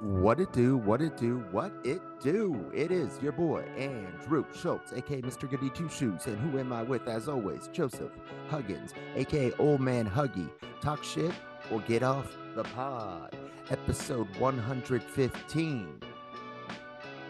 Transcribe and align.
What 0.00 0.40
it 0.40 0.50
do, 0.54 0.78
what 0.78 1.02
it 1.02 1.18
do, 1.18 1.44
what 1.50 1.72
it 1.84 2.00
do. 2.22 2.70
It 2.72 2.90
is 2.90 3.20
your 3.20 3.32
boy, 3.32 3.64
Andrew 3.76 4.46
Schultz, 4.58 4.94
aka 4.94 5.20
Mr. 5.20 5.48
Goody 5.48 5.68
Two 5.68 5.90
Shoes. 5.90 6.26
And 6.26 6.38
who 6.38 6.58
am 6.58 6.72
I 6.72 6.82
with, 6.82 7.06
as 7.06 7.28
always? 7.28 7.68
Joseph 7.70 8.10
Huggins, 8.48 8.94
aka 9.14 9.52
Old 9.58 9.82
Man 9.82 10.08
Huggy. 10.08 10.48
Talk 10.80 11.04
shit 11.04 11.32
or 11.70 11.80
get 11.80 12.02
off 12.02 12.34
the 12.54 12.64
pod. 12.64 13.36
Episode 13.68 14.26
115. 14.38 16.00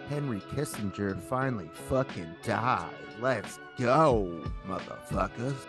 Henry 0.08 0.40
Kissinger 0.54 1.20
finally 1.20 1.70
fucking 1.88 2.36
died. 2.44 2.94
Let's 3.20 3.58
go, 3.78 4.44
motherfuckers. 4.68 5.66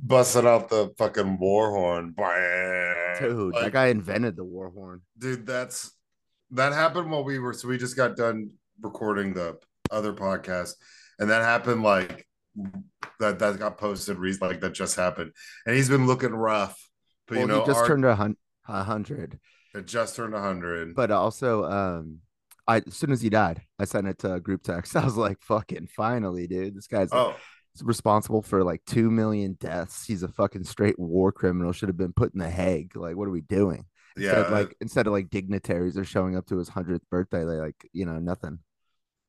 Busting 0.00 0.46
out 0.46 0.68
the 0.68 0.92
fucking 0.98 1.38
war 1.38 1.70
horn. 1.70 2.14
Dude, 3.20 3.54
Like, 3.54 3.64
that 3.64 3.72
guy 3.72 3.86
invented 3.86 4.36
the 4.36 4.44
war 4.44 4.70
horn. 4.70 5.00
dude, 5.18 5.46
that's 5.46 5.92
that 6.50 6.72
happened 6.72 7.10
while 7.10 7.24
we 7.24 7.38
were 7.38 7.52
so 7.52 7.68
we 7.68 7.78
just 7.78 7.96
got 7.96 8.16
done 8.16 8.50
recording 8.80 9.32
the 9.34 9.58
other 9.90 10.12
podcast, 10.12 10.74
and 11.18 11.30
that 11.30 11.42
happened 11.42 11.82
like 11.82 12.26
that 13.20 13.38
that 13.38 13.58
got 13.58 13.78
posted 13.78 14.18
recently, 14.18 14.54
like 14.54 14.60
that 14.60 14.74
just 14.74 14.96
happened, 14.96 15.32
and 15.66 15.74
he's 15.74 15.88
been 15.88 16.06
looking 16.06 16.32
rough. 16.34 16.78
But 17.26 17.36
well, 17.38 17.40
you 17.42 17.48
know, 17.48 17.60
he 17.60 17.66
just 17.66 17.78
our- 17.80 17.86
turned 17.86 18.04
a 18.04 18.34
a 18.68 18.82
hundred. 18.84 19.38
it 19.74 19.86
just 19.86 20.16
turned 20.16 20.34
a 20.34 20.40
hundred. 20.40 20.94
But 20.94 21.10
also, 21.10 21.64
um, 21.64 22.18
I 22.68 22.78
as 22.86 22.94
soon 22.94 23.12
as 23.12 23.20
he 23.22 23.30
died, 23.30 23.62
I 23.78 23.84
sent 23.84 24.06
it 24.06 24.18
to 24.18 24.34
a 24.34 24.40
group 24.40 24.62
text. 24.62 24.94
I 24.96 25.04
was 25.04 25.16
like, 25.16 25.40
"Fucking 25.40 25.88
finally, 25.96 26.46
dude! 26.46 26.74
This 26.76 26.86
guy's 26.86 27.12
like, 27.12 27.20
oh, 27.20 27.36
responsible 27.82 28.42
for 28.42 28.62
like 28.62 28.82
two 28.86 29.10
million 29.10 29.56
deaths. 29.58 30.04
He's 30.06 30.22
a 30.22 30.28
fucking 30.28 30.64
straight 30.64 30.98
war 30.98 31.32
criminal. 31.32 31.72
Should 31.72 31.88
have 31.88 31.96
been 31.96 32.12
put 32.12 32.32
in 32.34 32.40
the 32.40 32.50
Hague. 32.50 32.96
Like, 32.96 33.16
what 33.16 33.28
are 33.28 33.32
we 33.32 33.40
doing? 33.42 33.84
Instead 34.16 34.36
yeah, 34.36 34.44
of 34.46 34.52
like 34.52 34.76
instead 34.80 35.06
of 35.08 35.12
like 35.12 35.30
dignitaries 35.30 35.98
are 35.98 36.04
showing 36.04 36.36
up 36.36 36.46
to 36.46 36.58
his 36.58 36.68
hundredth 36.68 37.08
birthday, 37.10 37.40
they 37.40 37.56
like 37.56 37.88
you 37.92 38.06
know 38.06 38.18
nothing. 38.20 38.60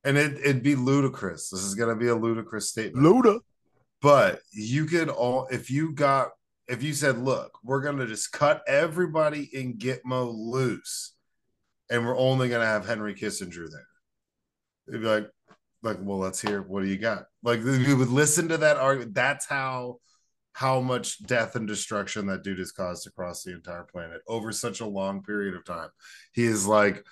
and 0.04 0.18
it 0.18 0.38
it'd 0.38 0.62
be 0.64 0.76
ludicrous. 0.76 1.50
This 1.50 1.62
is 1.62 1.74
gonna 1.74 1.96
be 1.96 2.08
a 2.08 2.16
ludicrous 2.16 2.70
statement. 2.70 3.04
Luda. 3.06 3.40
but 4.02 4.42
you 4.52 4.86
could 4.86 5.10
all 5.10 5.48
if 5.50 5.72
you 5.72 5.92
got 5.94 6.30
if 6.68 6.84
you 6.84 6.94
said 6.94 7.18
look 7.18 7.58
we're 7.64 7.82
gonna 7.82 8.06
just 8.06 8.32
cut 8.32 8.62
everybody 8.68 9.50
in 9.54 9.78
gitmo 9.78 10.32
loose 10.36 11.14
and 11.90 12.06
we're 12.06 12.18
only 12.18 12.50
gonna 12.50 12.66
have 12.66 12.86
henry 12.86 13.14
kissinger 13.16 13.68
there 13.72 13.88
they'd 14.88 15.02
be 15.02 15.08
like 15.08 15.30
like 15.86 15.98
well 16.02 16.18
let's 16.18 16.42
hear 16.42 16.62
what 16.62 16.84
do 16.84 16.90
you 16.90 16.98
got? 16.98 17.26
Like 17.44 17.62
you 17.62 17.96
would 17.98 18.10
listen 18.10 18.50
to 18.50 18.58
that 18.58 18.78
argument 18.78 19.14
that's 19.14 19.46
how 19.46 20.00
how 20.54 20.80
much 20.80 21.22
death 21.26 21.56
and 21.56 21.68
destruction 21.68 22.26
that 22.28 22.44
dude 22.44 22.60
has 22.60 22.72
caused 22.72 23.08
across 23.08 23.44
the 23.44 23.54
entire 23.54 23.84
planet 23.84 24.22
over 24.28 24.52
such 24.52 24.80
a 24.80 24.86
long 24.86 25.22
period 25.22 25.54
of 25.56 25.66
time. 25.66 25.90
He 26.34 26.46
is 26.46 26.66
like 26.66 27.04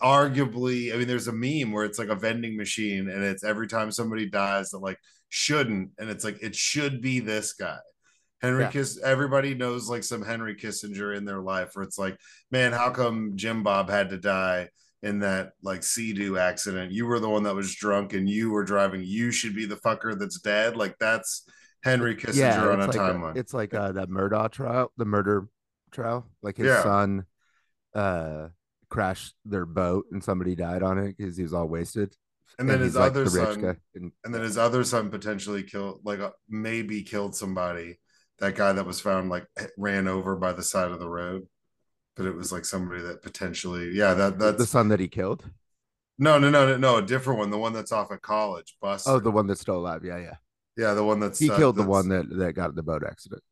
arguably 0.00 0.94
i 0.94 0.96
mean 0.96 1.08
there's 1.08 1.28
a 1.28 1.32
meme 1.32 1.72
where 1.72 1.84
it's 1.84 1.98
like 1.98 2.08
a 2.08 2.14
vending 2.14 2.56
machine 2.56 3.10
and 3.10 3.22
it's 3.22 3.44
every 3.44 3.66
time 3.66 3.90
somebody 3.90 4.26
dies 4.28 4.70
that 4.70 4.78
like 4.78 4.98
shouldn't 5.28 5.90
and 5.98 6.08
it's 6.08 6.24
like 6.24 6.38
it 6.42 6.54
should 6.54 7.00
be 7.02 7.20
this 7.20 7.52
guy. 7.52 7.76
Henry 8.40 8.62
Yeah. 8.62 8.70
kiss 8.70 8.98
everybody 9.02 9.54
knows 9.54 9.88
like 9.90 10.04
some 10.04 10.22
henry 10.22 10.54
kissinger 10.54 11.14
in 11.16 11.24
their 11.24 11.40
life 11.40 11.70
where 11.74 11.82
it's 11.82 11.98
like 11.98 12.16
man 12.50 12.72
how 12.72 12.90
come 12.90 13.32
jim 13.34 13.62
bob 13.62 13.90
had 13.90 14.10
to 14.10 14.16
die 14.16 14.68
in 15.02 15.20
that 15.20 15.52
like 15.62 15.82
sea 15.82 16.36
accident 16.36 16.92
you 16.92 17.06
were 17.06 17.20
the 17.20 17.28
one 17.28 17.42
that 17.42 17.54
was 17.54 17.74
drunk 17.74 18.12
and 18.12 18.28
you 18.28 18.50
were 18.50 18.64
driving 18.64 19.02
you 19.02 19.30
should 19.30 19.54
be 19.54 19.64
the 19.64 19.76
fucker 19.76 20.18
that's 20.18 20.40
dead 20.40 20.76
like 20.76 20.94
that's 20.98 21.48
henry 21.82 22.14
kissinger 22.14 22.36
Yeah, 22.36 22.68
on 22.72 22.80
a 22.80 22.86
like 22.86 22.96
timeline 22.96 23.36
it's 23.36 23.54
like 23.54 23.72
uh, 23.74 23.92
that 23.92 24.10
Murdaugh 24.10 24.50
trial, 24.50 24.92
the 24.96 25.06
murder 25.06 25.48
trial. 25.90 26.26
Like 26.42 26.58
his 26.58 26.66
Yeah. 26.66 26.82
son, 26.82 27.24
uh, 27.94 28.48
crashed 28.88 29.34
their 29.44 29.64
boat 29.66 30.06
and 30.12 30.22
somebody 30.22 30.54
died 30.54 30.82
on 30.82 30.98
it 30.98 31.16
because 31.16 31.36
he 31.36 31.42
was 31.44 31.54
all 31.54 31.68
wasted. 31.68 32.14
and 32.58 32.68
then 32.68 32.80
his 32.80 32.96
like, 32.96 33.12
other 33.12 33.24
the 33.24 33.30
son. 33.30 33.78
And 33.94 34.12
and 34.24 34.34
then 34.34 34.42
his 34.42 34.58
other 34.58 34.84
son 34.84 35.10
potentially 35.10 35.62
killed 35.62 36.00
like 36.04 36.20
uh, 36.20 36.30
maybe 36.48 37.02
killed 37.02 37.34
somebody 37.34 37.98
that 38.38 38.56
guy 38.56 38.72
that 38.72 38.86
was 38.86 39.00
found 39.00 39.30
like 39.30 39.46
ran 39.78 40.08
over 40.08 40.36
by 40.36 40.52
the 40.52 40.62
side 40.62 40.90
of 40.90 40.98
the 40.98 41.08
road 41.08 41.46
but 42.16 42.26
it 42.26 42.34
was 42.34 42.52
like 42.52 42.64
somebody 42.64 43.02
that 43.02 43.22
potentially 43.22 43.90
yeah 43.92 44.14
that 44.14 44.38
that's 44.38 44.58
the 44.58 44.66
son 44.66 44.88
that 44.88 45.00
he 45.00 45.08
killed. 45.08 45.44
no 46.18 46.38
no 46.38 46.50
no 46.50 46.66
no 46.66 46.76
no 46.76 46.96
a 46.96 47.02
different 47.02 47.38
one 47.38 47.50
the 47.50 47.58
one 47.58 47.72
that's 47.72 47.92
off 47.92 48.12
at 48.12 48.22
college 48.22 48.76
bus 48.80 49.06
Oh, 49.06 49.20
the 49.20 49.30
one 49.30 49.46
that's 49.46 49.60
still 49.60 49.76
alive. 49.76 50.04
Yeah, 50.04 50.18
yeah. 50.18 50.36
yeah 50.76 50.94
the 50.94 51.04
one 51.04 51.20
that's 51.20 51.38
He 51.38 51.50
uh, 51.50 51.56
killed 51.56 51.76
the 51.76 51.82
one 51.84 52.08
that 52.08 52.28
that 52.38 52.52
got 52.54 52.70
in 52.70 52.76
the 52.76 52.82
boat 52.82 53.02
accident. 53.06 53.42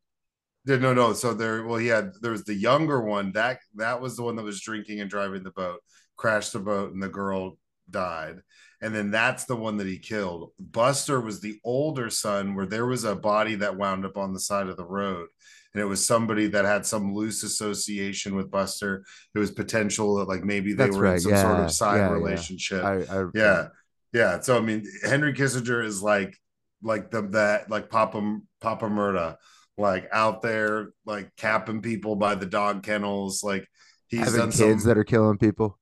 Yeah, 0.66 0.76
no, 0.76 0.92
no. 0.92 1.14
So 1.14 1.32
there, 1.32 1.64
well, 1.64 1.78
he 1.78 1.86
had 1.86 2.12
there 2.20 2.32
was 2.32 2.44
the 2.44 2.54
younger 2.54 3.00
one 3.00 3.32
that 3.32 3.60
that 3.76 4.00
was 4.02 4.16
the 4.16 4.22
one 4.22 4.36
that 4.36 4.42
was 4.44 4.60
drinking 4.60 5.00
and 5.00 5.08
driving 5.08 5.42
the 5.42 5.50
boat, 5.50 5.80
crashed 6.16 6.52
the 6.52 6.58
boat, 6.58 6.92
and 6.92 7.02
the 7.02 7.08
girl 7.08 7.58
died. 7.88 8.42
And 8.82 8.94
then 8.94 9.10
that's 9.10 9.44
the 9.44 9.56
one 9.56 9.78
that 9.78 9.86
he 9.86 9.98
killed. 9.98 10.50
Buster 10.60 11.20
was 11.20 11.40
the 11.40 11.58
older 11.64 12.10
son, 12.10 12.54
where 12.54 12.66
there 12.66 12.86
was 12.86 13.04
a 13.04 13.16
body 13.16 13.54
that 13.56 13.76
wound 13.78 14.04
up 14.04 14.16
on 14.18 14.32
the 14.34 14.40
side 14.40 14.68
of 14.68 14.76
the 14.76 14.84
road, 14.84 15.28
and 15.78 15.84
it 15.84 15.88
was 15.88 16.04
somebody 16.04 16.48
that 16.48 16.64
had 16.64 16.84
some 16.84 17.14
loose 17.14 17.44
association 17.44 18.34
with 18.34 18.50
Buster. 18.50 19.04
It 19.32 19.38
was 19.38 19.52
potential 19.52 20.16
that 20.16 20.28
like 20.28 20.42
maybe 20.42 20.72
they 20.72 20.86
That's 20.86 20.96
were 20.96 21.06
in 21.06 21.12
right, 21.12 21.20
some 21.20 21.36
sort 21.36 21.60
of 21.60 21.70
side 21.70 21.98
yeah, 21.98 22.08
yeah. 22.08 22.14
relationship 22.14 22.84
I, 22.84 22.94
I 23.02 23.24
yeah 23.34 23.68
yeah 24.12 24.40
so 24.40 24.56
i 24.56 24.60
mean 24.60 24.86
henry 25.04 25.34
kissinger 25.34 25.84
is 25.84 26.02
like 26.02 26.34
like 26.82 27.10
the 27.10 27.20
that 27.28 27.70
like 27.70 27.90
papa 27.90 28.38
papa 28.58 28.86
murda 28.86 29.36
like 29.76 30.08
out 30.12 30.40
there 30.40 30.92
like 31.04 31.30
capping 31.36 31.82
people 31.82 32.16
by 32.16 32.34
the 32.34 32.46
dog 32.46 32.82
kennels 32.82 33.44
like 33.44 33.68
he's 34.08 34.20
having 34.20 34.40
done 34.40 34.50
kids 34.50 34.82
some, 34.82 34.88
that 34.88 34.98
are 34.98 35.04
killing 35.04 35.38
people. 35.38 35.78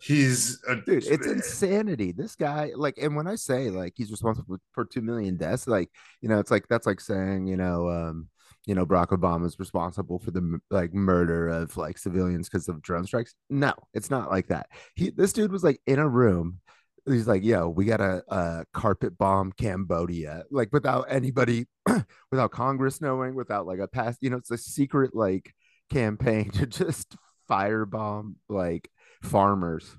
he's 0.00 0.62
a, 0.68 0.76
Dude, 0.76 1.04
it's 1.06 1.26
insanity. 1.26 2.12
This 2.12 2.36
guy, 2.36 2.72
like, 2.76 2.98
and 3.00 3.16
when 3.16 3.26
I 3.26 3.34
say 3.34 3.70
like 3.70 3.94
he's 3.96 4.10
responsible 4.10 4.58
for 4.72 4.84
two 4.84 5.00
million 5.00 5.36
deaths, 5.36 5.66
like, 5.66 5.90
you 6.20 6.28
know, 6.28 6.38
it's 6.38 6.50
like 6.50 6.68
that's 6.68 6.86
like 6.86 7.00
saying, 7.00 7.46
you 7.46 7.56
know, 7.56 7.88
um, 7.88 8.28
you 8.66 8.74
know, 8.74 8.86
Barack 8.86 9.08
Obama 9.08 9.46
is 9.46 9.58
responsible 9.58 10.18
for 10.18 10.30
the 10.30 10.58
like 10.70 10.94
murder 10.94 11.48
of 11.48 11.76
like 11.76 11.98
civilians 11.98 12.48
because 12.48 12.68
of 12.68 12.80
drone 12.80 13.06
strikes. 13.06 13.34
No, 13.50 13.74
it's 13.92 14.10
not 14.10 14.30
like 14.30 14.48
that. 14.48 14.68
He, 14.94 15.10
this 15.10 15.32
dude 15.32 15.52
was 15.52 15.64
like 15.64 15.80
in 15.86 15.98
a 15.98 16.08
room. 16.08 16.60
He's 17.06 17.28
like, 17.28 17.44
yo, 17.44 17.68
we 17.68 17.84
got 17.84 18.00
a, 18.00 18.22
a 18.28 18.64
carpet 18.72 19.18
bomb 19.18 19.52
Cambodia, 19.52 20.44
like 20.50 20.70
without 20.72 21.06
anybody, 21.10 21.66
without 22.30 22.50
Congress 22.50 23.02
knowing, 23.02 23.34
without 23.34 23.66
like 23.66 23.80
a 23.80 23.86
past, 23.86 24.18
you 24.22 24.30
know, 24.30 24.38
it's 24.38 24.50
a 24.50 24.56
secret 24.56 25.14
like 25.14 25.52
campaign 25.90 26.50
to 26.52 26.66
just 26.66 27.16
firebomb 27.48 28.34
like 28.48 28.90
farmers. 29.22 29.96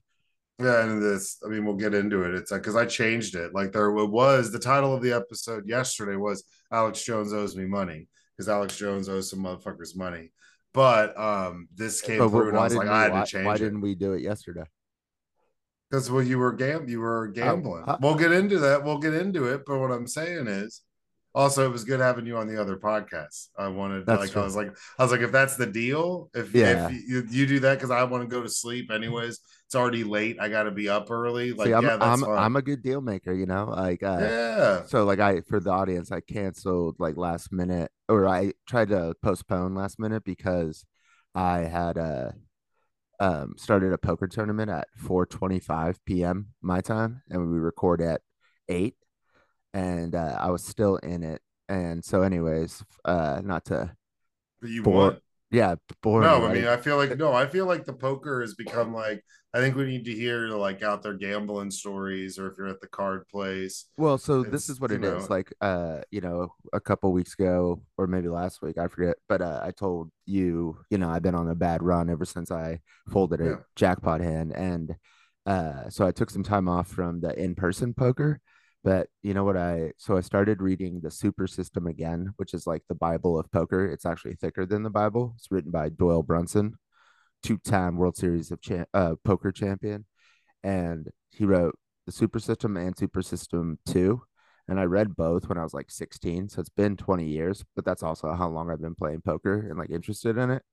yeah 0.60 0.84
and 0.84 1.02
this 1.02 1.38
i 1.46 1.48
mean 1.48 1.64
we'll 1.66 1.76
get 1.76 1.94
into 1.94 2.24
it 2.24 2.34
it's 2.34 2.52
like 2.52 2.62
because 2.62 2.76
i 2.76 2.86
changed 2.86 3.36
it 3.36 3.54
like 3.54 3.72
there 3.72 3.92
was 3.92 4.52
the 4.52 4.60
title 4.60 4.96
of 4.96 5.02
the 5.02 5.12
episode 5.12 5.68
yesterday 5.68 6.16
was 6.16 6.44
alex 6.72 7.04
jones 7.04 7.34
owes 7.34 7.56
me 7.56 7.66
money 7.66 8.08
because 8.36 8.50
alex 8.50 8.78
jones 8.78 9.08
owes 9.10 9.30
some 9.30 9.40
motherfuckers 9.40 9.96
money 9.96 10.32
but 10.74 11.18
um 11.18 11.68
this 11.76 12.02
came 12.02 12.20
But 12.20 12.30
through 12.30 12.50
and 12.50 12.58
i 12.58 12.64
was 12.64 12.76
like 12.76 12.88
we, 12.88 12.94
i 12.94 13.04
had 13.04 13.12
why, 13.12 13.22
to 13.22 13.26
change 13.26 13.46
why 13.46 13.56
it 13.56 13.60
didn't 13.60 13.82
we 13.82 13.96
do 13.96 14.14
it 14.14 14.22
yesterday? 14.22 14.64
Because 15.90 16.10
well, 16.10 16.24
you 16.24 16.40
were 16.40 16.52
gam 16.52 16.90
you 16.90 17.00
were 17.00 17.28
gambling. 17.28 17.84
uh, 17.88 17.98
we'll 18.02 18.16
get 18.16 18.32
into 18.32 18.58
that. 18.60 18.84
We'll 18.84 18.98
get 18.98 19.14
into 19.14 19.46
it. 19.46 19.62
But 19.66 19.80
what 19.80 19.92
I'm 19.92 20.08
saying 20.08 20.48
is, 20.48 20.82
also, 21.34 21.66
it 21.66 21.72
was 21.72 21.84
good 21.84 22.00
having 22.00 22.26
you 22.26 22.38
on 22.38 22.48
the 22.48 22.60
other 22.60 22.76
podcast. 22.78 23.50
I 23.58 23.68
wanted 23.68 24.08
like 24.08 24.32
true. 24.32 24.42
I 24.42 24.46
was 24.46 24.56
like 24.56 24.76
I 24.98 25.04
was 25.04 25.12
like 25.12 25.22
if 25.22 25.32
that's 25.32 25.58
the 25.58 25.68
deal, 25.68 26.30
if 26.34 26.54
Yeah. 26.56 26.88
if 26.88 26.94
you, 27.08 27.24
you 27.30 27.46
do 27.46 27.60
that 27.60 27.76
because 27.76 27.92
I 27.92 28.04
want 28.04 28.24
to 28.24 28.28
go 28.28 28.42
to 28.42 28.50
sleep 28.50 28.90
anyways. 28.92 29.40
It's 29.66 29.76
already 29.76 30.04
late. 30.04 30.38
I 30.40 30.50
got 30.50 30.64
to 30.64 30.72
be 30.72 30.90
up 30.90 31.10
early. 31.10 31.52
Like 31.52 31.68
See, 31.68 31.74
I'm, 31.74 31.84
yeah, 31.84 31.98
that's 31.98 32.24
I'm. 32.24 32.30
I'm 32.30 32.56
a 32.56 32.62
good 32.62 32.84
deal 32.84 33.02
maker, 33.02 33.34
you 33.34 33.46
know, 33.46 33.66
like, 33.66 34.04
uh, 34.04 34.18
yeah. 34.20 34.86
so 34.86 35.06
like 35.06 35.20
I, 35.20 35.42
for 35.42 35.60
the 35.60 35.72
audience, 35.72 36.12
I 36.12 36.22
canceled 36.22 36.98
like 37.00 37.18
last 37.18 37.52
minute 37.52 37.92
or 38.08 38.28
I 38.28 38.54
tried 38.68 38.90
to 38.90 39.16
postpone 39.24 39.74
last 39.74 40.00
minute 40.00 40.24
because 40.24 40.86
I 41.34 41.60
had, 41.60 41.98
uh, 41.98 42.32
um, 43.20 43.56
started 43.58 43.94
a 43.94 43.98
poker 43.98 44.28
tournament 44.28 44.70
at 44.70 44.88
4:25 45.02 45.98
p.m. 46.06 46.48
my 46.62 46.82
time, 46.82 47.22
and 47.30 47.50
we 47.52 47.58
record 47.58 48.02
at 48.02 48.22
eight, 48.68 48.96
and 49.74 50.16
uh, 50.16 50.38
I 50.40 50.52
was 50.52 50.64
still 50.64 50.98
in 50.98 51.24
it, 51.24 51.42
and 51.70 52.04
so, 52.04 52.22
anyways, 52.22 52.84
uh, 53.06 53.42
not 53.44 53.66
to 53.66 53.96
But 54.62 54.70
you 54.70 54.84
bore, 54.84 54.94
won. 54.94 55.22
Yeah, 55.56 55.76
bore 56.04 56.22
No, 56.22 56.46
I 56.46 56.54
mean 56.54 56.66
I 56.68 56.78
feel 56.78 56.98
like 56.98 57.18
no, 57.18 57.34
I 57.34 57.48
feel 57.48 57.66
like 57.66 57.86
the 57.86 57.94
poker 57.94 58.42
has 58.42 58.54
become 58.56 58.94
like 58.94 59.24
I 59.54 59.60
think 59.60 59.76
we 59.78 59.86
need 59.86 60.04
to 60.06 60.12
hear 60.14 60.50
like 60.50 60.84
out 60.84 61.02
there 61.02 61.14
gambling 61.14 61.72
stories 61.72 62.38
or 62.38 62.48
if 62.52 62.58
you're 62.58 62.68
at 62.68 62.82
the 62.82 62.88
card 62.88 63.26
place. 63.30 63.86
Well, 63.98 64.18
so 64.18 64.44
this 64.44 64.68
is 64.70 64.82
what 64.82 64.92
it 64.92 65.02
is. 65.02 65.24
know- 65.24 65.28
Like, 65.30 65.54
uh, 65.62 66.02
you 66.12 66.20
know, 66.20 66.50
a 66.74 66.82
couple 66.82 67.14
weeks 67.14 67.34
ago, 67.36 67.82
or 67.98 68.06
maybe 68.06 68.28
last 68.28 68.62
week, 68.62 68.78
I 68.78 68.88
forget. 68.90 69.16
But 69.30 69.42
uh, 69.42 69.62
I 69.64 69.72
told 69.72 70.12
you, 70.26 70.78
you 70.90 70.98
know, 70.98 71.10
I've 71.10 71.22
been 71.22 71.36
on 71.36 71.50
a 71.50 71.56
bad 71.56 71.82
run 71.82 72.10
ever 72.10 72.26
since 72.26 72.52
I 72.52 72.82
folded 73.10 73.40
a 73.40 73.46
Yeah. 73.46 73.56
jackpot 73.78 74.20
hand, 74.20 74.52
and 74.54 74.96
uh, 75.46 75.90
so 75.90 76.06
I 76.06 76.12
took 76.12 76.32
some 76.32 76.44
time 76.44 76.68
off 76.68 76.90
from 76.90 77.22
the 77.22 77.32
in-person 77.42 77.94
poker 77.94 78.42
But 78.86 79.10
you 79.24 79.36
know 79.36 79.46
what 79.46 79.58
I 79.58 79.94
so 79.98 80.18
I 80.18 80.22
started 80.22 80.62
reading 80.64 81.02
the 81.02 81.12
Super 81.12 81.48
System 81.48 81.88
again, 81.88 82.34
which 82.38 82.56
is 82.56 82.68
like 82.68 82.84
the 82.90 82.96
Bible 82.96 83.40
of 83.40 83.52
poker. 83.52 83.88
It's 83.88 84.08
actually 84.08 84.36
thicker 84.36 84.66
than 84.68 84.84
the 84.84 84.92
Bible. 84.92 85.36
It's 85.38 85.52
written 85.52 85.72
by 85.72 85.90
Doyle 85.90 86.24
Brunson, 86.24 86.76
two-time 87.44 87.98
World 87.98 88.18
Series 88.18 88.52
of 88.52 88.62
cha- 88.62 88.86
uh, 88.94 89.16
poker 89.26 89.52
champion, 89.52 90.06
and 90.64 91.10
he 91.30 91.46
wrote 91.46 91.78
the 92.06 92.12
Super 92.12 92.40
System 92.40 92.78
and 92.78 92.98
Super 92.98 93.22
System 93.22 93.80
2. 93.88 94.22
And 94.68 94.80
I 94.80 94.84
read 94.86 95.16
both 95.16 95.50
when 95.50 95.58
I 95.60 95.64
was 95.64 95.74
like 95.76 95.92
16. 95.92 96.50
So 96.50 96.62
it's 96.62 96.70
been 96.70 96.98
20 96.98 97.28
years, 97.28 97.64
but 97.76 97.86
that's 97.86 98.04
also 98.04 98.34
how 98.34 98.50
long 98.50 98.72
I've 98.72 98.82
been 98.82 98.96
playing 98.96 99.22
poker 99.22 99.68
and 99.70 99.78
like 99.78 99.92
interested 99.92 100.38
in 100.38 100.52
it. 100.52 100.64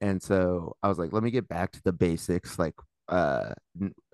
And 0.00 0.22
so 0.22 0.76
I 0.82 0.88
was 0.88 0.98
like, 0.98 1.12
let 1.12 1.22
me 1.22 1.30
get 1.30 1.48
back 1.48 1.72
to 1.72 1.82
the 1.84 1.92
basics, 1.92 2.58
like 2.58 2.74
uh 3.08 3.52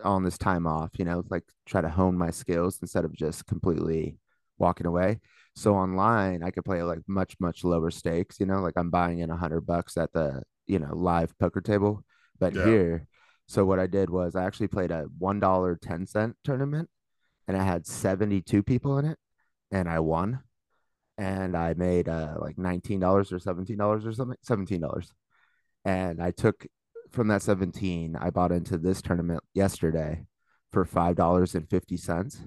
on 0.05 0.25
this 0.25 0.39
time 0.39 0.67
off, 0.67 0.91
you 0.99 1.05
know, 1.05 1.23
like 1.31 1.45
try 1.67 1.81
to 1.81 1.89
hone 1.89 2.17
my 2.17 2.31
skills 2.31 2.79
instead 2.83 3.05
of 3.05 3.13
just 3.15 3.47
completely 3.47 4.19
walking 4.59 4.87
away. 4.87 5.21
So 5.57 5.75
online 5.75 6.43
I 6.43 6.51
could 6.51 6.65
play 6.65 6.83
like 6.83 7.01
much, 7.09 7.37
much 7.41 7.65
lower 7.65 7.91
stakes, 7.91 8.41
you 8.41 8.47
know, 8.47 8.61
like 8.61 8.75
I'm 8.77 8.91
buying 8.91 9.21
in 9.21 9.31
a 9.31 9.37
hundred 9.37 9.63
bucks 9.63 9.97
at 9.97 10.13
the, 10.13 10.43
you 10.67 10.79
know, 10.79 10.95
live 10.95 11.37
poker 11.39 11.61
table. 11.61 12.05
But 12.39 12.55
Yeah. 12.55 12.63
here, 12.63 13.07
so 13.47 13.65
what 13.65 13.79
I 13.81 13.87
did 13.87 14.11
was 14.11 14.37
I 14.37 14.45
actually 14.45 14.69
played 14.69 14.91
a 14.91 15.05
one 15.19 15.41
dollar 15.41 15.77
ten 15.81 16.07
cent 16.07 16.37
tournament 16.45 16.89
and 17.49 17.57
I 17.57 17.65
had 17.65 17.87
72 17.87 18.63
people 18.63 18.99
in 18.99 19.07
it 19.07 19.19
and 19.73 19.89
I 19.89 20.01
won. 20.01 20.41
And 21.19 21.57
I 21.57 21.75
made 21.75 22.09
uh 22.09 22.37
like 22.41 22.59
$19 22.59 23.33
or 23.33 23.39
$17 23.39 24.07
or 24.07 24.13
something, 24.13 24.39
$17 24.43 25.13
and 25.85 26.23
I 26.23 26.31
took 26.33 26.67
from 27.11 27.29
that 27.29 27.43
17, 27.43 28.17
I 28.17 28.31
bought 28.31 28.53
into 28.53 28.79
this 28.79 29.03
tournament 29.03 29.43
yesterday 29.55 30.25
for 30.73 30.85
five 30.85 31.17
dollars 31.17 31.55
and 31.55 31.69
fifty 31.69 31.97
cents. 31.97 32.41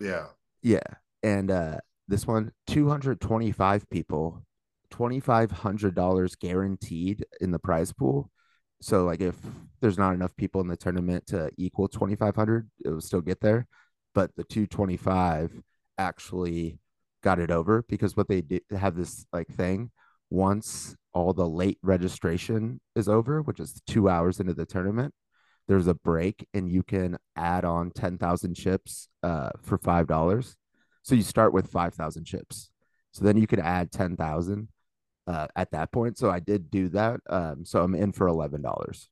Yeah. 0.00 0.26
Yeah. 0.62 0.80
And 1.22 1.50
uh 1.50 1.78
this 2.08 2.26
one, 2.26 2.50
225 2.66 3.88
people, 3.88 4.42
$2,500 4.92 6.38
guaranteed 6.40 7.24
in 7.40 7.52
the 7.52 7.58
prize 7.60 7.92
pool. 7.92 8.30
So 8.82 9.04
like 9.04 9.20
if 9.20 9.36
there's 9.80 9.96
not 9.98 10.14
enough 10.14 10.34
people 10.36 10.60
in 10.60 10.66
the 10.66 10.76
tournament 10.76 11.28
to 11.28 11.50
equal 11.56 11.86
2,500, 11.86 12.68
it 12.84 12.88
will 12.88 13.00
still 13.00 13.20
get 13.20 13.40
there. 13.40 13.68
But 14.12 14.34
the 14.34 14.42
225 14.42 15.52
actually 15.98 16.80
got 17.22 17.38
it 17.38 17.52
over 17.52 17.84
because 17.88 18.16
what 18.16 18.26
they 18.26 18.40
do 18.40 18.58
have 18.76 18.96
this 18.96 19.24
like 19.32 19.48
thing 19.48 19.92
once 20.30 20.96
all 21.12 21.32
the 21.32 21.48
late 21.48 21.78
registration 21.82 22.80
is 22.94 23.08
over, 23.08 23.42
which 23.42 23.60
is 23.60 23.80
two 23.86 24.08
hours 24.08 24.40
into 24.40 24.54
the 24.54 24.64
tournament, 24.64 25.12
there's 25.68 25.86
a 25.86 25.94
break 25.94 26.46
and 26.54 26.70
you 26.70 26.82
can 26.82 27.18
add 27.36 27.64
on 27.64 27.90
10,000 27.90 28.54
chips 28.54 29.08
uh, 29.22 29.50
for 29.62 29.78
$5. 29.78 30.56
So 31.02 31.14
you 31.14 31.22
start 31.22 31.52
with 31.52 31.70
5,000 31.70 32.24
chips. 32.24 32.70
So 33.12 33.24
then 33.24 33.36
you 33.36 33.46
could 33.46 33.60
add 33.60 33.90
10,000 33.90 34.68
uh, 35.26 35.46
at 35.56 35.70
that 35.72 35.92
point. 35.92 36.18
So 36.18 36.30
I 36.30 36.40
did 36.40 36.70
do 36.70 36.88
that. 36.90 37.20
Um, 37.28 37.64
so 37.64 37.82
I'm 37.82 37.94
in 37.94 38.12
for 38.12 38.26
$11 38.26 39.06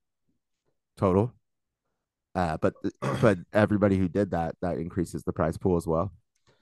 total. 0.97 1.33
Uh, 2.35 2.57
but 2.59 2.75
but 3.21 3.39
everybody 3.53 3.97
who 3.97 4.09
did 4.09 4.31
that, 4.33 4.55
that 4.61 4.79
increases 4.79 5.23
the 5.25 5.33
prize 5.33 5.57
pool 5.57 5.77
as 5.77 5.87
well. 5.87 6.13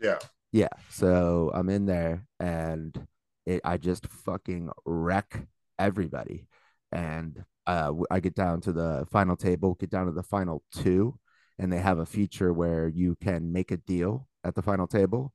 Yeah. 0.01 0.19
Yeah. 0.53 0.69
So 0.91 1.51
I'm 1.55 1.69
in 1.69 1.87
there 1.87 2.27
and 2.39 3.07
it, 3.47 3.61
I 3.65 3.79
just 3.79 4.07
fucking 4.09 4.71
wreck 4.85 5.47
everybody. 5.79 6.49
And 6.93 7.45
uh, 7.67 7.93
I 8.11 8.21
get 8.21 8.35
down 8.35 8.61
to 8.63 8.73
the 8.73 9.07
final 9.11 9.37
table, 9.37 9.75
get 9.75 9.91
down 9.91 10.07
to 10.07 10.13
the 10.13 10.23
final 10.23 10.63
two, 10.73 11.19
and 11.59 11.73
they 11.73 11.79
have 11.79 11.99
a 11.99 12.07
feature 12.07 12.53
where 12.53 12.89
you 12.89 13.17
can 13.23 13.53
make 13.53 13.71
a 13.71 13.77
deal 13.77 14.29
at 14.45 14.55
the 14.55 14.63
final 14.63 14.87
table. 14.87 15.33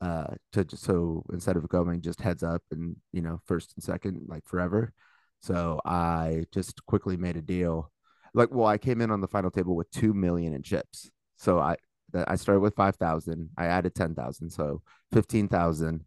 Uh, 0.00 0.34
to 0.52 0.64
just 0.64 0.84
so 0.84 1.24
instead 1.32 1.56
of 1.56 1.68
going 1.68 2.00
just 2.00 2.20
heads 2.20 2.44
up 2.44 2.62
and 2.70 2.94
you 3.12 3.20
know 3.20 3.40
first 3.46 3.72
and 3.74 3.82
second 3.82 4.22
like 4.28 4.46
forever, 4.46 4.92
so 5.40 5.80
I 5.84 6.44
just 6.52 6.86
quickly 6.86 7.16
made 7.16 7.36
a 7.36 7.42
deal. 7.42 7.90
Like, 8.32 8.50
well, 8.52 8.68
I 8.68 8.78
came 8.78 9.00
in 9.00 9.10
on 9.10 9.20
the 9.20 9.26
final 9.26 9.50
table 9.50 9.74
with 9.74 9.90
two 9.90 10.14
million 10.14 10.54
in 10.54 10.62
chips, 10.62 11.10
so 11.36 11.58
I 11.58 11.76
I 12.14 12.36
started 12.36 12.60
with 12.60 12.76
five 12.76 12.94
thousand. 12.94 13.50
I 13.58 13.66
added 13.66 13.96
ten 13.96 14.14
thousand, 14.14 14.50
so 14.50 14.82
fifteen 15.12 15.48
thousand 15.48 16.04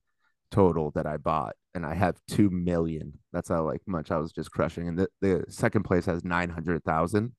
total 0.51 0.91
that 0.91 1.05
I 1.07 1.17
bought, 1.17 1.55
and 1.73 1.85
I 1.85 1.95
have 1.95 2.19
two 2.27 2.49
million. 2.49 3.13
That's 3.33 3.49
how 3.49 3.63
like 3.65 3.81
much 3.87 4.11
I 4.11 4.17
was 4.17 4.31
just 4.31 4.51
crushing. 4.51 4.87
And 4.87 4.99
the, 4.99 5.07
the 5.21 5.45
second 5.49 5.83
place 5.83 6.05
has 6.05 6.23
nine 6.23 6.49
hundred 6.49 6.83
thousand, 6.83 7.33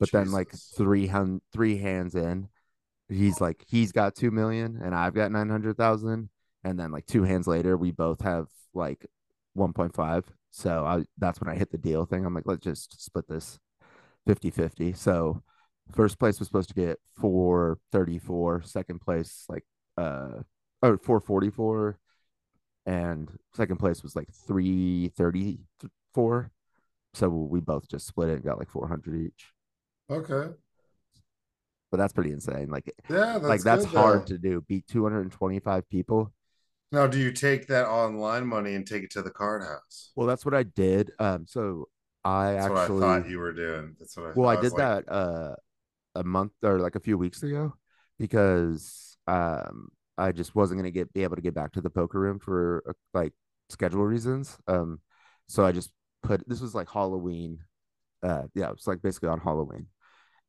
but 0.00 0.10
then 0.12 0.32
like 0.32 0.50
Jesus. 0.50 0.72
three 0.76 1.06
hundred 1.06 1.42
three 1.52 1.78
hands 1.78 2.14
in, 2.14 2.48
he's 3.08 3.40
like 3.40 3.64
he's 3.66 3.92
got 3.92 4.14
two 4.14 4.30
million, 4.30 4.80
and 4.82 4.94
I've 4.94 5.14
got 5.14 5.32
nine 5.32 5.50
hundred 5.50 5.76
thousand, 5.76 6.30
and 6.64 6.78
then 6.78 6.90
like 6.92 7.06
two 7.06 7.24
hands 7.24 7.46
later, 7.46 7.76
we 7.76 7.90
both 7.90 8.22
have 8.22 8.46
like 8.74 9.06
one 9.54 9.72
point 9.72 9.94
five. 9.94 10.24
So 10.50 10.84
I 10.84 11.04
that's 11.18 11.40
when 11.40 11.50
I 11.50 11.58
hit 11.58 11.70
the 11.70 11.78
deal 11.78 12.04
thing. 12.06 12.24
I'm 12.24 12.34
like, 12.34 12.46
let's 12.46 12.64
just 12.64 13.02
split 13.04 13.28
this 13.28 13.58
50 14.26 14.50
50. 14.50 14.92
So 14.92 15.42
first 15.92 16.18
place 16.18 16.38
was 16.38 16.48
supposed 16.48 16.68
to 16.68 16.74
get 16.74 16.98
434, 17.20 18.62
second 18.62 19.00
place 19.00 19.44
like 19.48 19.64
uh 19.96 20.42
or 20.82 20.96
444 20.98 21.98
and 22.88 23.30
second 23.54 23.78
place 23.78 24.02
was 24.04 24.16
like 24.16 24.30
334 24.48 26.52
so 27.14 27.30
we 27.30 27.60
both 27.60 27.88
just 27.88 28.08
split 28.08 28.30
it 28.30 28.34
and 28.36 28.44
got 28.44 28.58
like 28.58 28.70
400 28.70 29.22
each 29.22 29.54
Okay. 30.10 30.54
but 31.90 31.96
that's 31.96 32.12
pretty 32.12 32.32
insane 32.32 32.68
like 32.68 32.92
Yeah, 33.08 33.38
that's 33.38 33.48
like 33.48 33.64
that's 33.64 33.64
good, 33.64 33.84
hard 33.84 33.92
though. 33.92 34.24
to 34.26 34.38
do 34.38 34.60
beat 34.68 34.86
225 34.86 35.88
people 35.88 36.32
Now, 36.92 37.06
do 37.06 37.18
you 37.18 37.32
take 37.32 37.66
that 37.68 37.86
online 37.88 38.46
money 38.46 38.74
and 38.74 38.86
take 38.86 39.02
it 39.02 39.10
to 39.12 39.22
the 39.22 39.30
card 39.30 39.62
house? 39.62 40.12
well 40.14 40.26
that's 40.26 40.44
what 40.44 40.54
i 40.54 40.62
did 40.62 41.12
um 41.18 41.46
so 41.46 41.88
i 42.24 42.52
That's 42.52 42.68
what 42.68 42.78
I 42.78 42.88
actually 42.88 42.88
thought 42.88 43.28
you 43.28 43.38
were 43.38 43.52
doing. 43.52 43.96
That's 43.98 44.16
what 44.16 44.26
I 44.26 44.32
well 44.34 44.48
i 44.48 44.56
did 44.56 44.74
that 44.76 45.04
uh 45.10 45.54
a 46.16 46.24
month 46.24 46.52
or 46.62 46.78
like 46.80 46.96
a 46.96 47.00
few 47.00 47.16
weeks 47.18 47.42
ago 47.42 47.74
because 48.18 49.16
um 49.26 49.88
I 50.18 50.32
just 50.32 50.54
wasn't 50.54 50.80
gonna 50.80 50.90
get 50.90 51.12
be 51.12 51.22
able 51.24 51.36
to 51.36 51.42
get 51.42 51.54
back 51.54 51.72
to 51.72 51.80
the 51.80 51.90
poker 51.90 52.20
room 52.20 52.38
for 52.38 52.82
uh, 52.88 52.92
like 53.14 53.32
schedule 53.70 54.04
reasons. 54.04 54.58
Um, 54.66 55.00
so 55.48 55.64
I 55.64 55.72
just 55.72 55.90
put 56.22 56.46
this 56.48 56.60
was 56.60 56.74
like 56.74 56.90
Halloween. 56.90 57.60
Uh, 58.22 58.44
yeah, 58.54 58.68
it 58.68 58.74
was 58.76 58.86
like 58.86 59.02
basically 59.02 59.28
on 59.28 59.40
Halloween, 59.40 59.86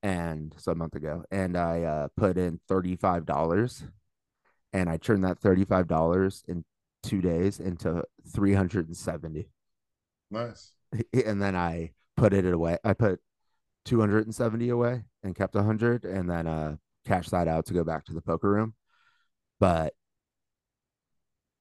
and 0.04 0.54
so 0.58 0.72
a 0.72 0.76
month 0.76 0.96
ago, 0.96 1.24
and 1.32 1.58
I 1.58 1.84
uh 1.84 2.08
put 2.18 2.38
in 2.38 2.60
thirty 2.68 2.96
five 2.96 3.26
dollars, 3.26 3.84
and 4.74 4.90
I 4.90 4.98
turned 4.98 5.24
that 5.24 5.40
thirty 5.40 5.66
five 5.66 5.88
dollars 5.88 6.44
in 6.48 6.66
two 7.04 7.22
days 7.22 7.60
into 7.60 8.04
three 8.34 8.54
hundred 8.54 8.88
and 8.88 8.98
seventy, 8.98 9.50
Nice. 10.32 10.72
and 11.26 11.42
then 11.42 11.56
I 11.56 11.92
put 12.18 12.34
it 12.34 12.46
away. 12.46 12.78
I 12.84 12.94
put 12.94 13.20
270 13.86 14.70
away 14.70 15.04
and 15.24 15.36
kept 15.36 15.56
a 15.56 15.60
100 15.60 16.06
and 16.06 16.30
then 16.30 16.48
uh 16.48 16.76
cashed 17.08 17.32
that 17.32 17.48
out 17.48 17.66
to 17.66 17.74
go 17.74 17.84
back 17.84 18.06
to 18.06 18.14
the 18.14 18.22
poker 18.22 18.50
room 18.50 18.74
but 19.60 19.94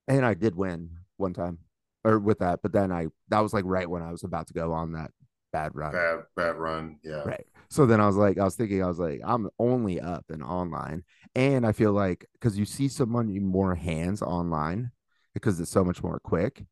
and 0.07 0.25
i 0.25 0.33
did 0.33 0.55
win 0.55 0.89
one 1.17 1.33
time 1.33 1.57
or 2.03 2.19
with 2.19 2.39
that 2.39 2.59
but 2.61 2.71
then 2.73 2.91
i 2.91 3.07
that 3.29 3.39
was 3.39 3.53
like 3.53 3.65
right 3.65 3.89
when 3.89 4.01
i 4.01 4.11
was 4.11 4.23
about 4.23 4.47
to 4.47 4.53
go 4.53 4.71
on 4.73 4.93
that 4.93 5.11
bad 5.51 5.75
run 5.75 5.91
Bad, 5.91 6.19
bad 6.35 6.55
run. 6.55 6.97
Yeah. 7.03 7.23
right 7.25 7.45
so 7.69 7.85
then 7.85 7.99
i 7.99 8.05
was 8.07 8.15
like 8.15 8.37
i 8.37 8.43
was 8.43 8.55
thinking 8.55 8.83
i 8.83 8.87
was 8.87 8.99
like 8.99 9.19
i'm 9.23 9.49
only 9.59 9.99
up 9.99 10.25
in 10.29 10.41
online 10.43 11.03
and 11.35 11.65
i 11.65 11.71
feel 11.71 11.91
like 11.91 12.25
because 12.33 12.57
you 12.57 12.65
see 12.65 12.87
so 12.87 13.05
many 13.05 13.39
more 13.39 13.75
hands 13.75 14.21
online 14.21 14.91
because 15.33 15.59
it's 15.59 15.71
so 15.71 15.83
much 15.83 16.01
more 16.03 16.19
quick 16.19 16.63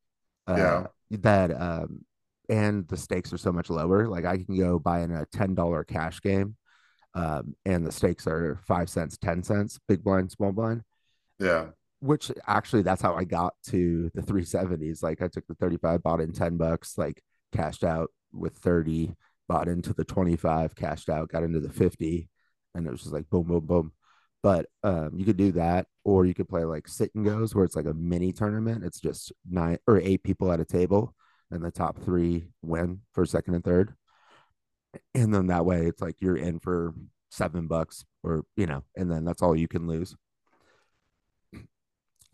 uh 0.47 0.55
Yeah. 0.57 0.87
that 1.19 1.59
um 1.59 2.05
and 2.49 2.87
the 2.87 2.95
stakes 2.97 3.33
are 3.33 3.37
so 3.37 3.51
much 3.51 3.69
lower 3.69 4.07
like 4.07 4.25
i 4.25 4.37
can 4.37 4.57
go 4.57 4.79
buy 4.79 5.01
in 5.01 5.11
a 5.11 5.25
$10 5.35 5.87
cash 5.87 6.21
game 6.21 6.55
um 7.15 7.55
and 7.65 7.85
the 7.85 7.91
stakes 7.91 8.27
are 8.27 8.59
five 8.67 8.89
cents 8.89 9.17
ten 9.17 9.41
cents 9.43 9.79
big 9.87 10.03
blind 10.03 10.31
small 10.31 10.51
blind 10.51 10.83
Yeah. 11.39 11.67
which 11.99 12.31
actually 12.47 12.81
that's 12.83 13.01
how 13.01 13.15
I 13.15 13.23
got 13.23 13.53
to 13.67 14.11
the 14.13 14.21
370s. 14.21 15.03
Like 15.03 15.21
I 15.21 15.27
took 15.27 15.45
the 15.47 15.55
35, 15.55 16.03
bought 16.03 16.21
in 16.21 16.31
10 16.33 16.57
bucks, 16.57 16.97
like 16.97 17.21
cashed 17.55 17.83
out 17.83 18.09
with 18.33 18.55
30, 18.57 19.15
bought 19.47 19.67
into 19.67 19.93
the 19.93 20.03
25, 20.05 20.75
cashed 20.75 21.09
out, 21.09 21.29
got 21.29 21.43
into 21.43 21.59
the 21.59 21.69
50, 21.71 22.29
and 22.75 22.87
it 22.87 22.91
was 22.91 23.01
just 23.01 23.13
like 23.13 23.29
boom, 23.29 23.43
boom, 23.47 23.65
boom. 23.65 23.91
But 24.43 24.67
um, 24.83 25.11
you 25.15 25.25
could 25.25 25.37
do 25.37 25.51
that, 25.53 25.87
or 26.03 26.25
you 26.25 26.33
could 26.33 26.47
play 26.49 26.63
like 26.63 26.87
sit 26.87 27.13
and 27.15 27.25
goes, 27.25 27.55
where 27.55 27.65
it's 27.65 27.75
like 27.75 27.85
a 27.85 27.93
mini 27.93 28.31
tournament. 28.31 28.83
It's 28.83 28.99
just 28.99 29.31
nine 29.49 29.79
or 29.87 29.99
eight 29.99 30.23
people 30.23 30.51
at 30.51 30.59
a 30.59 30.65
table, 30.65 31.15
and 31.51 31.63
the 31.63 31.71
top 31.71 31.99
three 31.99 32.49
win 32.61 33.01
for 33.13 33.25
second 33.25 33.55
and 33.55 33.63
third. 33.63 33.95
And 35.13 35.33
then 35.33 35.47
that 35.47 35.65
way, 35.65 35.85
it's 35.87 36.01
like 36.01 36.21
you're 36.21 36.37
in 36.37 36.59
for 36.59 36.93
seven 37.29 37.67
bucks, 37.67 38.05
or 38.23 38.43
you 38.55 38.67
know, 38.67 38.83
and 38.95 39.11
then 39.11 39.25
that's 39.25 39.41
all 39.41 39.55
you 39.55 39.67
can 39.67 39.87
lose 39.87 40.15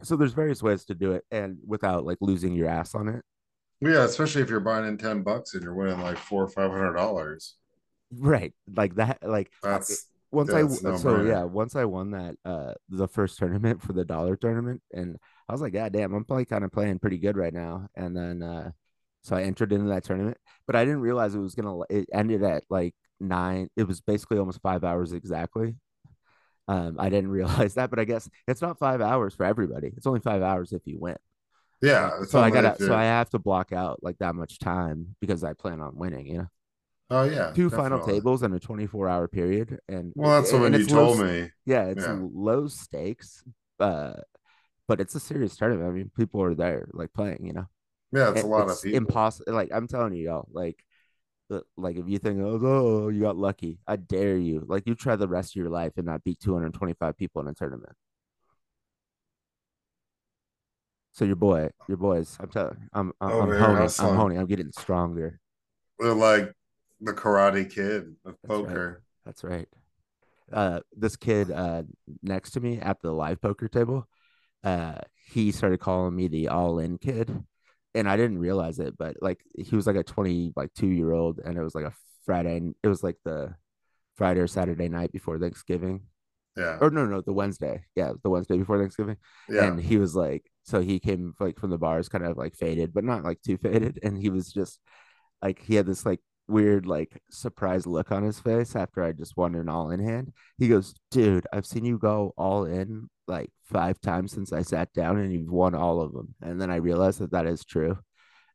so 0.02 0.16
there's 0.16 0.34
various 0.34 0.62
ways 0.64 0.86
to 0.86 0.96
do 0.96 1.12
it 1.14 1.24
and 1.32 1.58
without 1.66 2.06
like 2.06 2.18
losing 2.22 2.54
your 2.54 2.68
ass 2.68 2.96
on 2.96 3.08
it 3.08 3.24
Yeah. 3.82 4.04
Especially 4.04 4.42
if 4.42 4.50
you're 4.50 4.60
buying 4.60 4.88
in 4.88 4.98
10 4.98 5.24
bucks 5.24 5.54
and 5.54 5.64
you're 5.64 5.74
winning 5.76 6.00
like 6.02 6.18
four 6.18 6.44
or 6.44 6.48
five 6.50 6.72
hundred 6.72 6.94
dollars. 6.94 7.56
right 8.12 8.54
like 8.76 8.96
that 8.96 9.20
like 9.24 9.52
That's 9.62 10.06
once 10.32 10.50
Yeah, 10.50 10.58
I 10.58 10.62
no 10.62 10.96
so 10.96 11.18
brainer. 11.18 11.28
yeah, 11.28 11.44
once 11.44 11.76
I 11.76 11.86
won 11.86 12.12
that 12.12 12.36
uh 12.46 12.74
the 12.90 13.08
first 13.08 13.38
tournament 13.38 13.82
for 13.82 13.94
the 13.94 14.06
dollar 14.06 14.36
tournament, 14.36 14.82
and 14.92 15.18
I 15.48 15.52
was 15.52 15.62
like, 15.62 15.74
God 15.74 15.94
damn, 15.94 16.14
I'm 16.14 16.26
probably 16.26 16.46
kind 16.46 16.64
of 16.64 16.72
playing 16.72 17.00
pretty 17.00 17.18
good 17.20 17.38
right 17.38 17.54
now. 17.54 17.88
And 17.96 18.16
then 18.16 18.42
uh 18.44 18.72
so 19.24 19.36
I 19.36 19.44
entered 19.44 19.72
into 19.72 19.90
that 19.90 20.04
tournament, 20.04 20.38
but 20.68 20.76
I 20.76 20.84
didn't 20.86 21.02
realize 21.02 21.36
it 21.36 21.40
was 21.40 21.56
gonna 21.56 21.80
it 21.90 22.10
ended 22.14 22.44
at 22.44 22.64
like 22.70 22.96
nine. 23.20 23.70
It 23.78 23.84
was 23.88 24.02
basically 24.02 24.38
almost 24.40 24.62
five 24.62 24.84
hours 24.84 25.14
exactly. 25.14 25.76
Um, 26.68 26.96
I 27.00 27.10
didn't 27.10 27.32
realize 27.40 27.76
that, 27.76 27.90
but 27.90 28.00
I 28.00 28.06
guess 28.06 28.30
it's 28.48 28.62
not 28.62 28.80
five 28.80 29.02
hours 29.02 29.36
for 29.36 29.46
everybody. 29.46 29.92
It's 29.98 30.08
only 30.08 30.20
five 30.22 30.42
hours 30.42 30.72
if 30.74 30.82
you 30.86 30.98
win. 31.00 31.18
Yeah, 31.82 32.24
So, 32.30 32.40
I 32.40 32.50
gotta 32.50 32.76
so 32.80 32.96
I 32.96 33.04
have 33.04 33.30
to 33.32 33.40
block 33.40 33.72
out 33.74 34.02
like 34.02 34.18
that 34.20 34.36
much 34.36 34.60
time 34.60 35.16
because 35.20 35.44
I 35.44 35.54
plan 35.54 35.82
on 35.82 35.96
winning, 35.96 36.28
you 36.28 36.38
know. 36.40 36.48
Oh 37.10 37.24
yeah, 37.24 37.54
Two 37.54 37.70
final 37.70 38.00
tables 38.00 38.42
in 38.44 38.54
a 38.54 38.60
24 38.60 39.08
hour 39.10 39.28
period. 39.28 39.80
And 39.88 40.14
Well, 40.16 40.42
that's 40.42 40.52
what 40.52 40.72
you 40.72 40.80
it's 40.80 40.90
low 40.90 41.08
told 41.08 41.20
me. 41.20 41.52
Yeah, 41.66 41.86
it's 41.86 42.08
Yeah. 42.08 42.20
low 42.20 42.68
stakes, 42.68 43.44
uh, 43.80 44.14
but 44.88 45.02
it's 45.02 45.16
a 45.16 45.20
serious 45.20 45.56
tournament. 45.58 45.90
I 45.90 45.94
mean, 45.94 46.12
people 46.18 46.42
are 46.44 46.56
there 46.56 46.90
like 46.94 47.14
playing, 47.14 47.46
you 47.46 47.54
know. 47.54 47.68
Yeah, 48.12 48.32
it's 48.32 48.44
a 48.44 48.48
lot 48.48 48.70
of 48.70 48.82
people. 48.82 48.98
impossible. 48.98 49.54
Like 49.54 49.70
I'm 49.74 49.88
telling 49.88 50.14
you, 50.16 50.26
y'all, 50.26 50.48
like, 50.52 50.84
like 51.78 51.98
if 51.98 52.08
you 52.08 52.18
think, 52.18 52.40
oh, 52.42 52.60
oh, 52.64 53.10
you 53.10 53.22
got 53.22 53.38
lucky, 53.38 53.80
I 53.88 53.96
dare 53.96 54.38
you. 54.38 54.66
Like 54.68 54.88
you 54.88 54.96
try 54.96 55.16
the 55.16 55.28
rest 55.28 55.52
of 55.52 55.56
your 55.58 55.70
life 55.70 55.94
and 55.98 56.06
not 56.06 56.24
beat 56.24 56.40
225 56.40 57.18
people 57.18 57.42
in 57.42 57.48
a 57.48 57.54
tournament. 57.54 57.94
So 61.12 61.26
your 61.26 61.36
boy, 61.36 61.70
your 61.88 61.98
boys, 61.98 62.38
I'm 62.40 62.50
telling, 62.50 62.78
I'm, 62.92 63.14
I'm, 63.22 63.30
I'm 63.30 63.42
Over 63.42 63.58
here 63.58 63.68
honing, 63.68 63.92
I'm 64.00 64.16
honing, 64.16 64.38
I'm 64.40 64.48
getting 64.48 64.72
stronger. 64.72 65.40
They're 66.00 66.14
like 66.14 66.52
the 67.00 67.14
Karate 67.14 67.70
Kid 67.70 68.16
of 68.26 68.36
That's 68.44 68.60
right. 68.60 68.66
poker. 68.66 69.04
That's 69.26 69.44
right. 69.44 69.68
Uh, 70.52 70.80
this 70.96 71.16
kid 71.16 71.50
uh 71.50 71.84
next 72.22 72.52
to 72.52 72.60
me 72.60 72.80
at 72.80 73.02
the 73.02 73.12
live 73.12 73.42
poker 73.42 73.68
table, 73.68 74.08
uh, 74.64 74.96
he 75.32 75.52
started 75.52 75.80
calling 75.80 76.16
me 76.16 76.28
the 76.28 76.48
all-in 76.48 76.98
kid, 76.98 77.44
and 77.96 78.10
I 78.10 78.18
didn't 78.18 78.40
realize 78.40 78.80
it, 78.80 78.98
but 78.98 79.18
like 79.22 79.42
he 79.58 79.76
was 79.76 79.88
like 79.88 79.96
a 79.96 80.04
20 80.04 80.54
like 80.56 80.74
two 80.74 80.88
year 80.88 81.12
old, 81.14 81.40
and 81.44 81.58
it 81.58 81.64
was 81.64 81.76
like 81.76 81.86
a 81.86 81.94
Friday, 82.26 82.58
and 82.58 82.76
it 82.84 82.88
was 82.88 83.04
like 83.04 83.18
the 83.26 83.56
Friday 84.16 84.40
or 84.42 84.48
Saturday 84.48 84.90
night 84.90 85.12
before 85.12 85.40
Thanksgiving, 85.40 86.02
Yeah, 86.56 86.78
or 86.82 86.90
no, 86.92 87.06
no, 87.06 87.22
the 87.22 87.34
Wednesday, 87.34 87.86
yeah, 87.96 88.14
the 88.24 88.30
Wednesday 88.30 88.58
before 88.58 88.80
Thanksgiving, 88.80 89.18
yeah. 89.50 89.66
and 89.66 89.80
he 89.80 89.98
was 89.98 90.16
like, 90.16 90.50
so 90.64 90.82
he 90.82 91.00
came 91.00 91.34
like 91.40 91.60
from 91.60 91.72
the 91.72 91.78
bars, 91.78 92.10
kind 92.10 92.26
of 92.26 92.38
like 92.38 92.56
faded, 92.56 92.94
but 92.94 93.04
not 93.04 93.24
like 93.24 93.42
too 93.42 93.58
faded, 93.64 94.00
and 94.04 94.18
he 94.18 94.30
was 94.30 94.52
just 94.52 94.80
like 95.42 95.62
he 95.62 95.76
had 95.76 95.86
this 95.86 96.06
like 96.06 96.20
weird 96.48 96.86
like 96.86 97.22
surprised 97.32 97.88
look 97.88 98.12
on 98.12 98.24
his 98.24 98.40
face 98.40 98.76
after 98.76 99.02
I 99.04 99.14
just 99.14 99.38
won 99.38 99.56
an 99.56 99.70
all 99.70 99.92
in 99.92 100.00
hand. 100.00 100.34
He 100.58 100.68
goes, 100.68 100.94
"Dude, 101.12 101.48
I've 101.54 101.66
seen 101.66 101.86
you 101.86 101.98
go 101.98 102.34
all 102.38 102.66
in 102.66 103.10
like 103.28 103.50
five 103.74 104.00
times 104.02 104.32
since 104.32 104.54
I 104.54 104.62
sat 104.62 104.94
down, 104.94 105.18
and 105.20 105.34
you've 105.34 105.52
won 105.52 105.76
all 105.76 106.02
of 106.02 106.14
them." 106.14 106.34
And 106.42 106.62
then 106.62 106.72
I 106.72 106.78
realized 106.78 107.20
that 107.20 107.32
that 107.32 107.48
is 107.48 107.66
true. 107.66 107.98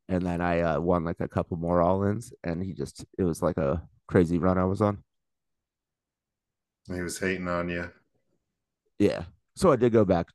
And 0.08 0.24
then 0.24 0.40
I 0.40 0.60
uh, 0.60 0.80
won 0.80 1.04
like 1.04 1.20
a 1.20 1.28
couple 1.28 1.58
more 1.58 1.82
all 1.82 2.04
ins, 2.04 2.32
and 2.44 2.62
he 2.62 2.72
just 2.72 3.04
it 3.18 3.24
was 3.24 3.42
like 3.42 3.58
a 3.58 3.82
crazy 4.06 4.38
run 4.38 4.58
I 4.58 4.64
was 4.64 4.80
on. 4.80 5.02
He 6.86 7.02
was 7.02 7.18
hating 7.18 7.48
on 7.48 7.68
you. 7.68 7.90
Yeah. 8.98 9.24
So 9.56 9.72
I 9.72 9.76
did 9.76 9.92
go 9.92 10.04
back. 10.04 10.26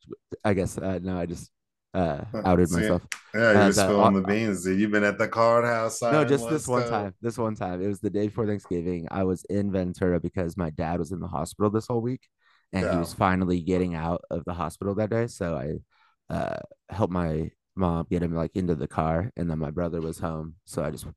I 0.43 0.53
guess 0.53 0.77
uh, 0.77 0.99
no, 1.01 1.17
I 1.17 1.25
just 1.25 1.49
uh, 1.93 2.21
outed 2.45 2.69
See, 2.69 2.81
myself. 2.81 3.01
Yeah, 3.33 3.39
you 3.39 3.57
And, 3.57 3.67
was 3.67 3.77
uh, 3.77 3.85
spilling 3.85 4.15
uh, 4.15 4.19
the 4.19 4.27
beans, 4.27 4.63
dude. 4.63 4.79
You've 4.79 4.91
been 4.91 5.03
at 5.03 5.17
the 5.17 5.27
card 5.27 5.65
house. 5.65 6.01
No, 6.01 6.25
just 6.25 6.49
this 6.49 6.67
one 6.67 6.87
time. 6.87 7.13
This 7.21 7.37
one 7.37 7.55
time. 7.55 7.81
It 7.81 7.87
was 7.87 7.99
the 7.99 8.09
day 8.09 8.27
before 8.27 8.45
Thanksgiving. 8.45 9.07
I 9.11 9.23
was 9.23 9.43
in 9.45 9.71
Ventura 9.71 10.19
because 10.19 10.57
my 10.57 10.69
dad 10.71 10.99
was 10.99 11.11
in 11.11 11.19
the 11.19 11.27
hospital 11.27 11.71
this 11.71 11.87
whole 11.87 12.01
week 12.01 12.21
and 12.73 12.89
he 12.89 12.97
was 12.97 13.13
finally 13.13 13.61
getting 13.61 13.95
out 13.95 14.23
of 14.31 14.43
the 14.45 14.53
hospital 14.53 14.95
that 14.95 15.09
day. 15.11 15.27
So 15.27 15.55
I 15.55 16.33
uh 16.33 16.59
helped 16.89 17.13
my 17.13 17.51
mom 17.75 18.07
get 18.09 18.23
him 18.23 18.35
like 18.35 18.51
into 18.55 18.75
the 18.75 18.87
car 18.87 19.31
and 19.37 19.49
then 19.49 19.59
my 19.59 19.71
brother 19.71 20.01
was 20.01 20.19
home. 20.19 20.55
So 20.65 20.83
I 20.83 20.91
just 20.91 21.07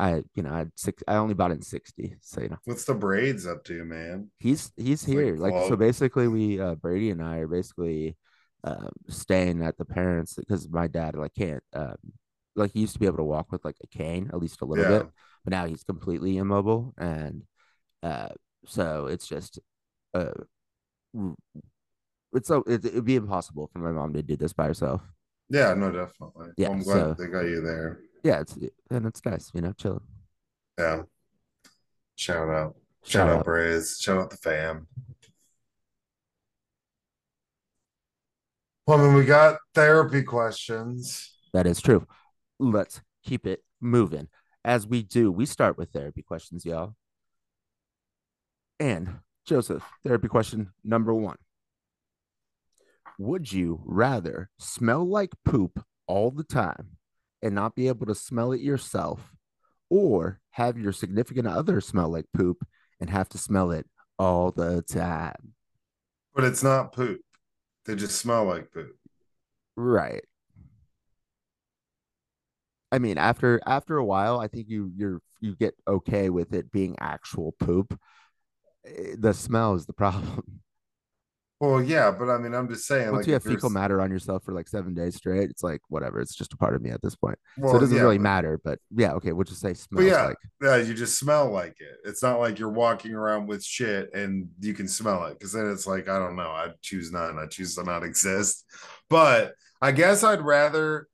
I 0.00 0.24
you 0.34 0.42
know, 0.42 0.52
I 0.52 0.58
had 0.58 0.72
six 0.76 1.02
I 1.08 1.16
only 1.16 1.34
bought 1.34 1.50
it 1.50 1.54
in 1.54 1.62
60. 1.62 2.16
So 2.20 2.42
you 2.42 2.48
know. 2.50 2.58
What's 2.64 2.84
the 2.84 2.94
braids 2.94 3.46
up 3.46 3.64
to, 3.64 3.84
man? 3.84 4.30
He's 4.38 4.72
he's 4.76 5.02
It's 5.02 5.14
like 5.14 5.14
here. 5.14 5.36
Like, 5.36 5.54
so 5.68 5.76
basically 5.76 6.28
we 6.28 6.60
uh 6.60 6.74
Brady 6.76 7.10
and 7.10 7.22
I 7.22 7.38
are 7.38 7.48
basically 7.48 8.16
um 8.64 8.90
staying 9.08 9.62
at 9.62 9.78
the 9.78 9.84
parents 9.84 10.34
because 10.34 10.68
my 10.68 10.86
dad 10.86 11.16
like 11.16 11.34
can't 11.34 11.62
um 11.74 11.96
like 12.56 12.72
he 12.72 12.80
used 12.80 12.94
to 12.94 12.98
be 13.00 13.06
able 13.06 13.18
to 13.18 13.24
walk 13.24 13.50
with 13.52 13.64
like 13.64 13.76
a 13.82 13.86
cane 13.86 14.30
at 14.32 14.38
least 14.38 14.60
a 14.62 14.64
little 14.64 14.84
Yeah. 14.84 14.98
bit, 15.00 15.06
but 15.44 15.50
now 15.52 15.66
he's 15.66 15.82
completely 15.84 16.36
immobile 16.38 16.94
and 16.98 17.42
uh 18.02 18.30
so 18.66 19.06
it's 19.06 19.26
just 19.26 19.58
uh 20.14 20.32
it's 22.32 22.48
so 22.48 22.62
it, 22.66 22.84
it'd 22.84 23.04
be 23.04 23.16
impossible 23.16 23.68
for 23.72 23.78
my 23.78 23.92
mom 23.92 24.12
to 24.14 24.22
do 24.22 24.36
this 24.36 24.52
by 24.52 24.66
herself. 24.66 25.02
Yeah, 25.48 25.74
no, 25.74 25.90
definitely. 25.90 26.48
Yeah, 26.56 26.70
I'm 26.70 26.82
glad 26.82 26.94
so- 26.94 27.14
they 27.18 27.28
got 27.28 27.42
you 27.42 27.60
there. 27.60 28.00
Yeah, 28.22 28.40
it's 28.40 28.56
and 28.90 29.04
it's 29.06 29.24
nice, 29.24 29.50
you 29.54 29.60
know, 29.60 29.72
chilling. 29.72 30.00
Yeah. 30.78 31.02
Shout 32.16 32.48
out. 32.48 32.74
Shout, 33.02 33.10
Shout 33.10 33.28
out, 33.28 33.38
out. 33.40 33.44
Braze. 33.44 33.98
Shout 34.00 34.18
out 34.18 34.30
the 34.30 34.36
fam. 34.38 34.86
Well, 38.86 39.00
I 39.00 39.04
mean, 39.04 39.14
we 39.14 39.24
got 39.24 39.58
therapy 39.74 40.22
questions. 40.22 41.32
That 41.52 41.66
is 41.66 41.80
true. 41.80 42.06
Let's 42.58 43.00
keep 43.24 43.46
it 43.46 43.62
moving. 43.80 44.28
As 44.64 44.86
we 44.86 45.02
do, 45.02 45.30
we 45.30 45.46
start 45.46 45.76
with 45.76 45.90
therapy 45.90 46.22
questions, 46.22 46.64
y'all. 46.64 46.94
And 48.80 49.18
Joseph, 49.46 49.84
therapy 50.02 50.28
question 50.28 50.72
number 50.82 51.12
one 51.12 51.36
Would 53.18 53.52
you 53.52 53.82
rather 53.84 54.50
smell 54.58 55.06
like 55.06 55.32
poop 55.44 55.84
all 56.06 56.30
the 56.30 56.44
time 56.44 56.96
and 57.42 57.54
not 57.54 57.74
be 57.74 57.88
able 57.88 58.06
to 58.06 58.14
smell 58.14 58.52
it 58.52 58.60
yourself, 58.60 59.34
or 59.90 60.40
have 60.52 60.78
your 60.78 60.92
significant 60.92 61.46
other 61.46 61.80
smell 61.80 62.08
like 62.10 62.26
poop 62.32 62.66
and 63.00 63.10
have 63.10 63.28
to 63.30 63.38
smell 63.38 63.70
it 63.70 63.86
all 64.18 64.50
the 64.50 64.82
time? 64.82 65.54
But 66.34 66.44
it's 66.44 66.62
not 66.62 66.92
poop. 66.92 67.20
They 67.84 67.96
just 67.96 68.18
smell 68.18 68.44
like 68.44 68.72
poop. 68.72 68.96
Right. 69.76 70.24
I 72.90 72.98
mean, 72.98 73.18
after 73.18 73.60
after 73.66 73.96
a 73.96 74.04
while, 74.04 74.38
I 74.38 74.48
think 74.48 74.68
you 74.68 74.90
you're 74.96 75.20
you 75.40 75.54
get 75.56 75.74
okay 75.86 76.30
with 76.30 76.54
it 76.54 76.72
being 76.72 76.96
actual 77.00 77.52
poop. 77.58 77.98
Eh, 78.86 79.14
The 79.18 79.32
smell 79.34 79.74
is 79.74 79.86
the 79.86 79.92
problem. 79.92 80.42
Well, 81.60 81.80
yeah, 81.82 82.10
but 82.10 82.28
I 82.28 82.36
mean, 82.36 82.52
I'm 82.52 82.68
just 82.68 82.84
saying, 82.86 83.06
Once 83.12 83.22
like, 83.22 83.26
you 83.28 83.32
have 83.34 83.44
fecal 83.44 83.70
matter 83.70 84.02
on 84.02 84.10
yourself 84.10 84.44
for 84.44 84.52
like 84.52 84.68
seven 84.68 84.92
days 84.92 85.14
straight, 85.14 85.48
it's 85.48 85.62
like 85.62 85.80
whatever. 85.88 86.20
It's 86.20 86.34
just 86.34 86.52
a 86.52 86.56
part 86.58 86.74
of 86.74 86.82
me 86.82 86.90
at 86.90 87.00
this 87.00 87.14
point. 87.14 87.38
so 87.58 87.76
it 87.76 87.80
doesn't 87.80 87.96
yeah, 87.96 88.02
really 88.02 88.18
but- 88.18 88.22
matter. 88.22 88.60
But 88.62 88.80
yeah, 88.94 89.12
okay, 89.14 89.32
we'll 89.32 89.44
just 89.44 89.60
say 89.62 89.72
smells 89.72 90.04
yeah, 90.04 90.24
like. 90.26 90.36
yeah, 90.60 90.76
you 90.76 90.92
just 90.92 91.18
smell 91.18 91.50
like 91.50 91.76
it. 91.80 91.96
It's 92.04 92.22
not 92.22 92.38
like 92.40 92.58
you're 92.58 92.68
walking 92.70 93.14
around 93.14 93.46
with 93.46 93.64
shit 93.64 94.12
and 94.12 94.48
you 94.60 94.74
can 94.74 94.88
smell 94.88 95.24
it 95.26 95.38
because 95.38 95.52
then 95.52 95.70
it's 95.70 95.86
like 95.86 96.06
I 96.08 96.18
don't 96.18 96.36
know. 96.36 96.50
I'd 96.50 96.74
choose 96.82 97.12
none. 97.12 97.38
I 97.38 97.46
choose 97.46 97.76
to 97.76 97.84
not 97.84 98.02
exist. 98.10 98.66
But 99.08 99.54
I 99.80 99.92
guess 99.92 100.22
I'd 100.22 100.42
rather, 100.42 101.06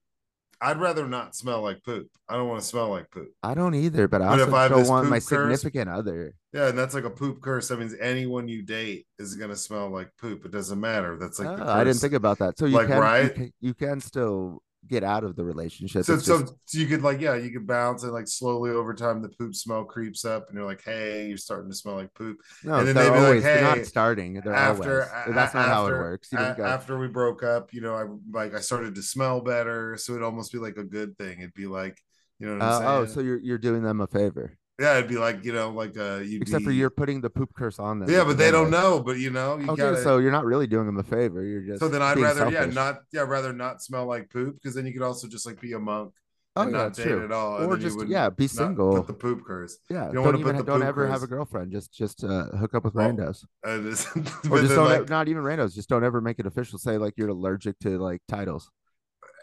I'd 0.62 0.78
rather 0.80 1.06
not 1.08 1.34
smell 1.34 1.62
like 1.62 1.82
poop. 1.82 2.08
I 2.28 2.36
don't 2.36 2.48
want 2.48 2.60
to 2.60 2.66
smell 2.66 2.90
like 2.90 3.10
poop. 3.10 3.28
I 3.42 3.54
don't 3.54 3.74
either, 3.74 4.08
but 4.08 4.20
I 4.20 4.36
But 4.36 4.40
also 4.50 4.68
don't 4.68 4.88
want 4.88 5.08
my 5.08 5.16
curse- 5.16 5.26
significant 5.28 5.88
other. 5.88 6.34
Yeah, 6.52 6.68
and 6.68 6.78
that's 6.78 6.94
like 6.94 7.04
a 7.04 7.10
poop 7.10 7.40
curse. 7.40 7.68
That 7.68 7.78
means 7.78 7.94
anyone 8.00 8.46
you 8.48 8.62
date 8.62 9.06
is 9.18 9.36
gonna 9.36 9.56
smell 9.56 9.88
like 9.90 10.10
poop. 10.20 10.44
It 10.44 10.50
doesn't 10.50 10.78
matter. 10.80 11.16
That's 11.16 11.38
like 11.38 11.56
the 11.56 11.64
Oh, 11.66 11.72
I 11.72 11.84
didn't 11.84 12.00
think 12.00 12.12
about 12.14 12.38
that. 12.40 12.58
So 12.58 12.66
you 12.66 12.76
Like, 12.76 12.88
can, 12.88 12.96
you 12.96 13.02
right? 13.02 13.34
can 13.34 13.52
you 13.60 13.74
can 13.74 14.00
still 14.00 14.62
get 14.88 15.04
out 15.04 15.24
of 15.24 15.36
the 15.36 15.44
relationship. 15.44 16.04
So, 16.04 16.18
so 16.18 16.40
just- 16.40 16.54
you 16.74 16.86
could 16.86 17.02
like, 17.02 17.20
yeah, 17.20 17.34
you 17.34 17.50
could 17.50 17.66
bounce 17.66 18.02
and 18.02 18.12
like 18.12 18.26
slowly 18.26 18.70
over 18.70 18.94
time 18.94 19.22
the 19.22 19.28
poop 19.28 19.54
smell 19.54 19.84
creeps 19.84 20.24
up, 20.24 20.48
and 20.48 20.56
you're 20.56 20.66
like, 20.66 20.82
hey, 20.82 21.28
you're 21.28 21.36
starting 21.36 21.70
to 21.70 21.76
smell 21.76 21.96
like 21.96 22.12
poop. 22.14 22.38
no, 22.64 22.74
and 22.76 22.88
then 22.88 22.94
they're 22.94 23.04
they'd 23.04 23.10
be 23.10 23.16
like, 23.18 23.26
always 23.26 23.42
they're 23.42 23.62
not 23.62 23.86
starting. 23.86 24.34
They're 24.42 24.52
after 24.54 25.04
always. 25.12 25.34
That's 25.34 25.54
not 25.54 25.68
how 25.68 25.86
it 25.86 25.90
works. 25.90 26.28
You 26.32 26.38
go, 26.38 26.64
after 26.64 26.98
we 26.98 27.08
broke 27.08 27.42
up, 27.42 27.72
you 27.74 27.80
know, 27.82 27.94
I 27.94 28.04
like 28.32 28.54
I 28.54 28.60
started 28.60 28.94
to 28.94 29.02
smell 29.02 29.40
better, 29.40 29.96
so 29.98 30.12
it'd 30.12 30.24
almost 30.24 30.52
be 30.52 30.58
like 30.58 30.76
a 30.76 30.84
good 30.84 31.16
thing. 31.18 31.40
It'd 31.40 31.54
be 31.54 31.66
like, 31.66 31.98
you 32.38 32.46
know 32.46 32.54
what 32.54 32.62
I'm 32.62 32.68
Uh, 32.72 32.78
saying? 32.78 32.90
oh, 32.90 33.06
so 33.06 33.20
you're 33.20 33.38
you're 33.40 33.58
doing 33.58 33.82
them 33.82 34.00
a 34.00 34.06
favor, 34.06 34.56
yeah, 34.80 34.96
it'd 34.98 35.08
be 35.08 35.18
like 35.18 35.44
you 35.44 35.52
know, 35.52 35.70
like 35.70 35.96
uh, 35.98 36.16
you'd 36.24 36.42
except 36.42 36.64
for 36.64 36.70
you're 36.70 36.90
putting 36.90 37.20
the 37.20 37.30
poop 37.30 37.50
curse 37.54 37.78
on 37.78 38.00
them. 38.00 38.10
yeah, 38.10 38.24
but 38.24 38.38
they 38.38 38.50
don't 38.50 38.64
with. 38.64 38.72
know. 38.72 39.00
But 39.00 39.18
you 39.18 39.30
know, 39.30 39.58
you 39.58 39.68
Okay, 39.70 39.82
gotta. 39.82 40.02
so 40.02 40.18
you're 40.18 40.32
not 40.32 40.44
really 40.44 40.66
doing 40.66 40.86
them 40.86 40.98
a 40.98 41.02
favor. 41.04 41.44
You're 41.44 41.62
just 41.62 41.80
so 41.80 41.88
then 41.88 42.02
I'd 42.02 42.18
rather, 42.18 42.50
yeah, 42.50 42.64
not, 42.64 43.00
yeah, 43.12 43.22
rather 43.22 43.52
not 43.52 43.82
smell 43.82 44.06
like 44.06 44.30
poop 44.30 44.54
because 44.56 44.74
then 44.74 44.86
you 44.86 44.92
could 44.92 45.02
also 45.02 45.28
just 45.28 45.46
like 45.46 45.60
be 45.60 45.72
a 45.74 45.78
monk 45.78 46.12
Oh 46.56 46.62
and 46.62 46.72
yeah, 46.72 46.78
not 46.78 46.94
date 46.94 47.04
true. 47.04 47.24
at 47.24 47.30
all, 47.30 47.62
Or 47.62 47.76
just 47.76 48.04
yeah, 48.08 48.28
be 48.28 48.48
single. 48.48 48.96
Put 48.96 49.06
the 49.06 49.12
poop 49.12 49.44
curse. 49.46 49.78
yeah, 49.88 50.06
don't 50.12 50.24
don't, 50.24 50.40
even 50.40 50.56
put 50.56 50.66
the 50.66 50.72
don't 50.72 50.82
ever 50.82 51.06
have 51.06 51.22
a 51.22 51.28
girlfriend. 51.28 51.70
Just 51.70 51.92
just 51.92 52.24
uh, 52.24 52.46
hook 52.56 52.74
up 52.74 52.82
with 52.84 52.94
Well, 52.94 53.08
randos, 53.12 53.44
And 53.62 53.86
it's- 53.86 54.06
or 54.50 54.58
just 54.60 54.74
don't 54.74 54.88
like, 54.88 55.08
not 55.08 55.28
even 55.28 55.42
randos. 55.44 55.74
Just 55.74 55.88
don't 55.88 56.02
ever 56.02 56.20
make 56.20 56.40
it 56.40 56.46
official. 56.46 56.78
Say 56.80 56.98
like 56.98 57.14
you're 57.16 57.28
allergic 57.28 57.78
to 57.80 57.98
like 57.98 58.20
titles. 58.28 58.68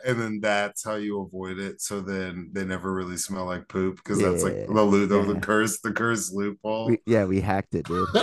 And 0.05 0.19
then 0.19 0.39
that's 0.41 0.83
how 0.83 0.95
you 0.95 1.21
avoid 1.21 1.59
it. 1.59 1.81
So 1.81 2.01
then 2.01 2.49
they 2.53 2.65
never 2.65 2.93
really 2.93 3.17
smell 3.17 3.45
like 3.45 3.67
poop 3.67 3.97
because 3.97 4.21
that's 4.21 4.43
like 4.43 4.53
Yeah, 4.53 4.65
the, 4.65 4.73
lo- 4.73 5.05
the, 5.05 5.33
the 5.33 5.39
curse, 5.39 5.79
the 5.79 5.91
curse 5.91 6.31
loophole. 6.31 6.89
We, 6.89 6.99
yeah, 7.05 7.25
we 7.25 7.41
hacked 7.41 7.75
it, 7.75 7.85
dude. 7.85 8.07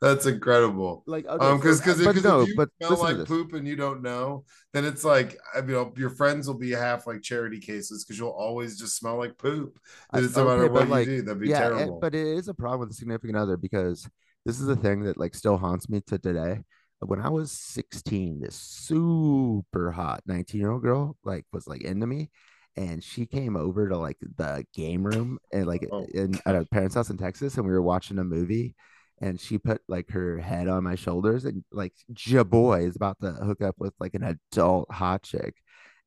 That's 0.00 0.26
incredible. 0.26 1.04
Like, 1.06 1.26
um, 1.28 1.58
because 1.58 1.80
because 1.80 2.00
if, 2.00 2.22
no, 2.22 2.42
if 2.42 2.48
you 2.48 2.54
but 2.56 2.68
smell 2.82 2.98
like 2.98 3.24
poop 3.24 3.54
and 3.54 3.66
you 3.66 3.76
don't 3.76 4.02
know, 4.02 4.44
then 4.72 4.84
it's 4.84 5.04
like 5.04 5.38
I 5.54 5.62
mean, 5.62 5.92
your 5.96 6.10
friends 6.10 6.46
will 6.46 6.58
be 6.58 6.70
half 6.72 7.06
like 7.06 7.22
charity 7.22 7.60
cases 7.60 8.04
because 8.04 8.18
you'll 8.18 8.28
always 8.28 8.78
just 8.78 8.96
smell 8.96 9.16
like 9.16 9.38
poop. 9.38 9.78
It 10.12 10.20
doesn't 10.20 10.36
okay, 10.36 10.44
matter 10.44 10.68
what 10.70 10.88
like, 10.88 11.06
you 11.06 11.16
do. 11.16 11.22
That'd 11.22 11.40
be 11.40 11.48
yeah, 11.48 11.60
terrible. 11.60 11.98
but 12.00 12.14
it 12.14 12.26
is 12.26 12.48
a 12.48 12.54
problem 12.54 12.80
with 12.80 12.90
a 12.90 12.94
significant 12.94 13.38
other 13.38 13.56
because 13.56 14.08
this 14.44 14.60
is 14.60 14.68
a 14.68 14.76
thing 14.76 15.02
that 15.04 15.16
like 15.16 15.34
still 15.34 15.56
haunts 15.56 15.88
me 15.88 16.02
to 16.08 16.18
today. 16.18 16.60
When 17.00 17.20
I 17.20 17.28
was 17.28 17.52
16, 17.52 18.40
this 18.40 18.56
super 18.56 19.92
hot 19.92 20.22
19 20.26 20.60
year 20.60 20.70
old 20.72 20.82
girl 20.82 21.16
like 21.24 21.44
was 21.52 21.66
like 21.66 21.82
into 21.82 22.06
me, 22.06 22.30
and 22.76 23.02
she 23.04 23.26
came 23.26 23.56
over 23.56 23.88
to 23.88 23.96
like 23.98 24.18
the 24.36 24.66
game 24.74 25.04
room 25.04 25.38
and 25.52 25.66
like 25.66 25.86
Oh, 25.90 26.06
in 26.14 26.40
at 26.46 26.54
our 26.54 26.64
parents' 26.64 26.94
house 26.94 27.10
in 27.10 27.18
Texas, 27.18 27.56
and 27.56 27.66
we 27.66 27.72
were 27.72 27.82
watching 27.82 28.18
a 28.18 28.24
movie. 28.24 28.74
And 29.20 29.40
she 29.40 29.56
put 29.58 29.80
like 29.88 30.10
her 30.10 30.38
head 30.38 30.68
on 30.68 30.84
my 30.84 30.94
shoulders, 30.94 31.44
and 31.46 31.64
like 31.72 31.94
ja 32.26 32.44
boy 32.44 32.86
is 32.86 32.96
about 32.96 33.18
to 33.22 33.32
hook 33.32 33.62
up 33.62 33.76
with 33.78 33.94
like 34.00 34.14
an 34.14 34.22
adult 34.52 34.90
hot 34.92 35.22
chick, 35.22 35.54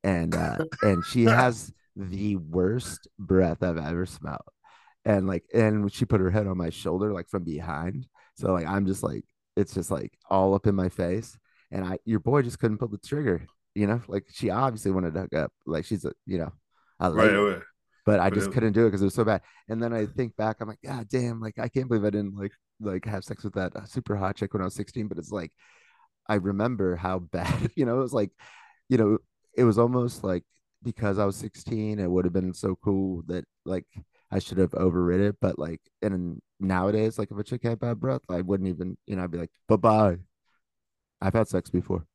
and 0.03 0.35
uh, 0.35 0.59
and 0.81 1.03
she 1.05 1.23
has 1.29 1.71
the 1.95 2.35
worst 2.37 3.07
breath 3.17 3.63
I've 3.63 3.77
ever 3.77 4.05
smelled. 4.05 4.41
And 5.05 5.27
like, 5.27 5.45
and 5.53 5.91
she 5.91 6.05
put 6.05 6.21
her 6.21 6.29
head 6.31 6.47
on 6.47 6.57
my 6.57 6.69
shoulder, 6.69 7.13
like 7.13 7.29
from 7.29 7.43
behind. 7.43 8.07
So 8.35 8.53
like, 8.53 8.67
I'm 8.67 8.85
just 8.85 9.03
like, 9.03 9.25
it's 9.55 9.73
just 9.73 9.91
like 9.91 10.17
all 10.29 10.53
up 10.53 10.67
in 10.67 10.75
my 10.75 10.89
face. 10.89 11.37
And 11.71 11.85
I, 11.85 11.99
your 12.05 12.19
boy 12.19 12.41
just 12.41 12.59
couldn't 12.59 12.77
pull 12.77 12.87
the 12.87 12.97
trigger, 12.97 13.45
you 13.75 13.87
know, 13.87 14.01
like 14.07 14.25
she 14.31 14.49
obviously 14.49 14.91
wanted 14.91 15.13
to 15.13 15.21
hook 15.21 15.33
up. 15.33 15.51
Like 15.65 15.85
she's 15.85 16.05
a, 16.05 16.13
you 16.25 16.39
know, 16.39 16.51
a 16.99 17.09
lady, 17.09 17.35
right. 17.35 17.61
but 18.05 18.19
I 18.19 18.29
just 18.29 18.51
couldn't 18.51 18.73
do 18.73 18.85
it 18.85 18.87
because 18.87 19.01
it 19.01 19.05
was 19.05 19.13
so 19.13 19.23
bad. 19.23 19.41
And 19.67 19.81
then 19.81 19.93
I 19.93 20.05
think 20.05 20.35
back, 20.35 20.57
I'm 20.59 20.67
like, 20.67 20.81
God 20.83 21.07
damn, 21.09 21.39
like 21.39 21.59
I 21.59 21.69
can't 21.69 21.87
believe 21.87 22.05
I 22.05 22.09
didn't 22.09 22.35
like, 22.35 22.51
like 22.81 23.05
have 23.05 23.23
sex 23.23 23.43
with 23.43 23.53
that 23.53 23.75
uh, 23.75 23.85
super 23.85 24.15
hot 24.15 24.35
chick 24.35 24.53
when 24.53 24.61
I 24.61 24.65
was 24.65 24.75
16. 24.75 25.07
But 25.07 25.17
it's 25.17 25.31
like, 25.31 25.51
I 26.27 26.35
remember 26.35 26.95
how 26.95 27.19
bad, 27.31 27.71
you 27.75 27.85
know, 27.85 27.97
it 27.99 28.03
was 28.03 28.13
like, 28.13 28.31
you 28.89 28.97
know, 28.97 29.17
it 29.55 29.63
was 29.63 29.77
almost 29.77 30.23
like 30.23 30.43
because 30.83 31.19
I 31.19 31.25
was 31.25 31.35
16, 31.35 31.99
it 31.99 32.09
would 32.09 32.25
have 32.25 32.33
been 32.33 32.53
so 32.53 32.77
cool 32.81 33.23
that 33.27 33.45
like 33.65 33.85
I 34.31 34.39
should 34.39 34.57
have 34.59 34.73
overrid 34.73 35.21
it. 35.21 35.37
But 35.41 35.57
like, 35.59 35.81
and 36.01 36.41
nowadays, 36.59 37.17
like 37.17 37.31
if 37.31 37.37
a 37.37 37.43
chick 37.43 37.63
had 37.63 37.79
bad 37.79 37.99
breath, 37.99 38.21
I 38.29 38.41
wouldn't 38.41 38.69
even, 38.69 38.97
you 39.07 39.15
know, 39.15 39.23
I'd 39.23 39.31
be 39.31 39.37
like, 39.39 39.51
bye 39.67 39.75
bye. 39.77 40.17
I've 41.21 41.33
had 41.33 41.47
sex 41.47 41.69
before. 41.69 42.05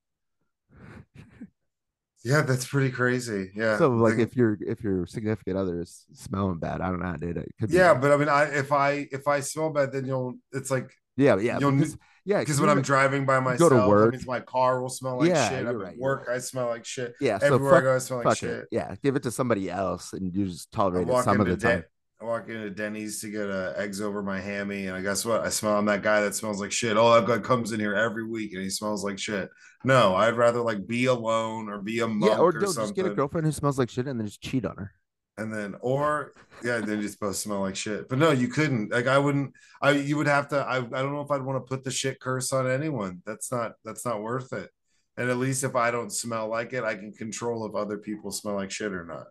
Yeah, 2.24 2.40
that's 2.40 2.66
pretty 2.66 2.90
crazy. 2.90 3.50
Yeah. 3.54 3.76
So 3.76 3.90
like 3.90 4.14
Like- 4.14 4.20
if 4.22 4.36
your 4.36 4.56
if 4.66 4.82
your 4.82 5.06
significant 5.06 5.58
other 5.58 5.82
is 5.82 6.06
smelling 6.14 6.58
bad, 6.58 6.80
I 6.80 6.88
don't 6.88 7.00
know 7.00 7.06
how 7.06 7.16
to 7.16 7.34
do 7.34 7.40
it. 7.40 7.52
Yeah, 7.68 7.90
like- 7.92 8.00
but 8.00 8.12
I 8.12 8.16
mean, 8.16 8.28
I 8.30 8.44
if 8.44 8.72
I 8.72 9.06
if 9.12 9.28
I 9.28 9.40
smell 9.40 9.70
bad, 9.70 9.92
then 9.92 10.06
you'll. 10.06 10.36
It's 10.52 10.70
like 10.70 10.90
yeah, 11.16 11.36
yeah, 11.36 11.58
you'll 11.58 11.72
because, 11.72 11.98
yeah, 12.24 12.40
because 12.40 12.60
when 12.60 12.70
I'm 12.70 12.80
driving 12.80 13.26
by 13.26 13.36
go 13.36 13.40
myself, 13.42 13.68
to 13.70 13.74
that 13.76 13.88
work. 13.88 14.12
means 14.12 14.26
my 14.26 14.40
car 14.40 14.80
will 14.80 14.88
smell 14.88 15.18
like 15.18 15.28
Yeah, 15.28 15.48
shit. 15.50 15.66
I'm 15.66 15.76
right, 15.76 15.92
at 15.92 15.98
work, 15.98 16.26
right. 16.26 16.36
I 16.36 16.38
smell 16.38 16.66
like 16.68 16.86
shit. 16.86 17.12
yeah, 17.20 17.38
so 17.38 17.46
Everywhere 17.54 17.74
I 17.76 17.80
go, 17.82 17.94
I 17.94 17.98
smell 17.98 18.22
like 18.24 18.38
shit. 18.38 18.50
it. 18.50 18.68
Yeah, 18.72 18.94
give 19.02 19.16
it 19.16 19.22
to 19.24 19.30
somebody 19.30 19.70
else, 19.70 20.14
and 20.14 20.34
you 20.34 20.46
just 20.46 20.72
tolerate 20.72 21.06
it 21.06 21.24
some 21.24 21.40
of 21.40 21.46
the 21.46 21.56
time. 21.58 21.84
I 22.24 22.26
walk 22.26 22.48
into 22.48 22.70
Denny's 22.70 23.20
to 23.20 23.30
get 23.30 23.50
uh, 23.50 23.74
eggs 23.76 24.00
over 24.00 24.22
my 24.22 24.40
hammy, 24.40 24.86
and 24.86 24.96
I 24.96 25.02
guess 25.02 25.26
what? 25.26 25.42
I 25.42 25.50
smell. 25.50 25.76
I'm 25.76 25.84
that 25.86 26.02
guy 26.02 26.22
that 26.22 26.34
smells 26.34 26.58
like 26.58 26.72
shit. 26.72 26.96
Oh, 26.96 27.12
that 27.12 27.26
guy 27.26 27.38
comes 27.38 27.72
in 27.72 27.80
here 27.80 27.94
every 27.94 28.24
week 28.26 28.54
and 28.54 28.62
he 28.62 28.70
smells 28.70 29.04
like 29.04 29.18
shit. 29.18 29.50
No, 29.84 30.14
I'd 30.14 30.36
rather 30.36 30.60
like 30.60 30.86
be 30.86 31.04
alone 31.04 31.68
or 31.68 31.82
be 31.82 32.00
a 32.00 32.08
monk 32.08 32.32
Yeah, 32.32 32.38
or, 32.38 32.48
or, 32.48 32.52
no, 32.52 32.60
just 32.72 32.94
get 32.94 33.04
a 33.04 33.10
girlfriend 33.10 33.46
who 33.46 33.52
smells 33.52 33.78
like 33.78 33.90
shit 33.90 34.06
and 34.06 34.18
then 34.18 34.26
just 34.26 34.40
cheat 34.40 34.64
on 34.64 34.76
her. 34.76 34.92
and 35.36 35.52
then 35.52 35.74
or 35.80 36.32
yeah, 36.62 36.78
then 36.78 37.00
you're 37.00 37.10
supposed 37.10 37.42
to 37.42 37.48
smell 37.48 37.60
like 37.60 37.76
shit. 37.76 38.08
But 38.08 38.18
no, 38.18 38.30
you 38.30 38.48
couldn't. 38.48 38.90
Like 38.90 39.06
I 39.06 39.18
wouldn't. 39.18 39.52
I 39.82 39.90
you 39.90 40.16
would 40.16 40.26
have 40.26 40.48
to. 40.48 40.60
I 40.60 40.78
I 40.78 40.80
don't 40.80 41.12
know 41.12 41.20
if 41.20 41.30
I'd 41.30 41.42
want 41.42 41.56
to 41.62 41.68
put 41.68 41.84
the 41.84 41.90
shit 41.90 42.20
curse 42.20 42.54
on 42.54 42.70
anyone. 42.70 43.20
That's 43.26 43.52
not 43.52 43.72
that's 43.84 44.06
not 44.06 44.22
worth 44.22 44.52
it. 44.54 44.70
And 45.18 45.28
at 45.28 45.36
least 45.36 45.62
if 45.62 45.76
I 45.76 45.90
don't 45.90 46.10
smell 46.10 46.48
like 46.48 46.72
it, 46.72 46.84
I 46.84 46.94
can 46.94 47.12
control 47.12 47.66
if 47.66 47.74
other 47.74 47.98
people 47.98 48.30
smell 48.32 48.54
like 48.54 48.70
shit 48.70 48.92
or 48.92 49.04
not. 49.04 49.26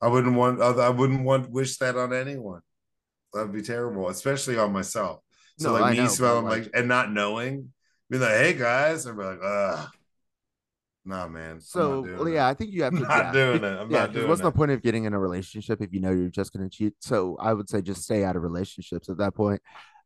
I 0.00 0.08
wouldn't 0.08 0.34
want. 0.34 0.60
I 0.62 0.88
wouldn't 0.88 1.24
want 1.24 1.50
wish 1.50 1.76
that 1.78 1.96
on 1.96 2.12
anyone. 2.12 2.60
That'd 3.32 3.52
be 3.52 3.62
terrible, 3.62 4.08
especially 4.08 4.58
on 4.58 4.72
myself. 4.72 5.20
So 5.58 5.68
No, 5.68 5.80
like 5.80 5.98
I 5.98 6.02
me 6.02 6.08
smelling 6.08 6.44
like- 6.46 6.62
like, 6.64 6.70
and 6.74 6.88
not 6.88 7.12
knowing, 7.12 7.72
be 8.08 8.18
like, 8.18 8.30
"Hey 8.30 8.54
guys," 8.54 9.06
and 9.06 9.16
be 9.16 9.24
like, 9.24 9.38
"Ugh, 9.42 9.88
nah, 11.04 11.28
man." 11.28 11.60
So 11.60 12.00
well, 12.00 12.26
it. 12.26 12.34
yeah, 12.34 12.48
I 12.48 12.54
think 12.54 12.72
you 12.72 12.82
have 12.82 12.94
to. 12.94 13.00
Not 13.00 13.08
yeah, 13.26 13.32
doing 13.32 13.64
it. 13.64 13.78
I'm 13.78 13.90
yeah, 13.90 13.98
not 14.00 14.12
doing 14.12 14.28
what's 14.28 14.40
the 14.40 14.50
point 14.50 14.70
of 14.70 14.82
getting 14.82 15.04
in 15.04 15.12
a 15.12 15.18
relationship 15.18 15.80
if 15.82 15.92
you 15.92 16.00
know 16.00 16.10
you're 16.10 16.28
just 16.28 16.52
going 16.52 16.68
to 16.68 16.74
cheat? 16.74 16.94
So 17.00 17.36
I 17.38 17.52
would 17.52 17.68
say 17.68 17.82
just 17.82 18.02
stay 18.02 18.24
out 18.24 18.36
of 18.36 18.42
relationships 18.42 19.08
at 19.08 19.18
that 19.18 19.34
point, 19.34 19.60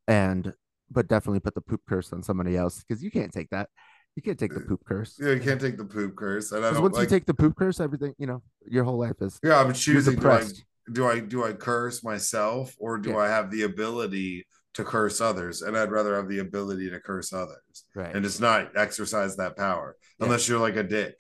and 0.09 0.53
but 0.91 1.09
definitely 1.09 1.41
put 1.41 1.55
the 1.55 1.61
poop 1.61 1.81
curse 1.89 2.13
on 2.13 2.23
somebody 2.23 2.57
else 2.57 2.83
because 2.83 3.03
you 3.03 3.11
can't 3.11 3.33
take 3.33 3.51
that. 3.51 3.69
You 4.17 4.23
can't 4.23 4.39
take 4.39 4.55
the 4.55 4.61
poop 4.61 4.85
curse. 4.87 5.19
Yeah, 5.21 5.33
you 5.33 5.41
can't 5.41 5.61
take 5.61 5.77
the 5.77 5.85
poop 5.85 6.15
curse. 6.17 6.53
And 6.53 6.65
I 6.65 6.73
don't 6.73 6.83
once 6.83 6.95
like. 6.97 7.11
you 7.11 7.17
take 7.17 7.27
the 7.27 7.35
poop 7.35 7.57
curse, 7.57 7.81
everything 7.81 8.15
you 8.19 8.27
know, 8.27 8.43
your 8.67 8.85
whole 8.85 8.99
life 8.99 9.21
is 9.21 9.39
yeah, 9.43 9.61
I'm 9.61 9.73
choosing. 9.73 10.17
Do 10.17 10.31
I, 10.31 10.45
do 10.93 11.07
I 11.07 11.21
do 11.21 11.45
I 11.45 11.53
curse 11.53 12.05
myself 12.05 12.75
or 12.79 12.99
do 12.99 13.11
Yeah. 13.11 13.17
I 13.19 13.29
have 13.29 13.51
the 13.51 13.63
ability 13.63 14.47
to 14.75 14.85
curse 14.85 15.21
others? 15.21 15.63
And 15.63 15.77
I'd 15.77 15.91
rather 15.91 16.15
have 16.17 16.29
the 16.29 16.39
ability 16.39 16.91
to 16.91 17.01
curse 17.01 17.33
others 17.33 17.85
Right. 17.95 18.15
and 18.15 18.25
just 18.25 18.41
not 18.41 18.77
exercise 18.77 19.37
that 19.37 19.57
power 19.57 19.97
Yeah. 20.21 20.27
unless 20.27 20.49
you're 20.49 20.61
like 20.61 20.77
a 20.77 20.85
dick. 20.85 21.15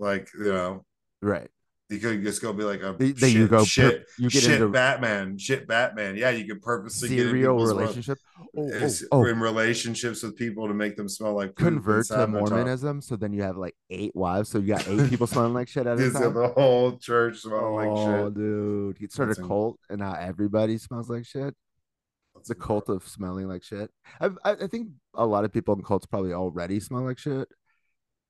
Like 0.00 0.28
you 0.36 0.52
know, 0.52 0.84
right. 1.22 1.50
You 1.90 1.98
could 1.98 2.22
just 2.22 2.42
go 2.42 2.52
be 2.52 2.64
like 2.64 2.82
a 2.82 2.94
Then 2.98 3.14
shit, 3.16 3.30
you 3.32 3.48
go. 3.48 3.64
shit, 3.64 4.06
you 4.18 4.28
get 4.28 4.42
shit 4.42 4.52
into 4.54 4.68
Batman, 4.68 5.38
shit 5.38 5.66
Batman. 5.66 6.16
Yeah, 6.16 6.30
you 6.30 6.44
could 6.46 6.60
purposely 6.60 7.08
get 7.08 7.18
in 7.20 7.24
serial 7.28 7.56
relationship. 7.64 8.18
Oh, 8.56 8.70
oh, 8.72 8.90
oh, 9.12 9.24
in 9.24 9.40
relationships 9.40 10.22
with 10.22 10.36
people 10.36 10.68
to 10.68 10.74
make 10.74 10.96
them 10.96 11.08
smell 11.08 11.34
like 11.34 11.54
convert 11.54 12.06
to. 12.08 12.26
Mormonism. 12.26 13.00
So 13.00 13.16
then 13.16 13.32
you 13.32 13.42
have 13.42 13.56
like 13.56 13.74
eight 13.90 14.14
wives. 14.14 14.50
So 14.50 14.58
you 14.58 14.68
got 14.74 14.86
eight 14.86 15.08
people 15.10 15.26
smelling 15.26 15.54
like 15.54 15.68
shit 15.68 15.86
at 15.86 15.98
a 15.98 16.10
time. 16.10 16.34
the 16.34 16.48
whole 16.48 16.98
church 16.98 17.38
smelling 17.38 17.74
like 17.74 17.88
Oh, 17.88 18.24
shit. 18.26 18.34
dude, 18.34 19.00
you 19.00 19.08
start 19.08 19.28
That's 19.30 19.38
a 19.38 19.42
cult, 19.42 19.78
and 19.88 20.00
now 20.00 20.14
everybody 20.14 20.76
smells 20.78 21.08
like 21.08 21.24
shit. 21.24 21.54
That's 22.34 22.48
The 22.48 22.54
cult 22.54 22.88
of 22.88 23.06
smelling 23.08 23.48
like 23.48 23.64
shit. 23.64 23.90
I, 24.20 24.30
I 24.44 24.54
think 24.66 24.88
a 25.14 25.26
lot 25.26 25.44
of 25.44 25.52
people 25.52 25.74
in 25.74 25.82
cults 25.82 26.06
probably 26.06 26.32
already 26.34 26.80
smell 26.80 27.02
like 27.02 27.18
shit. 27.18 27.48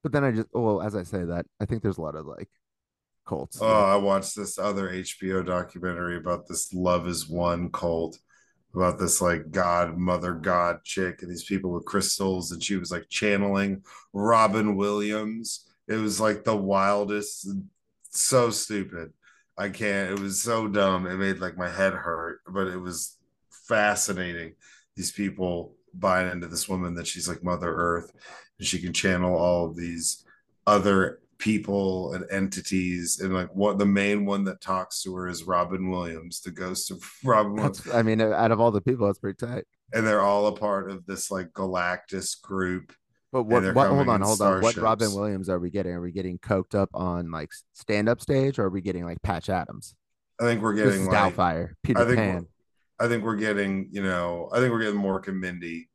But 0.02 0.12
then 0.12 0.22
I 0.22 0.30
just, 0.30 0.46
well, 0.52 0.80
as 0.80 0.94
I 0.94 1.02
say 1.02 1.24
that, 1.24 1.44
I 1.60 1.64
think 1.64 1.82
there's 1.82 1.98
a 1.98 2.02
lot 2.02 2.14
of 2.14 2.24
like 2.24 2.48
Oh, 3.60 3.84
I 3.84 3.96
watched 3.96 4.36
this 4.36 4.58
other 4.58 4.90
HBO 4.90 5.44
documentary 5.44 6.16
about 6.16 6.46
this 6.48 6.72
Love 6.72 7.06
Has 7.06 7.28
Won 7.28 7.70
cult, 7.70 8.18
about 8.74 8.98
this 8.98 9.20
like 9.20 9.50
God, 9.50 9.96
mother 9.98 10.32
God 10.32 10.82
chick, 10.84 11.22
and 11.22 11.30
these 11.30 11.44
people 11.44 11.70
with 11.70 11.84
crystals, 11.84 12.52
and 12.52 12.62
she 12.62 12.76
was 12.76 12.90
like 12.90 13.08
channeling 13.08 13.82
Robin 14.12 14.76
Williams. 14.76 15.66
It 15.88 15.96
was 15.96 16.20
like 16.20 16.44
the 16.44 16.56
wildest, 16.56 17.48
so 18.10 18.50
stupid. 18.50 19.12
I 19.56 19.70
can't, 19.70 20.12
it 20.12 20.20
was 20.20 20.40
so 20.40 20.68
dumb. 20.68 21.06
It 21.06 21.16
made 21.16 21.38
like 21.38 21.56
my 21.56 21.68
head 21.68 21.92
hurt, 21.92 22.40
but 22.48 22.68
it 22.68 22.80
was 22.80 23.16
fascinating. 23.50 24.54
These 24.96 25.12
people 25.12 25.74
buying 25.94 26.30
into 26.30 26.46
this 26.46 26.68
woman 26.68 26.94
that 26.94 27.06
she's 27.06 27.28
like 27.28 27.42
Mother 27.42 27.74
Earth, 27.74 28.12
and 28.58 28.66
she 28.66 28.78
can 28.78 28.92
channel 28.92 29.36
all 29.36 29.66
of 29.66 29.76
these 29.76 30.24
other 30.66 31.20
people 31.38 32.12
and 32.14 32.24
entities 32.30 33.20
and 33.20 33.32
like 33.32 33.48
what 33.54 33.78
the 33.78 33.86
main 33.86 34.26
one 34.26 34.44
that 34.44 34.60
talks 34.60 35.02
to 35.02 35.14
her 35.14 35.28
is 35.28 35.44
Robin 35.44 35.88
Williams, 35.90 36.40
the 36.40 36.50
ghost 36.50 36.90
of 36.90 37.02
Robin 37.24 37.54
Williams. 37.54 37.88
I 37.92 38.02
mean, 38.02 38.20
out 38.20 38.50
of 38.50 38.60
all 38.60 38.70
the 38.70 38.80
people, 38.80 39.06
that's 39.06 39.18
pretty 39.18 39.36
tight. 39.36 39.64
And 39.92 40.06
they're 40.06 40.20
all 40.20 40.46
a 40.48 40.52
part 40.52 40.90
of 40.90 41.06
this 41.06 41.30
like 41.30 41.52
Galactus 41.52 42.40
group. 42.40 42.92
But 43.30 43.44
what, 43.44 43.62
what 43.74 43.88
hold 43.88 44.08
on, 44.08 44.22
hold 44.22 44.40
on. 44.40 44.62
What 44.62 44.76
Robin. 44.76 45.12
Williams 45.12 45.48
are 45.48 45.58
we 45.58 45.70
getting? 45.70 45.92
Are 45.92 46.00
we 46.00 46.12
getting 46.12 46.38
coked 46.38 46.74
up 46.74 46.88
on 46.94 47.30
like 47.30 47.50
stand 47.74 48.08
up 48.08 48.20
stage 48.20 48.58
or 48.58 48.64
are 48.64 48.70
we 48.70 48.80
getting 48.80 49.04
like 49.04 49.22
Patch 49.22 49.50
Adams? 49.50 49.94
I 50.40 50.44
think 50.44 50.62
we're 50.62 50.74
getting 50.74 51.06
like 51.06 51.34
Doubtfire, 51.34 51.72
Peter 51.82 52.00
I 52.00 52.04
think 52.04 52.16
Pan. 52.16 52.34
we're, 52.36 53.06
I 53.06 53.08
think 53.08 53.24
we're 53.24 53.36
getting, 53.36 53.88
you 53.90 54.02
know, 54.02 54.48
I 54.52 54.60
think 54.60 54.72
we're 54.72 54.80
getting 54.80 55.00
Mork 55.00 55.28
and 55.28 55.40
Mindy, 55.40 55.88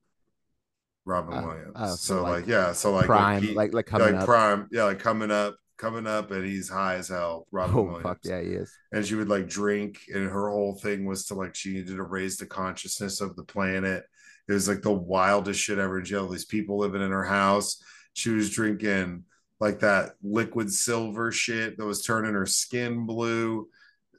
Robin 1.05 1.33
Oh, 1.37 1.47
Williams. 1.47 1.73
oh, 1.75 1.87
so 1.87 1.95
so, 1.95 2.23
like 2.23 2.31
like, 2.33 2.47
yeah, 2.47 2.71
so 2.73 2.91
like 2.93 3.05
Prime, 3.05 3.41
he- 3.43 3.53
like 3.53 3.73
like 3.73 3.85
coming 3.85 4.07
like 4.13 4.21
up. 4.21 4.25
prime, 4.25 4.67
yeah, 4.71 4.83
like 4.85 4.99
coming 4.99 5.31
up, 5.31 5.55
coming 5.77 6.07
up, 6.07 6.31
and 6.31 6.45
he's 6.45 6.69
high 6.69 6.95
as 6.95 7.09
hell. 7.09 7.45
Robin 7.51 7.75
Oh 7.75 7.83
Williams. 7.83 8.03
fuck 8.03 8.19
yeah, 8.23 8.39
he 8.41 8.49
is. 8.49 8.71
and 8.91 9.05
she 9.05 9.15
would 9.15 9.29
like 9.29 9.47
drink 9.47 9.99
and 10.13 10.29
her 10.29 10.49
whole 10.49 10.75
thing 10.75 11.05
was 11.05 11.25
to 11.27 11.33
like 11.35 11.55
she 11.55 11.73
needed 11.73 11.95
to 11.95 12.03
raise 12.03 12.37
the 12.37 12.45
consciousness 12.45 13.21
of 13.21 13.35
the 13.35 13.43
planet 13.43 14.03
it 14.49 14.51
was 14.53 14.67
like 14.67 14.81
the 14.81 14.91
wildest 14.91 15.59
shit 15.59 15.77
ever 15.79 15.99
in 15.99 16.05
jail 16.05 16.27
these 16.27 16.43
people 16.45 16.77
living 16.77 17.01
in 17.01 17.11
her 17.11 17.23
house 17.23 17.81
she 18.13 18.29
was 18.29 18.49
drinking 18.49 19.23
like 19.61 19.79
that 19.79 20.11
liquid 20.21 20.69
silver 20.71 21.31
shit 21.31 21.77
that 21.77 21.85
was 21.85 22.01
turning 22.03 22.33
her 22.33 22.45
skin 22.45 23.05
blue 23.05 23.67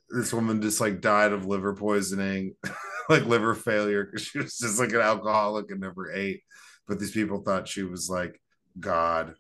this 0.09 0.33
woman 0.33 0.63
just 0.63 0.81
like 0.81 1.01
died 1.03 1.33
of 1.33 1.45
liver 1.47 1.75
poisoning 1.75 2.55
like 3.11 3.27
liver 3.27 3.55
failure 3.55 4.05
because 4.05 4.23
she 4.27 4.39
was 4.39 4.57
just 4.59 4.79
like 4.81 4.91
an 4.93 5.01
alcoholic 5.01 5.71
and 5.71 5.81
never 5.81 6.11
ate 6.13 6.43
but 6.87 6.99
these 6.99 7.13
people 7.13 7.41
thought 7.43 7.69
she 7.69 7.83
was 7.83 8.09
like 8.11 8.41
god 8.81 9.35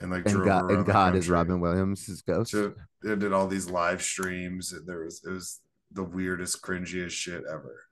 and 0.00 0.10
like 0.10 0.26
And 0.26 0.44
God, 0.44 0.70
and 0.70 0.84
God 0.84 1.14
is 1.16 1.28
Robin 1.30 1.60
Williams, 1.60 2.06
his 2.06 2.22
ghost. 2.22 2.50
to 2.52 2.74
they 3.02 3.14
did 3.16 3.32
all 3.32 3.46
these 3.46 3.70
live 3.70 4.02
streams 4.02 4.72
and 4.72 4.86
there 4.86 5.04
was 5.04 5.22
it 5.24 5.30
was 5.30 5.60
the 5.92 6.04
weirdest 6.04 6.60
cringiest 6.62 7.10
shit 7.12 7.44
ever 7.50 7.84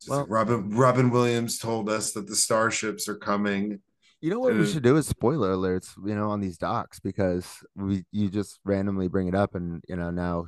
Just 0.00 0.10
Well- 0.10 0.20
like 0.20 0.30
Robin 0.30 0.70
Robin 0.70 1.10
Williams 1.10 1.58
told 1.58 1.88
us 1.88 2.12
that 2.12 2.26
the 2.26 2.36
starships 2.36 3.08
are 3.08 3.16
coming. 3.16 3.80
You 4.22 4.28
know 4.30 4.40
what 4.40 4.54
we 4.54 4.66
should 4.66 4.82
do 4.82 4.96
is 4.98 5.06
spoiler 5.06 5.54
alerts, 5.54 5.96
you 6.06 6.14
know, 6.14 6.28
on 6.28 6.40
these 6.40 6.58
docs 6.58 7.00
because 7.00 7.46
we 7.74 8.04
you 8.12 8.28
just 8.28 8.58
randomly 8.64 9.08
bring 9.08 9.28
it 9.28 9.34
up 9.34 9.54
and 9.54 9.82
you 9.88 9.96
know 9.96 10.10
now, 10.10 10.46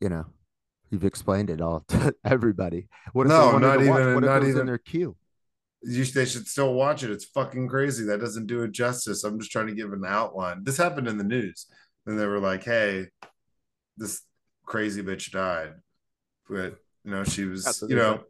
you 0.00 0.08
know, 0.08 0.24
you've 0.90 1.04
explained 1.04 1.50
it 1.50 1.60
all 1.60 1.80
to 1.88 2.14
everybody. 2.24 2.88
What 3.12 3.26
if 3.26 3.30
No, 3.30 3.58
not 3.58 3.76
watch? 3.78 3.80
even- 3.80 4.14
What 4.14 4.24
if 4.24 4.30
not 4.30 4.44
even- 4.44 4.60
in 4.60 4.66
their 4.66 4.78
queue? 4.78 5.16
You, 5.84 6.04
they 6.04 6.24
should 6.24 6.46
still 6.46 6.74
watch 6.74 7.02
it. 7.02 7.10
It's 7.10 7.24
fucking 7.24 7.68
crazy. 7.68 8.04
That 8.04 8.20
doesn't 8.20 8.46
do 8.46 8.62
it 8.62 8.72
justice. 8.72 9.24
I'm 9.24 9.38
just 9.38 9.50
trying 9.50 9.66
to 9.66 9.74
give 9.74 9.92
an 9.92 10.04
outline. 10.06 10.64
This 10.64 10.76
happened 10.76 11.08
in 11.08 11.18
the 11.18 11.24
news. 11.24 11.66
And 12.06 12.18
they 12.18 12.26
were 12.26 12.40
like, 12.40 12.64
hey, 12.64 13.06
this 13.96 14.22
crazy 14.64 15.02
bitch 15.02 15.30
died. 15.30 15.74
But, 16.48 16.76
you 17.04 17.10
know, 17.10 17.24
she 17.24 17.44
was, 17.44 17.64
what 17.80 17.90
you 17.90 17.96
know, 17.96 18.22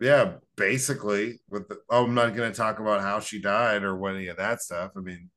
yeah, 0.00 0.32
basically, 0.56 1.40
with 1.48 1.68
the, 1.68 1.78
oh, 1.88 2.04
I'm 2.04 2.14
not 2.14 2.34
going 2.34 2.50
to 2.50 2.56
talk 2.56 2.80
about 2.80 3.02
how 3.02 3.20
she 3.20 3.40
died 3.40 3.84
or 3.84 4.08
any 4.08 4.26
of 4.26 4.36
that 4.38 4.60
stuff. 4.60 4.92
I 4.96 5.00
mean, 5.00 5.30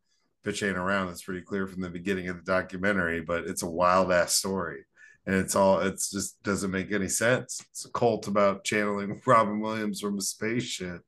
bitch 0.44 0.68
ain't 0.68 0.78
around. 0.78 1.08
That's 1.08 1.24
pretty 1.24 1.42
clear 1.42 1.68
from 1.68 1.82
the 1.82 1.90
beginning 1.90 2.30
of 2.30 2.38
the 2.38 2.52
documentary, 2.52 3.22
but 3.22 3.46
it's 3.46 3.64
a 3.64 3.70
wild 3.70 4.12
ass 4.12 4.36
story. 4.36 4.86
And 5.28 5.36
it's 5.36 5.56
all, 5.56 5.80
it's 5.80 6.12
just 6.12 6.42
doesn't 6.44 6.72
make 6.72 6.92
any 6.92 7.08
sense. 7.08 7.60
It's 7.72 7.86
a 7.86 7.92
cult 7.92 8.28
about 8.28 8.64
channeling 8.64 9.22
Robin 9.26 9.60
Williams 9.60 10.02
from 10.02 10.18
a 10.18 10.22
spaceship. 10.22 11.02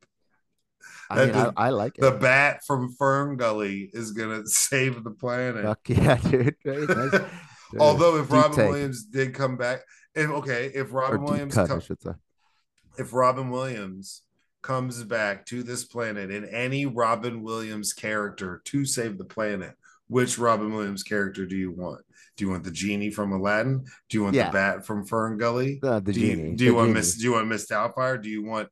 I 1.10 1.26
mean, 1.26 1.36
I, 1.36 1.52
I 1.58 1.70
like 1.70 1.98
it. 1.98 2.02
The 2.02 2.12
bat 2.12 2.62
from 2.66 2.92
Fern 2.94 3.38
Gully 3.38 3.90
is 3.94 4.12
gonna 4.12 4.46
save 4.46 5.04
the 5.04 5.12
planet. 5.12 5.64
Fuck 5.64 5.90
yeah, 5.90 6.16
dude. 6.30 6.56
Right? 6.66 6.90
Nice. 6.90 7.22
Dude, 7.72 7.82
Although 7.82 8.16
if 8.16 8.28
deep 8.28 8.34
Robin 8.34 8.56
take. 8.56 8.70
Williams 8.70 9.04
did 9.04 9.34
come 9.34 9.58
back, 9.58 9.82
if 10.16 10.30
okay, 10.30 10.72
if 10.74 10.94
Robin 10.94 11.22
Williams 11.22 11.54
cut, 11.54 11.66
I 11.66 11.68
come, 11.68 11.82
should 11.82 12.02
say. 12.02 12.12
if 12.98 13.12
Robin 13.14 13.50
Williams 13.50 14.22
comes 14.62 15.04
back 15.04 15.46
to 15.48 15.64
this 15.64 15.84
planet 15.84 16.32
in 16.32 16.46
any 16.46 16.86
Robin 16.86 17.44
Williams 17.44 17.92
character 17.92 18.62
to 18.66 18.86
save 18.86 19.18
the 19.18 19.26
planet, 19.26 19.74
which 20.08 20.38
Robin 20.40 20.74
Williams 20.74 21.04
character 21.04 21.46
do 21.46 21.58
you 21.58 21.72
want? 21.72 22.06
Do 22.38 22.46
you 22.46 22.52
want 22.52 22.64
the 22.64 22.72
genie 22.72 23.12
from 23.12 23.34
Aladdin? 23.34 23.84
Do 24.10 24.18
you 24.18 24.24
want 24.24 24.36
Yeah. 24.38 24.46
the 24.48 24.54
bat 24.54 24.86
from 24.86 25.06
Fern 25.06 25.38
Gully? 25.38 25.82
Uh, 25.84 26.00
the 26.00 26.14
do 26.14 26.20
genie. 26.22 26.52
you, 26.52 26.56
do 26.56 26.64
you 26.64 26.70
the 26.72 26.76
want 26.78 26.88
genie. 26.88 27.00
Miss 27.00 27.16
do 27.18 27.24
you 27.26 27.34
want 27.34 27.48
Miss 27.50 27.68
Doubtfire? 27.68 28.22
Do 28.24 28.30
you 28.30 28.44
want 28.44 28.70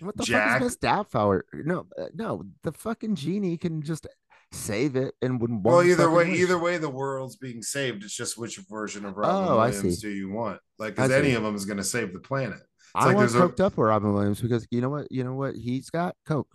What 0.00 0.16
the 0.16 0.24
Jack? 0.24 0.60
fuck 0.60 0.62
is 0.62 0.64
Miss 0.66 0.76
Doubtfire? 0.78 1.42
No, 1.52 1.86
uh, 1.98 2.06
no, 2.14 2.44
the 2.62 2.72
fucking 2.72 3.14
genie 3.16 3.56
can 3.58 3.82
just 3.82 4.06
save 4.52 4.96
it 4.96 5.14
and 5.22 5.40
wouldn't. 5.40 5.62
Well, 5.62 5.82
either 5.82 6.10
way, 6.10 6.32
either 6.34 6.58
way, 6.58 6.78
the 6.78 6.88
world's 6.90 7.36
being 7.36 7.62
saved. 7.62 8.02
It's 8.04 8.14
just 8.16 8.38
which 8.38 8.56
version 8.70 9.04
of 9.04 9.16
Robin 9.16 9.48
Oh, 9.52 9.56
Williams 9.58 10.00
do 10.00 10.08
you 10.10 10.30
want? 10.30 10.60
Like, 10.78 10.94
because 10.96 11.10
any 11.10 11.34
of 11.34 11.42
them 11.42 11.54
is 11.54 11.64
going 11.64 11.76
to 11.78 11.84
save 11.84 12.12
the 12.12 12.18
planet. 12.20 12.58
I 12.94 13.06
like 13.06 13.16
want 13.16 13.30
there's 13.30 13.34
a- 13.42 13.44
up 13.46 13.58
with 13.58 13.78
Robin 13.78 14.12
Williams 14.12 14.40
because 14.40 14.66
you 14.70 14.80
know 14.80 14.90
what? 14.90 15.10
You 15.10 15.24
know 15.24 15.34
what? 15.34 15.54
He's 15.54 15.88
got 15.88 16.14
coke 16.26 16.54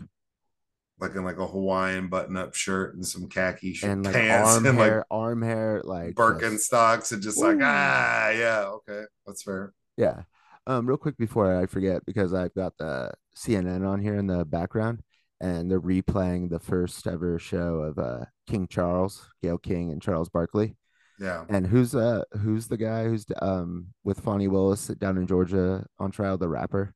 Like 0.99 1.15
in 1.15 1.23
like 1.23 1.37
a 1.37 1.47
Hawaiian 1.47 2.07
button-up 2.09 2.53
shirt 2.53 2.93
and 2.95 3.05
some 3.05 3.27
khaki 3.27 3.73
sh- 3.73 3.83
and 3.83 4.05
like 4.05 4.13
pants 4.13 4.49
arm 4.55 4.65
and 4.67 4.77
hair, 4.77 4.97
like 4.97 5.05
arm 5.09 5.41
hair, 5.41 5.81
like 5.83 6.15
just- 6.15 6.17
Birkenstocks 6.17 7.11
and 7.11 7.21
just 7.23 7.37
like 7.39 7.57
ah 7.61 8.29
yeah 8.29 8.65
okay 8.75 9.03
that's 9.25 9.41
fair. 9.43 9.73
Yeah. 9.95 10.23
Um, 10.67 10.85
real 10.85 10.97
quick 10.97 11.17
before 11.17 11.57
I 11.57 11.65
forget, 11.65 12.05
because 12.05 12.33
I've 12.33 12.53
got 12.53 12.73
the 12.77 13.11
CNN 13.37 13.87
on 13.87 14.01
here 14.01 14.15
in 14.15 14.27
the 14.27 14.43
background, 14.43 15.01
and 15.39 15.71
they're 15.71 15.79
replaying 15.79 16.49
the 16.49 16.59
first 16.59 17.07
ever 17.07 17.39
show 17.39 17.75
of 17.77 17.97
uh 17.97 18.25
King 18.47 18.67
Charles, 18.69 19.29
Gail 19.41 19.57
King, 19.57 19.91
and 19.91 20.01
Charles 20.01 20.29
Barkley. 20.29 20.75
Yeah, 21.19 21.45
And 21.49 21.65
who's 21.65 21.95
uh 21.95 22.23
who's 22.41 22.67
the 22.67 22.77
guy 22.77 23.05
who's 23.05 23.25
um 23.41 23.87
with 24.03 24.19
Fani 24.19 24.47
Willis 24.47 24.87
down 24.87 25.17
in 25.17 25.25
Georgia 25.25 25.85
on 25.99 26.11
trial, 26.11 26.37
the 26.37 26.49
rapper? 26.49 26.93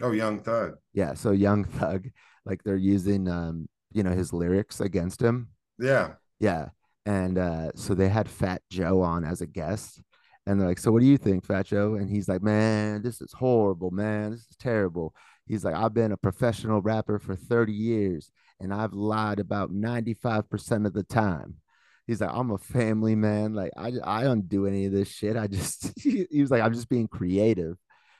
oh 0.00 0.12
Young 0.12 0.40
Thug. 0.40 0.76
Yeah, 0.92 1.14
so 1.14 1.32
Young 1.32 1.64
Thug, 1.64 2.08
like 2.46 2.62
they're 2.62 2.76
using 2.76 3.28
um 3.28 3.66
you 3.92 4.02
know 4.02 4.12
his 4.12 4.32
lyrics 4.32 4.80
against 4.80 5.20
him. 5.20 5.48
Yeah, 5.78 6.14
Yeah. 6.38 6.68
And 7.06 7.36
uh, 7.36 7.72
so 7.74 7.94
they 7.94 8.08
had 8.08 8.30
Fat 8.30 8.62
Joe 8.70 9.02
on 9.02 9.24
as 9.24 9.42
a 9.42 9.46
guest. 9.46 10.00
And 10.46 10.60
they're 10.60 10.68
like, 10.68 10.78
So 10.78 10.92
what 10.92 11.00
do 11.00 11.06
you 11.06 11.18
think, 11.18 11.44
Fat 11.44 11.66
Joe? 11.66 11.94
And 11.94 12.10
he's 12.10 12.28
like, 12.28 12.42
Man, 12.42 13.02
this 13.02 13.20
is 13.20 13.32
horrible, 13.32 13.90
man. 13.90 14.32
This 14.32 14.40
is 14.40 14.56
terrible. 14.58 15.14
He's 15.46 15.64
like, 15.64 15.74
I've 15.74 15.94
been 15.94 16.12
a 16.12 16.16
professional 16.16 16.80
rapper 16.80 17.18
for 17.18 17.36
30 17.36 17.72
years 17.72 18.30
and 18.60 18.72
I've 18.72 18.94
lied 18.94 19.40
about 19.40 19.72
95% 19.72 20.86
of 20.86 20.92
the 20.94 21.02
time. 21.02 21.56
He's 22.06 22.20
like, 22.20 22.30
I'm 22.32 22.50
a 22.50 22.58
family 22.58 23.14
man. 23.14 23.54
Like, 23.54 23.72
I, 23.76 23.92
I 24.02 24.24
don't 24.24 24.48
do 24.48 24.66
any 24.66 24.86
of 24.86 24.92
this 24.92 25.08
shit. 25.08 25.36
I 25.36 25.46
just, 25.46 25.92
he 25.98 26.26
was 26.40 26.50
like, 26.50 26.62
I'm 26.62 26.72
just 26.74 26.88
being 26.88 27.08
creative. 27.08 27.76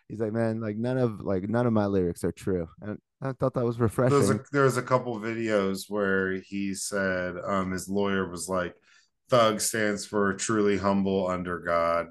He's 0.09 0.21
like, 0.21 0.33
man, 0.33 0.61
like 0.61 0.77
none 0.77 0.99
of 0.99 1.23
like 1.23 1.49
none 1.49 1.67
of 1.67 1.73
my 1.73 1.87
lyrics 1.87 2.25
are 2.25 2.33
true. 2.33 2.69
And 2.83 2.99
I 3.23 3.33
thought 3.33 3.55
that 3.55 3.65
was 3.65 3.81
refreshing. 3.81 4.19
there's 4.19 4.31
a 4.31 4.41
there's 4.53 4.77
a 4.77 4.83
couple 4.83 5.19
videos 5.19 5.85
where 5.89 6.33
he 6.41 6.75
said 6.75 7.37
um 7.43 7.73
his 7.73 7.89
lawyer 7.89 8.29
was 8.29 8.47
like 8.47 8.75
Thug 9.29 9.61
stands 9.61 10.07
for 10.07 10.35
truly 10.35 10.77
humble 10.77 11.27
under 11.27 11.59
God 11.59 12.09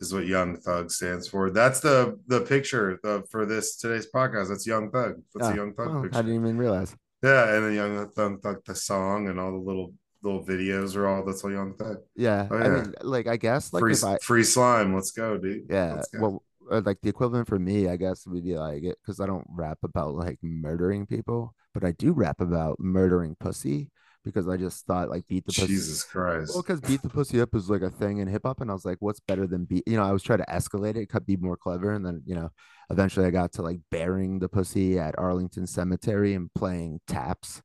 is 0.00 0.12
what 0.12 0.26
Young 0.26 0.56
Thug 0.56 0.90
stands 0.90 1.28
for. 1.28 1.50
That's 1.50 1.80
the 1.80 2.18
the 2.26 2.40
picture 2.42 2.98
the, 3.02 3.24
for 3.30 3.46
this 3.46 3.76
today's 3.76 4.06
podcast. 4.12 4.48
That's 4.48 4.66
Young 4.66 4.90
Thug. 4.90 5.16
That's 5.34 5.48
Ah, 5.48 5.52
a 5.52 5.56
Young 5.56 5.74
Thug 5.74 5.88
well, 5.88 6.02
picture. 6.02 6.18
I 6.18 6.22
didn't 6.22 6.36
even 6.36 6.58
realize. 6.58 6.94
Yeah, 7.22 7.54
and 7.54 7.64
the 7.64 7.74
Young 7.74 8.08
Thug, 8.10 8.42
Thug 8.42 8.64
the 8.64 8.74
song 8.74 9.28
and 9.28 9.40
all 9.40 9.52
the 9.52 9.58
little 9.58 9.92
little 10.22 10.44
videos 10.44 10.96
are 10.96 11.06
all 11.06 11.24
that's 11.24 11.44
all 11.44 11.50
Young 11.50 11.74
Thug. 11.74 11.98
Yeah. 12.16 12.48
Oh, 12.50 12.56
I 12.56 12.68
mean, 12.68 12.94
like 13.02 13.26
I 13.26 13.36
guess 13.36 13.72
like 13.72 13.80
free 13.80 13.92
if 13.92 14.04
I 14.04 14.18
free 14.18 14.44
slime. 14.44 14.94
Let's 14.94 15.10
go, 15.10 15.36
dude. 15.36 15.66
Yeah, 15.68 16.02
go. 16.12 16.20
well, 16.20 16.42
uh, 16.70 16.82
like 16.84 17.00
the 17.02 17.08
equivalent 17.08 17.48
for 17.48 17.58
me, 17.58 17.88
I 17.88 17.96
guess, 17.96 18.26
would 18.26 18.44
be 18.44 18.56
like 18.56 18.84
it 18.84 18.98
because 19.02 19.20
I 19.20 19.26
don't 19.26 19.46
rap 19.48 19.78
about 19.82 20.14
like 20.14 20.38
murdering 20.42 21.06
people, 21.06 21.54
but 21.74 21.84
I 21.84 21.92
do 21.92 22.12
rap 22.12 22.40
about 22.40 22.78
murdering 22.78 23.36
pussy 23.38 23.90
because 24.24 24.48
I 24.48 24.56
just 24.56 24.86
thought 24.86 25.08
like 25.10 25.26
beat 25.26 25.46
the 25.46 25.52
pussy. 25.52 25.66
Jesus 25.66 26.04
Christ. 26.04 26.52
Well, 26.54 26.62
because 26.62 26.80
beat 26.80 27.02
the 27.02 27.08
pussy 27.08 27.40
up 27.40 27.54
is 27.54 27.70
like 27.70 27.82
a 27.82 27.90
thing 27.90 28.18
in 28.18 28.28
hip 28.28 28.42
hop, 28.44 28.60
and 28.60 28.70
I 28.70 28.74
was 28.74 28.84
like, 28.84 28.98
what's 29.00 29.20
better 29.20 29.46
than 29.46 29.64
beat? 29.64 29.84
You 29.86 29.96
know, 29.96 30.04
I 30.04 30.12
was 30.12 30.22
trying 30.22 30.40
to 30.40 30.46
escalate 30.46 30.96
it, 30.96 31.08
could 31.08 31.26
be 31.26 31.36
more 31.36 31.56
clever, 31.56 31.92
and 31.92 32.04
then 32.04 32.22
you 32.26 32.34
know, 32.34 32.50
eventually 32.90 33.26
I 33.26 33.30
got 33.30 33.52
to 33.52 33.62
like 33.62 33.80
burying 33.90 34.38
the 34.38 34.48
pussy 34.48 34.98
at 34.98 35.18
Arlington 35.18 35.66
Cemetery 35.66 36.34
and 36.34 36.52
playing 36.54 37.00
taps, 37.06 37.62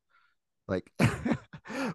like. 0.68 0.92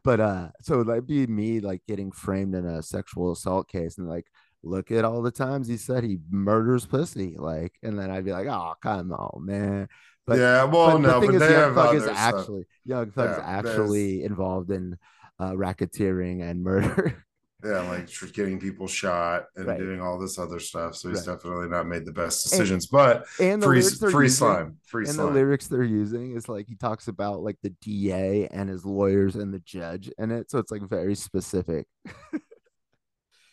but 0.03 0.18
uh, 0.18 0.49
so 0.62 0.81
like 0.81 1.07
be 1.07 1.27
me 1.27 1.61
like 1.61 1.83
getting 1.87 2.11
framed 2.11 2.55
in 2.55 2.64
a 2.64 2.83
sexual 2.83 3.33
assault 3.33 3.68
case 3.68 3.99
and 3.99 4.09
like 4.09 4.27
look 4.62 4.90
at 4.90 5.05
all 5.05 5.23
the 5.23 5.31
times 5.31 5.68
he 5.68 5.77
said 5.77 6.05
he 6.05 6.18
murders 6.31 6.87
pussy, 6.87 7.37
like, 7.38 7.75
and 7.83 7.99
then 7.99 8.11
I'd 8.11 8.25
be 8.25 8.33
like, 8.33 8.49
oh 8.49 8.75
come 8.83 9.12
on, 9.12 9.44
man. 9.44 9.88
But 10.29 10.38
yeah, 10.38 10.64
well, 10.64 10.93
but 10.93 10.99
no, 10.99 11.21
the 11.21 11.27
thing 11.27 11.35
but 11.35 11.43
is, 11.43 11.49
they 11.49 11.53
Young 11.55 11.75
Thug 11.75 11.95
is 11.97 12.03
stuff. 12.05 12.17
actually 12.17 12.67
Young 12.85 13.11
Thug's 13.11 13.38
Yeah, 13.38 13.43
actually 13.45 14.25
involved 14.25 14.71
in 14.71 14.97
uh, 15.41 15.53
racketeering 15.53 16.43
and 16.43 16.62
murder. 16.62 17.25
Yeah, 17.64 17.81
like 17.91 18.09
getting 18.35 18.61
people 18.61 18.87
shot 18.87 19.47
and 19.57 19.67
Right. 19.67 19.79
doing 19.79 20.01
all 20.01 20.17
this 20.17 20.38
other 20.38 20.61
stuff. 20.61 20.95
So 20.95 21.09
he's 21.09 21.27
Right. 21.27 21.37
definitely 21.37 21.69
not 21.69 21.88
made 21.88 22.05
the 22.07 22.12
best 22.12 22.45
decisions. 22.45 22.87
but 22.87 23.27
and 23.41 23.61
the 23.61 23.67
free 23.67 23.81
free 23.83 24.25
using, 24.27 24.29
slime, 24.29 24.77
free 24.87 25.07
and 25.07 25.14
slime. 25.17 25.27
the 25.27 25.33
lyrics 25.33 25.67
they're 25.67 25.83
using 25.83 26.37
is 26.37 26.49
like 26.49 26.69
he 26.69 26.77
talks 26.77 27.09
about 27.09 27.41
like 27.43 27.57
the 27.64 27.71
DA 27.83 28.47
and 28.47 28.69
his 28.69 28.87
lawyers 28.87 29.35
and 29.35 29.53
the 29.53 29.59
judge 29.59 30.09
in 30.19 30.31
it, 30.31 30.53
so 30.53 30.59
it's 30.59 30.71
like 30.71 30.83
very 30.88 31.17
specific. 31.17 31.88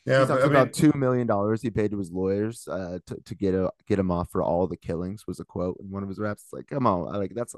yeah, 0.05 0.21
he 0.21 0.25
but 0.25 0.27
talks 0.27 0.43
mean, 0.43 0.51
about 0.51 0.73
two 0.73 0.91
million 0.95 1.27
dollars 1.27 1.61
he 1.61 1.69
paid 1.69 1.91
to 1.91 1.97
his 1.97 2.11
lawyers 2.11 2.67
uh, 2.67 2.99
to 3.07 3.17
to 3.25 3.35
get 3.35 3.53
a, 3.53 3.71
get 3.87 3.99
him 3.99 4.11
off 4.11 4.29
for 4.31 4.43
all 4.43 4.67
the 4.67 4.77
killings 4.77 5.25
was 5.27 5.39
a 5.39 5.45
quote 5.45 5.77
in 5.79 5.89
one 5.89 6.03
of 6.03 6.09
his 6.09 6.19
raps. 6.19 6.43
It's 6.43 6.53
like, 6.53 6.67
come 6.67 6.87
on, 6.87 7.13
like 7.13 7.33
that's. 7.33 7.55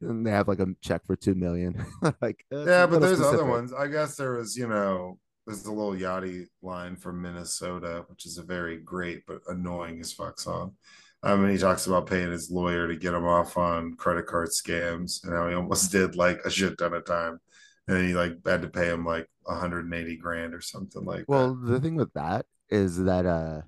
And 0.00 0.26
they 0.26 0.32
have 0.32 0.48
like 0.48 0.58
a 0.58 0.66
check 0.82 1.02
for 1.06 1.16
two 1.16 1.34
million. 1.34 1.86
like 2.20 2.44
yeah, 2.50 2.84
but 2.86 3.00
there's 3.00 3.20
other 3.20 3.46
ones. 3.46 3.72
I 3.72 3.86
guess 3.86 4.16
there 4.16 4.34
was, 4.34 4.56
you 4.56 4.66
know, 4.66 5.18
there's 5.46 5.62
the 5.62 5.72
Lil 5.72 5.92
Yachty 5.92 6.46
line 6.62 6.96
from 6.96 7.22
Minnesota, 7.22 8.04
which 8.08 8.26
is 8.26 8.38
a 8.38 8.42
very 8.42 8.78
great 8.78 9.22
but 9.26 9.40
annoying 9.48 10.00
as 10.00 10.12
fuck 10.12 10.40
song. 10.40 10.74
Um, 11.22 11.42
and 11.42 11.52
he 11.52 11.58
talks 11.58 11.86
about 11.86 12.06
paying 12.06 12.30
his 12.30 12.50
lawyer 12.50 12.86
to 12.86 12.96
get 12.96 13.14
him 13.14 13.24
off 13.24 13.56
on 13.56 13.94
credit 13.96 14.26
card 14.26 14.48
scams 14.48 15.24
and 15.24 15.32
how 15.32 15.48
he 15.48 15.54
almost 15.54 15.90
did 15.92 16.16
like 16.16 16.40
a 16.44 16.50
shit 16.50 16.76
ton 16.76 16.92
of 16.92 17.06
time. 17.06 17.40
And 17.86 17.96
then 17.96 18.06
he 18.08 18.14
like 18.14 18.38
had 18.46 18.62
to 18.62 18.68
pay 18.68 18.86
him 18.88 19.04
like 19.04 19.28
180 19.42 20.16
grand 20.16 20.54
or 20.54 20.60
something 20.60 21.04
like 21.04 21.24
Well, 21.28 21.54
that. 21.54 21.66
the 21.72 21.80
thing 21.80 21.96
with 21.96 22.12
that 22.14 22.46
is 22.70 23.04
that 23.04 23.26
uh, 23.26 23.62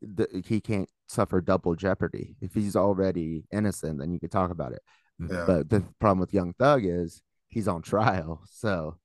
the, 0.00 0.42
he 0.46 0.60
can't 0.60 0.88
suffer 1.08 1.40
double 1.40 1.74
jeopardy. 1.74 2.36
If 2.40 2.54
he's 2.54 2.76
already 2.76 3.44
innocent, 3.52 3.98
then 3.98 4.12
you 4.12 4.20
could 4.20 4.30
talk 4.30 4.50
about 4.50 4.72
it. 4.72 4.82
Yeah. 5.18 5.44
But 5.46 5.68
the 5.70 5.80
problem 5.98 6.20
with 6.20 6.34
Young 6.34 6.52
Thug 6.52 6.84
is 6.84 7.22
he's 7.48 7.66
on 7.68 7.82
trial, 7.82 8.42
so 8.50 8.98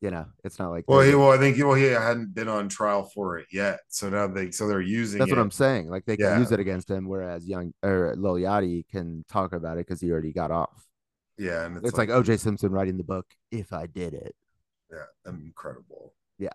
you 0.00 0.10
know 0.10 0.26
it's 0.42 0.58
not 0.58 0.70
like 0.70 0.84
Well, 0.88 1.00
he 1.00 1.14
well, 1.14 1.30
I 1.30 1.38
think 1.38 1.56
he, 1.56 1.62
well, 1.62 1.74
he 1.76 1.84
hadn't 1.84 2.34
been 2.34 2.48
on 2.48 2.68
trial 2.68 3.04
for 3.14 3.38
it 3.38 3.46
yet. 3.52 3.78
So 3.88 4.10
now 4.10 4.26
they 4.26 4.50
so 4.50 4.66
they're 4.68 4.80
using 4.80 5.20
that's 5.20 5.30
it. 5.30 5.34
what 5.36 5.40
I'm 5.40 5.50
saying. 5.52 5.88
Like 5.88 6.04
they 6.04 6.16
can 6.16 6.26
Yeah. 6.26 6.38
use 6.40 6.50
it 6.52 6.60
against 6.60 6.90
him, 6.90 7.08
whereas 7.08 7.46
Young 7.48 7.72
or 7.82 8.14
Lil 8.16 8.34
Yachty 8.34 8.86
can 8.90 9.24
talk 9.28 9.52
about 9.54 9.78
it 9.78 9.86
because 9.86 10.00
he 10.00 10.10
already 10.10 10.32
got 10.32 10.50
off. 10.50 10.84
Yeah, 11.38 11.64
and 11.66 11.76
It's, 11.78 11.88
it's, 11.88 11.98
like, 11.98 12.08
OJ 12.10 12.38
Simpson 12.38 12.70
writing 12.72 12.96
the 12.96 13.04
book 13.04 13.26
"If 13.50 13.72
I 13.72 13.86
Did 13.86 14.14
It." 14.14 14.34
yeah, 14.90 15.30
incredible. 15.30 16.12
Yeah. 16.38 16.50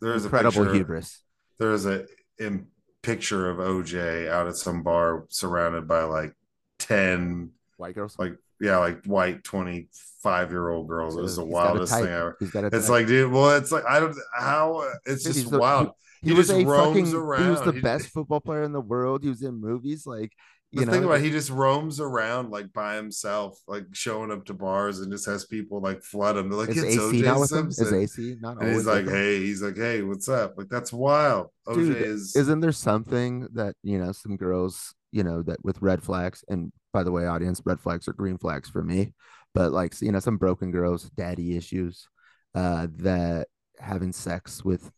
There's 0.00 0.24
Incredible 0.24 0.62
a 0.62 0.64
picture, 0.64 0.74
hubris. 0.74 1.22
There's 1.58 1.86
a 1.86 2.06
in 2.38 2.66
picture 3.02 3.48
of 3.50 3.58
OJ 3.58 4.28
out 4.28 4.46
at 4.48 4.56
some 4.56 4.82
bar 4.82 5.24
surrounded 5.28 5.86
by 5.88 6.02
like 6.02 6.34
10 6.80 7.50
White 7.76 7.94
girls. 7.94 8.16
like 8.18 8.34
yeah, 8.60 8.78
like 8.78 9.04
white 9.04 9.44
25 9.44 10.50
year 10.50 10.68
old 10.68 10.88
girls. 10.88 11.16
It 11.16 11.22
was 11.22 11.36
the 11.36 11.44
He's 11.44 11.52
got 11.52 11.60
a 11.60 11.68
wildest 11.74 11.92
thing 11.92 12.06
ever. 12.06 12.36
He's 12.40 12.50
got 12.50 12.64
a 12.64 12.76
It's 12.76 12.88
like, 12.88 13.06
dude, 13.06 13.30
well, 13.32 13.56
it's 13.56 13.70
like 13.70 13.84
I 13.88 14.00
don't 14.00 14.16
how 14.36 14.82
it's 15.06 15.22
Dude, 15.24 15.32
just 15.32 15.38
he's 15.44 15.50
the- 15.50 15.58
wild. 15.58 15.90
He, 16.22 16.30
He 16.30 16.34
was 16.36 16.48
just 16.48 16.60
a 16.60 16.66
roams 16.66 17.12
fucking. 17.12 17.44
He 17.44 17.50
was 17.50 17.62
the 17.62 17.72
He- 17.72 17.80
best 17.80 18.08
football 18.08 18.40
player 18.40 18.64
in 18.64 18.72
the 18.72 18.80
world. 18.80 19.22
He 19.22 19.28
was 19.28 19.42
in 19.42 19.60
movies 19.60 20.04
like 20.06 20.32
The 20.72 20.80
you 20.80 20.86
know. 20.86 20.92
thing 20.92 21.04
about 21.04 21.22
he 21.22 21.30
just 21.30 21.48
roams 21.48 21.98
around 21.98 22.50
like 22.50 22.72
by 22.74 22.96
himself, 22.96 23.58
like 23.66 23.84
showing 23.92 24.30
up 24.30 24.44
to 24.46 24.54
bars 24.54 25.00
and 25.00 25.10
just 25.10 25.24
has 25.24 25.46
people 25.46 25.80
like 25.80 26.02
flood 26.02 26.36
him. 26.36 26.50
They're 26.50 26.58
like, 26.58 26.68
it's 26.68 26.82
AC 26.82 27.22
OJ 27.22 27.58
him? 27.58 27.68
Is 27.68 27.92
AC 27.92 28.36
not 28.40 28.60
And 28.60 28.74
he's 28.74 28.86
like, 28.86 29.08
hey, 29.08 29.38
he's 29.38 29.62
like, 29.62 29.76
hey, 29.76 30.02
what's 30.02 30.28
up? 30.28 30.58
Like 30.58 30.68
that's 30.68 30.92
wild. 30.92 31.48
OJ 31.66 31.74
Dude, 31.74 31.96
is 31.96 32.36
Isn't 32.36 32.60
there 32.60 32.72
something 32.72 33.48
that 33.54 33.76
you 33.82 33.98
know 33.98 34.12
some 34.12 34.36
girls 34.36 34.94
you 35.10 35.24
know 35.24 35.42
that 35.42 35.64
with 35.64 35.80
red 35.80 36.02
flags? 36.02 36.44
And 36.48 36.70
by 36.92 37.02
the 37.02 37.12
way, 37.12 37.26
audience, 37.26 37.62
red 37.64 37.80
flags 37.80 38.06
are 38.06 38.12
green 38.12 38.36
flags 38.36 38.68
for 38.68 38.82
me. 38.82 39.14
But 39.54 39.72
like 39.72 39.98
you 40.02 40.12
know, 40.12 40.20
some 40.20 40.36
broken 40.36 40.70
girls, 40.70 41.04
daddy 41.16 41.56
issues, 41.56 42.06
uh, 42.54 42.88
that 42.96 43.48
having 43.80 44.12
sex 44.12 44.62
with 44.62 44.90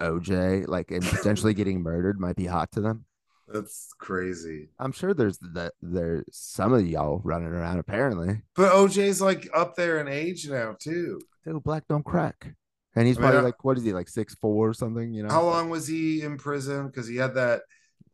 OJ, 0.00 0.66
like 0.68 0.90
and 0.90 1.04
potentially 1.04 1.52
getting 1.52 1.82
murdered, 1.82 2.18
might 2.18 2.36
be 2.36 2.46
hot 2.46 2.72
to 2.72 2.80
them. 2.80 3.04
That's 3.52 3.92
crazy. 3.98 4.68
I'm 4.78 4.92
sure 4.92 5.14
there's 5.14 5.38
that 5.54 5.72
there's 5.82 6.24
some 6.32 6.72
of 6.72 6.86
y'all 6.86 7.20
running 7.24 7.48
around 7.48 7.78
apparently. 7.78 8.42
But 8.54 8.72
OJ's 8.72 9.20
like 9.20 9.48
up 9.54 9.76
there 9.76 10.00
in 10.00 10.08
age 10.08 10.48
now 10.48 10.76
too. 10.78 11.20
Dude, 11.44 11.62
black 11.62 11.84
don't 11.88 12.04
crack. 12.04 12.54
And 12.96 13.06
he's 13.06 13.16
I 13.16 13.20
mean, 13.20 13.30
probably 13.30 13.38
I- 13.40 13.44
like, 13.44 13.64
what 13.64 13.78
is 13.78 13.84
he 13.84 13.92
like 13.92 14.08
six 14.08 14.34
four 14.34 14.68
or 14.68 14.74
something? 14.74 15.12
You 15.12 15.22
know, 15.22 15.30
How 15.30 15.42
long 15.44 15.70
was 15.70 15.86
he 15.86 16.22
in 16.22 16.36
prison? 16.36 16.86
Because 16.88 17.06
he 17.06 17.16
had 17.16 17.34
that. 17.34 17.62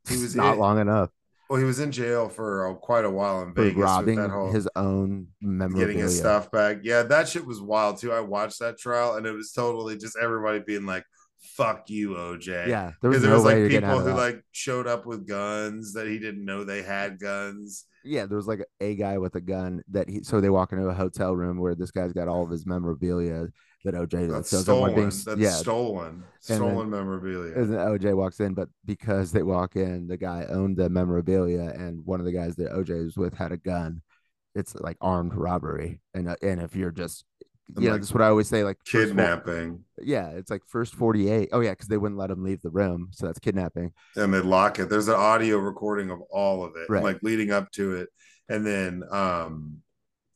He 0.08 0.16
was 0.16 0.36
not 0.36 0.54
in, 0.54 0.58
long 0.60 0.78
enough 0.78 1.10
Well, 1.48 1.58
he 1.58 1.64
was 1.64 1.80
in 1.80 1.90
jail 1.90 2.28
for 2.28 2.68
uh, 2.70 2.74
quite 2.74 3.04
a 3.04 3.10
while 3.10 3.42
in 3.42 3.54
for 3.54 3.62
Vegas 3.62 3.96
with 4.04 4.16
that 4.16 4.30
whole 4.30 4.52
his 4.52 4.68
own 4.76 5.28
memorabilia. 5.40 5.86
getting 5.86 6.02
his 6.02 6.18
stuff 6.18 6.50
back. 6.50 6.78
Yeah, 6.82 7.02
that 7.04 7.28
shit 7.28 7.46
was 7.46 7.60
wild 7.62 7.98
too. 7.98 8.12
I 8.12 8.20
watched 8.20 8.58
that 8.60 8.78
trial 8.78 9.14
and 9.14 9.26
it 9.26 9.32
was 9.32 9.52
totally 9.52 9.96
just 9.96 10.16
everybody 10.20 10.58
being 10.66 10.84
like, 10.86 11.04
"Fuck 11.44 11.90
you, 11.90 12.10
OJ." 12.14 12.66
Yeah, 12.68 12.92
there 13.00 13.10
was 13.10 13.20
because 13.20 13.22
there 13.22 13.30
no 13.30 13.36
was 13.36 13.44
like 13.44 13.68
people 13.70 14.00
who 14.00 14.12
like 14.12 14.42
showed 14.52 14.86
up 14.86 15.06
with 15.06 15.26
guns 15.28 15.92
that 15.94 16.06
he 16.06 16.18
didn't 16.18 16.44
know 16.44 16.64
they 16.64 16.82
had 16.82 17.18
guns. 17.20 17.84
yeah, 18.04 18.26
there 18.26 18.36
was 18.36 18.46
like 18.46 18.64
a 18.80 18.94
guy 18.96 19.18
with 19.18 19.34
a 19.36 19.40
gun 19.40 19.82
that 19.90 20.08
he. 20.08 20.22
So 20.22 20.40
they 20.40 20.50
walk 20.50 20.72
into 20.72 20.86
a 20.88 20.94
hotel 20.94 21.34
room 21.34 21.58
where 21.58 21.74
this 21.74 21.90
guy's 21.90 22.12
got 22.12 22.28
all 22.28 22.42
of 22.42 22.50
his 22.50 22.66
memorabilia 22.66 23.48
that 23.84 23.94
OJ 23.94 24.30
That's 24.30 24.56
stolen. 24.62 24.94
being. 24.94 25.08
That's 25.10 25.36
yeah, 25.36 25.50
stolen. 25.50 26.24
then- 26.48 26.56
Stolen 26.58 26.88
memorabilia. 26.90 27.52
and 27.54 27.72
then 27.72 27.78
OJ 27.78 28.16
walks 28.16 28.40
in, 28.40 28.54
but 28.54 28.68
because 28.86 29.30
they 29.30 29.42
walk 29.42 29.76
in, 29.76 30.06
the 30.06 30.16
guy 30.16 30.46
owned 30.48 30.76
the 30.78 30.88
memorabilia, 30.88 31.70
and 31.76 32.04
one 32.06 32.18
of 32.20 32.24
the 32.26 32.32
guys 32.32 32.56
that 32.56 32.72
OJ 32.72 33.04
was 33.04 33.16
with 33.16 33.34
had 33.34 33.52
a 33.52 33.56
gun. 33.58 34.00
It's 34.54 34.74
like 34.76 34.96
armed 35.00 35.34
robbery, 35.34 36.00
and 36.14 36.28
uh, 36.28 36.36
and 36.40 36.62
if 36.62 36.76
you're 36.76 36.92
just, 36.92 37.24
And, 37.74 37.82
you 37.82 37.88
know, 37.90 37.96
that's 37.96 38.12
what 38.12 38.22
I 38.22 38.28
always 38.28 38.48
say, 38.48 38.62
like 38.62 38.76
first 38.84 39.08
Kidnapping. 39.08 39.84
yeah, 40.02 40.28
it's 40.30 40.50
like 40.50 40.62
first 40.66 40.94
forty 40.94 41.30
eight. 41.30 41.48
Oh 41.52 41.60
yeah, 41.60 41.70
because 41.70 41.88
they 41.88 41.96
wouldn't 41.96 42.18
let 42.18 42.30
him 42.30 42.42
leave 42.44 42.60
the 42.62 42.70
room, 42.70 43.08
so 43.12 43.26
that's 43.26 43.38
kidnapping. 43.38 43.92
and 44.16 44.32
they 44.34 44.40
lock 44.40 44.78
it. 44.78 44.90
There's 44.90 45.08
an 45.08 45.14
audio 45.14 45.56
recording 45.58 46.10
of 46.10 46.20
all 46.30 46.62
of 46.64 46.72
it, 46.76 46.88
Right. 46.90 47.02
like 47.02 47.18
leading 47.22 47.50
up 47.52 47.70
to 47.72 47.94
it, 47.96 48.08
and 48.48 48.66
then 48.66 49.02
um 49.10 49.78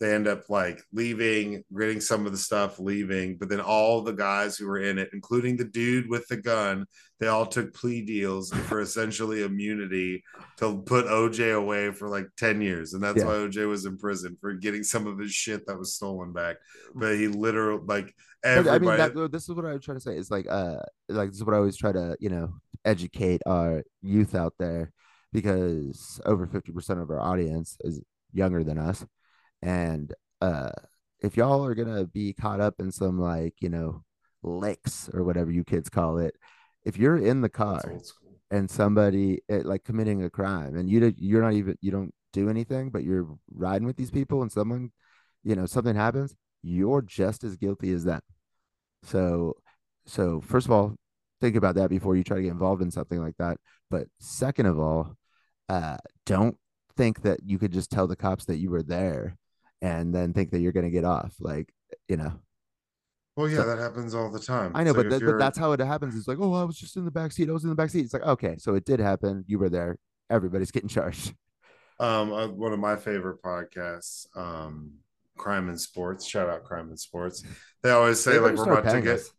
they 0.00 0.14
end 0.14 0.28
up 0.28 0.48
like 0.48 0.80
leaving, 0.92 1.64
getting 1.76 2.00
some 2.00 2.24
of 2.24 2.32
the 2.32 2.38
stuff, 2.38 2.78
leaving, 2.78 3.36
but 3.36 3.48
then 3.48 3.60
all 3.60 4.02
the 4.02 4.12
guys 4.12 4.56
who 4.56 4.66
were 4.66 4.78
in 4.78 4.98
it, 4.98 5.10
including 5.12 5.56
the 5.56 5.64
dude 5.64 6.08
with 6.08 6.26
the 6.28 6.36
gun, 6.36 6.86
they 7.18 7.26
all 7.26 7.46
took 7.46 7.74
plea 7.74 8.04
deals 8.04 8.52
for 8.52 8.80
essentially 8.80 9.42
immunity 9.42 10.22
to 10.58 10.82
put 10.82 11.06
OJ 11.06 11.56
away 11.56 11.90
for 11.90 12.08
like 12.08 12.28
10 12.36 12.60
years. 12.60 12.94
And 12.94 13.02
that's 13.02 13.18
Yeah. 13.18 13.26
why 13.26 13.32
OJ 13.34 13.66
was 13.68 13.86
in 13.86 13.98
prison 13.98 14.36
for 14.40 14.54
getting 14.54 14.84
some 14.84 15.08
of 15.08 15.18
his 15.18 15.32
shit 15.32 15.66
that 15.66 15.78
was 15.78 15.94
stolen 15.94 16.32
back. 16.32 16.56
But 16.94 17.16
he 17.16 17.26
literally 17.26 17.82
like 17.84 18.14
everybody 18.44 18.86
I 18.86 19.08
mean, 19.08 19.14
that, 19.14 19.32
this 19.32 19.48
is 19.48 19.54
what 19.56 19.64
I 19.64 19.72
was 19.72 19.84
trying 19.84 19.96
to 19.96 20.02
say. 20.02 20.16
Is 20.16 20.30
like, 20.30 20.46
uh, 20.48 20.76
like 21.08 21.30
this 21.30 21.38
is 21.38 21.44
what 21.44 21.54
I 21.54 21.58
always 21.58 21.76
try 21.76 21.90
to, 21.90 22.16
you 22.20 22.28
know, 22.28 22.54
educate 22.84 23.42
our 23.46 23.82
youth 24.00 24.36
out 24.36 24.54
there, 24.60 24.92
because 25.32 26.20
over 26.24 26.46
fifty 26.46 26.70
percent 26.70 27.00
of 27.00 27.10
our 27.10 27.20
audience 27.20 27.76
is 27.80 28.00
younger 28.32 28.62
than 28.62 28.78
us, 28.78 29.04
and 29.62 30.12
uh, 30.40 30.70
if 31.20 31.36
y'all 31.36 31.64
are 31.64 31.74
gonna 31.74 32.06
be 32.06 32.32
caught 32.32 32.60
up 32.60 32.74
in 32.78 32.92
some 32.92 33.20
like, 33.20 33.54
you 33.60 33.68
know, 33.68 34.02
licks 34.42 35.10
or 35.12 35.24
whatever 35.24 35.50
you 35.50 35.64
kids 35.64 35.88
call 35.90 36.18
it, 36.18 36.34
if 36.84 36.96
you're 36.96 37.18
in 37.18 37.40
the 37.40 37.48
car 37.48 37.82
and 38.50 38.70
somebody 38.70 39.40
eh, 39.48 39.62
like 39.64 39.84
committing 39.84 40.24
a 40.24 40.30
crime, 40.30 40.76
and 40.76 40.88
you 40.88 41.12
you're 41.18 41.42
not 41.42 41.54
even 41.54 41.76
you 41.80 41.90
don't 41.90 42.14
do 42.32 42.48
anything, 42.48 42.90
but 42.90 43.04
you're 43.04 43.26
riding 43.52 43.86
with 43.86 43.96
these 43.96 44.10
people, 44.10 44.42
and 44.42 44.52
someone, 44.52 44.90
you 45.42 45.56
know, 45.56 45.66
something 45.66 45.96
happens, 45.96 46.34
you're 46.62 47.02
just 47.02 47.44
as 47.44 47.56
guilty 47.56 47.92
as 47.92 48.04
them. 48.04 48.20
So, 49.02 49.54
so 50.06 50.40
first 50.40 50.66
of 50.66 50.72
all, 50.72 50.96
think 51.40 51.56
about 51.56 51.76
that 51.76 51.90
before 51.90 52.16
you 52.16 52.24
try 52.24 52.36
to 52.36 52.42
get 52.42 52.50
involved 52.52 52.82
in 52.82 52.90
something 52.90 53.20
like 53.20 53.36
that. 53.38 53.58
But 53.90 54.08
second 54.20 54.66
of 54.66 54.78
all, 54.78 55.14
uh, 55.68 55.98
don't 56.26 56.56
think 56.96 57.22
that 57.22 57.40
you 57.44 57.58
could 57.58 57.72
just 57.72 57.90
tell 57.90 58.06
the 58.06 58.16
cops 58.16 58.44
that 58.46 58.58
you 58.58 58.70
were 58.70 58.82
there 58.82 59.36
and 59.82 60.14
then 60.14 60.32
think 60.32 60.50
that 60.50 60.60
you're 60.60 60.72
going 60.72 60.86
to 60.86 60.90
get 60.90 61.04
off. 61.04 61.34
Like, 61.40 61.72
you 62.08 62.16
know, 62.16 62.32
Well, 63.36 63.48
yeah, 63.48 63.58
So- 63.58 63.66
that 63.66 63.78
happens 63.78 64.14
all 64.14 64.30
the 64.30 64.40
time. 64.40 64.72
I 64.74 64.82
know, 64.84 64.90
It's 64.90 64.96
but, 64.96 65.06
like 65.06 65.20
that, 65.20 65.26
but 65.26 65.38
that's 65.38 65.58
how 65.58 65.72
it 65.72 65.80
happens. 65.80 66.16
It's 66.16 66.26
like, 66.28 66.38
oh, 66.40 66.54
I 66.54 66.64
was 66.64 66.76
just 66.76 66.96
in 66.96 67.04
the 67.04 67.10
back 67.10 67.32
seat. 67.32 67.48
I 67.48 67.52
was 67.52 67.62
in 67.64 67.70
the 67.70 67.76
back 67.76 67.90
seat. 67.90 68.04
It's 68.04 68.12
like, 68.12 68.26
okay, 68.26 68.56
so 68.58 68.74
it 68.74 68.84
did 68.84 68.98
happen. 69.00 69.44
You 69.46 69.58
were 69.58 69.68
there. 69.70 69.96
Everybody's 70.30 70.70
getting 70.70 70.88
charged. 70.98 71.34
um 72.00 72.32
uh, 72.32 72.46
one 72.48 72.72
of 72.72 72.78
my 72.78 72.94
favorite 72.94 73.42
podcasts 73.42 74.26
um 74.36 74.92
crime 75.36 75.68
and 75.68 75.80
sports 75.80 76.24
shout 76.26 76.48
out 76.48 76.62
crime 76.64 76.88
and 76.90 76.98
sports 77.00 77.42
they 77.82 77.90
always 77.90 78.20
say 78.20 78.32
They 78.34 78.38
like 78.38 78.54
we're 78.56 78.72
about 78.72 78.92
to 78.92 79.00
get 79.00 79.16
us. 79.20 79.30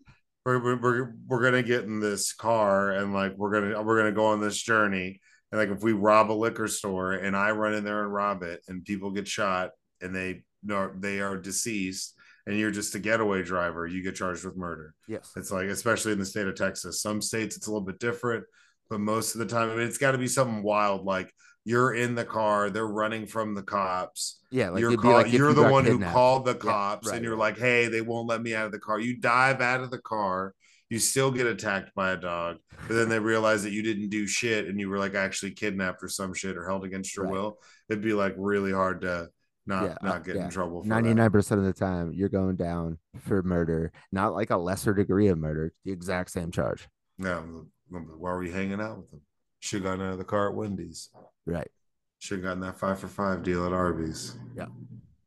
we're, 0.46 0.62
we're, 0.64 0.76
we're, 0.82 1.14
we're 1.28 1.42
gonna 1.44 1.64
get 1.64 1.84
in 1.86 2.00
this 2.02 2.34
car 2.34 2.92
and 2.92 3.14
like 3.14 3.34
we're 3.38 3.52
gonna 3.52 3.82
we're 3.82 3.98
gonna 3.98 4.12
go 4.14 4.26
on 4.28 4.42
this 4.42 4.58
journey 4.62 5.22
and 5.52 5.60
like 5.60 5.70
if 5.70 5.82
we 5.84 5.94
rob 5.94 6.32
a 6.32 6.34
liquor 6.34 6.68
store 6.68 7.14
and 7.14 7.36
i 7.36 7.52
run 7.52 7.74
in 7.76 7.84
there 7.86 8.04
and 8.04 8.14
rob 8.14 8.44
it 8.44 8.62
and 8.68 8.84
people 8.84 9.12
get 9.12 9.28
shot 9.28 9.72
and 10.02 10.16
they 10.16 10.44
know 10.64 10.92
they 10.98 11.20
are 11.20 11.38
deceased 11.38 12.16
and 12.46 12.58
you're 12.58 12.72
just 12.72 12.96
a 12.96 13.00
getaway 13.00 13.44
driver 13.44 13.86
you 13.88 14.02
get 14.04 14.16
charged 14.16 14.44
with 14.46 14.56
murder 14.58 14.94
Yes. 15.08 15.32
it's 15.36 15.52
like, 15.52 15.68
especially 15.68 16.12
in 16.14 16.20
the 16.20 16.26
state 16.26 16.48
of 16.48 16.56
Texas. 16.56 17.02
Some 17.02 17.22
states 17.22 17.56
it's 17.58 17.68
a 17.68 17.72
little 17.72 17.86
bit 17.86 18.00
different, 18.00 18.44
but 18.90 19.00
most 19.00 19.36
of 19.36 19.40
the 19.40 19.46
time, 19.46 19.70
I 19.70 19.76
mean, 19.76 19.88
it's 19.88 19.98
got 19.98 20.12
to 20.12 20.18
be 20.18 20.28
something 20.28 20.64
wild. 20.64 21.06
Like 21.06 21.32
you're 21.66 21.94
in 21.94 22.16
the 22.16 22.26
car, 22.26 22.70
they're 22.70 22.88
running 22.88 23.26
from 23.28 23.54
the 23.54 23.62
cops. 23.64 24.40
Yeah. 24.52 24.70
Like 24.70 24.82
you're 24.82 24.98
call, 24.98 25.14
like 25.14 25.32
you're 25.32 25.54
the 25.54 25.70
one 25.70 25.84
kidnapped. 25.86 26.12
who 26.12 26.14
called 26.14 26.46
the 26.46 26.54
Yeah, 26.54 26.72
cops, 26.72 27.08
right, 27.08 27.16
and 27.18 27.24
you're 27.26 27.38
like, 27.38 27.58
hey, 27.58 27.88
they 27.88 28.02
won't 28.02 28.28
let 28.28 28.42
me 28.42 28.56
out 28.56 28.66
of 28.66 28.72
the 28.72 28.80
car. 28.80 29.00
You 29.00 29.18
dive 29.20 29.62
out 29.62 29.82
of 29.82 29.92
the 29.92 30.00
car. 30.00 30.54
You 30.90 30.98
still 30.98 31.30
get 31.30 31.46
attacked 31.46 31.94
by 31.94 32.12
a 32.12 32.18
dog, 32.18 32.58
but 32.88 32.96
then 32.96 33.10
they 33.10 33.20
realize 33.20 33.62
that 33.62 33.72
you 33.72 33.84
didn't 33.84 34.10
do 34.10 34.26
shit 34.26 34.68
and 34.68 34.80
you 34.80 34.90
were 34.90 34.98
like 34.98 35.14
actually 35.14 35.52
kidnapped 35.52 36.02
or 36.02 36.10
some 36.10 36.34
shit 36.34 36.58
or 36.58 36.68
held 36.68 36.84
against 36.84 37.16
your 37.16 37.26
Right. 37.26 37.34
will. 37.34 37.60
It'd 37.90 38.04
be 38.04 38.14
like 38.14 38.34
really 38.38 38.72
hard 38.72 39.02
to 39.02 39.30
not 39.70 39.84
Yeah, 39.84 39.96
uh, 40.02 40.08
not 40.08 40.26
get 40.26 40.36
yeah. 40.36 40.46
in 40.46 40.50
trouble. 40.50 40.84
Ninety 40.84 41.14
nine 41.14 41.32
percent 41.32 41.60
of 41.60 41.66
the 41.66 41.74
time, 41.74 42.12
you're 42.14 42.28
going 42.28 42.58
down 42.58 42.98
for 43.20 43.42
murder, 43.44 43.92
not 44.12 44.34
like 44.34 44.50
a 44.50 44.58
lesser 44.58 44.94
degree 44.94 45.28
of 45.28 45.38
murder, 45.38 45.72
the 45.86 45.92
exact 45.92 46.32
same 46.32 46.52
charge. 46.52 46.90
Yeah. 47.18 47.42
Why 47.90 48.32
were 48.34 48.44
you 48.44 48.52
hanging 48.52 48.82
out 48.82 48.98
with 48.98 49.12
them? 49.12 49.22
Should 49.60 49.84
have 49.84 49.92
gotten 49.92 50.06
out 50.06 50.14
of 50.14 50.18
the 50.18 50.24
car 50.26 50.50
at 50.50 50.56
Wendy's. 50.56 51.10
Right. 51.46 51.70
Should 52.18 52.40
have 52.40 52.44
gotten 52.44 52.60
that 52.62 52.78
five 52.78 53.00
for 53.00 53.08
five 53.08 53.44
deal 53.44 53.66
at 53.66 53.74
Arby's. 53.74 54.36
Yeah. 54.56 54.66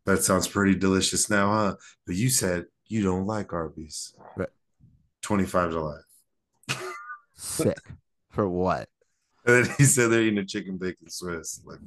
That 0.04 0.22
sounds 0.22 0.48
pretty 0.48 0.74
delicious 0.74 1.30
now, 1.30 1.52
huh? 1.52 1.76
But 2.06 2.16
you 2.16 2.28
said 2.28 2.66
you 2.86 3.02
don't 3.02 3.26
like 3.26 3.52
Arby's. 3.52 4.14
Right. 4.36 4.48
25 5.22 5.70
to 5.70 5.80
life. 5.80 6.78
Sick. 7.34 7.78
for 8.30 8.48
what? 8.48 8.88
And 9.44 9.66
then 9.66 9.74
he 9.76 9.84
said 9.86 10.12
they're 10.12 10.22
eating 10.22 10.38
a 10.38 10.44
chicken 10.44 10.76
bacon 10.78 11.10
Swiss. 11.10 11.62
Like, 11.64 11.80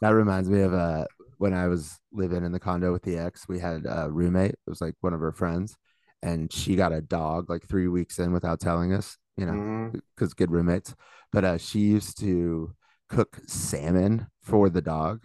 That 0.00 0.10
reminds 0.10 0.48
me 0.48 0.60
of 0.60 0.74
uh 0.74 1.04
when 1.38 1.54
I 1.54 1.68
was 1.68 1.98
living 2.12 2.44
in 2.44 2.52
the 2.52 2.60
condo 2.60 2.92
with 2.92 3.02
the 3.02 3.16
ex, 3.16 3.48
we 3.48 3.58
had 3.58 3.86
a 3.86 4.10
roommate. 4.10 4.52
It 4.52 4.58
was 4.66 4.80
like 4.80 4.94
one 5.00 5.14
of 5.14 5.20
her 5.20 5.32
friends, 5.32 5.76
and 6.22 6.52
she 6.52 6.76
got 6.76 6.92
a 6.92 7.00
dog 7.00 7.48
like 7.48 7.66
three 7.66 7.88
weeks 7.88 8.18
in 8.18 8.32
without 8.32 8.60
telling 8.60 8.92
us, 8.92 9.16
you 9.36 9.46
know, 9.46 9.52
mhm. 9.52 10.00
because 10.14 10.34
good 10.34 10.50
roommates. 10.50 10.94
But 11.32 11.44
uh 11.44 11.58
she 11.58 11.80
used 11.80 12.18
to 12.20 12.74
cook 13.08 13.40
salmon 13.46 14.26
for 14.42 14.68
the 14.70 14.82
dog, 14.82 15.20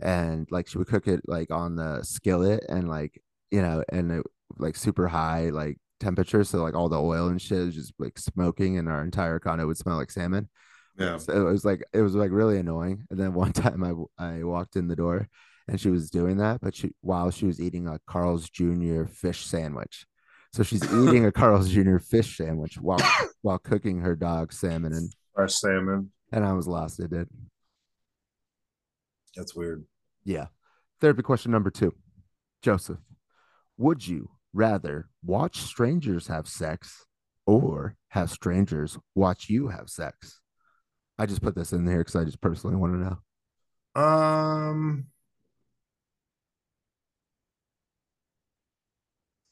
and 0.00 0.46
like 0.50 0.68
she 0.68 0.78
would 0.78 0.88
cook 0.88 1.08
it 1.08 1.20
like 1.26 1.50
on 1.50 1.76
the 1.76 2.02
skillet 2.02 2.64
and 2.68 2.88
like 2.88 3.20
you 3.50 3.62
know, 3.62 3.82
and 3.90 4.10
it 4.12 4.26
like 4.58 4.76
super 4.76 5.08
high 5.08 5.50
like 5.50 5.78
temperature, 6.00 6.44
so 6.44 6.62
like 6.62 6.74
all 6.74 6.88
the 6.88 7.00
oil 7.00 7.28
and 7.28 7.40
shit 7.40 7.58
is 7.58 7.74
just 7.74 7.94
like 7.98 8.18
smoking, 8.18 8.78
and 8.78 8.88
our 8.88 9.02
entire 9.02 9.38
condo 9.38 9.66
would 9.66 9.78
smell 9.78 9.96
like 9.96 10.10
salmon. 10.10 10.48
Yeah. 10.98 11.18
So 11.18 11.32
it 11.32 11.50
was 11.50 11.64
like 11.64 11.82
it 11.92 12.00
was 12.02 12.14
like 12.14 12.30
really 12.30 12.58
annoying. 12.58 13.04
And 13.10 13.18
then 13.18 13.34
one 13.34 13.52
time 13.64 14.08
I 14.18 14.24
I 14.24 14.42
walked 14.44 14.76
in 14.76 14.88
the 14.88 14.96
door 14.96 15.28
and 15.68 15.80
she 15.80 15.90
was 15.90 16.10
doing 16.10 16.36
that, 16.38 16.60
but 16.60 16.74
she 16.74 16.92
while 17.00 17.30
she 17.30 17.46
was 17.46 17.60
eating 17.60 17.88
a 17.88 17.98
Carl's 18.06 18.48
Jr. 18.50 19.04
fish 19.04 19.44
sandwich. 19.44 20.06
So 20.52 20.62
she's 20.62 20.84
eating 20.84 21.26
a 21.26 21.32
Carl's 21.40 21.68
Jr. 21.70 21.98
fish 21.98 22.36
sandwich 22.36 22.76
while 22.80 23.00
while 23.42 23.58
cooking 23.58 24.00
her 24.00 24.14
dog 24.14 24.52
salmon, 24.52 24.92
and 24.92 25.12
Fresh 25.34 25.54
salmon. 25.54 26.12
and 26.32 26.44
I 26.44 26.52
was 26.52 26.66
lost. 26.68 27.00
It 27.00 27.10
did. 27.10 27.28
That's 29.36 29.54
weird. 29.54 29.84
Yeah. 30.24 30.46
Therapy 31.00 31.22
question 31.22 31.50
number 31.50 31.70
two, 31.70 31.92
Joseph. 32.62 32.98
Would 33.76 34.06
you 34.06 34.30
rather 34.52 35.08
watch 35.24 35.58
strangers 35.60 36.28
have 36.28 36.46
sex 36.46 37.04
or 37.46 37.96
have 38.08 38.30
strangers 38.30 38.96
watch 39.14 39.50
you 39.50 39.68
have 39.68 39.90
sex? 39.90 40.40
I 41.18 41.26
just 41.26 41.42
put 41.42 41.54
this 41.54 41.72
in 41.72 41.84
there 41.84 41.98
because 41.98 42.16
I 42.16 42.24
just 42.24 42.40
personally 42.40 42.76
want 42.76 42.94
to 42.94 42.98
know. 42.98 44.02
Um, 44.02 45.06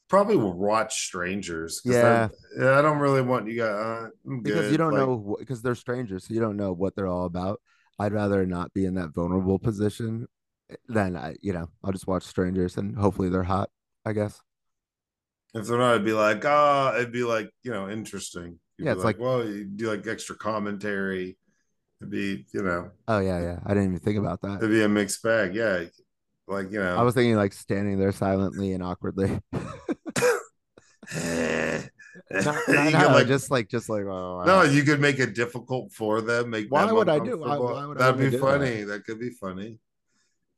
probably 0.09 0.35
will 0.35 0.57
watch 0.57 1.05
strangers. 1.05 1.81
Yeah. 1.85 2.27
yeah. 2.59 2.77
I 2.77 2.81
don't 2.81 2.99
really 2.99 3.21
want 3.21 3.47
you 3.47 3.57
guys. 3.59 3.69
Uh, 3.69 4.09
because 4.43 4.71
you 4.71 4.77
don't 4.77 4.93
Like, 4.93 4.99
know 5.07 5.35
because 5.39 5.61
they're 5.61 5.75
strangers, 5.75 6.27
so 6.27 6.33
you 6.33 6.39
don't 6.39 6.57
know 6.57 6.73
what 6.73 6.95
they're 6.95 7.07
all 7.07 7.25
about. 7.25 7.61
I'd 7.99 8.13
rather 8.13 8.45
not 8.45 8.73
be 8.73 8.85
in 8.85 8.95
that 8.95 9.13
vulnerable 9.13 9.59
position 9.59 10.27
than 10.87 11.15
I, 11.15 11.35
you 11.41 11.53
know, 11.53 11.69
I'll 11.83 11.91
just 11.91 12.07
watch 12.07 12.23
strangers 12.23 12.77
and 12.77 12.97
hopefully 12.97 13.29
they're 13.29 13.43
hot. 13.43 13.69
I 14.05 14.13
guess. 14.13 14.39
If 15.53 15.67
they're 15.67 15.77
not, 15.77 15.91
it'd 15.93 16.05
be 16.05 16.13
like, 16.13 16.43
ah, 16.45 16.95
it'd 16.95 17.11
be 17.11 17.23
like, 17.23 17.49
you 17.61 17.71
know, 17.71 17.89
interesting. 17.89 18.59
You'd 18.77 18.85
Yeah, 18.85 18.91
it's 18.93 19.03
like, 19.03 19.17
like- 19.17 19.23
well, 19.23 19.45
you 19.47 19.65
do 19.65 19.87
like 19.87 20.05
extra 20.07 20.35
commentary. 20.35 21.37
It'd 22.03 22.11
be, 22.11 22.45
you 22.53 22.61
know, 22.63 22.91
Oh 23.07 23.19
yeah, 23.19 23.39
yeah. 23.41 23.59
I 23.65 23.69
didn't 23.73 23.89
even 23.89 23.99
think 23.99 24.17
about 24.19 24.41
that. 24.41 24.57
it'd 24.57 24.69
be 24.69 24.83
a 24.83 24.89
mixed 24.89 25.23
bag. 25.23 25.55
Yeah. 25.55 25.85
Like, 26.47 26.71
you 26.71 26.79
know, 26.79 26.97
I 26.97 27.01
was 27.03 27.13
thinking 27.15 27.35
like 27.37 27.53
standing 27.53 27.97
there 27.97 28.11
silently 28.11 28.73
and 28.73 28.83
awkwardly. 28.83 29.39
Eh. 31.15 31.81
no, 32.31 32.39
you 32.67 32.91
no, 32.91 32.91
could 32.91 33.11
like, 33.11 33.27
just 33.27 33.51
like 33.51 33.67
just 33.69 33.89
like 33.89 34.03
oh, 34.05 34.43
no, 34.45 34.61
you 34.63 34.83
could 34.83 34.99
make 35.01 35.19
it 35.19 35.33
difficult 35.35 35.91
for 35.91 36.21
them. 36.21 36.49
Make 36.49 36.67
Why 36.69 36.85
them 36.85 36.95
would 36.95 37.09
I 37.09 37.19
do- 37.19 37.37
why- 37.39 37.57
why 37.57 37.85
would 37.85 37.97
That'd 37.97 38.15
wanna 38.15 38.25
be 38.29 38.31
do 38.31 38.37
that? 38.37 38.41
funny. 38.41 38.83
That? 38.83 39.05
could 39.05 39.19
be 39.19 39.29
funny. 39.31 39.79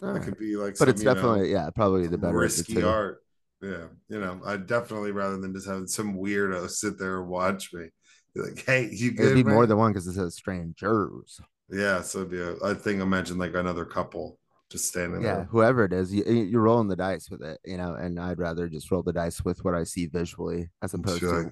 All 0.02 0.10
That 0.10 0.20
right. 0.20 0.24
could 0.24 0.38
be 0.38 0.56
like, 0.56 0.78
but 0.78 0.90
it's 0.90 1.02
some, 1.02 1.08
know, 1.08 1.14
definitely 1.16 1.52
yeah, 1.52 1.70
probably 1.74 2.08
the 2.08 2.18
better 2.18 2.38
risky 2.38 2.84
art. 2.84 3.20
Yeah, 3.62 3.86
you 4.10 4.20
know, 4.20 4.42
I'd 4.46 4.68
definitely 4.68 5.12
rather 5.12 5.38
than 5.38 5.54
just 5.54 5.68
having 5.68 5.88
some 5.88 6.16
weirdo 6.16 6.70
sit 6.70 7.00
there 7.00 7.20
and 7.22 7.30
watch 7.30 7.74
me. 7.74 7.90
Like, 8.36 8.66
hey, 8.66 8.90
you 8.92 9.12
good? 9.12 9.26
It'd 9.26 9.46
be 9.46 9.50
more 9.50 9.66
than 9.66 9.78
one 9.78 9.92
because 9.92 10.08
it 10.08 10.14
says 10.14 10.36
strangers. 10.36 11.40
yeah. 11.70 12.02
So 12.02 12.20
it'd 12.20 12.32
be 12.32 12.42
a, 12.42 12.56
I 12.64 12.74
think 12.74 13.02
imagine 13.02 13.38
like 13.38 13.54
another 13.56 13.86
couple 13.86 14.40
just 14.70 14.88
standing 14.88 15.22
Yeah, 15.22 15.24
there. 15.24 15.46
whoever 15.46 15.86
it 15.86 15.94
is, 15.94 16.14
you, 16.14 16.24
you're 16.26 16.62
rolling 16.62 16.90
the 16.90 16.96
dice 16.96 17.30
with 17.30 17.42
it, 17.42 17.60
you 17.64 17.78
know. 17.78 17.94
And 17.96 18.20
I'd 18.20 18.38
rather 18.40 18.68
just 18.68 18.92
roll 18.92 19.02
the 19.04 19.14
dice 19.14 19.44
with 19.46 19.64
what 19.64 19.74
I 19.74 19.84
see 19.86 20.08
visually 20.08 20.70
as 20.82 20.94
opposed 20.94 21.30
Sure. 21.30 21.30
to. 21.30 21.52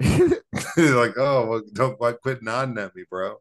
like, 0.76 1.14
oh, 1.16 1.46
well, 1.48 1.62
don't 1.72 2.00
like 2.00 2.20
quit 2.20 2.42
nodding 2.42 2.78
at 2.78 2.94
me, 2.94 3.04
bro. 3.08 3.36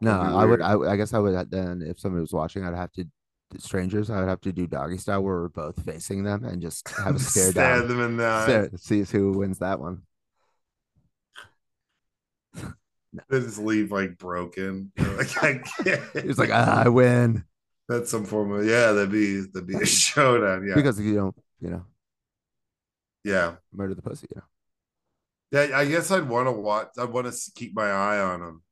no, 0.00 0.12
I 0.20 0.44
would. 0.44 0.60
I, 0.60 0.74
I 0.78 0.96
guess 0.96 1.12
I 1.12 1.18
would 1.18 1.50
then 1.50 1.82
if 1.82 1.98
somebody 1.98 2.20
was 2.20 2.32
watching, 2.32 2.64
I'd 2.64 2.74
have 2.74 2.92
to 2.92 3.04
strangers. 3.58 4.10
I 4.10 4.20
would 4.20 4.28
have 4.28 4.40
to 4.42 4.52
do 4.52 4.66
doggy 4.66 4.98
style 4.98 5.22
where 5.22 5.36
we're 5.40 5.48
both 5.48 5.82
facing 5.84 6.22
them 6.22 6.44
and 6.44 6.62
just 6.62 6.88
have 6.98 7.16
a 7.16 7.18
stare 7.18 7.52
down. 7.52 7.88
them 7.88 8.00
in 8.00 8.16
the 8.16 8.24
eye. 8.26 8.42
Stare, 8.42 8.70
see 8.76 9.02
who 9.02 9.32
wins 9.32 9.58
that 9.58 9.80
one. 9.80 10.02
They 13.30 13.40
just 13.40 13.58
leave 13.58 13.90
like 13.90 14.18
broken. 14.18 14.92
Like 14.98 15.42
I 15.42 15.58
can't. 15.58 16.02
He's 16.22 16.38
like, 16.38 16.50
ah, 16.52 16.82
I 16.84 16.88
win 16.88 17.44
That's 17.88 18.10
some 18.10 18.24
form 18.24 18.52
of 18.52 18.66
yeah. 18.66 18.92
That'd 18.92 19.10
be 19.10 19.40
that'd 19.40 19.66
be 19.66 19.76
a 19.80 19.86
showdown. 19.86 20.66
Yeah, 20.66 20.74
because 20.74 21.00
you 21.00 21.14
don't, 21.14 21.36
you 21.60 21.70
know, 21.70 21.84
yeah. 23.24 23.56
murder 23.72 23.94
the 23.94 24.02
pussy. 24.02 24.26
You 24.34 24.40
know, 24.40 24.46
Yeah, 25.50 25.78
I 25.78 25.84
guess 25.86 26.10
I'd 26.10 26.28
want 26.28 26.46
to 26.48 26.52
watch. 26.52 26.88
I'd 26.98 27.10
want 27.10 27.32
to 27.32 27.52
keep 27.54 27.74
my 27.74 27.90
eye 27.90 28.20
on 28.20 28.40
them. 28.40 28.62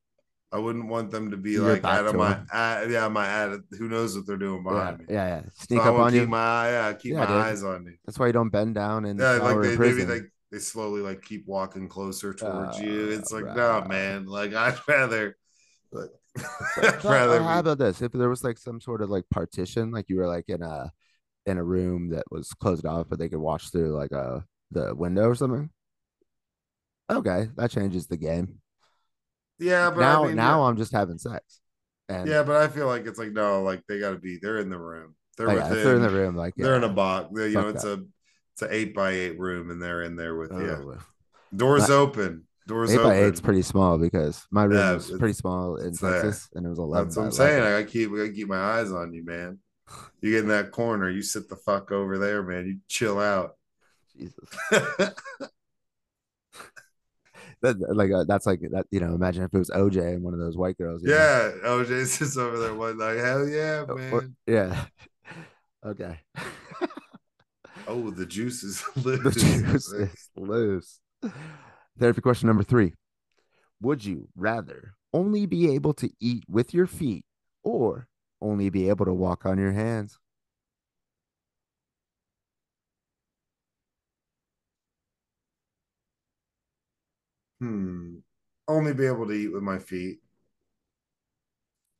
I 0.51 0.59
wouldn't 0.59 0.87
want 0.87 1.11
them 1.11 1.31
to 1.31 1.37
be 1.37 1.53
Your 1.53 1.63
like 1.73 1.83
out 1.83 2.07
of 2.07 2.15
my 2.15 2.29
my, 2.29 2.35
'em. 2.35 2.47
at, 2.51 2.89
yeah, 2.89 3.07
my 3.09 3.25
ad. 3.27 3.61
Who 3.77 3.89
knows 3.89 4.15
what 4.15 4.27
they're 4.27 4.37
doing 4.37 4.63
yeah, 4.69 4.91
behind 4.91 4.99
me? 4.99 5.05
yeah, 5.07 5.27
yeah. 5.27 5.41
Sneak 5.53 5.85
I 5.85 5.89
up 5.89 5.97
on 5.99 6.13
keep 6.13 6.13
you. 6.13 6.27
my 6.27 6.39
eye, 6.39 6.71
yeah, 6.71 6.93
keep 6.93 7.13
Yeah, 7.13 7.19
my 7.19 7.25
dude. 7.25 7.35
eyes 7.35 7.63
on 7.63 7.83
me. 7.85 7.93
That's 8.05 8.19
why 8.19 8.27
you 8.27 8.33
don't 8.33 8.49
bend 8.49 8.75
down 8.75 9.05
the 9.17 9.27
Yeah, 9.39 9.39
like 9.39 9.61
they 9.61 9.75
maybe 9.77 10.05
prison. 10.05 10.31
They 10.51 10.59
slowly 10.59 11.01
like 11.01 11.21
keep 11.21 11.45
walking 11.47 11.87
closer 11.87 12.33
towards 12.33 12.79
Uh, 12.79 12.83
you. 12.83 13.09
It's 13.11 13.31
like 13.31 13.49
no, 13.53 13.81
bruh. 13.81 13.87
man. 13.87 14.25
Like 14.25 14.53
I'd 14.53 14.77
rather, 14.87 15.37
like, 15.91 16.09
I'd 16.77 17.05
rather. 17.05 17.39
uh, 17.39 17.43
how 17.43 17.59
about 17.59 17.77
this? 17.79 18.01
If 18.01 18.11
there 18.13 18.29
was 18.29 18.43
like 18.43 18.57
some 18.57 18.79
sort 18.81 19.01
of 19.01 19.09
like 19.09 19.25
partition, 19.29 19.91
like 19.91 20.05
you 20.09 20.17
were 20.17 20.27
like 20.27 20.45
in 20.49 20.61
a 20.63 20.91
in 21.45 21.57
a 21.57 21.63
room 21.63 22.09
that 22.09 22.25
was 22.31 22.53
closed 22.53 22.85
off, 22.85 23.07
but 23.09 23.19
they 23.19 23.29
could 23.29 23.39
watch 23.39 23.71
through 23.71 23.95
like 23.97 24.11
a 24.11 24.45
the 24.71 24.93
window 24.95 25.27
or 25.29 25.35
something. 25.35 25.69
Okay, 27.09 27.49
that 27.55 27.71
changes 27.71 28.07
the 28.07 28.17
game. 28.17 28.59
yeah, 29.59 29.89
but 29.89 29.99
now, 30.01 30.23
I 30.25 30.27
mean, 30.27 30.35
now 30.35 30.61
yeah. 30.61 30.67
I'm 30.67 30.77
just 30.77 30.91
having 30.91 31.17
sex, 31.17 31.61
and 32.09 32.27
yeah, 32.27 32.43
but 32.43 32.57
I 32.57 32.67
feel 32.67 32.87
like 32.87 33.05
it's 33.05 33.19
like 33.19 33.31
no, 33.31 33.63
like 33.63 33.83
they 33.87 33.99
got 33.99 34.11
to 34.11 34.17
be. 34.17 34.37
They're 34.41 34.59
in 34.59 34.69
the 34.69 34.77
room. 34.77 35.15
They're 35.37 35.49
oh, 35.49 35.55
yeah, 35.55 35.69
within. 35.69 35.83
they're 35.83 35.95
in 35.95 36.01
the 36.01 36.09
room, 36.09 36.35
like 36.35 36.55
They're 36.55 36.75
in 36.75 36.83
a 36.83 36.89
box. 36.89 37.29
You 37.33 37.49
know, 37.51 37.69
it's 37.69 37.83
a 37.83 38.03
it's 38.57 38.63
an 38.63 38.69
eight 38.71 38.95
by 38.95 39.11
eight 39.11 39.39
room, 39.39 39.69
and 39.69 39.79
they're 39.79 40.01
in 40.01 40.15
there 40.15 40.35
with 40.35 40.51
you. 40.51 40.57
oh, 40.97 40.97
Doors 41.55 41.83
But- 41.87 41.91
open. 41.91 42.43
Doors 42.67 42.91
eight 42.91 42.97
open. 42.97 43.09
by 43.11 43.23
eight's 43.23 43.39
pretty 43.39 43.61
small 43.61 43.97
because 43.99 44.45
my 44.51 44.63
room 44.63 44.77
Yeah, 44.77 44.93
was 44.93 45.11
pretty 45.11 45.33
small 45.35 45.77
in. 45.77 45.95
Texas, 45.95 46.49
and 46.55 46.65
it 46.65 46.69
was 46.69 46.79
eleven. 46.79 47.07
That's 47.07 47.15
what 47.17 47.25
I'm 47.25 47.31
saying. 47.31 47.63
I 47.63 47.83
keep 47.83 48.11
I 48.11 48.29
keep 48.29 48.47
my 48.47 48.57
eyes 48.59 48.91
on 48.91 49.13
you, 49.13 49.23
man. 49.23 49.59
You 50.21 50.31
get 50.31 50.41
in 50.41 50.49
that 50.49 50.71
corner, 50.71 51.09
you 51.09 51.21
sit 51.21 51.47
the 51.47 51.55
fuck 51.55 51.91
over 51.93 52.17
there, 52.17 52.41
man. 52.43 52.65
You 52.65 52.79
chill 52.89 53.19
out. 53.19 53.51
Jesus, 54.17 54.33
that, 57.61 57.77
like 57.95 58.11
uh, 58.11 58.25
that's 58.27 58.45
like 58.45 58.59
that. 58.71 58.85
You 58.91 58.99
know, 58.99 59.13
imagine 59.15 59.43
if 59.43 59.53
it 59.53 59.57
was 59.57 59.69
OJ 59.69 60.15
and 60.15 60.23
one 60.23 60.33
of 60.33 60.39
those 60.39 60.57
white 60.57 60.77
girls. 60.77 61.01
you 61.03 61.09
know? 61.09 61.15
yeah, 61.15 61.51
OJ's 61.69 62.17
just 62.19 62.37
over 62.37 62.57
there 62.59 62.73
one 62.75 62.97
like, 62.97 63.17
hell 63.17 63.47
yeah, 63.47 63.85
Or- 63.87 63.95
man. 63.95 64.35
yeah. 64.47 64.85
Okay. 65.85 66.19
Oh, 67.87 68.11
the 68.11 68.25
juice 68.25 68.63
is 68.63 68.83
the 68.95 69.17
loose. 69.17 69.35
juice 69.35 69.91
is 69.93 70.29
loose. 70.35 70.99
Therapy 71.97 72.21
question 72.21 72.47
number 72.47 72.63
three. 72.63 72.93
Would 73.81 74.05
you 74.05 74.27
rather 74.35 74.93
only 75.13 75.45
be 75.45 75.73
able 75.73 75.93
to 75.95 76.09
eat 76.19 76.43
with 76.49 76.73
your 76.73 76.87
feet 76.87 77.25
or 77.63 78.07
only 78.41 78.69
be 78.69 78.89
able 78.89 79.05
to 79.05 79.13
walk 79.13 79.45
on 79.45 79.57
your 79.57 79.71
hands? 79.71 80.19
Hmm. 87.59 88.17
Only 88.67 88.93
be 88.93 89.05
able 89.07 89.25
to 89.27 89.33
eat 89.33 89.47
with 89.53 89.63
my 89.63 89.79
feet. 89.79 90.19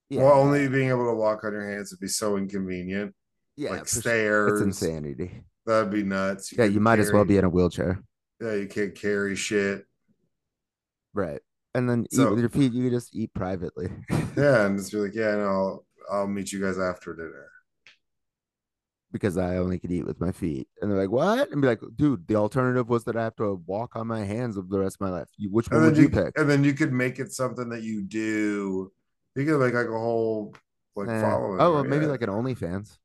Yeah. 0.09 0.23
Well, 0.23 0.39
only 0.39 0.67
being 0.67 0.89
able 0.89 1.05
to 1.05 1.15
walk 1.15 1.43
on 1.43 1.53
your 1.53 1.69
hands 1.69 1.91
would 1.91 1.99
be 1.99 2.07
so 2.07 2.37
inconvenient. 2.37 3.13
yeah, 3.55 3.71
like 3.71 3.87
stairs. 3.87 4.61
It's 4.61 4.81
insanity. 4.81 5.43
That'd 5.67 5.91
be 5.91 6.01
nuts. 6.03 6.51
Yeah, 6.57 6.65
you 6.65 6.79
might 6.79 6.97
as 6.99 7.11
well 7.11 7.25
be 7.25 7.37
in 7.37 7.43
a 7.45 7.49
wheelchair. 7.49 8.01
Yeah, 8.41 8.53
you 8.53 8.67
can't 8.67 8.95
carry 8.95 9.35
shit. 9.35 9.85
Right. 11.13 11.41
And 11.75 11.89
then 11.89 12.07
eat 12.11 12.19
with 12.29 12.39
your 12.39 12.49
feet, 12.49 12.73
you 12.73 12.89
just 12.89 13.15
eat 13.15 13.33
privately. 13.33 13.89
Yeah, 14.37 14.65
and 14.67 14.77
just 14.77 14.91
be 14.91 14.97
like, 14.99 15.15
yeah, 15.15 15.35
no, 15.35 15.45
I'll, 15.47 15.85
I'll 16.11 16.27
meet 16.27 16.51
you 16.51 16.61
guys 16.61 16.77
after 16.77 17.15
dinner. 17.15 17.49
because 19.11 19.35
I 19.37 19.57
only 19.57 19.79
could 19.79 19.91
eat 19.91 20.05
with 20.05 20.21
my 20.21 20.31
feet. 20.31 20.67
And 20.79 20.91
they're 20.91 20.99
like, 20.99 21.09
what? 21.09 21.51
And 21.51 21.59
be 21.61 21.67
like, 21.67 21.81
dude, 21.95 22.27
the 22.27 22.35
alternative 22.35 22.87
was 22.87 23.03
that 23.05 23.15
I 23.17 23.23
have 23.23 23.35
to 23.37 23.61
walk 23.65 23.95
on 23.95 24.05
my 24.05 24.23
hands 24.23 24.55
of 24.57 24.69
the 24.69 24.77
rest 24.79 24.97
of 24.97 25.01
my 25.01 25.09
life. 25.09 25.27
You, 25.37 25.49
which 25.49 25.71
one 25.71 25.81
would 25.81 25.97
you, 25.97 26.03
you, 26.03 26.09
pick? 26.09 26.37
and 26.37 26.47
then 26.49 26.63
you 26.63 26.73
could 26.73 26.93
make 26.93 27.17
it 27.17 27.31
something 27.33 27.69
that 27.69 27.81
you 27.81 28.03
do. 28.03 28.91
You 29.35 29.45
could 29.45 29.59
make 29.59 29.73
like 29.73 29.87
a 29.87 29.89
whole 29.99 30.53
like 30.95 31.09
Eh. 31.09 31.21
following. 31.21 31.59
oh, 31.59 31.73
well, 31.73 31.83
maybe 31.83 32.05
yeah. 32.05 32.11
like 32.11 32.21
an 32.21 32.29
OnlyFans. 32.29 32.95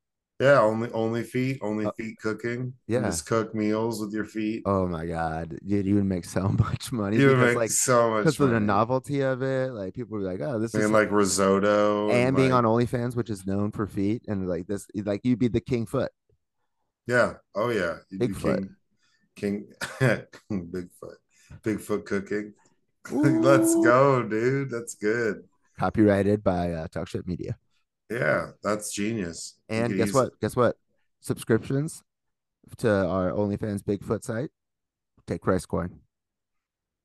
Yeah, 0.42 0.60
only 0.60 0.90
only 0.90 1.22
feet, 1.22 1.58
only 1.62 1.86
Uh, 1.86 1.92
feet 1.92 2.16
cooking. 2.18 2.72
Yeah. 2.88 3.02
just 3.02 3.26
cook 3.26 3.54
meals 3.54 4.00
with 4.00 4.12
your 4.12 4.24
feet. 4.24 4.62
Oh 4.66 4.86
my 4.88 5.06
god, 5.06 5.56
dude, 5.64 5.86
you 5.86 5.94
would 5.94 6.04
make 6.16 6.24
so 6.24 6.48
much 6.66 6.90
money 6.90 7.16
you 7.18 7.28
would 7.28 7.38
make 7.38 7.56
like 7.56 7.70
so 7.70 8.10
much 8.10 8.24
because 8.24 8.40
of 8.40 8.50
the 8.50 8.58
novelty 8.60 9.20
of 9.20 9.42
it. 9.42 9.72
Like 9.72 9.94
people 9.94 10.18
would 10.18 10.24
be 10.24 10.30
like, 10.32 10.40
oh, 10.48 10.58
this 10.58 10.74
is 10.74 10.84
and 10.84 10.92
like 10.92 11.10
risotto 11.12 12.10
and 12.10 12.34
being 12.34 12.50
like- 12.50 12.64
on 12.64 12.64
OnlyFans, 12.64 13.14
which 13.14 13.30
is 13.30 13.46
known 13.46 13.70
for 13.70 13.86
feet, 13.86 14.22
and 14.26 14.48
like 14.48 14.66
this, 14.66 14.86
like 15.04 15.20
you'd 15.24 15.38
be 15.38 15.48
the 15.48 15.60
king 15.60 15.86
foot. 15.86 16.10
yeah, 17.06 17.34
oh 17.54 17.70
yeah, 17.70 17.98
Bigfoot. 18.12 18.68
King, 19.36 19.68
King 19.70 19.72
Bigfoot, 20.50 21.16
Bigfoot 21.62 22.04
cooking. 22.04 22.52
Let's 23.10 23.74
go, 23.76 24.22
dude. 24.22 24.70
That's 24.70 24.94
good. 24.94 25.44
Copyrighted 25.78 26.44
by 26.44 26.72
uh, 26.72 26.86
Talk 26.88 27.08
Shit 27.08 27.26
Media. 27.26 27.56
Yeah, 28.12 28.50
that's 28.62 28.92
genius. 28.92 29.56
And 29.68 29.96
guess 29.96 30.12
what? 30.12 30.38
Guess 30.40 30.56
what? 30.56 30.76
Subscriptions 31.20 32.02
to 32.78 32.90
our 33.06 33.30
OnlyFans 33.32 33.82
Bigfoot 33.82 34.22
site 34.24 34.50
take 35.26 35.40
Christ 35.40 35.68
coin. 35.68 36.00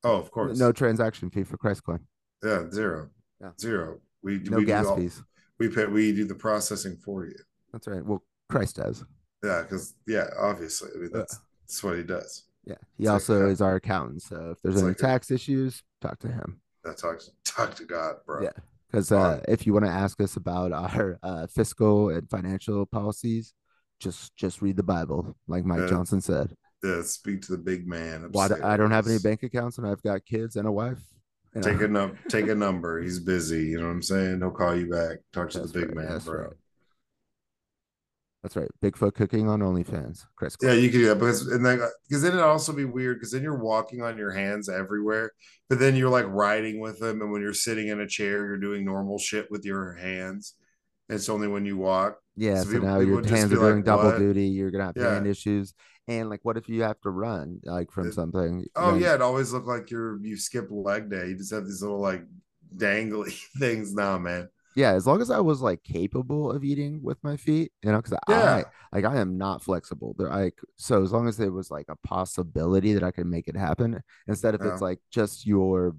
Oh, 0.03 0.15
of 0.17 0.31
course. 0.31 0.57
No 0.57 0.71
transaction 0.71 1.29
fee 1.29 1.43
for 1.43 1.57
Christ 1.57 1.83
coin. 1.83 1.99
Yeah, 2.43 2.69
zero. 2.71 3.09
Yeah. 3.41 3.51
Zero. 3.59 3.99
We 4.23 4.39
No 4.39 4.57
we 4.57 4.65
gas 4.65 4.85
do 4.85 4.89
all- 4.89 4.97
fees. 4.97 5.21
We 5.59 5.69
pay. 5.69 5.85
We 5.85 6.13
do 6.13 6.25
the 6.25 6.35
processing 6.35 6.97
for 6.97 7.25
you. 7.25 7.35
That's 7.71 7.87
right. 7.87 8.05
Well, 8.05 8.23
Christ 8.49 8.75
does. 8.77 9.03
Yeah, 9.43 9.63
because 9.63 9.95
yeah, 10.07 10.27
obviously, 10.39 10.89
I 10.95 10.99
mean 10.99 11.09
that's 11.11 11.39
that's 11.61 11.83
what 11.83 11.97
he 11.97 12.03
does. 12.03 12.43
Yeah, 12.65 12.75
he 12.97 13.03
It's 13.03 13.09
also 13.11 13.45
uh, 13.45 13.49
is 13.49 13.61
our 13.61 13.75
accountant. 13.75 14.21
So 14.23 14.51
if 14.51 14.61
there's 14.61 14.77
any 14.77 14.87
like 14.89 14.97
a- 14.97 15.01
tax 15.01 15.31
issues, 15.31 15.83
talk 16.01 16.19
to 16.19 16.27
him. 16.27 16.59
That 16.83 16.97
talks 16.97 17.31
talk 17.43 17.75
to 17.75 17.85
God, 17.85 18.17
bro. 18.25 18.43
Yeah, 18.43 18.49
because 18.91 19.11
uh, 19.11 19.41
if 19.47 19.65
you 19.65 19.73
want 19.73 19.85
to 19.85 19.91
ask 19.91 20.19
us 20.21 20.35
about 20.35 20.71
our 20.71 21.19
uh, 21.23 21.47
fiscal 21.47 22.09
and 22.09 22.29
financial 22.29 22.85
policies, 22.85 23.53
just 23.99 24.35
just 24.37 24.61
read 24.61 24.77
the 24.77 24.83
Bible, 24.83 25.35
like 25.47 25.65
Mike 25.65 25.79
Yeah. 25.81 25.87
Johnson 25.87 26.21
said. 26.21 26.53
Yeah, 26.83 27.01
speak 27.01 27.41
to 27.43 27.51
the 27.53 27.57
big 27.57 27.87
man. 27.87 28.29
Do- 28.31 28.39
I 28.63 28.77
don't 28.77 28.91
have 28.91 29.07
any 29.07 29.17
bank 29.19 29.41
accounts 29.43 29.77
and 29.79 29.87
I've 29.87 30.01
got 30.03 30.23
kids 30.25 30.55
and 30.55 30.67
a 30.67 30.71
wife. 30.71 30.99
you 31.55 31.61
know. 31.61 31.67
Take 31.71 31.81
a 31.81 31.87
num- 31.87 32.17
take 32.29 32.47
a 32.49 32.55
number. 32.55 33.01
He's 33.01 33.19
busy. 33.19 33.63
You 33.65 33.79
know 33.79 33.85
what 33.87 33.93
I'm 33.93 34.01
saying? 34.03 34.37
He'll 34.39 34.51
call 34.51 34.75
you 34.75 34.87
back. 34.89 35.17
Talk 35.33 35.49
to 35.51 35.59
That's 35.59 35.71
the 35.71 35.79
big 35.79 35.87
right, 35.89 35.97
man, 35.97 36.09
that's 36.09 36.25
bro. 36.25 36.43
right. 36.43 36.53
That's 38.43 38.55
right. 38.55 38.69
Bigfoot 38.83 39.15
cooking 39.15 39.49
on 39.49 39.59
OnlyFans. 39.61 40.23
Chris. 40.35 40.55
Yeah, 40.61 40.73
you 40.73 40.89
can 40.89 40.99
do 40.99 41.07
that 41.07 41.15
because 41.19 41.47
and 41.47 41.65
then 41.65 41.81
uh, 41.81 41.87
because 42.07 42.21
then 42.21 42.31
it'd 42.33 42.43
also 42.43 42.71
be 42.71 42.85
weird 42.85 43.17
because 43.17 43.31
then 43.31 43.41
you're 43.43 43.57
walking 43.59 44.01
on 44.01 44.17
your 44.17 44.31
hands 44.31 44.69
everywhere, 44.69 45.31
but 45.69 45.79
then 45.79 45.95
you're 45.95 46.09
like 46.09 46.25
riding 46.27 46.79
with 46.79 46.99
them, 46.99 47.21
and 47.21 47.31
when 47.31 47.41
you're 47.41 47.53
sitting 47.53 47.87
in 47.89 47.99
a 47.99 48.07
chair, 48.07 48.45
you're 48.45 48.57
doing 48.57 48.85
normal 48.85 49.17
shit 49.17 49.49
with 49.49 49.65
your 49.65 49.93
hands. 49.95 50.53
It's 51.09 51.29
only 51.29 51.47
when 51.47 51.65
you 51.65 51.77
walk. 51.77 52.17
Yeah, 52.35 52.57
So 52.59 52.65
so, 52.65 52.71
people- 52.73 52.87
now 52.87 52.99
people 52.99 53.13
your 53.15 53.25
hands 53.35 53.51
are 53.51 53.55
doing 53.55 53.75
like, 53.77 53.85
double 53.85 54.03
"What?" 54.11 54.19
duty. 54.19 54.45
You're 54.47 54.71
gonna 54.71 54.85
have 54.85 54.97
Yeah. 54.97 55.13
hand 55.15 55.27
issues, 55.27 55.73
and 56.07 56.29
like, 56.29 56.41
what 56.43 56.57
if 56.57 56.69
you 56.69 56.83
have 56.83 57.01
to 57.01 57.09
run 57.09 57.59
like 57.63 57.91
from 57.91 58.09
It- 58.09 58.13
something? 58.13 58.65
Oh 58.75 58.91
then- 58.91 59.01
yeah, 59.01 59.15
it 59.15 59.21
always 59.21 59.51
looked 59.51 59.67
like 59.67 59.89
you're 59.89 60.19
you 60.21 60.37
skipped 60.37 60.71
leg 60.71 61.09
day. 61.09 61.29
You 61.29 61.35
just 61.37 61.51
have 61.51 61.65
these 61.65 61.81
little 61.81 61.99
like 61.99 62.23
dangly 62.75 63.33
things 63.59 63.93
now, 63.95 64.17
man. 64.19 64.47
Yeah. 64.77 64.93
As 64.93 65.05
long 65.05 65.21
as 65.21 65.29
I 65.29 65.39
was 65.41 65.61
like 65.61 65.83
capable 65.83 66.51
of 66.51 66.63
eating 66.63 67.01
with 67.03 67.17
my 67.23 67.35
feet, 67.35 67.71
you 67.83 67.91
know, 67.91 67.97
because 67.97 68.17
Yeah. 68.29 68.63
I 68.91 68.95
like 68.95 69.05
I 69.05 69.17
am 69.19 69.37
not 69.37 69.61
flexible. 69.63 70.15
There, 70.17 70.31
I 70.31 70.51
so 70.77 71.03
as 71.03 71.11
long 71.11 71.27
as 71.27 71.35
there 71.35 71.51
was 71.51 71.69
like 71.71 71.87
a 71.89 71.97
possibility 72.07 72.93
that 72.93 73.03
I 73.03 73.11
could 73.11 73.27
make 73.27 73.47
it 73.49 73.57
happen, 73.57 74.01
instead 74.27 74.55
of 74.55 74.61
it's 74.61 74.81
like 74.81 74.99
just 75.11 75.45
your 75.45 75.95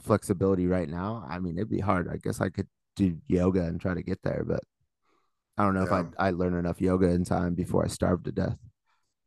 flexibility 0.00 0.66
right 0.66 0.88
now. 0.88 1.26
I 1.28 1.38
mean, 1.40 1.58
it'd 1.58 1.68
be 1.70 1.80
hard. 1.80 2.08
I 2.08 2.16
guess 2.16 2.40
I 2.40 2.48
could 2.48 2.68
do 2.96 3.16
yoga 3.26 3.62
and 3.64 3.80
try 3.80 3.94
to 3.94 4.02
get 4.02 4.22
there, 4.22 4.44
but 4.46 4.60
I 5.56 5.64
don't 5.64 5.74
know 5.74 5.86
Yeah. 5.90 6.00
if 6.00 6.14
I 6.18 6.28
I 6.28 6.30
learn 6.30 6.54
enough 6.54 6.80
yoga 6.80 7.08
in 7.08 7.24
time 7.24 7.54
before 7.54 7.84
I 7.84 7.88
starve 7.88 8.22
to 8.24 8.32
death. 8.32 8.58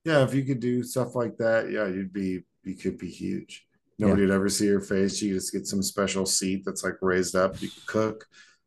Yeah, 0.05 0.23
if 0.23 0.33
you 0.33 0.43
could 0.43 0.59
do 0.61 0.81
stuff 0.83 1.13
like 1.15 1.37
that, 1.37 1.69
yeah, 1.69 1.87
you'd 1.87 2.13
be 2.13 2.41
you 2.63 2.75
could 2.75 2.97
be 2.97 3.09
huge. 3.09 3.67
Nobody 3.99 4.21
would 4.23 4.31
ever 4.31 4.49
see 4.49 4.65
your 4.65 4.81
face. 4.81 5.21
You 5.21 5.35
just 5.35 5.53
get 5.53 5.67
some 5.67 5.83
special 5.83 6.25
seat 6.25 6.63
that's 6.65 6.83
like 6.83 6.95
raised 7.01 7.35
up. 7.35 7.61
You 7.61 7.69
can 7.69 7.83
cook 7.85 8.25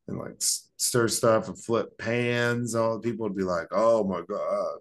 and 0.09 0.19
like 0.19 0.37
stir 0.39 1.09
stuff 1.09 1.49
and 1.49 1.59
flip 1.59 1.97
pans. 1.99 2.75
All 2.75 2.95
the 2.99 3.01
people 3.09 3.25
would 3.25 3.37
be 3.37 3.45
like, 3.45 3.69
"Oh 3.73 4.05
my 4.05 4.23
god, 4.29 4.79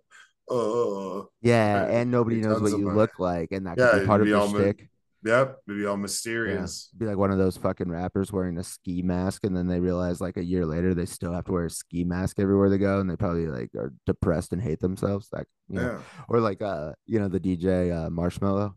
oh, 0.49 1.30
Yeah, 1.41 1.84
Right, 1.84 1.89
and 1.91 2.11
nobody 2.11 2.41
knows 2.41 2.61
what 2.61 2.71
you 2.74 2.86
money. 2.86 2.97
look 2.99 3.19
like, 3.19 3.51
and 3.51 3.67
that 3.67 3.78
Yeah, 3.78 3.91
could 3.91 4.01
be 4.01 4.07
part 4.07 4.21
of 4.21 4.28
be 4.28 4.34
all 4.34 4.47
mi- 4.47 4.59
shtick. 4.59 4.89
yep." 5.24 5.57
Maybe 5.67 5.86
all 5.86 5.95
Yeah, 5.95 6.01
mysterious. 6.01 6.89
be 6.97 7.05
like 7.05 7.17
one 7.17 7.32
of 7.32 7.38
those 7.38 7.55
fucking 7.57 7.89
rappers 7.89 8.32
wearing 8.34 8.57
a 8.57 8.63
ski 8.63 9.01
mask, 9.01 9.45
and 9.45 9.55
then 9.55 9.67
they 9.67 9.80
realize 9.80 10.19
like 10.19 10.36
a 10.38 10.43
year 10.43 10.65
later 10.65 10.93
they 10.93 11.05
still 11.05 11.34
have 11.34 11.45
to 11.45 11.51
wear 11.53 11.65
a 11.65 11.69
ski 11.69 12.03
mask 12.03 12.39
everywhere 12.39 12.69
they 12.69 12.78
go, 12.78 12.99
and 12.99 13.09
they 13.09 13.15
probably 13.15 13.47
like 13.47 13.74
are 13.76 13.93
depressed 14.05 14.51
and 14.51 14.61
hate 14.61 14.80
themselves. 14.82 15.30
Like, 15.32 15.47
you 15.69 15.80
know, 15.80 15.91
Yeah, 15.93 15.99
or 16.28 16.39
like 16.41 16.61
uh, 16.61 16.93
you 17.05 17.19
know, 17.19 17.30
the 17.30 17.39
DJ 17.39 17.91
uh, 17.91 18.09
Marshmello. 18.09 18.76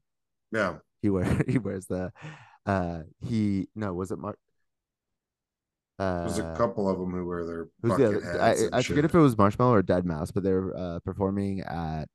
yeah. 0.52 0.76
He 1.02 1.10
wear 1.10 1.24
he 1.48 1.58
wears 1.58 1.86
the 1.86 2.12
uh 2.66 3.02
he 3.20 3.68
no 3.74 3.94
was 3.94 4.10
it 4.10 4.18
Mar 4.18 4.36
uh 5.98 6.24
There's 6.26 6.38
a 6.38 6.54
couple 6.56 6.88
of 6.88 6.98
them 6.98 7.10
who 7.10 7.26
wear 7.26 7.46
their 7.46 7.68
who's 7.82 7.96
the 7.96 8.06
other. 8.06 8.40
I, 8.72 8.78
I 8.78 8.82
forget 8.82 9.04
if 9.04 9.14
it 9.14 9.18
was 9.18 9.36
Marshmello 9.36 9.70
or 9.70 9.82
Deadmau5, 9.82 10.32
but 10.34 10.42
they 10.42 10.52
were 10.52 10.76
uh, 10.76 10.98
performing 11.00 11.60
at 11.60 12.08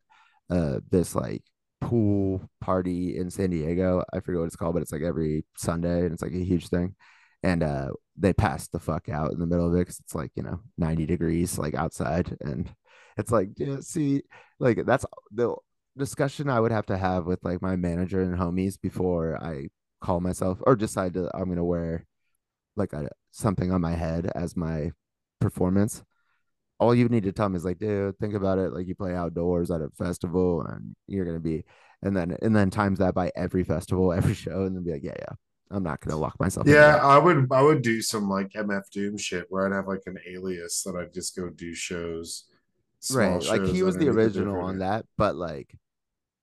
uh 0.49 0.79
this 0.89 1.15
like 1.15 1.43
pool 1.79 2.47
party 2.59 3.17
in 3.17 3.29
San 3.32 3.49
Diego. 3.49 4.03
I 4.13 4.19
forget 4.19 4.39
what 4.39 4.45
it's 4.47 4.55
called, 4.55 4.73
but 4.73 4.84
it's 4.84 4.91
like 4.91 5.01
every 5.01 5.45
Sunday 5.57 6.01
and 6.01 6.13
it's 6.13 6.21
like 6.21 6.34
a 6.34 6.43
huge 6.43 6.67
thing. 6.69 6.95
And 7.43 7.63
uh 7.63 7.89
they 8.17 8.34
passed 8.34 8.71
the 8.71 8.79
fuck 8.79 9.09
out 9.09 9.32
in 9.32 9.39
the 9.39 9.47
middle 9.47 9.67
of 9.67 9.73
it 9.73 9.79
because 9.79 9.99
it's 9.99 10.13
like 10.13 10.32
you 10.36 10.43
know 10.43 10.59
90 10.77 11.05
degrees 11.07 11.57
like 11.57 11.73
outside, 11.73 12.38
and 12.41 12.71
it's 13.17 13.32
like 13.32 13.49
yeah, 13.57 13.77
see 13.82 14.23
like 14.59 14.86
that's 14.86 15.05
the 15.32 15.55
discussion 15.97 16.49
I 16.49 16.59
would 16.59 16.71
have 16.71 16.86
to 16.88 16.97
have 16.97 17.25
with 17.25 17.43
like 17.43 17.61
my 17.61 17.75
manager 17.75 18.21
and 18.21 18.38
homies 18.38 18.79
before 18.79 19.38
I 19.43 19.69
call 20.01 20.19
myself 20.19 20.59
or 20.67 20.75
decide 20.75 21.13
to 21.15 21.29
I'm 21.36 21.49
gonna 21.49 21.65
wear 21.65 22.05
like 22.76 22.93
a 22.93 23.09
something 23.32 23.72
on 23.72 23.82
my 23.82 23.93
head 23.93 24.32
as 24.36 24.55
my 24.55 24.91
performance. 25.39 26.03
All 26.80 26.95
you 26.95 27.07
need 27.09 27.24
to 27.24 27.32
tell 27.32 27.49
me 27.49 27.57
is 27.57 27.65
like, 27.65 27.78
dude, 27.78 28.17
think 28.17 28.34
about 28.34 28.57
it. 28.57 28.74
Like 28.74 28.88
you 28.88 28.95
play 28.95 29.13
outdoors 29.13 29.69
at 29.69 29.82
a 29.82 29.89
festival 29.97 30.63
and 30.63 30.95
you're 31.07 31.26
gonna 31.26 31.39
be 31.39 31.63
and 32.01 32.15
then 32.15 32.36
and 32.41 32.55
then 32.55 32.69
times 32.69 32.99
that 32.99 33.13
by 33.13 33.32
every 33.36 33.63
festival, 33.63 34.13
every 34.13 34.34
show, 34.34 34.65
and 34.65 34.76
then 34.76 34.84
be 34.84 34.91
like, 34.91 35.03
yeah, 35.03 35.15
yeah. 35.19 35.36
I'm 35.74 35.84
not 35.84 36.01
gonna 36.01 36.17
lock 36.17 36.38
myself 36.39 36.67
Yeah. 36.67 36.97
I 36.97 37.17
would 37.17 37.47
I 37.51 37.61
would 37.61 37.82
do 37.82 38.01
some 38.01 38.30
like 38.30 38.51
MF 38.51 38.89
Doom 38.91 39.17
shit 39.17 39.45
where 39.49 39.65
I'd 39.65 39.76
have 39.76 39.88
like 39.88 40.03
an 40.05 40.17
alias 40.28 40.84
that 40.84 40.95
I'd 40.95 41.13
just 41.13 41.36
go 41.36 41.49
do 41.49 41.74
shows. 41.74 42.45
right. 43.13 43.41
Like 43.45 43.65
he 43.65 43.84
was 43.84 43.97
the 43.97 44.09
original 44.09 44.59
on 44.59 44.80
that, 44.80 45.05
but 45.17 45.36
like 45.36 45.74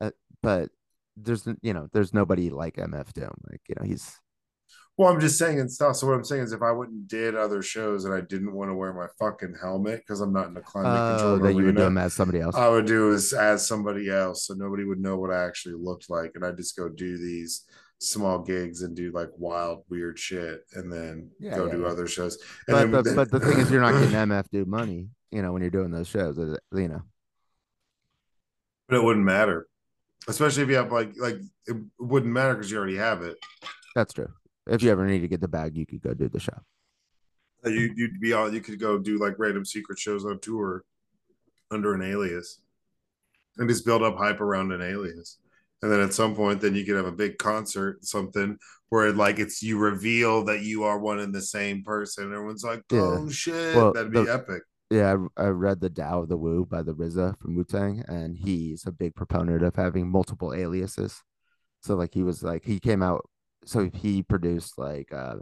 uh, 0.00 0.12
but 0.42 0.70
there's 1.16 1.46
you 1.62 1.74
know, 1.74 1.88
there's 1.92 2.14
nobody 2.14 2.50
like 2.50 2.76
MF 2.76 3.12
Doom. 3.12 3.34
Like, 3.50 3.60
you 3.68 3.74
know, 3.78 3.84
he's 3.86 4.18
Well, 4.98 5.12
I'm 5.12 5.20
just 5.20 5.38
saying 5.38 5.60
and 5.60 5.70
stuff. 5.70 5.94
So 5.94 6.08
what 6.08 6.14
I'm 6.14 6.24
saying 6.24 6.42
is 6.42 6.52
if 6.52 6.60
I 6.60 6.72
wouldn't 6.72 7.06
did 7.06 7.36
other 7.36 7.62
shows 7.62 8.04
and 8.04 8.12
I 8.12 8.20
didn't 8.20 8.52
want 8.52 8.68
to 8.68 8.74
wear 8.74 8.92
my 8.92 9.06
fucking 9.16 9.54
helmet 9.60 10.00
because 10.00 10.20
I'm 10.20 10.32
not 10.32 10.48
in 10.48 10.54
the 10.54 10.60
climate 10.60 10.90
oh 10.92 11.16
control 11.16 11.38
that 11.38 11.54
you 11.54 11.66
would 11.66 11.76
do 11.76 11.82
them 11.82 11.96
as 11.96 12.14
somebody 12.14 12.40
else. 12.40 12.56
I 12.56 12.68
would 12.68 12.86
do 12.86 13.12
is 13.12 13.32
as 13.32 13.66
somebody 13.66 14.10
else 14.10 14.46
so 14.48 14.54
nobody 14.54 14.82
would 14.82 14.98
know 15.00 15.16
what 15.16 15.30
I 15.30 15.44
actually 15.44 15.76
looked 15.76 16.10
like. 16.10 16.32
And 16.34 16.44
I'd 16.44 16.56
just 16.56 16.76
go 16.76 16.88
do 16.88 17.16
these 17.16 17.64
small 18.00 18.40
gigs 18.40 18.82
and 18.82 18.96
do 18.96 19.12
like 19.12 19.30
wild, 19.36 19.84
weird 19.88 20.18
shit 20.18 20.64
and 20.74 20.92
then 20.92 21.30
Yeah, 21.38 21.54
go 21.54 21.66
yeah, 21.66 21.72
do 21.72 21.80
yeah. 21.82 21.86
other 21.86 22.08
shows. 22.08 22.36
And 22.66 22.90
but 22.90 23.04
then- 23.04 23.14
the, 23.14 23.24
but 23.24 23.30
the 23.30 23.38
thing 23.38 23.60
is 23.60 23.70
you're 23.70 23.80
not 23.80 23.92
getting 23.92 24.10
MF 24.28 24.50
Doom 24.50 24.68
money, 24.68 25.06
you 25.30 25.42
know, 25.42 25.52
when 25.52 25.62
you're 25.62 25.70
doing 25.70 25.92
those 25.92 26.08
shows, 26.08 26.36
you 26.38 26.88
know. 26.88 27.02
but 28.88 28.96
it 28.96 29.04
wouldn't 29.04 29.24
matter. 29.24 29.68
Especially 30.26 30.64
if 30.64 30.68
you 30.68 30.74
have 30.74 30.90
like 30.90 31.12
like 31.16 31.36
it 31.68 31.76
wouldn't 32.00 32.32
matter 32.32 32.54
because 32.54 32.68
you 32.68 32.78
already 32.78 32.96
have 32.96 33.22
it. 33.22 33.36
That's 33.94 34.12
true. 34.12 34.28
If 34.68 34.82
you 34.82 34.90
ever 34.90 35.06
need 35.06 35.20
to 35.20 35.28
get 35.28 35.40
the 35.40 35.48
bag, 35.48 35.76
you 35.76 35.86
could 35.86 36.02
go 36.02 36.14
do 36.14 36.28
the 36.28 36.40
show. 36.40 36.58
Uh, 37.64 37.70
You 37.70 37.92
you'd 37.96 38.20
be 38.20 38.32
all 38.32 38.52
you 38.52 38.60
could 38.60 38.78
go 38.78 38.98
do 38.98 39.18
like 39.18 39.34
random 39.38 39.64
secret 39.64 39.98
shows 39.98 40.24
on 40.24 40.38
tour 40.40 40.84
under 41.70 41.94
an 41.94 42.02
alias 42.02 42.60
and 43.56 43.68
just 43.68 43.84
build 43.84 44.02
up 44.02 44.16
hype 44.16 44.40
around 44.40 44.72
an 44.72 44.82
alias. 44.82 45.38
And 45.82 45.90
then 45.92 46.00
at 46.00 46.12
some 46.14 46.34
point, 46.34 46.60
then 46.60 46.74
you 46.74 46.84
could 46.84 46.96
have 46.96 47.06
a 47.06 47.12
big 47.12 47.38
concert, 47.38 48.04
something 48.04 48.58
where 48.88 49.12
like 49.12 49.38
it's 49.38 49.62
you 49.62 49.78
reveal 49.78 50.44
that 50.44 50.62
you 50.62 50.84
are 50.84 50.98
one 50.98 51.18
and 51.20 51.34
the 51.34 51.42
same 51.42 51.82
person. 51.84 52.32
Everyone's 52.32 52.64
like, 52.64 52.82
Yeah. 52.90 53.00
"Oh 53.00 53.28
shit, 53.28 53.76
Well, 53.76 53.92
that'd 53.92 54.12
be 54.12 54.24
the- 54.24 54.32
epic." 54.32 54.62
Yeah, 54.90 55.16
I, 55.36 55.44
I 55.44 55.48
read 55.48 55.80
the 55.80 55.90
Tao 55.90 56.22
of 56.22 56.28
the 56.30 56.38
Wu 56.38 56.64
by 56.64 56.80
the 56.80 56.94
RZA 56.94 57.38
from 57.38 57.54
Wu 57.54 57.62
Tang, 57.62 58.02
and 58.08 58.38
he's 58.38 58.86
a 58.86 58.90
big 58.92 59.14
proponent 59.14 59.62
of 59.62 59.76
having 59.76 60.08
multiple 60.10 60.54
aliases. 60.54 61.22
So 61.82 61.94
like 61.94 62.14
he 62.14 62.22
was 62.22 62.42
like 62.42 62.64
he 62.64 62.80
came 62.80 63.02
out, 63.02 63.28
so 63.68 63.90
he 63.92 64.22
produced 64.22 64.78
like 64.78 65.12
uh 65.12 65.36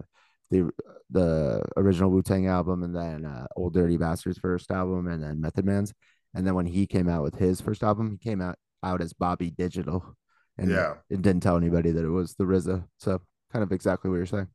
the 0.51 0.71
the 1.11 1.63
original 1.77 2.11
Wu 2.11 2.23
Tang 2.23 2.47
album, 2.47 2.83
and 2.83 2.95
then 2.95 3.25
uh, 3.25 3.47
Ol' 3.57 3.71
Dirty 3.71 3.97
Bastard's 3.97 4.39
first 4.39 4.71
album, 4.71 5.09
and 5.09 5.23
then 5.23 5.41
Method 5.41 5.65
Man's, 5.65 5.93
and 6.35 6.47
then 6.47 6.55
when 6.55 6.67
he 6.67 6.87
came 6.87 7.09
out 7.09 7.23
with 7.23 7.37
his 7.37 7.61
first 7.61 7.83
album, 7.83 8.11
he 8.11 8.19
came 8.19 8.41
out 8.41 8.57
out 8.83 9.01
as 9.01 9.13
Bobby 9.13 9.51
Digital, 9.51 10.17
and 10.59 10.71
Yeah. 10.71 10.95
it 11.11 11.23
didn't 11.23 11.43
tell 11.43 11.57
anybody 11.57 11.91
that 11.91 12.05
it 12.05 12.11
was 12.11 12.35
the 12.35 12.45
RZA. 12.45 12.85
So 12.99 13.21
kind 13.53 13.63
of 13.63 13.73
exactly 13.73 14.11
what 14.11 14.17
you're 14.17 14.27
saying. 14.27 14.49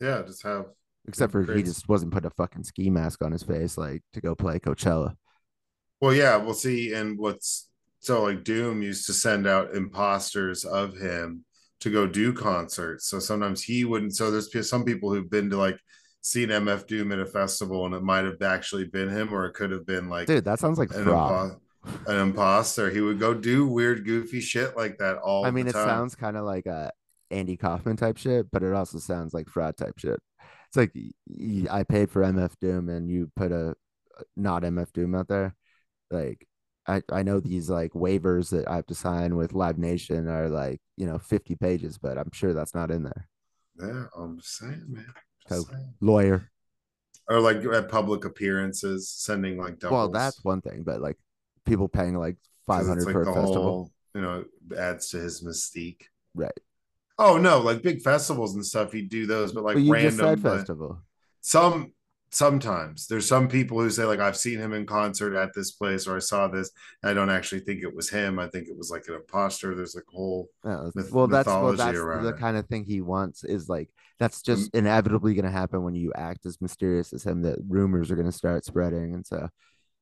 Yeah, 0.00 0.22
just 0.22 0.42
have 0.42 0.66
Except 1.06 1.32
for 1.32 1.42
he 1.52 1.62
just 1.62 1.88
wasn't 1.88 2.12
putting 2.12 2.28
a 2.28 2.30
fucking 2.30 2.64
ski 2.64 2.88
mask 2.90 3.22
on 3.22 3.32
his 3.32 3.42
face 3.42 3.76
like 3.76 4.02
to 4.14 4.20
go 4.20 4.34
play 4.34 4.58
Coachella. 4.58 5.14
Well, 6.00 6.14
yeah, 6.14 6.36
we'll 6.36 6.54
see. 6.54 6.94
And 6.94 7.18
what's 7.18 7.68
so 8.00 8.22
like 8.22 8.44
Doom 8.44 8.82
used 8.82 9.06
to 9.06 9.12
send 9.12 9.46
out 9.46 9.74
imposters 9.74 10.64
of 10.64 10.96
him 10.96 11.44
to 11.84 11.90
go 11.90 12.06
do 12.06 12.32
concerts. 12.32 13.06
So 13.06 13.18
sometimes 13.18 13.62
he 13.62 13.84
wouldn't. 13.84 14.16
So 14.16 14.30
there's 14.30 14.68
some 14.68 14.84
people 14.84 15.12
who've 15.12 15.28
been 15.28 15.50
to 15.50 15.58
like 15.58 15.78
seen 16.22 16.48
MF 16.48 16.86
Doom 16.86 17.12
at 17.12 17.18
a 17.18 17.26
festival 17.26 17.84
and 17.84 17.94
it 17.94 18.02
might 18.02 18.24
have 18.24 18.40
actually 18.40 18.86
been 18.86 19.10
him 19.10 19.32
or 19.32 19.44
it 19.44 19.52
could 19.52 19.70
have 19.70 19.84
been 19.84 20.08
like 20.08 20.26
Dude, 20.26 20.46
that 20.46 20.58
sounds 20.58 20.78
like 20.78 20.90
an, 20.94 21.04
fraud. 21.04 21.58
impo- 21.84 22.06
an 22.08 22.20
imposter. 22.20 22.88
He 22.88 23.02
would 23.02 23.18
go 23.20 23.34
do 23.34 23.66
weird, 23.66 24.06
goofy 24.06 24.40
shit 24.40 24.74
like 24.78 24.96
that 24.98 25.18
all 25.18 25.44
I 25.44 25.50
mean, 25.50 25.68
it 25.68 25.72
time. 25.72 25.86
sounds 25.86 26.14
kind 26.14 26.38
of 26.38 26.46
like 26.46 26.64
a 26.64 26.90
Andy 27.30 27.58
Kaufman 27.58 27.98
type 27.98 28.16
shit, 28.16 28.50
but 28.50 28.62
it 28.62 28.72
also 28.72 28.98
sounds 28.98 29.34
like 29.34 29.48
fraud 29.50 29.76
type 29.76 29.98
shit. 29.98 30.18
It's 30.68 30.76
like 30.78 30.92
I 31.70 31.82
paid 31.82 32.10
for 32.10 32.22
MF 32.22 32.52
Doom 32.62 32.88
and 32.88 33.10
you 33.10 33.30
put 33.36 33.52
a 33.52 33.74
not 34.38 34.62
MF 34.62 34.90
Doom 34.94 35.14
out 35.14 35.28
there. 35.28 35.54
Like 36.10 36.46
I, 36.86 37.02
I 37.10 37.22
know 37.22 37.40
these 37.40 37.70
like 37.70 37.92
waivers 37.92 38.50
that 38.50 38.68
I 38.68 38.76
have 38.76 38.86
to 38.86 38.94
sign 38.94 39.36
with 39.36 39.52
Live 39.54 39.78
Nation 39.78 40.28
are 40.28 40.48
like, 40.48 40.80
you 40.96 41.06
know, 41.06 41.18
50 41.18 41.54
pages, 41.56 41.96
but 41.98 42.18
I'm 42.18 42.30
sure 42.32 42.52
that's 42.52 42.74
not 42.74 42.90
in 42.90 43.04
there. 43.04 43.28
yeah, 43.80 44.04
I'm 44.16 44.40
saying, 44.42 44.84
man. 44.88 45.06
So- 45.48 45.62
saying. 45.62 45.94
Lawyer. 46.00 46.50
Or 47.26 47.40
like 47.40 47.64
at 47.64 47.88
public 47.88 48.26
appearances, 48.26 49.08
sending 49.08 49.56
like 49.56 49.78
doubles. 49.78 49.92
Well, 49.92 50.08
that's 50.10 50.44
one 50.44 50.60
thing, 50.60 50.82
but 50.82 51.00
like 51.00 51.16
people 51.64 51.88
paying 51.88 52.14
like 52.18 52.36
500 52.66 52.96
it's 52.98 53.06
like 53.06 53.12
for 53.14 53.22
a 53.22 53.24
festival. 53.26 53.62
whole 53.62 53.90
you 54.14 54.20
know, 54.20 54.44
adds 54.78 55.08
to 55.08 55.16
his 55.16 55.42
mystique. 55.42 56.02
Right. 56.34 56.52
Oh 57.18 57.38
no, 57.38 57.60
like 57.60 57.80
big 57.82 58.02
festivals 58.02 58.54
and 58.56 58.66
stuff, 58.66 58.92
he'd 58.92 59.08
do 59.08 59.24
those, 59.24 59.52
but 59.52 59.64
like 59.64 59.76
But 59.76 59.88
random 59.88 60.26
like- 60.26 60.40
festival. 60.42 61.00
some 61.40 61.92
sometimes 62.34 63.06
there's 63.06 63.28
some 63.28 63.48
people 63.48 63.80
who 63.80 63.90
say 63.90 64.04
like 64.04 64.20
I've 64.20 64.36
seen 64.36 64.58
him 64.58 64.72
in 64.72 64.86
concert 64.86 65.34
at 65.36 65.54
this 65.54 65.72
place 65.72 66.06
or 66.06 66.16
I 66.16 66.20
saw 66.20 66.48
this. 66.48 66.70
I 67.02 67.14
don't 67.14 67.30
actually 67.30 67.60
think 67.60 67.82
it 67.82 67.94
was 67.94 68.10
him. 68.10 68.38
I 68.38 68.48
think 68.48 68.68
it 68.68 68.76
was 68.76 68.90
like 68.90 69.04
an 69.08 69.14
imposter. 69.14 69.74
There's 69.74 69.94
like 69.94 70.04
a 70.12 70.16
whole 70.16 70.48
myth- 70.94 71.12
well, 71.12 71.26
that's 71.26 71.46
well, 71.46 71.72
that's 71.72 71.98
around 71.98 72.24
the 72.24 72.30
it. 72.30 72.38
kind 72.38 72.56
of 72.56 72.66
thing 72.66 72.84
he 72.84 73.00
wants. 73.00 73.44
Is 73.44 73.68
like 73.68 73.90
that's 74.18 74.42
just 74.42 74.74
inevitably 74.74 75.34
going 75.34 75.44
to 75.44 75.50
happen 75.50 75.82
when 75.82 75.94
you 75.94 76.12
act 76.14 76.46
as 76.46 76.60
mysterious 76.60 77.12
as 77.12 77.24
him. 77.24 77.42
That 77.42 77.58
rumors 77.68 78.10
are 78.10 78.16
going 78.16 78.30
to 78.30 78.32
start 78.32 78.64
spreading, 78.64 79.14
and 79.14 79.26
so 79.26 79.48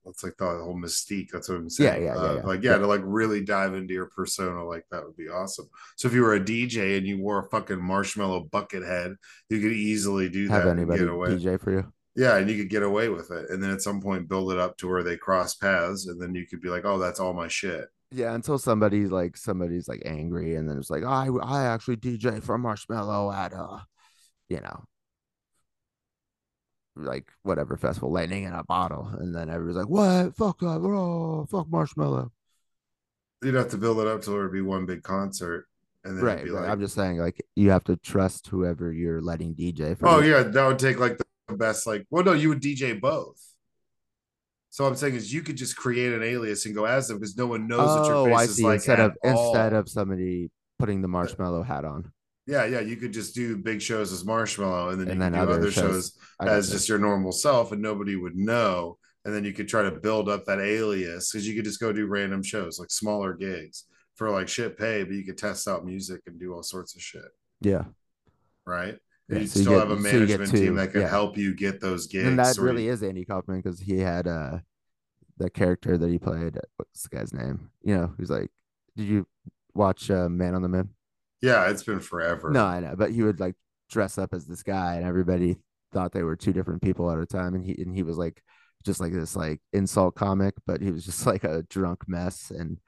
It's 0.07 0.23
like 0.25 0.37
the 0.39 0.45
whole 0.47 0.77
mystique. 0.77 1.29
That's 1.33 1.49
what 1.49 1.59
I'm 1.59 1.71
saying. 1.71 2.03
yeah, 2.03 2.15
yeah, 2.15 2.19
Uh, 2.21 2.35
yeah. 2.37 2.43
Like, 2.43 2.63
yeah, 2.63 2.79
to 2.79 2.87
like 2.87 3.01
really 3.05 3.43
dive 3.45 3.75
into 3.75 3.95
your 3.95 4.07
persona, 4.07 4.65
like 4.67 4.85
that 4.91 5.05
would 5.05 5.17
be 5.17 5.29
awesome. 5.29 5.67
So 5.97 6.09
if 6.09 6.15
you 6.15 6.23
were 6.23 6.35
a 6.35 6.41
DJ 6.41 6.99
and 6.99 7.07
you 7.07 7.19
wore 7.21 7.39
a 7.41 7.49
fucking 7.51 7.83
marshmallow 7.83 8.49
bucket 8.51 8.85
head, 8.85 9.15
you 9.49 9.61
could 9.61 9.73
easily 9.73 10.29
do 10.29 10.49
have 10.49 10.65
that 10.65 10.71
and 10.73 10.81
anybody. 10.81 11.05
DJ 11.37 11.61
for 11.61 11.71
you. 11.73 11.93
Yeah, 12.15 12.37
and 12.37 12.49
you 12.51 12.57
could 12.59 12.69
get 12.71 12.83
away 12.83 13.09
with 13.09 13.31
it. 13.31 13.49
And 13.51 13.63
then 13.63 13.71
at 13.71 13.81
some 13.83 14.01
point 14.01 14.29
build 14.29 14.53
it 14.53 14.59
up 14.59 14.77
to 14.79 14.89
where 14.89 15.03
they 15.03 15.17
cross 15.17 15.55
paths, 15.55 16.07
and 16.07 16.21
then 16.21 16.35
you 16.35 16.47
could 16.47 16.61
be 16.61 16.69
like, 16.69 16.85
Oh, 16.85 16.99
that's 16.99 17.21
all 17.21 17.33
my 17.33 17.49
shit. 17.49 17.89
Yeah, 18.11 18.35
until 18.35 18.59
somebody's 18.59 19.11
like 19.11 19.37
somebody's 19.39 19.89
like 19.89 20.03
angry, 20.05 20.55
and 20.57 20.69
then 20.69 20.77
it's 20.79 20.91
like 20.91 21.05
I 21.05 21.29
I 21.43 21.65
actually 21.65 21.97
DJ 21.97 22.43
for 22.43 22.59
Marshmello 22.59 23.35
at 23.35 23.55
uh, 23.55 23.79
you 24.51 24.61
know, 24.61 24.85
like 26.95 27.29
whatever 27.43 27.77
festival, 27.77 28.13
lightning 28.13 28.45
in 28.45 28.53
a 28.53 28.65
bottle, 28.65 29.09
and 29.19 29.35
then 29.35 29.49
everybody's 29.49 29.77
like, 29.79 29.89
what? 29.89 30.37
Fuck 30.37 30.61
that, 30.61 30.81
oh, 30.83 31.47
fuck 31.51 31.67
Marshmello. 31.69 32.31
You'd 33.43 33.55
have 33.55 33.71
to 33.71 33.79
build 33.79 33.99
it 33.99 34.07
up 34.07 34.23
to 34.23 34.31
where 34.31 34.41
it'd 34.41 34.53
be 34.53 34.61
one 34.61 34.87
big 34.87 35.03
concert. 35.03 35.67
And 36.05 36.17
then 36.19 36.25
Right, 36.25 36.45
be 36.45 36.51
right. 36.51 36.63
like, 36.63 36.71
I'm 36.71 36.81
just 36.81 36.95
saying, 36.95 37.19
like 37.19 37.41
you 37.57 37.71
have 37.71 37.85
to 37.85 37.97
trust 37.97 38.49
whoever 38.49 38.93
you're 38.93 39.21
letting 39.23 39.55
DJ 39.55 39.97
for. 39.97 40.09
Oh 40.09 40.21
yeah, 40.21 40.43
that 40.43 40.67
would 40.67 40.79
take 40.79 40.99
like 41.01 41.17
the 41.17 41.25
best. 41.53 41.87
Like, 41.87 42.07
well, 42.11 42.25
no, 42.25 42.33
you 42.33 42.49
would 42.51 42.61
DJ 42.61 43.01
both. 43.01 43.41
So 44.71 44.87
I'm 44.87 44.97
saying 44.97 45.15
is 45.17 45.33
you 45.33 45.43
could 45.43 45.57
just 45.57 45.77
create 45.77 46.13
an 46.15 46.23
alias 46.23 46.65
and 46.65 46.75
go 46.75 46.87
as 46.87 47.09
them 47.09 47.19
because 47.19 47.37
no 47.37 47.47
one 47.47 47.67
knows 47.69 47.87
what 47.99 48.07
your 48.07 48.15
Oh, 48.17 48.25
face 48.25 48.37
I 48.39 48.43
is 48.45 48.57
see. 48.57 48.63
like. 48.65 48.75
instead 48.77 49.01
of 49.01 49.13
all. 49.23 49.49
instead 49.51 49.73
of 49.75 49.89
somebody 49.89 50.51
putting 50.79 51.03
the 51.03 51.09
marshmallow 51.09 51.63
hat 51.63 51.85
on, 51.85 52.11
yeah, 52.47 52.65
yeah, 52.65 52.81
you 52.81 52.97
could 52.97 53.13
just 53.13 53.35
do 53.35 53.57
big 53.57 53.81
shows 53.83 54.13
as 54.13 54.25
Marshmello, 54.25 54.91
and 54.91 55.01
then 55.01 55.09
And 55.09 55.17
you 55.17 55.21
then 55.21 55.33
could 55.33 55.39
do 55.39 55.43
other 55.43 55.61
other 55.61 55.71
shows. 55.71 56.19
shows, 56.41 56.49
as 56.49 56.71
just 56.71 56.89
your 56.89 56.99
normal 56.99 57.31
self, 57.33 57.71
and 57.73 57.81
nobody 57.83 58.17
would 58.17 58.35
know. 58.37 58.99
And 59.25 59.33
then 59.33 59.45
you 59.45 59.53
could 59.53 59.69
try 59.69 59.83
to 59.83 59.93
build 59.93 60.29
up 60.29 60.47
that 60.47 60.59
alias 60.59 61.31
because 61.31 61.47
you 61.47 61.55
could 61.55 61.65
just 61.65 61.79
go 61.79 61.93
do 61.93 62.07
random 62.07 62.43
shows, 62.43 62.81
like 62.81 62.91
smaller 62.91 63.35
gigs 63.35 63.85
for 64.17 64.31
like 64.31 64.49
shit 64.49 64.77
pay, 64.77 65.05
but 65.05 65.13
you 65.15 65.25
could 65.25 65.39
test 65.39 65.69
out 65.69 65.85
music 65.85 66.23
and 66.27 66.41
do 66.41 66.53
all 66.53 66.63
sorts 66.65 66.97
of 66.97 67.03
shit, 67.03 67.23
yeah. 67.61 67.85
right? 68.67 68.97
Yeah, 69.33 69.41
you'd 69.41 69.51
so 69.51 69.59
you 69.59 69.65
still 69.65 69.73
get- 69.79 69.89
have 69.89 69.91
a 69.91 69.97
so 69.97 70.03
management 70.03 70.51
team 70.51 70.75
that 70.77 70.93
could 70.93 71.03
yeah. 71.03 71.09
help 71.09 71.37
you 71.37 71.55
get 71.55 71.81
those 71.81 72.07
gigs. 72.07 72.27
And 72.29 72.39
that 72.39 72.57
really 72.59 72.87
you- 72.87 72.93
is 72.93 73.03
Andy 73.03 73.25
Kaufman 73.25 73.59
because 73.61 73.81
he 73.81 73.99
had 73.99 74.27
uh 74.27 74.59
the 75.39 75.51
character 75.51 75.97
that 75.99 76.09
he 76.11 76.19
played. 76.19 76.59
What's 76.77 77.03
the 77.09 77.17
guy's 77.17 77.33
name? 77.33 77.71
You 77.83 77.97
know, 77.97 78.15
he's 78.19 78.31
like, 78.31 78.51
did 78.97 79.05
you 79.07 79.27
watch 79.75 80.11
uh, 80.11 80.29
Man 80.29 80.55
on 80.55 80.63
the 80.63 80.69
Moon? 80.69 80.91
yeah, 81.41 81.69
it's 81.71 81.83
been 81.83 81.99
forever. 82.01 82.51
No, 82.51 82.65
I 82.65 82.79
know, 82.81 82.95
but 82.97 83.11
he 83.11 83.23
would 83.23 83.41
like 83.41 83.57
dress 83.91 84.19
up 84.19 84.33
as 84.35 84.47
this 84.47 84.63
guy, 84.63 84.97
and 84.97 85.05
everybody 85.05 85.57
thought 85.93 86.13
they 86.13 86.23
were 86.23 86.37
two 86.37 86.53
different 86.53 86.83
people 86.83 87.11
at 87.11 87.19
a 87.19 87.27
time, 87.27 87.55
and 87.55 87.65
he 87.65 87.81
and 87.83 87.95
he 87.95 88.03
was 88.03 88.17
like 88.19 88.43
just 88.85 89.01
like 89.01 89.13
this 89.13 89.35
like 89.35 89.61
insult 89.73 90.15
comic, 90.15 90.55
but 90.67 90.81
he 90.83 90.91
was 90.91 91.05
just 91.05 91.27
like 91.33 91.45
a 91.45 91.63
drunk 91.69 92.03
mess, 92.07 92.51
and 92.51 92.79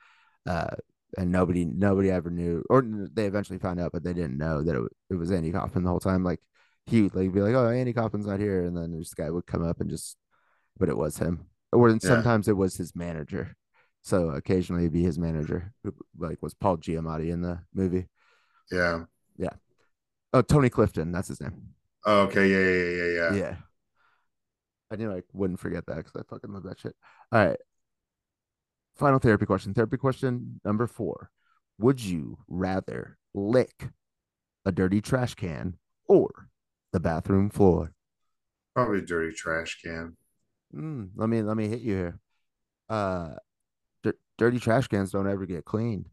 uh 0.47 0.77
and 1.17 1.31
nobody 1.33 1.65
nobody 1.65 2.11
ever 2.11 2.31
knew, 2.31 2.65
or 2.71 2.83
they 2.83 3.27
eventually 3.27 3.59
found 3.59 3.81
out, 3.81 3.93
but 3.93 4.03
they 4.03 4.13
didn't 4.13 4.39
know 4.39 4.63
that 4.63 4.77
it, 4.77 4.93
it 5.11 5.15
was 5.15 5.31
Andy 5.31 5.53
Kaufman 5.53 5.85
the 5.85 5.91
whole 5.91 6.01
time. 6.01 6.25
Like 6.25 6.41
he 6.87 7.03
would 7.03 7.15
like 7.15 7.33
be 7.33 7.41
like, 7.41 7.55
oh, 7.55 7.69
Andy 7.69 7.93
Kaufman's 7.93 8.27
not 8.27 8.41
here, 8.41 8.65
and 8.65 8.77
then 8.77 8.97
this 8.97 9.15
guy 9.15 9.31
would 9.31 9.47
come 9.47 9.65
up 9.65 9.81
and 9.81 9.91
just, 9.91 10.17
but 10.79 10.89
it 10.89 10.97
was 10.97 11.17
him, 11.19 11.47
or 11.73 11.89
Yeah. 11.91 11.99
sometimes 12.01 12.49
it 12.49 12.57
was 12.57 12.77
his 12.77 12.95
manager. 12.95 13.57
So 14.03 14.29
occasionally 14.31 14.83
it'd 14.83 14.93
be 14.93 15.03
his 15.03 15.19
manager, 15.19 15.73
who 15.83 15.95
like 16.19 16.43
was 16.43 16.55
Paul 16.55 16.77
Giamatti 16.77 17.33
in 17.33 17.41
the 17.41 17.61
movie. 17.73 18.09
Yeah. 18.71 19.05
Yeah. 19.37 19.55
Oh, 20.33 20.43
Tony 20.43 20.69
Clifton, 20.69 21.13
that's 21.13 21.29
his 21.29 21.41
name. 21.41 21.75
Oh, 22.05 22.23
okay. 22.23 22.49
Yeah. 22.49 22.59
Yeah. 22.59 22.91
Yeah. 22.91 23.07
Yeah. 23.07 23.35
Yeah. 23.35 23.41
yeah. 23.51 23.57
I 24.91 24.97
knew 24.97 25.11
I 25.13 25.23
wouldn't 25.33 25.61
forget 25.61 25.87
that 25.87 25.97
because 25.97 26.15
I 26.17 26.23
fucking 26.29 26.53
love 26.53 26.65
that 26.65 26.79
shit. 26.79 26.95
All 27.33 27.47
right. 27.47 27.57
Final 28.97 29.19
therapy 29.19 29.47
question. 29.47 29.75
Therapy 29.75 29.97
question 29.97 30.61
number 30.65 30.87
four. 30.87 31.31
Would 31.79 32.03
you 32.03 32.39
rather 32.49 33.19
lick 33.35 33.89
a 34.65 34.71
dirty 34.73 35.01
trash 35.01 35.35
can 35.35 35.77
or 36.07 36.49
the 36.93 37.01
bathroom 37.01 37.51
floor? 37.51 37.93
Probably 38.75 38.99
a 38.99 39.03
dirty 39.03 39.35
trash 39.35 39.81
can. 39.85 40.17
Mm, 40.75 41.11
let 41.17 41.29
me 41.29 41.43
let 41.43 41.57
me 41.57 41.69
hit 41.69 41.81
you 41.81 41.95
here. 41.95 42.21
Uh, 42.89 43.35
dir- 44.03 44.19
dirty 44.39 44.59
trash 44.59 44.87
cans 44.89 45.11
don't 45.11 45.29
ever 45.29 45.47
get 45.47 45.65
cleaned. 45.65 46.09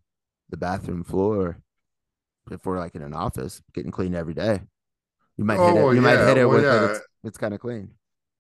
The 0.50 0.58
bathroom 0.58 1.04
floor, 1.04 1.62
if 2.52 2.66
we're 2.66 2.80
like 2.80 2.96
in 2.96 3.02
an 3.04 3.14
office, 3.14 3.62
getting 3.74 3.92
cleaned 3.92 4.16
every 4.16 4.34
day. 4.34 4.62
You 5.38 5.46
might 5.46 5.60
hit 5.60 5.78
Oh, 5.78 5.90
it. 5.92 5.96
You 5.96 6.02
might 6.02 6.18
hit 6.18 6.38
it 6.38 6.46
Well, 6.46 6.58
with 6.58 6.66
yeah. 6.66 6.86
it. 6.86 6.92
It's, 6.92 7.00
it's 7.24 7.38
kind 7.38 7.54
of 7.54 7.60
clean. 7.60 7.92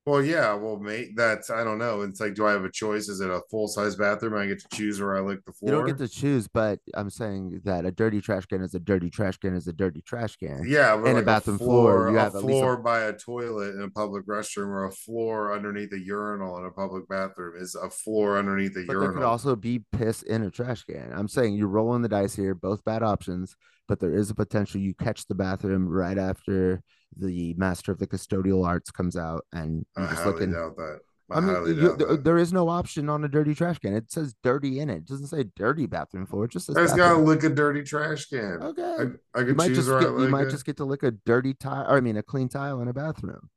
Well, 0.03 0.23
yeah. 0.23 0.55
Well, 0.55 0.79
mate, 0.79 1.09
that's 1.15 1.51
I 1.51 1.63
don't 1.63 1.77
know. 1.77 2.01
It's 2.01 2.19
like, 2.19 2.33
do 2.33 2.47
I 2.47 2.51
have 2.51 2.65
a 2.65 2.71
choice? 2.71 3.07
Is 3.07 3.21
it 3.21 3.29
a 3.29 3.39
full 3.51 3.67
size 3.67 3.95
bathroom? 3.95 4.33
I 4.35 4.47
get 4.47 4.59
to 4.59 4.67
choose 4.75 4.99
where 4.99 5.15
I 5.15 5.19
lick 5.19 5.45
the 5.45 5.53
floor. 5.53 5.71
You 5.71 5.77
don't 5.77 5.85
get 5.85 5.97
to 5.99 6.07
choose, 6.07 6.47
but 6.47 6.79
I'm 6.95 7.11
saying 7.11 7.61
that 7.65 7.85
a 7.85 7.91
dirty 7.91 8.19
trash 8.19 8.47
can 8.47 8.63
is 8.63 8.73
a 8.73 8.79
dirty 8.79 9.11
trash 9.11 9.37
can 9.37 9.55
is 9.55 9.67
a 9.67 9.73
dirty 9.73 10.01
trash 10.01 10.37
can. 10.37 10.63
yeah, 10.67 10.95
and 10.95 11.07
a 11.07 11.13
like 11.13 11.25
bathroom 11.25 11.59
floor, 11.59 12.09
you 12.09 12.17
a 12.17 12.19
have 12.19 12.33
a- 12.33 12.41
floor 12.41 12.77
by 12.77 13.01
a 13.01 13.13
toilet 13.13 13.75
in 13.75 13.83
a 13.83 13.89
public 13.91 14.25
restroom, 14.25 14.69
or 14.69 14.85
a 14.85 14.91
floor 14.91 15.53
underneath 15.53 15.93
a 15.93 15.99
urinal 15.99 16.57
in 16.57 16.65
a 16.65 16.71
public 16.71 17.07
bathroom 17.07 17.61
is 17.61 17.75
a 17.75 17.89
floor 17.91 18.39
underneath 18.39 18.75
a 18.77 18.83
But 18.85 18.93
urinal. 18.93 19.01
there 19.01 19.13
could 19.13 19.27
also 19.27 19.55
be 19.55 19.83
piss 19.91 20.23
in 20.23 20.41
a 20.41 20.49
trash 20.49 20.83
can. 20.85 21.11
I'm 21.13 21.27
saying 21.27 21.53
you're 21.53 21.67
rolling 21.67 22.01
the 22.01 22.09
dice 22.09 22.35
here, 22.35 22.55
both 22.55 22.83
bad 22.83 23.03
options, 23.03 23.55
but 23.87 23.99
there 23.99 24.15
is 24.15 24.31
a 24.31 24.35
potential 24.35 24.81
you 24.81 24.95
catch 24.95 25.27
the 25.27 25.35
bathroom 25.35 25.87
right 25.87 26.17
after 26.17 26.81
the 27.17 27.53
master 27.55 27.91
of 27.91 27.99
the 27.99 28.07
custodial 28.07 28.65
arts 28.65 28.91
comes 28.91 29.15
out 29.17 29.45
and 29.51 29.85
I 29.95 30.01
you're 30.01 30.09
just 30.09 30.21
highly 30.21 30.33
looking. 30.33 30.51
doubt 30.53 30.75
that. 30.77 30.99
I, 31.29 31.37
I 31.37 31.39
mean, 31.39 31.65
you- 31.67 31.75
doubt 31.87 31.97
th- 31.99 32.09
that. 32.09 32.23
there 32.23 32.37
is 32.37 32.51
no 32.51 32.67
option 32.69 33.07
on 33.09 33.23
a 33.23 33.27
dirty 33.27 33.55
trash 33.55 33.79
can. 33.79 33.93
It 33.93 34.11
says 34.11 34.35
dirty 34.43 34.79
in 34.79 34.89
it. 34.89 34.97
It 34.97 35.05
doesn't 35.07 35.27
say 35.27 35.45
dirty 35.55 35.85
bathroom 35.85 36.25
floor. 36.25 36.45
It 36.45 36.51
just 36.51 36.65
says 36.65 36.75
I 36.77 36.81
just 36.81 36.95
gotta 36.97 37.17
lick 37.19 37.43
a 37.43 37.49
dirty 37.49 37.83
trash 37.83 38.25
can. 38.25 38.59
Okay. 38.61 38.81
I, 38.83 39.37
I 39.37 39.39
you 39.41 39.45
could 39.47 39.57
might 39.57 39.67
choose 39.67 39.85
just 39.85 39.89
get, 39.89 40.09
you 40.09 40.27
might 40.29 40.47
it. 40.47 40.51
just 40.51 40.65
get 40.65 40.77
to 40.77 40.85
lick 40.85 41.03
a 41.03 41.11
dirty 41.11 41.53
tile. 41.53 41.85
Or 41.89 41.97
I 41.97 42.01
mean, 42.01 42.17
a 42.17 42.23
clean 42.23 42.49
tile 42.49 42.81
in 42.81 42.87
a 42.87 42.93
bathroom. 42.93 43.49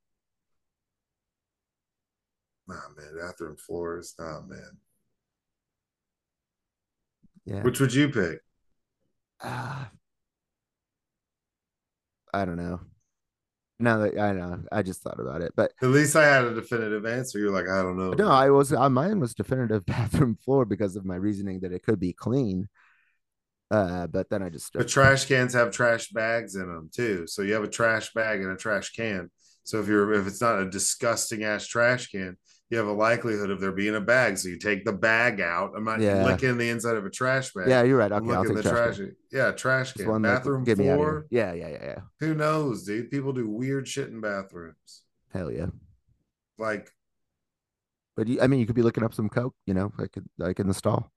Nah, 2.66 2.76
man, 2.96 3.16
bathroom 3.20 3.56
floors. 3.56 4.14
Nah, 4.18 4.40
man. 4.42 4.78
Yeah. 7.44 7.62
Which 7.62 7.78
would 7.80 7.92
you 7.92 8.08
pick? 8.08 8.38
Ah. 9.42 9.90
I 12.32 12.44
don't 12.44 12.56
know. 12.56 12.80
Now 13.84 13.98
that 13.98 14.18
I 14.18 14.32
know, 14.32 14.62
I 14.72 14.82
just 14.82 15.02
thought 15.02 15.20
about 15.20 15.42
it, 15.42 15.52
but 15.54 15.72
At 15.82 15.88
least 15.88 16.16
I 16.16 16.24
had 16.24 16.44
a 16.44 16.54
definitive 16.54 17.06
answer. 17.06 17.38
You're 17.38 17.52
like, 17.52 17.68
I 17.68 17.82
don't 17.82 17.96
know. 17.96 18.12
no. 18.12 18.28
I 18.28 18.50
was 18.50 18.72
uh, 18.72 18.88
mine 18.88 19.20
was 19.20 19.34
definitive 19.34 19.84
bathroom 19.86 20.36
floor 20.36 20.64
because 20.64 20.96
of 20.96 21.04
my 21.04 21.16
reasoning 21.16 21.60
that 21.60 21.72
it 21.72 21.82
could 21.82 22.00
be 22.00 22.12
clean. 22.12 22.68
Uh, 23.70 24.06
but 24.06 24.28
then 24.30 24.42
I 24.42 24.50
just 24.50 24.72
But 24.72 24.88
trash 24.88 25.24
cans 25.26 25.54
have 25.54 25.70
trash 25.70 26.08
bags 26.10 26.54
in 26.54 26.66
them 26.66 26.90
too. 26.92 27.26
So 27.26 27.42
you 27.42 27.54
have 27.54 27.64
a 27.64 27.68
trash 27.68 28.12
bag 28.12 28.40
and 28.40 28.50
a 28.52 28.56
trash 28.56 28.92
can. 28.92 29.30
So 29.64 29.80
if 29.80 29.88
you're 29.88 30.12
if 30.12 30.26
it's 30.26 30.40
not 30.40 30.60
a 30.60 30.70
disgusting 30.70 31.44
ass 31.44 31.66
trash 31.66 32.08
can, 32.08 32.36
you 32.70 32.78
have 32.78 32.86
a 32.86 32.92
likelihood 32.92 33.50
of 33.50 33.60
there 33.60 33.72
being 33.72 33.94
a 33.94 34.00
bag. 34.00 34.38
So 34.38 34.48
you 34.48 34.58
take 34.58 34.84
the 34.84 34.92
bag 34.92 35.40
out. 35.40 35.72
I'm 35.76 35.84
not 35.84 36.00
Yeah. 36.00 36.24
licking 36.24 36.56
the 36.58 36.70
inside 36.70 36.96
of 36.96 37.04
a 37.04 37.10
trash 37.10 37.52
bag. 37.52 37.68
yeah, 37.68 37.82
you're 37.82 37.98
right. 37.98 38.10
I'm 38.10 38.24
Okay, 38.24 38.34
I'll 38.34 38.40
licking 38.42 38.56
take 38.56 38.64
the 38.64 38.70
trash. 38.70 38.96
trash. 38.96 39.08
Yeah, 39.30 39.50
trash 39.52 39.92
can. 39.92 40.08
one 40.08 40.22
Bathroom 40.22 40.64
get 40.64 40.78
floor. 40.78 41.26
Yeah, 41.30 41.52
yeah, 41.52 41.68
yeah, 41.68 41.84
yeah. 41.84 41.98
Who 42.20 42.34
knows, 42.34 42.84
dude? 42.84 43.10
People 43.10 43.32
do 43.32 43.48
weird 43.48 43.86
shit 43.86 44.08
in 44.08 44.20
bathrooms. 44.20 45.02
Hell 45.32 45.50
yeah. 45.52 45.66
Like, 46.58 46.90
But 48.16 48.28
you, 48.28 48.40
I 48.40 48.46
mean, 48.46 48.60
you 48.60 48.66
could 48.66 48.76
be 48.76 48.82
looking 48.82 49.02
up 49.04 49.12
some 49.12 49.28
coke, 49.28 49.54
you 49.66 49.74
know, 49.74 49.92
like 49.98 50.14
like 50.38 50.60
in 50.60 50.68
the 50.68 50.74
stall. 50.74 51.10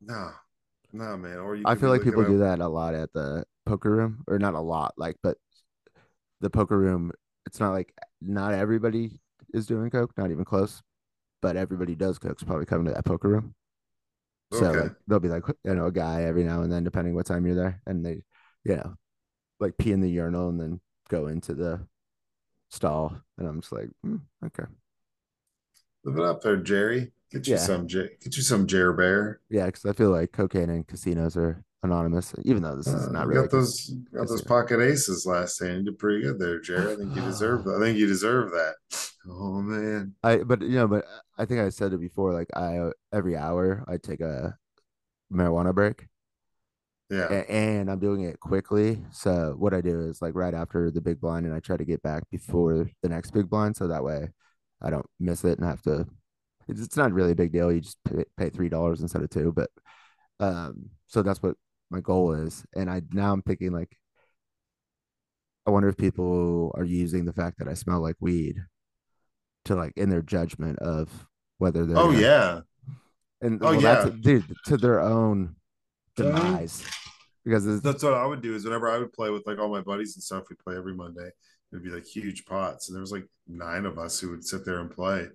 nah, 0.00 0.32
nah, 0.92 1.16
man. 1.16 1.38
Or 1.38 1.56
you 1.56 1.62
I 1.66 1.74
feel 1.74 1.88
like 1.88 2.02
people 2.02 2.20
looking 2.20 2.34
do 2.36 2.40
that 2.40 2.60
a 2.60 2.68
lot 2.68 2.94
at 2.94 3.12
the 3.14 3.44
poker 3.64 3.90
room, 3.90 4.24
or 4.26 4.38
not 4.38 4.54
a 4.54 4.60
lot, 4.60 4.92
like, 4.98 5.16
but 5.22 5.38
the 6.40 6.50
poker 6.50 6.78
room, 6.78 7.12
it's 7.46 7.60
not 7.60 7.70
like 7.72 7.94
not 8.20 8.52
everybody 8.52 9.21
is 9.52 9.66
doing 9.66 9.90
coke, 9.90 10.12
not 10.16 10.30
even 10.30 10.44
close, 10.44 10.82
but 11.42 11.56
everybody 11.56 11.94
does 11.94 12.18
coke's 12.18 12.44
probably 12.44 12.66
coming 12.66 12.86
to 12.86 12.92
that 12.92 13.04
poker 13.04 13.28
room. 13.28 13.54
So 14.52 14.72
Okay. 14.72 14.84
like 14.84 14.92
there'll 15.06 15.20
be 15.20 15.28
like 15.28 15.44
you 15.64 15.74
know 15.74 15.86
a 15.86 15.92
guy 15.92 16.24
every 16.24 16.44
now 16.44 16.62
and 16.62 16.70
then, 16.72 16.84
depending 16.84 17.14
what 17.14 17.26
time 17.26 17.46
you're 17.46 17.56
there, 17.56 17.80
and 17.86 18.04
they, 18.04 18.22
you 18.64 18.76
know, 18.76 18.94
like 19.60 19.76
pee 19.78 19.92
in 19.92 20.00
the 20.00 20.10
urinal 20.10 20.48
and 20.50 20.60
then 20.60 20.80
go 21.08 21.28
into 21.28 21.54
the 21.54 21.80
stall, 22.70 23.16
and 23.38 23.48
I'm 23.48 23.60
just 23.60 23.72
like, 23.72 23.88
hmm, 24.02 24.16
okay, 24.44 24.64
Live 26.04 26.18
it 26.18 26.24
up 26.24 26.42
there, 26.42 26.56
Jerry. 26.56 27.12
Get 27.30 27.46
you 27.46 27.54
Yeah. 27.54 27.58
some, 27.58 27.86
J- 27.88 28.10
get 28.22 28.36
you 28.36 28.42
some 28.42 28.66
Jer 28.66 28.92
Bear. 28.92 29.40
Yeah, 29.48 29.66
because 29.66 29.84
I 29.86 29.92
feel 29.92 30.10
like 30.10 30.32
cocaine 30.32 30.68
and 30.68 30.86
casinos 30.86 31.36
are 31.36 31.64
anonymous, 31.82 32.34
even 32.44 32.62
though 32.62 32.76
this 32.76 32.88
is 32.88 33.08
Uh, 33.08 33.12
not 33.12 33.26
you 33.26 33.30
really. 33.30 33.42
got 33.42 33.50
those 33.50 33.90
got 34.12 34.28
those 34.28 34.42
pocket 34.42 34.80
aces 34.80 35.24
last 35.26 35.58
time. 35.58 35.78
You 35.78 35.84
did 35.84 35.98
pretty 35.98 36.22
good 36.22 36.38
there, 36.38 36.60
Jerry. 36.60 36.92
I 36.92 36.96
think 36.96 37.14
you 37.14 37.22
deserve 37.22 37.64
that. 37.64 37.76
I 37.76 37.80
think 37.80 37.98
you 37.98 38.06
deserve 38.06 38.50
that. 38.50 38.74
Oh 39.28 39.62
man. 39.62 40.14
I 40.22 40.38
but 40.38 40.62
you 40.62 40.76
know, 40.76 40.88
but 40.88 41.04
I 41.38 41.44
think 41.44 41.60
I 41.60 41.68
said 41.68 41.92
it 41.92 42.00
before. 42.00 42.32
Like 42.32 42.48
I 42.56 42.90
every 43.12 43.36
hour 43.36 43.84
I 43.88 43.96
take 43.98 44.20
a 44.20 44.56
marijuana 45.32 45.74
break, 45.74 46.08
Yeah. 47.10 47.28
a- 47.30 47.50
and 47.50 47.90
I'm 47.90 47.98
doing 47.98 48.22
it 48.22 48.40
quickly. 48.40 49.04
So 49.12 49.54
what 49.58 49.74
I 49.74 49.80
do 49.80 50.00
is 50.08 50.22
like 50.22 50.34
right 50.34 50.54
after 50.54 50.90
the 50.90 51.00
big 51.00 51.20
blind, 51.20 51.46
and 51.46 51.54
I 51.54 51.60
try 51.60 51.76
to 51.76 51.84
get 51.84 52.02
back 52.02 52.24
before 52.30 52.88
the 53.02 53.08
next 53.08 53.32
big 53.32 53.48
blind, 53.50 53.76
so 53.76 53.88
that 53.88 54.04
way 54.04 54.28
I 54.80 54.90
don't 54.90 55.06
miss 55.20 55.44
it 55.44 55.58
and 55.58 55.66
have 55.68 55.82
to. 55.82 56.06
It's, 56.68 56.80
it's 56.82 56.96
not 56.96 57.12
really 57.12 57.32
a 57.32 57.34
big 57.36 57.52
deal. 57.52 57.72
You 57.72 57.80
just 57.80 57.98
pay, 58.04 58.24
pay 58.36 58.50
three 58.50 58.68
dollars 58.68 59.00
instead 59.02 59.22
of 59.22 59.30
two, 59.30 59.52
but 59.52 59.70
um, 60.40 60.90
so 61.08 61.22
that's 61.22 61.42
what 61.42 61.56
my 61.90 62.00
goal 62.00 62.32
is. 62.34 62.64
And 62.76 62.90
I 62.90 63.02
now 63.12 63.32
I'm 63.32 63.42
thinking 63.42 63.72
like, 63.72 63.96
I 65.66 65.70
wonder 65.70 65.88
if 65.88 65.96
people 65.96 66.72
are 66.76 66.84
using 66.84 67.24
the 67.24 67.32
fact 67.32 67.58
that 67.58 67.68
I 67.68 67.74
smell 67.74 68.00
like 68.00 68.16
weed 68.20 68.56
to 69.66 69.74
like 69.74 69.92
in 69.96 70.08
their 70.10 70.22
judgment 70.22 70.78
of 70.80 71.08
whether 71.58 71.84
they're 71.86 71.96
Oh 71.98 72.06
gonna- 72.10 72.18
yeah. 72.20 72.60
and 73.40 73.62
Oh, 73.62 73.66
well, 73.66 73.74
yeah. 73.74 73.80
that's 74.04 74.16
dude 74.20 74.54
to 74.66 74.76
their 74.76 75.00
own 75.00 75.56
demise 76.16 76.84
because 77.44 77.80
That's 77.82 78.02
what 78.02 78.14
I 78.14 78.24
would 78.26 78.42
do 78.42 78.54
is 78.54 78.64
whenever 78.64 78.88
I 78.90 78.98
would 78.98 79.12
play 79.12 79.30
with 79.30 79.46
like 79.46 79.58
all 79.58 79.68
my 79.68 79.80
buddies 79.80 80.14
and 80.16 80.22
stuff, 80.22 80.44
we 80.50 80.56
play 80.56 80.76
every 80.76 80.94
Monday. 80.94 81.30
It'd 81.72 81.82
be 81.84 81.90
like 81.90 82.06
huge 82.06 82.44
pots. 82.44 82.88
And 82.88 82.94
there 82.94 83.00
was 83.00 83.10
like 83.12 83.26
nine 83.48 83.84
of 83.86 83.98
us 83.98 84.20
who 84.20 84.30
would 84.30 84.44
sit 84.44 84.64
there 84.64 84.78
and 84.80 84.90
play. 84.90 85.26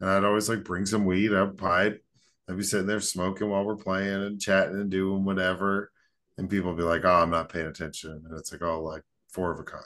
And 0.00 0.10
I'd 0.10 0.24
always 0.24 0.48
like 0.48 0.62
bring 0.62 0.86
some 0.86 1.04
weed, 1.04 1.32
a 1.32 1.46
pipe. 1.48 2.02
I'd 2.48 2.56
be 2.56 2.62
sitting 2.62 2.86
there 2.86 3.00
smoking 3.00 3.48
while 3.50 3.64
we're 3.64 3.74
playing 3.76 4.22
and 4.22 4.40
chatting 4.40 4.76
and 4.76 4.90
doing 4.90 5.24
whatever. 5.24 5.90
And 6.38 6.48
people 6.50 6.70
would 6.70 6.76
be 6.78 6.84
like, 6.84 7.04
Oh, 7.04 7.14
I'm 7.14 7.30
not 7.30 7.48
paying 7.48 7.66
attention. 7.66 8.22
And 8.28 8.38
it's 8.38 8.52
like, 8.52 8.62
oh, 8.62 8.82
like 8.82 9.02
four 9.32 9.50
of 9.52 9.58
a 9.58 9.64
kind. 9.64 9.82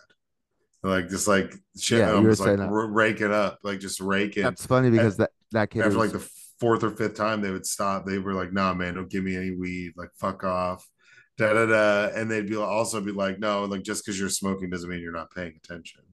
Like 0.83 1.09
just 1.09 1.29
like 1.29 1.55
shit. 1.79 1.99
Yeah, 1.99 2.09
and 2.11 2.19
I'm 2.19 2.25
just 2.25 2.41
like 2.41 2.57
that. 2.57 2.69
r- 2.69 2.87
raking 2.87 3.33
up, 3.33 3.59
like 3.63 3.81
just 3.81 4.01
raking. 4.01 4.45
that's 4.45 4.65
funny 4.65 4.91
because 4.91 5.19
that 5.19 5.31
that 5.53 5.71
kid 5.71 5.81
After 5.81 5.99
was, 5.99 6.13
like 6.13 6.13
the 6.13 6.31
fourth 6.59 6.83
or 6.83 6.91
fifth 6.91 7.17
time, 7.17 7.43
they 7.43 7.51
would 7.51 7.67
stop. 7.67 8.07
They 8.07 8.19
were 8.19 8.33
like, 8.33 8.53
"Nah, 8.53 8.73
man, 8.73 8.95
don't 8.95 9.11
give 9.11 9.23
me 9.23 9.37
any 9.37 9.51
weed. 9.51 9.93
Like, 9.97 10.11
fuck 10.15 10.43
off." 10.43 10.89
Da 11.37 11.53
da 11.53 11.67
da. 11.67 12.15
And 12.15 12.31
they'd 12.31 12.49
be 12.49 12.57
also 12.57 13.01
be 13.01 13.13
like, 13.13 13.39
"No, 13.39 13.65
like 13.65 13.83
just 13.83 14.05
because 14.05 14.19
you're 14.19 14.31
smoking 14.31 14.71
doesn't 14.71 14.89
mean 14.89 15.01
you're 15.01 15.13
not 15.13 15.31
paying 15.33 15.53
attention." 15.63 16.01
And 16.01 16.09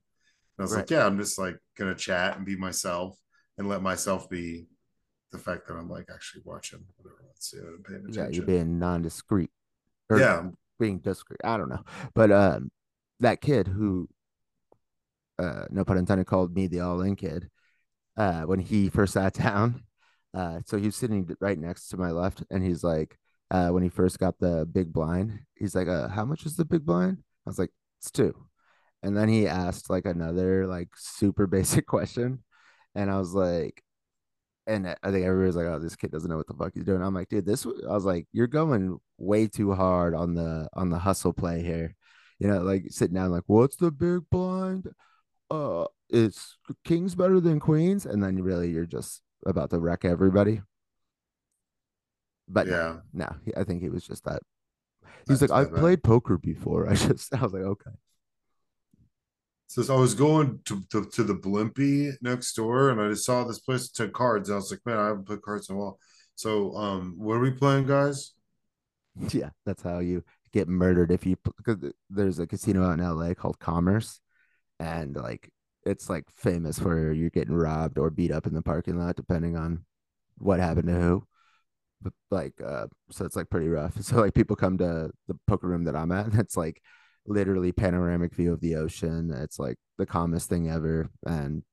I 0.59 0.63
was 0.63 0.75
like, 0.75 0.89
"Yeah, 0.89 1.05
I'm 1.05 1.17
just 1.17 1.39
like 1.39 1.57
gonna 1.77 1.95
chat 1.95 2.35
and 2.35 2.45
be 2.45 2.57
myself 2.57 3.17
and 3.57 3.69
let 3.69 3.81
myself 3.81 4.29
be 4.29 4.67
the 5.31 5.37
fact 5.37 5.67
that 5.67 5.75
I'm 5.75 5.89
like 5.89 6.07
actually 6.13 6.41
watching 6.45 6.79
whatever 6.97 7.21
let's 7.27 7.51
see 7.51 7.57
and 7.57 7.83
paying 7.83 7.99
attention. 8.01 8.23
yeah 8.23 8.29
you're 8.29 8.45
being 8.45 8.79
non-discreet 8.79 9.51
or 10.09 10.19
yeah, 10.19 10.43
being 10.79 10.99
discreet 10.99 11.39
I 11.43 11.57
don't 11.57 11.69
know 11.69 11.83
but 12.13 12.31
um 12.31 12.71
that 13.19 13.41
kid 13.41 13.67
who 13.67 14.07
uh 15.39 15.65
no 15.69 15.83
pun 15.83 15.97
intended 15.97 16.25
called 16.27 16.55
me 16.55 16.67
the 16.67 16.79
all 16.79 17.01
in 17.01 17.15
kid 17.15 17.49
uh 18.17 18.41
when 18.41 18.59
he 18.59 18.89
first 18.89 19.13
sat 19.13 19.33
down 19.45 19.83
uh 20.33 20.59
so 20.65 20.77
he 20.77 20.85
was 20.85 20.95
sitting 20.95 21.29
right 21.39 21.59
next 21.59 21.89
to 21.89 21.97
my 21.97 22.11
left 22.11 22.43
and 22.49 22.63
he's 22.63 22.83
like 22.83 23.17
uh 23.51 23.69
when 23.69 23.83
he 23.83 23.89
first 23.89 24.19
got 24.19 24.37
the 24.39 24.67
big 24.71 24.91
blind 24.91 25.39
he's 25.55 25.75
like 25.75 25.87
uh 25.87 26.07
how 26.07 26.25
much 26.25 26.45
is 26.45 26.55
the 26.55 26.65
big 26.65 26.85
blind 26.85 27.17
I 27.45 27.49
was 27.49 27.59
like 27.59 27.71
it's 27.99 28.11
two 28.11 28.33
and 29.03 29.15
then 29.15 29.29
he 29.29 29.47
asked 29.47 29.89
like 29.89 30.05
another 30.05 30.67
like 30.67 30.89
super 30.95 31.47
basic 31.57 31.85
question 31.85 32.43
and 32.95 33.11
I 33.11 33.17
was 33.19 33.33
like 33.33 33.83
and 34.67 34.87
I 35.01 35.11
think 35.11 35.25
everybody's 35.25 35.55
like, 35.55 35.65
"Oh, 35.65 35.79
this 35.79 35.95
kid 35.95 36.11
doesn't 36.11 36.29
know 36.29 36.37
what 36.37 36.47
the 36.47 36.53
fuck 36.53 36.73
he's 36.73 36.83
doing." 36.83 37.01
I'm 37.01 37.13
like, 37.13 37.29
"Dude, 37.29 37.45
this." 37.45 37.65
I 37.65 37.93
was 37.93 38.05
like, 38.05 38.27
"You're 38.33 38.47
going 38.47 38.99
way 39.17 39.47
too 39.47 39.73
hard 39.73 40.13
on 40.13 40.35
the 40.35 40.67
on 40.73 40.89
the 40.89 40.99
hustle 40.99 41.33
play 41.33 41.63
here." 41.63 41.95
You 42.39 42.47
know, 42.49 42.61
like 42.61 42.85
sitting 42.89 43.15
down, 43.15 43.31
like, 43.31 43.45
"What's 43.47 43.77
the 43.77 43.91
big 43.91 44.29
blind?" 44.29 44.89
Uh, 45.49 45.85
it's 46.09 46.57
kings 46.83 47.15
better 47.15 47.39
than 47.39 47.59
queens, 47.59 48.05
and 48.05 48.23
then 48.23 48.41
really 48.41 48.69
you're 48.69 48.85
just 48.85 49.21
about 49.45 49.69
to 49.69 49.79
wreck 49.79 50.05
everybody. 50.05 50.61
But 52.47 52.67
yeah. 52.67 52.97
no, 53.13 53.35
he- 53.43 53.55
I 53.55 53.63
think 53.63 53.81
he 53.81 53.89
was 53.89 54.05
just 54.05 54.23
that. 54.25 54.41
He's 55.27 55.39
That's 55.39 55.51
like, 55.51 55.67
"I've 55.67 55.75
played 55.75 56.03
poker 56.03 56.37
before." 56.37 56.89
I 56.89 56.95
just, 56.95 57.33
I 57.33 57.41
was 57.41 57.53
like, 57.53 57.63
"Okay." 57.63 57.91
So 59.67 59.93
I 59.93 59.99
was 59.99 60.13
going 60.13 60.61
to, 60.65 60.81
to, 60.91 61.05
to 61.05 61.23
the 61.23 61.35
Blimpie 61.35 62.13
next 62.21 62.53
door, 62.53 62.89
and 62.89 63.01
I 63.01 63.09
just 63.09 63.25
saw 63.25 63.43
this 63.43 63.59
place 63.59 63.89
took 63.89 64.13
cards. 64.13 64.47
And 64.47 64.55
I 64.55 64.57
was 64.57 64.71
like, 64.71 64.79
man, 64.85 64.97
I 64.97 65.07
haven't 65.07 65.25
played 65.25 65.41
cards 65.41 65.69
in 65.69 65.75
a 65.75 65.77
while. 65.79 65.99
So, 66.35 66.73
um, 66.75 67.15
what 67.17 67.33
are 67.35 67.39
we 67.41 67.51
playing, 67.51 67.87
guys? 67.87 68.33
Yeah, 69.33 69.49
that's 69.65 69.81
how 69.81 69.97
you 69.97 70.23
get 70.53 70.67
murdered 70.67 71.11
if 71.11 71.25
you 71.25 71.37
because 71.57 71.91
there's 72.07 72.37
a 72.37 72.45
casino 72.45 72.85
out 72.87 72.99
in 72.99 73.03
LA 73.03 73.33
called 73.33 73.57
Commerce, 73.57 74.19
and 74.79 75.15
like 75.15 75.49
it's 75.85 76.09
like 76.09 76.25
famous 76.35 76.79
for 76.79 77.11
you're 77.13 77.29
getting 77.29 77.55
robbed 77.55 77.97
or 77.97 78.09
beat 78.09 78.31
up 78.31 78.45
in 78.47 78.53
the 78.53 78.61
parking 78.61 78.99
lot 78.99 79.15
depending 79.15 79.55
on 79.55 79.85
what 80.37 80.59
happened 80.59 80.87
to 80.87 80.93
who. 80.93 81.23
But 82.01 82.13
like, 82.31 82.53
uh, 82.65 82.87
so 83.11 83.25
it's 83.25 83.35
like 83.35 83.49
pretty 83.49 83.69
rough. 83.69 83.95
So 84.03 84.17
like 84.17 84.33
people 84.33 84.55
come 84.55 84.77
to 84.79 85.11
the 85.27 85.35
poker 85.47 85.67
room 85.67 85.85
that 85.85 85.95
I'm 85.95 86.11
at, 86.11 86.27
and 86.27 86.39
it's 86.39 86.57
like 86.57 86.81
literally 87.25 87.71
panoramic 87.71 88.33
view 88.35 88.53
of 88.53 88.61
the 88.61 88.75
ocean. 88.75 89.31
It's 89.33 89.59
like 89.59 89.77
the 89.97 90.05
calmest 90.05 90.49
thing 90.49 90.69
ever, 90.69 91.09
and 91.25 91.63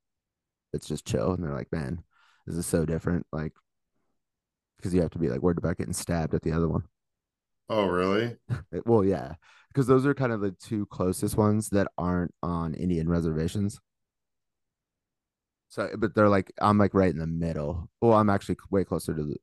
it's 0.73 0.89
just 0.89 1.07
chill. 1.07 1.33
And 1.33 1.45
they're 1.45 1.55
like, 1.55 1.73
man, 1.73 2.03
this 2.47 2.57
is 2.57 2.67
so 2.67 2.85
different. 2.87 3.27
Like, 3.33 3.53
because 4.77 4.95
you 4.95 5.01
have 5.03 5.11
to 5.11 5.19
be 5.19 5.29
like 5.29 5.41
worried 5.43 5.59
about 5.59 5.79
getting 5.79 5.93
stabbed 5.93 6.35
at 6.35 6.43
the 6.43 6.53
other 6.53 6.69
one. 6.69 6.85
Oh, 7.69 7.87
really? 7.87 8.37
Well, 8.85 9.05
yeah, 9.05 9.35
because 9.75 9.89
those 9.89 10.07
are 10.07 10.15
kind 10.15 10.33
of 10.33 10.41
the 10.41 10.53
two 10.53 10.87
closest 10.87 11.37
ones 11.37 11.71
that 11.71 11.89
aren't 11.99 12.33
on 12.43 12.75
Indian 12.75 13.09
reservations. 13.09 13.81
So, 15.69 15.91
but 15.99 16.15
they're 16.15 16.29
like, 16.29 16.53
I'm 16.61 16.79
like 16.79 16.95
right 16.95 17.11
in 17.11 17.19
the 17.19 17.27
middle. 17.27 17.91
Well, 18.01 18.13
I'm 18.13 18.31
actually 18.31 18.57
way 18.71 18.85
closer 18.85 19.13
to 19.13 19.25
the, 19.25 19.37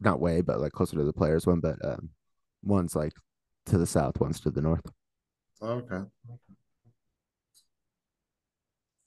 not 0.00 0.20
way, 0.20 0.40
but 0.40 0.60
like 0.60 0.72
closer 0.72 0.96
to 0.96 1.04
the 1.04 1.12
players 1.12 1.46
one, 1.46 1.60
but 1.60 1.76
um, 1.84 2.10
one's 2.64 2.96
like 2.96 3.12
to 3.66 3.78
the 3.78 3.86
south, 3.86 4.18
one's 4.18 4.40
to 4.40 4.50
the 4.50 4.60
north. 4.60 4.82
Okay. 5.62 6.02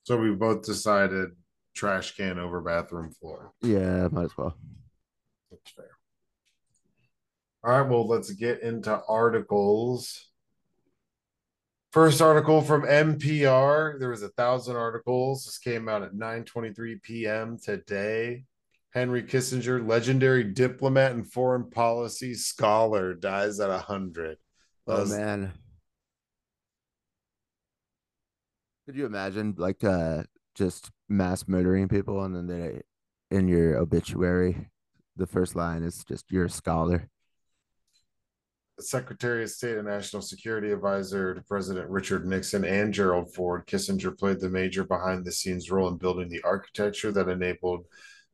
So 0.03 0.17
we 0.17 0.31
both 0.31 0.63
decided 0.63 1.31
trash 1.75 2.15
can 2.15 2.39
over 2.39 2.61
bathroom 2.61 3.11
floor. 3.11 3.51
Yeah, 3.61 4.07
might 4.11 4.25
as 4.25 4.37
well. 4.37 4.55
That's 5.51 5.71
fair. 5.71 5.91
All 7.65 7.81
right, 7.81 7.89
well, 7.89 8.07
let's 8.07 8.31
get 8.31 8.61
into 8.61 9.01
articles. 9.09 10.28
First 11.91 12.21
article 12.21 12.61
from 12.61 12.83
NPR. 12.83 13.99
There 13.99 14.09
was 14.09 14.21
a 14.21 14.29
thousand 14.29 14.75
articles. 14.75 15.45
This 15.45 15.57
came 15.57 15.89
out 15.89 16.03
at 16.03 16.13
9:23 16.13 17.01
p.m. 17.01 17.57
today. 17.57 18.45
Henry 18.91 19.23
Kissinger, 19.23 19.87
legendary 19.87 20.43
diplomat 20.43 21.11
and 21.11 21.31
foreign 21.31 21.69
policy 21.69 22.33
scholar, 22.33 23.13
dies 23.13 23.59
at 23.59 23.69
100. 23.69 24.37
Oh 24.87 25.05
man. 25.05 25.51
Could 28.85 28.95
you 28.95 29.05
imagine 29.05 29.55
like 29.57 29.83
uh 29.83 30.23
just 30.55 30.91
mass 31.07 31.47
murdering 31.47 31.87
people 31.87 32.23
and 32.23 32.35
then 32.35 32.47
they 32.47 32.81
in 33.31 33.47
your 33.47 33.77
obituary 33.77 34.69
the 35.15 35.27
first 35.27 35.55
line 35.55 35.83
is 35.83 36.03
just 36.05 36.31
you're 36.31 36.45
a 36.45 36.49
scholar. 36.49 37.09
Secretary 38.83 39.43
of 39.43 39.49
State 39.49 39.77
and 39.77 39.87
National 39.87 40.21
Security 40.21 40.71
Advisor 40.71 41.33
to 41.35 41.41
President 41.41 41.89
Richard 41.89 42.25
Nixon 42.25 42.65
and 42.65 42.93
Gerald 42.93 43.33
Ford, 43.33 43.65
Kissinger 43.67 44.17
played 44.17 44.39
the 44.39 44.49
major 44.49 44.83
behind 44.83 45.25
the 45.25 45.31
scenes 45.31 45.69
role 45.69 45.87
in 45.87 45.97
building 45.97 46.29
the 46.29 46.41
architecture 46.43 47.11
that 47.11 47.29
enabled 47.29 47.85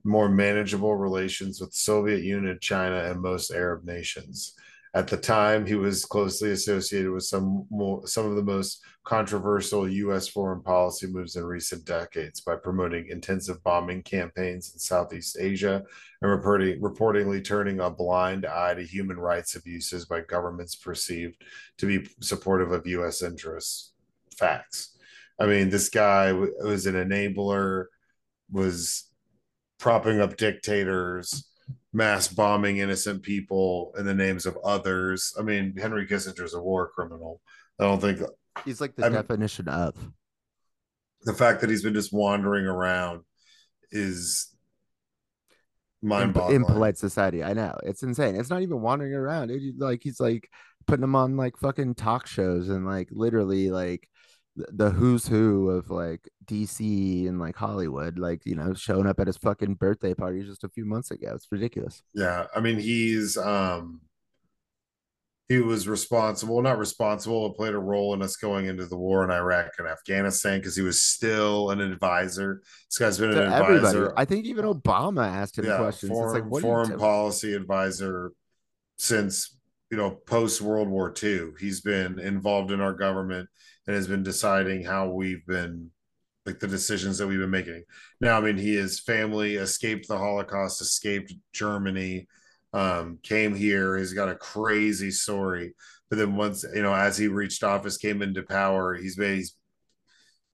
more 0.04 0.30
manageable 0.30 0.96
relations 0.96 1.60
with 1.60 1.74
Soviet 1.74 2.24
Union, 2.24 2.58
China, 2.62 2.98
and 2.98 3.22
most 3.22 3.52
Arab 3.52 3.84
nations. 3.86 4.54
At 4.96 5.10
the 5.10 5.18
time, 5.18 5.66
he 5.66 5.76
was 5.76 6.06
closely 6.06 6.52
associated 6.52 7.12
with 7.12 7.24
some 7.24 7.68
more, 7.70 8.08
some 8.08 8.28
of 8.28 8.38
the 8.38 8.44
most 8.44 8.82
controversial 9.04 9.90
U.S. 9.90 10.30
foreign 10.30 10.62
policy 10.62 11.06
moves 11.06 11.36
in 11.36 11.44
recent 11.44 11.84
decades 11.84 12.40
by 12.40 12.56
promoting 12.56 13.10
intensive 13.10 13.62
bombing 13.62 14.04
campaigns 14.04 14.72
in 14.72 14.80
Southeast 14.80 15.36
Asia 15.38 15.84
and 16.22 16.32
reporting, 16.32 16.80
reportedly 16.80 17.44
turning 17.44 17.82
a 17.82 17.90
blind 17.90 18.46
eye 18.46 18.74
to 18.74 18.84
human 18.84 19.18
rights 19.18 19.56
abuses 19.56 20.06
by 20.06 20.22
governments 20.22 20.76
perceived 20.76 21.44
to 21.78 21.86
be 21.86 22.08
supportive 22.22 22.72
of 22.72 22.88
U.S. 22.88 23.22
interests. 23.22 23.92
Facts. 24.38 24.98
I 25.38 25.46
mean, 25.46 25.70
this 25.70 25.90
guy 25.90 26.32
was 26.32 26.86
an 26.86 26.96
enabler, 26.96 27.88
was 28.50 29.12
propping 29.78 30.22
up 30.22 30.38
dictators, 30.38 31.50
mass 31.94 32.28
bombing 32.28 32.78
innocent 32.78 33.24
people 33.24 33.94
in 33.98 34.06
the 34.06 34.14
names 34.14 34.46
of 34.46 34.58
others. 34.64 35.34
I 35.40 35.44
mean, 35.44 35.76
Henry 35.78 36.06
Kissinger's 36.08 36.54
a 36.54 36.62
war 36.62 36.90
criminal. 36.94 37.42
I 37.80 37.84
don't 37.86 38.02
think 38.02 38.20
He's 38.64 38.80
like 38.82 38.96
the 38.96 39.04
I'm- 39.04 39.14
definition 39.14 39.68
of. 39.68 39.96
the 41.24 41.34
fact 41.34 41.62
that 41.62 41.70
he's 41.70 41.84
been 41.84 41.94
just 41.94 42.14
wandering 42.14 42.66
around 42.66 43.22
is 43.92 44.54
mind 46.02 46.36
in, 46.38 46.56
in 46.58 46.66
polite 46.66 46.98
society. 46.98 47.44
I 47.44 47.54
know 47.54 47.76
it's 47.84 48.04
insane. 48.04 48.36
It's 48.36 48.50
not 48.50 48.62
even 48.62 48.82
wandering 48.82 49.14
around. 49.14 49.52
It, 49.52 49.62
like 49.78 50.02
he's 50.04 50.20
like 50.20 50.50
putting 50.88 51.02
them 51.02 51.16
on 51.16 51.36
like 51.38 51.58
fucking 51.58 51.96
talk 51.96 52.28
shows 52.28 52.70
and 52.70 52.86
like 52.86 53.10
literally 53.12 53.72
like 53.72 54.08
the 54.56 54.90
who's 54.90 55.28
who 55.28 55.70
of 55.70 55.90
like 55.90 56.30
DC 56.46 57.28
and 57.28 57.40
like 57.40 57.56
Hollywood, 57.56 58.18
like 58.18 58.46
you 58.46 58.56
know, 58.56 58.74
showing 58.74 59.08
up 59.08 59.20
at 59.20 59.28
his 59.28 59.38
fucking 59.38 59.76
birthday 59.76 60.14
party 60.14 60.44
just 60.44 60.64
a 60.64 60.70
few 60.70 60.86
months 60.86 61.12
ago. 61.12 61.32
It's 61.36 61.48
ridiculous. 61.52 62.04
Yeah, 62.14 62.48
I 62.56 62.62
mean, 62.62 62.80
he's 62.80 63.38
um 63.38 64.02
he 65.48 65.60
was 65.60 65.88
responsible, 65.88 66.62
not 66.62 66.80
responsible, 66.80 67.48
but 67.48 67.58
played 67.58 67.76
a 67.76 67.80
role 67.80 68.16
in 68.16 68.22
us 68.24 68.36
going 68.36 68.66
into 68.66 68.86
the 68.86 68.98
war 68.98 69.24
in 69.24 69.30
Iraq 69.30 69.74
and 69.78 69.88
Afghanistan 69.88 70.60
because 70.60 70.76
he 70.76 70.82
was 70.82 71.04
still 71.04 71.70
an 71.70 71.82
advisor. 71.82 72.64
This 72.90 72.98
guy's 72.98 73.20
been 73.20 73.32
an 73.32 73.38
advisor. 73.38 73.86
Everybody. 73.86 74.14
I 74.18 74.26
think 74.26 74.46
even 74.46 74.66
Obama 74.66 75.28
asked 75.28 75.60
him 75.60 75.66
yeah, 75.66 75.78
questions. 75.78 76.12
Foreign, 76.12 76.38
it's 76.38 76.52
like 76.52 76.62
foreign 76.62 76.98
policy 76.98 77.54
advisor 77.54 78.32
since 78.98 79.56
you 79.92 79.98
know 79.98 80.12
post 80.12 80.62
World 80.62 80.88
War 80.88 81.14
II. 81.22 81.52
He's 81.60 81.82
been 81.82 82.20
involved 82.20 82.72
in 82.72 82.82
our 82.82 82.94
government 82.94 83.48
and 83.88 83.96
has 83.96 84.08
been 84.08 84.24
deciding 84.24 84.84
how 84.84 85.10
we've 85.10 85.46
been 85.46 85.92
like 86.46 86.60
the 86.60 86.68
decisions 86.68 87.18
that 87.18 87.28
we've 87.28 87.40
been 87.40 87.50
making. 87.50 87.84
Now, 88.22 88.38
I 88.38 88.42
mean, 88.42 88.58
he 88.58 88.76
his 88.76 89.00
family 89.00 89.56
escaped 89.56 90.08
the 90.08 90.18
Holocaust, 90.18 90.82
escaped 90.82 91.34
Germany, 91.54 92.28
um, 92.74 93.20
came 93.24 93.56
here. 93.56 93.98
He's 93.98 94.14
got 94.14 94.30
a 94.30 94.36
crazy 94.36 95.10
story. 95.10 95.74
But 96.10 96.20
then 96.20 96.36
once 96.36 96.64
you 96.74 96.84
know, 96.84 96.94
as 96.94 97.18
he 97.18 97.28
reached 97.28 97.64
office, 97.64 97.98
came 97.98 98.22
into 98.22 98.44
power, 98.44 98.94
he's 98.96 99.18
made 99.18 99.38
he's, 99.38 99.56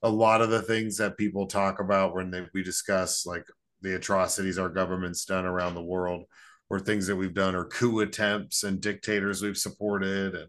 a 0.01 0.09
lot 0.09 0.41
of 0.41 0.49
the 0.49 0.61
things 0.61 0.97
that 0.97 1.17
people 1.17 1.45
talk 1.45 1.79
about 1.79 2.15
when 2.15 2.31
they, 2.31 2.47
we 2.53 2.63
discuss 2.63 3.25
like 3.25 3.45
the 3.81 3.95
atrocities 3.95 4.57
our 4.57 4.69
government's 4.69 5.25
done 5.25 5.45
around 5.45 5.75
the 5.75 5.81
world, 5.81 6.23
or 6.69 6.79
things 6.79 7.05
that 7.07 7.15
we've 7.15 7.33
done, 7.33 7.53
or 7.53 7.65
coup 7.65 7.99
attempts 7.99 8.63
and 8.63 8.79
dictators 8.79 9.41
we've 9.41 9.57
supported, 9.57 10.35
and 10.35 10.47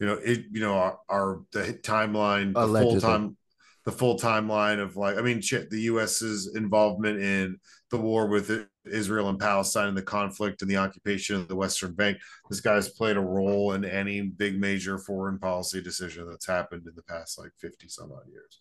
you 0.00 0.06
know, 0.06 0.14
it 0.14 0.46
you 0.50 0.60
know 0.60 0.74
our, 0.74 0.98
our 1.08 1.40
the 1.52 1.78
timeline, 1.82 2.54
the 2.54 2.80
full 2.80 3.00
time, 3.00 3.36
the 3.84 3.92
full 3.92 4.18
timeline 4.18 4.80
of 4.80 4.96
like, 4.96 5.16
I 5.16 5.22
mean, 5.22 5.40
shit, 5.40 5.70
the 5.70 5.80
U.S.'s 5.82 6.54
involvement 6.54 7.20
in 7.20 7.58
the 7.90 7.96
war 7.96 8.26
with 8.26 8.68
Israel 8.84 9.28
and 9.28 9.38
Palestine 9.38 9.88
and 9.88 9.96
the 9.96 10.02
conflict 10.02 10.62
and 10.62 10.70
the 10.70 10.76
occupation 10.76 11.36
of 11.36 11.48
the 11.48 11.56
Western 11.56 11.94
Bank. 11.94 12.18
This 12.50 12.60
guy's 12.60 12.88
played 12.88 13.16
a 13.16 13.20
role 13.20 13.72
in 13.72 13.84
any 13.84 14.22
big 14.22 14.60
major 14.60 14.98
foreign 14.98 15.38
policy 15.38 15.82
decision 15.82 16.28
that's 16.28 16.46
happened 16.46 16.86
in 16.86 16.94
the 16.94 17.02
past 17.02 17.38
like 17.38 17.52
50 17.58 17.88
some 17.88 18.12
odd 18.12 18.28
years. 18.30 18.60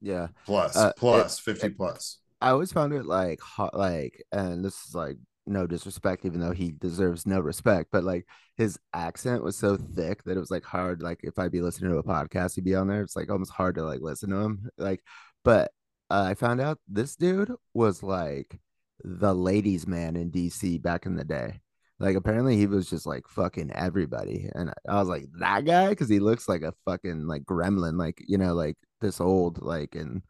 Yeah. 0.00 0.28
Plus, 0.44 0.76
uh, 0.76 0.92
plus, 0.96 1.38
it, 1.38 1.42
50 1.42 1.66
it, 1.66 1.76
plus. 1.76 2.18
I 2.40 2.50
always 2.50 2.72
found 2.72 2.92
it 2.92 3.06
like 3.06 3.40
hot, 3.40 3.76
like, 3.76 4.22
and 4.32 4.64
this 4.64 4.74
is 4.86 4.94
like 4.94 5.16
no 5.46 5.66
disrespect, 5.66 6.24
even 6.24 6.40
though 6.40 6.52
he 6.52 6.72
deserves 6.72 7.26
no 7.26 7.40
respect, 7.40 7.88
but 7.92 8.04
like 8.04 8.26
his 8.56 8.78
accent 8.94 9.42
was 9.42 9.56
so 9.56 9.76
thick 9.76 10.22
that 10.24 10.36
it 10.36 10.40
was 10.40 10.50
like 10.50 10.64
hard. 10.64 11.02
Like 11.02 11.20
if 11.22 11.38
I'd 11.38 11.52
be 11.52 11.62
listening 11.62 11.90
to 11.90 11.98
a 11.98 12.02
podcast, 12.02 12.54
he'd 12.54 12.64
be 12.64 12.74
on 12.74 12.88
there. 12.88 13.02
It's 13.02 13.16
like 13.16 13.30
almost 13.30 13.52
hard 13.52 13.74
to 13.76 13.84
like 13.84 14.00
listen 14.00 14.30
to 14.30 14.36
him. 14.36 14.68
Like, 14.78 15.02
but 15.44 15.72
uh, 16.10 16.26
I 16.28 16.34
found 16.34 16.60
out 16.60 16.78
this 16.88 17.16
dude 17.16 17.52
was 17.74 18.02
like 18.02 18.58
the 19.04 19.34
ladies' 19.34 19.86
man 19.86 20.16
in 20.16 20.30
DC 20.30 20.80
back 20.82 21.06
in 21.06 21.16
the 21.16 21.24
day. 21.24 21.60
Like 21.98 22.16
apparently 22.16 22.56
he 22.56 22.66
was 22.66 22.90
just 22.90 23.06
like 23.06 23.28
fucking 23.28 23.70
everybody, 23.72 24.50
and 24.54 24.72
I 24.88 24.94
was 24.96 25.08
like 25.08 25.26
that 25.38 25.64
guy 25.64 25.90
because 25.90 26.08
he 26.08 26.18
looks 26.20 26.48
like 26.48 26.62
a 26.62 26.74
fucking 26.84 27.26
like 27.26 27.44
gremlin, 27.44 27.98
like 27.98 28.22
you 28.26 28.38
know, 28.38 28.54
like 28.54 28.76
this 29.00 29.20
old, 29.20 29.62
like 29.62 29.94
and 29.94 30.22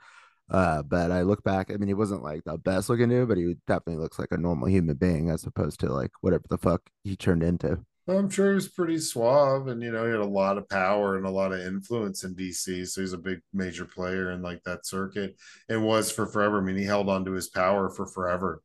uh, 0.53 0.82
but 0.82 1.11
I 1.11 1.22
look 1.22 1.42
back, 1.42 1.70
I 1.70 1.76
mean, 1.76 1.88
he 1.88 1.94
wasn't 1.94 2.22
like 2.22 2.44
the 2.44 2.59
best 2.59 2.90
looking 2.90 3.09
dude, 3.09 3.26
but 3.26 3.38
he 3.38 3.57
definitely 3.66 4.03
looks 4.03 4.18
like 4.18 4.32
a 4.32 4.36
normal 4.36 4.68
human 4.68 4.96
being 4.96 5.30
as 5.30 5.46
opposed 5.46 5.80
to 5.80 5.90
like 5.90 6.11
whatever 6.20 6.44
the 6.50 6.59
fuck 6.59 6.82
he 7.03 7.16
turned 7.16 7.42
into. 7.42 7.80
I'm 8.07 8.28
sure 8.28 8.50
he 8.50 8.55
was 8.57 8.68
pretty 8.68 8.98
suave 8.98 9.68
and, 9.68 9.82
you 9.82 9.90
know, 9.92 10.05
he 10.05 10.11
had 10.11 10.20
a 10.20 10.26
lot 10.26 10.59
of 10.59 10.68
power 10.68 11.16
and 11.16 11.24
a 11.24 11.30
lot 11.30 11.53
of 11.53 11.61
influence 11.61 12.24
in 12.24 12.34
DC. 12.34 12.86
So 12.86 13.00
he's 13.00 13.14
a 13.14 13.18
big 13.18 13.40
major 13.55 13.86
player 13.86 14.32
in 14.32 14.42
like 14.42 14.62
that 14.64 14.84
circuit 14.84 15.36
and 15.70 15.86
was 15.86 16.11
for 16.11 16.26
forever. 16.26 16.59
I 16.59 16.64
mean, 16.64 16.76
he 16.76 16.84
held 16.84 17.09
on 17.09 17.24
to 17.24 17.32
his 17.32 17.48
power 17.48 17.88
for 17.88 18.07
forever. 18.07 18.61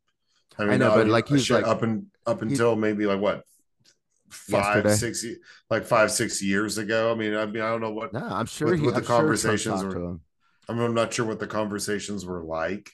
I 0.58 0.64
mean, 0.64 0.74
I 0.74 0.78
know, 0.78 0.96
but 0.96 1.08
like 1.08 1.30
he's 1.30 1.50
like 1.50 1.68
up 1.68 1.84
and 1.84 2.08
up 2.26 2.42
until 2.42 2.76
maybe 2.76 3.06
like 3.06 3.22
what 3.22 3.44
five, 4.30 4.84
yesterday. 4.84 4.96
six, 4.96 5.26
like 5.70 5.86
five, 5.86 6.12
six 6.12 6.42
years 6.42 6.80
ago. 6.80 7.12
I 7.12 7.16
mean, 7.16 7.36
I 7.36 7.46
mean, 7.46 7.62
I 7.62 7.70
don't 7.70 7.82
know 7.82 7.92
what. 7.92 8.12
No, 8.12 8.28
I'm 8.28 8.48
sure 8.48 8.70
what, 8.70 8.80
he, 8.80 8.86
what 8.86 8.96
the 8.96 9.02
I'm 9.02 9.06
conversations 9.06 9.82
sure 9.82 10.00
were. 10.00 10.20
I'm, 10.70 10.80
I'm 10.80 10.94
not 10.94 11.14
sure 11.14 11.26
what 11.26 11.40
the 11.40 11.48
conversations 11.48 12.26
were 12.26 12.44
like 12.44 12.92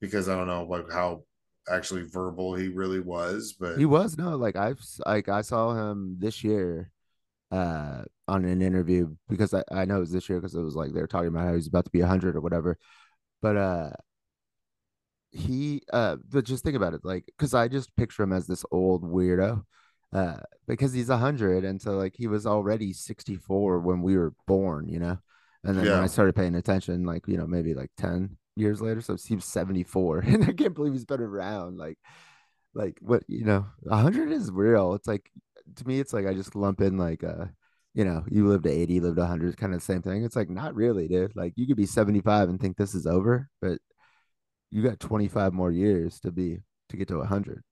because 0.00 0.28
I 0.28 0.36
don't 0.36 0.46
know 0.46 0.64
like 0.64 0.90
how 0.90 1.24
actually 1.68 2.02
verbal 2.02 2.54
he 2.54 2.68
really 2.68 3.00
was, 3.00 3.54
but 3.58 3.78
he 3.78 3.86
was 3.86 4.16
no 4.16 4.36
like 4.36 4.56
I've 4.56 4.80
like 5.04 5.28
I 5.28 5.42
saw 5.42 5.74
him 5.74 6.16
this 6.18 6.44
year 6.44 6.90
uh 7.52 8.02
on 8.26 8.44
an 8.44 8.60
interview 8.60 9.14
because 9.28 9.54
I, 9.54 9.62
I 9.70 9.84
know 9.84 9.98
it 9.98 10.00
was 10.00 10.12
this 10.12 10.28
year 10.28 10.40
because 10.40 10.54
it 10.54 10.62
was 10.62 10.74
like 10.74 10.92
they 10.92 11.00
were 11.00 11.06
talking 11.06 11.28
about 11.28 11.46
how 11.46 11.54
he's 11.54 11.68
about 11.68 11.84
to 11.84 11.90
be 11.92 12.00
100 12.00 12.34
or 12.34 12.40
whatever 12.40 12.76
but 13.40 13.56
uh 13.56 13.90
he 15.30 15.82
uh 15.92 16.16
but 16.30 16.44
just 16.44 16.64
think 16.64 16.76
about 16.76 16.94
it 16.94 17.04
like 17.04 17.24
because 17.26 17.52
i 17.52 17.68
just 17.68 17.94
picture 17.96 18.22
him 18.22 18.32
as 18.32 18.46
this 18.46 18.64
old 18.70 19.02
weirdo 19.04 19.62
uh 20.12 20.38
because 20.66 20.92
he's 20.92 21.08
100 21.08 21.64
and 21.64 21.80
so 21.80 21.92
like 21.92 22.14
he 22.16 22.26
was 22.26 22.46
already 22.46 22.92
64 22.92 23.80
when 23.80 24.02
we 24.02 24.16
were 24.16 24.32
born 24.46 24.88
you 24.88 24.98
know 24.98 25.18
and 25.66 25.78
then 25.78 25.84
yeah. 25.84 25.92
when 25.92 26.04
i 26.04 26.06
started 26.06 26.34
paying 26.34 26.54
attention 26.54 27.04
like 27.04 27.26
you 27.26 27.36
know 27.36 27.46
maybe 27.46 27.74
like 27.74 27.90
10 27.96 28.36
years 28.56 28.80
later 28.80 29.00
so 29.00 29.16
he 29.16 29.34
was 29.34 29.44
74 29.44 30.18
and 30.26 30.44
i 30.44 30.52
can't 30.52 30.74
believe 30.74 30.92
he's 30.92 31.04
been 31.04 31.20
around 31.20 31.76
like 31.76 31.98
like 32.76 32.98
what 33.00 33.24
you 33.26 33.44
know 33.44 33.66
100 33.80 34.30
is 34.30 34.52
real. 34.52 34.94
It's 34.94 35.08
like 35.08 35.30
to 35.76 35.88
me 35.88 35.98
it's 35.98 36.12
like 36.12 36.26
i 36.26 36.34
just 36.34 36.54
lump 36.54 36.80
in 36.80 36.96
like 36.96 37.24
uh 37.24 37.46
you 37.94 38.04
know 38.04 38.22
you 38.30 38.46
lived 38.46 38.64
to 38.64 38.70
80 38.70 38.94
you 38.94 39.00
lived 39.00 39.18
100 39.18 39.56
kind 39.56 39.74
of 39.74 39.80
the 39.80 39.84
same 39.84 40.02
thing. 40.02 40.24
It's 40.24 40.36
like 40.36 40.50
not 40.50 40.74
really 40.74 41.08
dude. 41.08 41.34
Like 41.34 41.54
you 41.56 41.66
could 41.66 41.76
be 41.76 41.86
75 41.86 42.50
and 42.50 42.60
think 42.60 42.76
this 42.76 42.94
is 42.94 43.06
over 43.06 43.48
but 43.60 43.78
you 44.70 44.82
got 44.82 45.00
25 45.00 45.54
more 45.54 45.72
years 45.72 46.20
to 46.20 46.30
be 46.30 46.58
to 46.90 46.96
get 46.96 47.08
to 47.08 47.18
100 47.18 47.62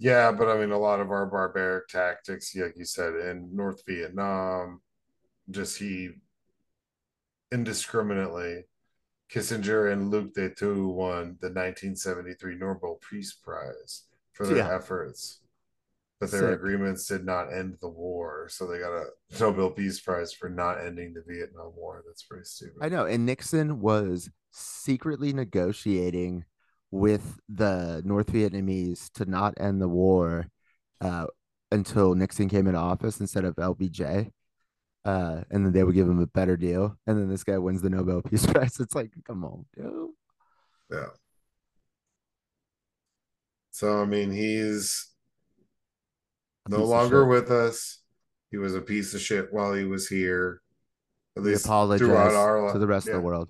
yeah 0.00 0.32
but 0.32 0.48
i 0.48 0.58
mean 0.58 0.72
a 0.72 0.78
lot 0.78 1.00
of 1.00 1.10
our 1.10 1.24
barbaric 1.26 1.86
tactics 1.88 2.54
like 2.56 2.76
you 2.76 2.84
said 2.84 3.14
in 3.14 3.48
north 3.54 3.80
vietnam 3.86 4.80
just 5.50 5.78
he 5.78 6.10
indiscriminately 7.52 8.64
kissinger 9.32 9.92
and 9.92 10.10
Luke 10.10 10.32
Le 10.36 10.48
Duc 10.48 10.56
Tho 10.58 10.88
won 10.88 11.36
the 11.40 11.48
1973 11.48 12.56
nobel 12.56 12.98
peace 13.08 13.32
prize 13.32 14.04
for 14.32 14.46
their 14.46 14.58
yeah. 14.58 14.74
efforts 14.74 15.40
but 16.24 16.30
their 16.30 16.50
Sick. 16.52 16.58
agreements 16.58 17.06
did 17.06 17.24
not 17.24 17.52
end 17.52 17.76
the 17.80 17.88
war. 17.88 18.48
So 18.48 18.66
they 18.66 18.78
got 18.78 18.92
a 18.92 19.06
Nobel 19.40 19.70
Peace 19.70 20.00
Prize 20.00 20.32
for 20.32 20.48
not 20.48 20.80
ending 20.80 21.12
the 21.12 21.22
Vietnam 21.26 21.72
War. 21.76 22.02
That's 22.06 22.22
pretty 22.22 22.44
stupid. 22.44 22.76
I 22.80 22.88
know. 22.88 23.04
And 23.06 23.26
Nixon 23.26 23.80
was 23.80 24.30
secretly 24.50 25.32
negotiating 25.32 26.44
with 26.90 27.38
the 27.48 28.02
North 28.04 28.32
Vietnamese 28.32 29.10
to 29.14 29.24
not 29.24 29.54
end 29.58 29.82
the 29.82 29.88
war 29.88 30.46
uh, 31.00 31.26
until 31.72 32.14
Nixon 32.14 32.48
came 32.48 32.68
into 32.68 32.78
office 32.78 33.20
instead 33.20 33.44
of 33.44 33.56
LBJ. 33.56 34.30
Uh, 35.04 35.42
and 35.50 35.66
then 35.66 35.72
they 35.72 35.84
would 35.84 35.94
give 35.94 36.08
him 36.08 36.20
a 36.20 36.26
better 36.26 36.56
deal. 36.56 36.96
And 37.06 37.18
then 37.18 37.28
this 37.28 37.44
guy 37.44 37.58
wins 37.58 37.82
the 37.82 37.90
Nobel 37.90 38.22
Peace 38.30 38.46
Prize. 38.46 38.80
It's 38.80 38.94
like, 38.94 39.12
come 39.26 39.44
on, 39.44 39.66
dude. 39.76 40.10
Yeah. 40.90 41.06
So 43.70 44.00
I 44.00 44.04
mean, 44.04 44.30
he's 44.30 45.10
no 46.68 46.84
longer 46.84 47.26
with 47.26 47.50
us. 47.50 47.98
He 48.50 48.56
was 48.56 48.74
a 48.74 48.80
piece 48.80 49.14
of 49.14 49.20
shit 49.20 49.52
while 49.52 49.74
he 49.74 49.84
was 49.84 50.06
here. 50.08 50.62
At 51.36 51.42
we 51.42 51.50
least 51.50 51.64
throughout 51.64 52.34
our 52.34 52.72
to 52.72 52.78
the 52.78 52.86
rest 52.86 53.06
yeah. 53.06 53.14
of 53.14 53.16
the 53.16 53.26
world. 53.26 53.48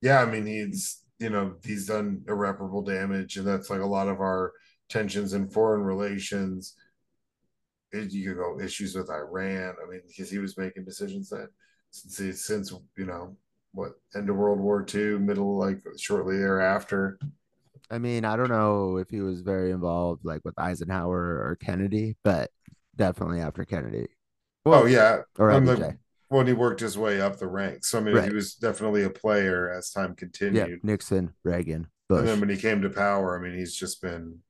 Yeah, 0.00 0.22
I 0.22 0.26
mean 0.26 0.46
he's 0.46 1.02
you 1.18 1.30
know 1.30 1.56
he's 1.64 1.86
done 1.86 2.22
irreparable 2.28 2.82
damage, 2.82 3.36
and 3.36 3.46
that's 3.46 3.68
like 3.68 3.80
a 3.80 3.86
lot 3.86 4.08
of 4.08 4.20
our 4.20 4.52
tensions 4.88 5.32
in 5.32 5.48
foreign 5.48 5.82
relations. 5.82 6.76
You 7.92 8.28
could 8.28 8.36
go 8.36 8.60
issues 8.60 8.94
with 8.94 9.10
Iran. 9.10 9.74
I 9.82 9.90
mean, 9.90 10.02
because 10.06 10.30
he 10.30 10.38
was 10.38 10.58
making 10.58 10.84
decisions 10.84 11.30
that 11.30 11.48
since 11.90 12.44
since 12.44 12.72
you 12.96 13.06
know 13.06 13.36
what 13.72 13.92
end 14.14 14.28
of 14.28 14.36
World 14.36 14.58
War 14.58 14.84
II, 14.92 15.18
middle 15.18 15.56
like 15.58 15.78
shortly 15.98 16.38
thereafter. 16.38 17.18
I 17.90 17.98
mean, 17.98 18.24
I 18.24 18.36
don't 18.36 18.48
know 18.48 18.96
if 18.96 19.10
he 19.10 19.20
was 19.20 19.42
very 19.42 19.70
involved 19.70 20.24
like 20.24 20.44
with 20.44 20.58
Eisenhower 20.58 21.16
or 21.16 21.56
Kennedy, 21.60 22.16
but 22.24 22.50
definitely 22.96 23.40
after 23.40 23.64
Kennedy. 23.64 24.08
Well, 24.64 24.82
oh 24.82 24.86
yeah, 24.86 25.18
or 25.38 25.50
LBJ. 25.50 25.96
when 26.28 26.46
he 26.46 26.52
worked 26.52 26.80
his 26.80 26.98
way 26.98 27.20
up 27.20 27.38
the 27.38 27.46
ranks. 27.46 27.90
So 27.90 27.98
I 27.98 28.00
mean, 28.00 28.16
right. 28.16 28.28
he 28.28 28.34
was 28.34 28.54
definitely 28.54 29.04
a 29.04 29.10
player 29.10 29.72
as 29.72 29.90
time 29.90 30.16
continued. 30.16 30.68
Yeah, 30.68 30.76
Nixon, 30.82 31.34
Reagan, 31.44 31.86
Bush. 32.08 32.20
And 32.20 32.28
then 32.28 32.40
when 32.40 32.48
he 32.48 32.56
came 32.56 32.82
to 32.82 32.90
power, 32.90 33.38
I 33.38 33.42
mean, 33.42 33.56
he's 33.56 33.76
just 33.76 34.02
been 34.02 34.40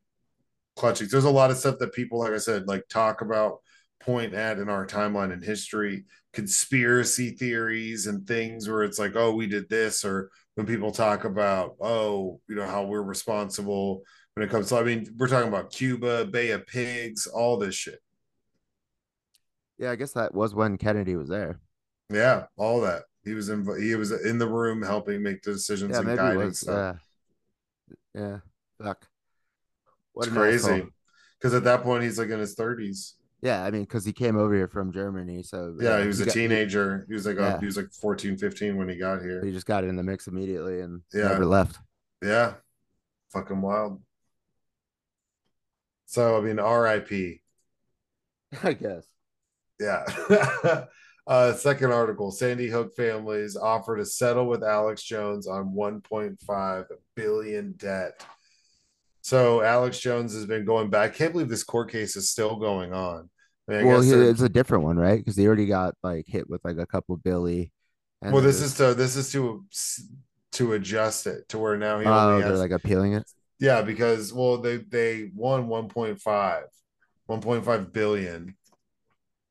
clutching. 0.77 1.09
There's 1.11 1.25
a 1.25 1.31
lot 1.31 1.51
of 1.51 1.57
stuff 1.57 1.79
that 1.79 1.93
people, 1.93 2.21
like 2.21 2.33
I 2.33 2.39
said, 2.39 2.69
like 2.69 2.87
talk 2.89 3.21
about, 3.23 3.59
point 4.01 4.35
at 4.35 4.59
in 4.59 4.69
our 4.69 4.87
timeline 4.87 5.33
in 5.33 5.43
history, 5.43 6.05
conspiracy 6.33 7.31
theories 7.31 8.07
and 8.07 8.27
things 8.27 8.69
where 8.69 8.85
it's 8.85 8.99
like, 8.99 9.17
oh, 9.17 9.35
we 9.35 9.47
did 9.47 9.69
this 9.69 10.05
or 10.05 10.31
when 10.55 10.67
people 10.67 10.93
talk 10.93 11.25
about, 11.25 11.75
oh, 11.81 12.41
you 12.49 12.55
know, 12.55 12.67
how 12.67 12.85
we're 12.85 13.03
responsible 13.03 14.03
when 14.35 14.47
it 14.47 14.51
comes 14.51 14.69
to, 14.69 14.77
I 14.77 14.85
mean, 14.85 15.13
we're 15.19 15.29
talking 15.29 15.49
about 15.49 15.73
Cuba, 15.73 16.27
Bay 16.27 16.51
of 16.51 16.67
Pigs, 16.67 17.27
all 17.27 17.57
this 17.57 17.75
shit. 17.75 18.01
Yeah, 19.79 19.91
I 19.91 19.97
guess 19.97 20.13
that 20.13 20.35
was 20.35 20.55
when 20.55 20.79
Kennedy 20.79 21.17
was 21.17 21.29
there. 21.29 21.59
Yeah, 22.11 22.45
all 22.57 22.81
that. 22.83 23.03
He 23.25 23.35
was 23.35 23.49
in 23.49 23.67
he 23.83 23.95
was 23.97 24.13
in 24.13 24.39
the 24.39 24.47
room 24.47 24.83
helping 24.83 25.23
make 25.23 25.43
the 25.43 25.53
decisions 25.53 25.93
Yeah, 25.93 26.09
and 26.09 26.17
guiding 26.17 26.39
was. 26.39 26.67
Uh, 26.67 26.95
yeah, 28.15 28.39
fuck. 28.81 29.07
What 30.17 30.29
it's 30.29 30.35
crazy. 30.35 30.87
Because 31.39 31.53
at 31.53 31.65
that 31.65 31.83
point 31.83 32.03
he's 32.05 32.19
like 32.19 32.31
in 32.31 32.39
his 32.41 32.57
30s. 32.57 33.13
Yeah, 33.43 33.63
I 33.63 33.71
mean, 33.71 33.83
because 33.83 34.07
he 34.07 34.13
came 34.15 34.39
over 34.39 34.55
here 34.55 34.67
from 34.67 34.91
Germany, 34.93 35.43
so 35.43 35.77
Yeah, 35.79 36.01
he 36.01 36.07
was 36.07 36.23
a 36.23 36.25
got- 36.25 36.33
teenager. 36.33 37.05
He 37.07 37.13
was 37.13 37.27
like 37.27 37.37
Yeah. 37.37 37.57
uh, 37.57 37.59
he 37.61 37.67
was 37.67 37.77
like 37.77 37.93
14, 37.93 38.39
15 38.39 38.79
when 38.79 38.89
he 38.89 38.97
got 38.97 39.21
here. 39.21 39.45
He 39.45 39.53
just 39.53 39.67
got 39.67 39.85
in 39.85 39.95
the 39.95 40.03
mix 40.03 40.27
immediately 40.27 40.81
and 40.81 41.03
Yeah. 41.13 41.29
never 41.29 41.45
left. 41.45 41.79
Yeah. 42.23 42.55
Fucking 43.35 43.61
wild. 43.61 44.03
So 46.07 46.39
I 46.39 46.41
mean, 46.41 46.57
RIP. 46.57 47.43
I 48.63 48.73
guess. 48.73 49.07
Yeah. 49.79 50.07
uh, 51.27 51.53
second 51.53 51.93
article 51.93 52.31
Sandy 52.31 52.69
Hook 52.69 52.95
families 52.97 53.55
offer 53.55 53.99
to 53.99 54.07
settle 54.07 54.47
with 54.47 54.65
Alex 54.65 55.03
Jones 55.03 55.47
on 55.47 55.75
1.5 55.75 56.87
billion 57.15 57.73
debt. 57.73 58.25
So 59.27 59.61
Alex 59.61 59.99
Jones 59.99 60.35
has 60.35 60.47
been 60.47 60.65
going 60.65 60.89
back. 60.89 61.11
I 61.11 61.13
can't 61.13 61.33
believe 61.33 61.49
this 61.49 61.65
court 61.65 61.91
case 61.91 62.15
is 62.15 62.29
still 62.29 62.55
going 62.55 62.93
on. 62.93 63.29
I 63.69 63.73
mean, 63.73 63.81
I 63.81 63.85
well, 63.85 64.01
it's 64.01 64.41
a 64.41 64.49
different 64.49 64.85
one, 64.85 64.97
right? 64.97 65.19
Because 65.19 65.35
he 65.35 65.49
already 65.49 65.67
got 65.67 65.97
like 66.05 66.27
hit 66.29 66.49
with 66.49 66.65
like 66.65 66.79
a 66.79 66.87
couple 66.87 67.17
Billy. 67.17 67.73
well, 68.23 68.41
this 68.41 68.63
is 68.63 68.75
to 68.75 68.95
this 68.95 69.17
is 69.17 69.33
to 69.33 69.65
to 70.53 70.75
adjust 70.75 71.27
it 71.27 71.49
to 71.49 71.59
where 71.59 71.77
now 71.77 71.99
he 71.99 72.07
oh, 72.07 72.13
only 72.13 72.43
they're 72.43 72.53
has 72.53 72.61
like 72.61 72.71
appealing 72.71 73.15
it. 73.15 73.25
yeah 73.59 73.83
because 73.83 74.33
well 74.33 74.59
they 74.59 74.77
they 74.77 75.29
won 75.35 75.67
1.5 75.67 76.63
1.5 77.29 77.93
billion 77.93 78.57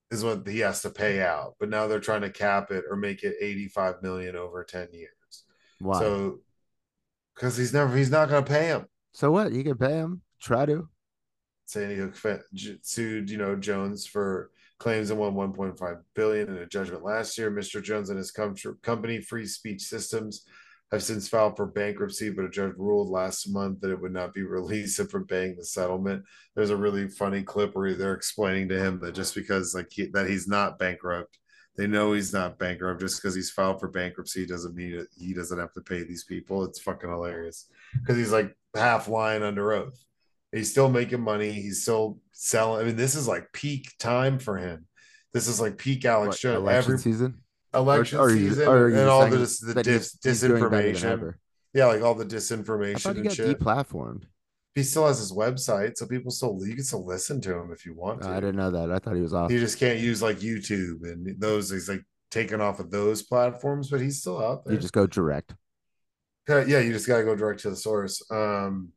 is 0.10 0.24
what 0.24 0.48
he 0.48 0.60
has 0.60 0.82
to 0.84 0.90
pay 0.90 1.22
out 1.22 1.56
but 1.60 1.68
now 1.70 1.86
they're 1.86 2.00
trying 2.00 2.22
to 2.22 2.30
cap 2.30 2.72
it 2.72 2.86
or 2.90 2.96
make 2.96 3.24
it 3.24 3.36
85 3.42 4.02
million 4.02 4.38
over 4.38 4.64
10 4.64 4.88
years? 4.94 5.10
So, 5.84 5.94
so 6.00 6.40
because 7.36 7.58
he's 7.58 7.74
never 7.74 7.96
he's 7.96 8.10
not 8.10 8.30
going 8.30 8.46
to 8.46 8.50
pay 8.50 8.68
him 8.68 8.88
what? 9.22 9.52
You 9.52 9.64
can 9.64 9.78
pay 9.78 9.94
him. 9.94 10.22
Try 10.42 10.66
to. 10.66 10.90
Sandy 11.66 11.96
Hook 11.96 12.16
sued 12.84 13.30
you 13.30 13.38
know 13.38 13.56
Jones 13.56 14.06
for 14.06 14.52
claims 14.78 15.10
and 15.10 15.20
won 15.20 15.34
1.5 15.34 16.02
billion 16.14 16.50
in 16.50 16.58
a 16.58 16.66
judgment 16.66 17.04
last 17.04 17.38
year. 17.38 17.50
Mr. 17.50 17.82
Jones 17.82 18.10
and 18.10 18.18
his 18.18 18.32
com- 18.32 18.56
company, 18.82 19.22
Free 19.22 19.46
Speech 19.46 19.82
Systems, 19.82 20.46
have 20.92 21.02
since 21.02 21.28
filed 21.28 21.56
for 21.56 21.66
bankruptcy, 21.66 22.30
but 22.30 22.46
a 22.46 22.50
judge 22.50 22.74
ruled 22.78 23.10
last 23.10 23.48
month 23.50 23.82
that 23.82 23.92
it 23.92 24.00
would 24.00 24.14
not 24.14 24.34
be 24.34 24.44
released 24.44 25.00
if 25.00 25.10
from 25.10 25.26
paying 25.26 25.56
the 25.56 25.66
settlement. 25.66 26.24
There's 26.56 26.70
a 26.70 26.78
really 26.78 27.08
funny 27.08 27.44
clip 27.44 27.76
where 27.76 27.94
they're 27.94 28.14
explaining 28.14 28.70
to 28.70 28.80
him 28.80 29.00
that 29.02 29.16
just 29.16 29.34
because 29.34 29.74
like 29.74 29.88
he, 29.92 30.08
that 30.08 30.30
he's 30.30 30.48
not 30.48 30.78
bankrupt, 30.78 31.40
they 31.78 31.88
know 31.88 32.14
he's 32.14 32.34
not 32.34 32.60
bankrupt. 32.60 33.02
Just 33.02 33.22
because 33.22 33.36
he's 33.36 33.52
filed 33.52 33.80
for 33.80 33.90
bankruptcy 33.90 34.46
doesn't 34.46 34.76
mean 34.76 35.06
he 35.18 35.34
doesn't 35.34 35.60
have 35.60 35.74
to 35.74 35.82
pay 35.82 36.04
these 36.04 36.24
people. 36.24 36.64
It's 36.64 36.80
fucking 36.80 37.10
hilarious 37.10 37.68
because 37.94 38.18
he's 38.18 38.32
like 38.32 38.56
half 38.76 39.08
lying 39.08 39.44
under 39.44 39.72
oath. 39.74 39.98
He's 40.52 40.72
still 40.72 40.90
making 40.90 41.22
money. 41.22 41.52
He's 41.52 41.82
still 41.82 42.20
selling. 42.32 42.82
I 42.82 42.86
mean, 42.86 42.96
this 42.96 43.16
is 43.16 43.28
like 43.28 43.52
peak 43.52 43.92
time 44.00 44.40
for 44.40 44.58
him. 44.58 44.86
This 45.34 45.48
is 45.48 45.60
like 45.60 45.78
peak 45.78 46.06
Alex 46.06 46.40
Jones. 46.40 46.58
election 46.58 46.92
Every 46.94 47.02
season. 47.02 47.42
election 47.74 48.20
Or- 48.20 48.28
or 48.28 48.30
season 48.30 48.68
or 48.68 48.90
you 48.90 49.00
and 49.00 49.10
all 49.10 49.28
this 49.28 49.60
the 49.60 49.74
dis, 49.84 49.86
he's- 49.86 50.18
he's 50.24 50.42
doing 50.42 50.62
better 50.70 50.82
than 50.82 50.94
disinformation. 50.94 51.34
Yeah, 51.74 51.88
like 51.88 52.02
all 52.02 52.16
the 52.16 52.26
disinformation 52.26 53.02
thought 53.02 53.16
he 53.16 53.20
and 53.22 53.28
got 53.28 53.36
shit. 53.36 53.60
deplatformed. 53.60 54.24
He 54.76 54.84
still 54.84 55.08
has 55.08 55.20
his 55.20 55.32
website, 55.34 55.98
so 55.98 56.06
people 56.06 56.32
still 56.32 56.58
you 56.66 56.76
can 56.76 56.84
still 56.86 57.06
listen 57.06 57.42
to 57.42 57.54
him 57.58 57.72
if 57.74 57.86
you 57.86 57.94
want 57.94 58.22
Oh, 58.24 58.28
to. 58.28 58.34
I 58.34 58.40
didn't 58.40 58.56
know 58.58 58.72
that. 58.72 58.92
I 58.92 59.00
thought 59.00 59.16
he 59.16 59.22
was 59.22 59.34
off. 59.34 59.52
He 59.52 59.58
just 59.58 59.78
can't 59.78 60.00
use 60.00 60.22
like 60.22 60.40
YouTube 60.40 61.04
and 61.04 61.38
those. 61.40 61.70
He's 61.70 61.90
like 61.90 62.04
taken 62.32 62.62
off 62.62 62.80
of 62.80 62.92
those 62.92 63.24
platforms, 63.24 63.90
but 63.90 64.00
he's 64.00 64.20
still 64.22 64.42
out 64.42 64.64
there. 64.64 64.74
You 64.74 64.80
just 64.80 64.94
go 64.94 65.06
direct. 65.08 65.54
Yeah, 66.48 66.80
you 66.80 66.92
just 66.92 67.08
got 67.08 67.18
to 67.18 67.24
go 67.24 67.36
direct 67.36 67.62
to 67.62 67.72
the 67.72 67.76
source. 67.76 68.22
Um, 68.32 68.90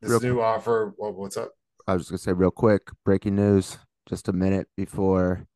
this 0.00 0.10
Real 0.10 0.20
new 0.20 0.40
offer. 0.40 0.94
Well, 0.98 1.12
what's 1.12 1.36
up? 1.36 1.52
I 1.86 1.94
was 1.94 2.02
just 2.02 2.10
gonna 2.10 2.18
say 2.18 2.32
real 2.32 2.50
quick, 2.50 2.88
breaking 3.04 3.36
news, 3.36 3.78
just 4.08 4.28
a 4.28 4.32
minute 4.32 4.68
before 4.76 5.46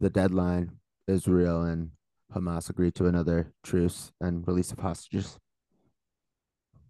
the 0.00 0.10
deadline, 0.10 0.72
Israel 1.06 1.62
and 1.62 1.90
Hamas 2.34 2.70
agreed 2.70 2.94
to 2.96 3.06
another 3.06 3.52
truce 3.62 4.12
and 4.20 4.46
release 4.46 4.72
of 4.72 4.78
hostages. 4.78 5.38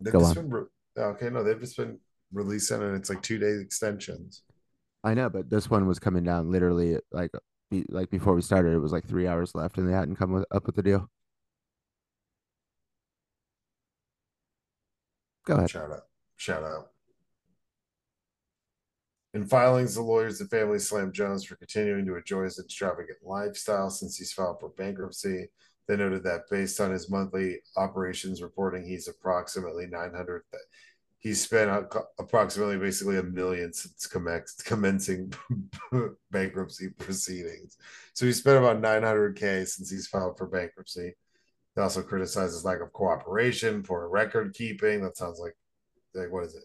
They've 0.01 0.13
Go 0.13 0.21
just 0.21 0.37
on. 0.37 0.45
been 0.45 0.51
re- 0.53 0.65
okay. 0.97 1.31
No, 1.31 1.43
they've 1.43 1.61
just 1.61 1.77
been 1.77 1.99
releasing, 2.33 2.83
and 2.83 2.97
it's 2.97 3.11
like 3.11 3.23
two 3.23 3.39
day 3.39 3.53
extensions. 3.61 4.43
I 5.05 5.15
know, 5.15 5.29
but 5.29 5.51
this 5.51 5.69
one 5.69 5.87
was 5.87 5.99
coming 5.99 6.25
down 6.25 6.51
literally 6.51 6.99
like 7.11 7.31
be, 7.71 7.85
like 7.89 8.11
before 8.11 8.35
we 8.35 8.43
started. 8.43 8.73
It 8.73 8.79
was 8.79 8.93
like 8.93 9.07
three 9.07 9.27
hours 9.27 9.55
left, 9.55 9.79
and 9.79 9.89
they 9.89 9.93
hadn't 9.93 10.17
come 10.17 10.33
with, 10.33 10.45
up 10.53 10.67
with 10.67 10.77
the 10.77 10.83
deal. 10.83 11.09
Go 15.45 15.55
ahead. 15.55 15.71
Shout 15.71 15.91
out. 15.91 16.07
Shout 16.37 16.63
out. 16.63 16.89
In 19.35 19.47
filings, 19.47 19.95
the 19.95 20.03
lawyers 20.03 20.41
and 20.41 20.51
family 20.51 20.79
slammed 20.79 21.15
Jones 21.15 21.45
for 21.45 21.57
continuing 21.57 22.05
to 22.07 22.17
enjoy 22.17 22.45
his 22.45 22.59
extravagant 22.59 23.19
lifestyle 23.23 23.89
since 23.89 24.19
he's 24.19 24.33
filed 24.33 24.61
for 24.61 24.69
bankruptcy. 24.71 25.49
They 25.89 25.97
noted 25.97 26.23
that 26.25 26.51
based 26.51 26.81
on 26.81 26.91
his 26.91 27.11
monthly 27.11 27.61
operations 27.77 28.43
reporting, 28.43 28.85
he's 28.85 29.09
approximately 29.09 29.87
900. 29.87 30.43
He's 31.19 31.43
spent 31.43 31.71
approximately 32.19 32.79
basically 32.79 33.17
a 33.19 33.23
million 33.23 33.73
since 33.73 34.07
commencing 34.65 35.33
bankruptcy 36.31 36.91
proceedings. 36.91 37.79
So 38.13 38.27
he 38.27 38.33
spent 38.33 38.59
about 38.59 38.83
900K 38.83 39.67
since 39.67 39.91
he's 39.91 40.09
filed 40.09 40.37
for 40.37 40.47
bankruptcy. 40.47 41.15
They 41.75 41.83
also 41.83 42.03
criticizes 42.03 42.65
lack 42.65 42.81
of 42.81 42.93
cooperation, 42.93 43.83
poor 43.83 44.09
record 44.09 44.55
keeping. 44.55 45.03
That 45.03 45.17
sounds 45.17 45.39
like, 45.39 45.57
like 46.15 46.31
what 46.31 46.45
is 46.45 46.55
it? 46.55 46.65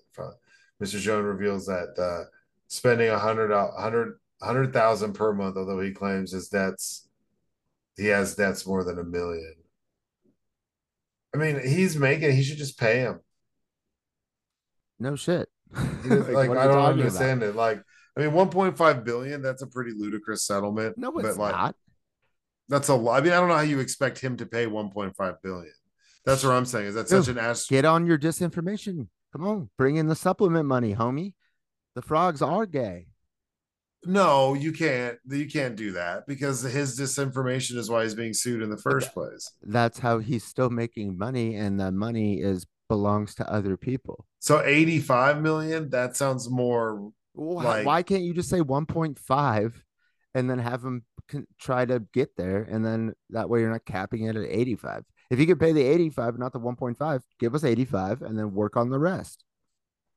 Mr. 0.83 0.99
Jones 0.99 1.25
reveals 1.25 1.65
that 1.67 1.97
uh, 1.97 2.29
spending 2.67 3.09
a 3.09 3.17
hundred, 3.17 3.51
a 3.51 3.71
hundred, 3.79 4.19
hundred 4.41 4.73
thousand 4.73 5.13
per 5.13 5.33
month, 5.33 5.57
although 5.57 5.79
he 5.79 5.91
claims 5.91 6.31
his 6.31 6.49
debts, 6.49 7.07
he 7.95 8.07
has 8.07 8.35
debts 8.35 8.67
more 8.67 8.83
than 8.83 8.99
a 8.99 9.03
million. 9.03 9.55
I 11.33 11.37
mean, 11.37 11.59
he's 11.65 11.95
making. 11.95 12.35
He 12.35 12.43
should 12.43 12.57
just 12.57 12.79
pay 12.79 12.99
him. 12.99 13.19
No 14.99 15.15
shit. 15.15 15.49
He 16.03 16.09
like, 16.09 16.49
I 16.49 16.65
don't 16.65 16.75
talking 16.75 16.99
understand 16.99 17.43
it. 17.43 17.55
Like, 17.55 17.81
I 18.15 18.21
mean, 18.21 18.33
one 18.33 18.49
point 18.49 18.77
five 18.77 19.03
billion. 19.03 19.41
That's 19.41 19.61
a 19.61 19.67
pretty 19.67 19.91
ludicrous 19.95 20.43
settlement. 20.43 20.97
about? 20.97 21.01
No, 21.01 21.11
but 21.11 21.25
it's 21.25 21.37
like, 21.37 21.53
not. 21.53 21.75
That's 22.69 22.89
a 22.89 22.95
lot. 22.95 23.21
I 23.21 23.23
mean, 23.23 23.33
I 23.33 23.39
don't 23.39 23.49
know 23.49 23.55
how 23.55 23.61
you 23.61 23.79
expect 23.79 24.19
him 24.19 24.37
to 24.37 24.45
pay 24.45 24.65
1.5 24.65 25.35
billion. 25.43 25.73
That's 26.25 26.43
what 26.43 26.51
I'm 26.51 26.65
saying. 26.65 26.87
Is 26.87 26.95
that 26.95 27.07
such 27.09 27.27
an 27.29 27.37
ass? 27.37 27.67
Get 27.67 27.85
on 27.85 28.05
your 28.05 28.17
disinformation. 28.17 29.07
Come 29.33 29.45
on, 29.47 29.69
bring 29.77 29.95
in 29.97 30.07
the 30.07 30.15
supplement 30.15 30.65
money, 30.67 30.95
homie. 30.95 31.33
The 31.95 32.01
frogs 32.01 32.41
are 32.41 32.65
gay. 32.65 33.07
No, 34.05 34.53
you 34.53 34.71
can't. 34.71 35.17
You 35.27 35.47
can't 35.47 35.75
do 35.75 35.93
that 35.93 36.27
because 36.27 36.61
his 36.61 36.99
disinformation 36.99 37.75
is 37.77 37.89
why 37.89 38.03
he's 38.03 38.13
being 38.13 38.33
sued 38.33 38.61
in 38.61 38.69
the 38.69 38.77
first 38.77 39.13
place. 39.13 39.51
That's 39.63 39.99
how 39.99 40.19
he's 40.19 40.43
still 40.43 40.69
making 40.69 41.17
money, 41.17 41.55
and 41.55 41.79
the 41.79 41.91
money 41.91 42.39
is 42.41 42.65
belongs 42.89 43.35
to 43.35 43.51
other 43.51 43.75
people. 43.75 44.25
So 44.39 44.61
85 44.63 45.41
million. 45.41 45.89
That 45.89 46.15
sounds 46.15 46.49
more. 46.49 47.11
Why, 47.33 47.63
Like- 47.63 47.85
why 47.85 48.03
can't 48.03 48.23
you 48.23 48.33
just 48.33 48.49
say 48.49 48.61
1.5 48.61 49.73
and 50.33 50.49
then 50.49 50.59
have 50.59 50.83
him 50.83 51.03
try 51.59 51.85
to 51.85 51.99
get 52.13 52.35
there? 52.35 52.63
And 52.63 52.85
then 52.85 53.13
that 53.29 53.49
way 53.49 53.61
you're 53.61 53.71
not 53.71 53.85
capping 53.85 54.23
it 54.23 54.35
at 54.35 54.45
85. 54.49 55.03
If 55.29 55.39
you 55.39 55.45
could 55.45 55.59
pay 55.59 55.73
the 55.73 55.83
85, 55.83 56.39
not 56.39 56.53
the 56.53 56.59
1.5, 56.59 57.21
give 57.39 57.53
us 57.53 57.63
85 57.63 58.21
and 58.21 58.37
then 58.37 58.53
work 58.53 58.77
on 58.77 58.89
the 58.89 58.99
rest. 58.99 59.43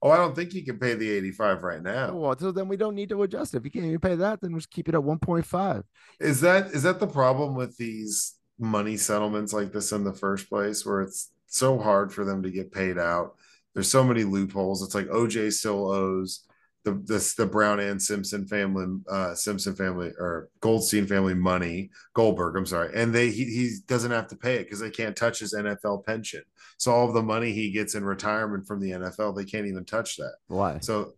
Oh, 0.02 0.10
I 0.10 0.16
don't 0.16 0.34
think 0.34 0.52
he 0.52 0.62
can 0.62 0.78
pay 0.78 0.94
the 0.94 1.10
85 1.10 1.62
right 1.62 1.82
now. 1.82 2.10
Oh, 2.10 2.16
well, 2.16 2.38
so 2.38 2.52
then 2.52 2.68
we 2.68 2.76
don't 2.76 2.94
need 2.94 3.10
to 3.10 3.22
adjust. 3.22 3.54
If 3.54 3.64
you 3.64 3.70
can't 3.70 3.84
even 3.84 4.00
pay 4.00 4.14
that, 4.14 4.40
then 4.40 4.54
just 4.54 4.70
keep 4.70 4.88
it 4.88 4.94
at 4.94 5.00
1.5. 5.00 5.82
Is 6.20 6.40
that 6.40 6.68
is 6.68 6.84
that 6.84 7.00
the 7.00 7.06
problem 7.06 7.54
with 7.54 7.76
these 7.76 8.34
money 8.58 8.96
settlements 8.96 9.52
like 9.52 9.72
this 9.72 9.92
in 9.92 10.04
the 10.04 10.14
first 10.14 10.48
place, 10.48 10.86
where 10.86 11.02
it's 11.02 11.30
so 11.46 11.78
hard 11.78 12.12
for 12.12 12.24
them 12.24 12.42
to 12.42 12.50
get 12.50 12.72
paid 12.72 12.96
out? 12.96 13.34
There's 13.74 13.90
so 13.90 14.02
many 14.02 14.24
loopholes. 14.24 14.82
It's 14.82 14.94
like 14.94 15.06
OJ 15.08 15.52
still 15.52 15.90
owes 15.90 16.46
the 16.84 17.02
this 17.04 17.34
the 17.34 17.46
Brown 17.46 17.80
and 17.80 18.00
Simpson 18.00 18.46
family, 18.46 18.86
uh, 19.08 19.34
Simpson 19.34 19.74
family 19.74 20.12
or 20.18 20.48
Goldstein 20.60 21.06
family 21.06 21.34
money, 21.34 21.90
Goldberg. 22.14 22.56
I'm 22.56 22.66
sorry, 22.66 22.90
and 22.94 23.14
they 23.14 23.30
he, 23.30 23.44
he 23.44 23.76
doesn't 23.86 24.10
have 24.10 24.28
to 24.28 24.36
pay 24.36 24.56
it 24.56 24.64
because 24.64 24.80
they 24.80 24.90
can't 24.90 25.16
touch 25.16 25.40
his 25.40 25.54
NFL 25.54 26.04
pension. 26.06 26.42
So 26.78 26.92
all 26.92 27.06
of 27.06 27.14
the 27.14 27.22
money 27.22 27.52
he 27.52 27.70
gets 27.70 27.94
in 27.94 28.04
retirement 28.04 28.66
from 28.66 28.80
the 28.80 28.92
NFL, 28.92 29.36
they 29.36 29.44
can't 29.44 29.66
even 29.66 29.84
touch 29.84 30.16
that. 30.16 30.34
Why? 30.48 30.78
So 30.80 31.12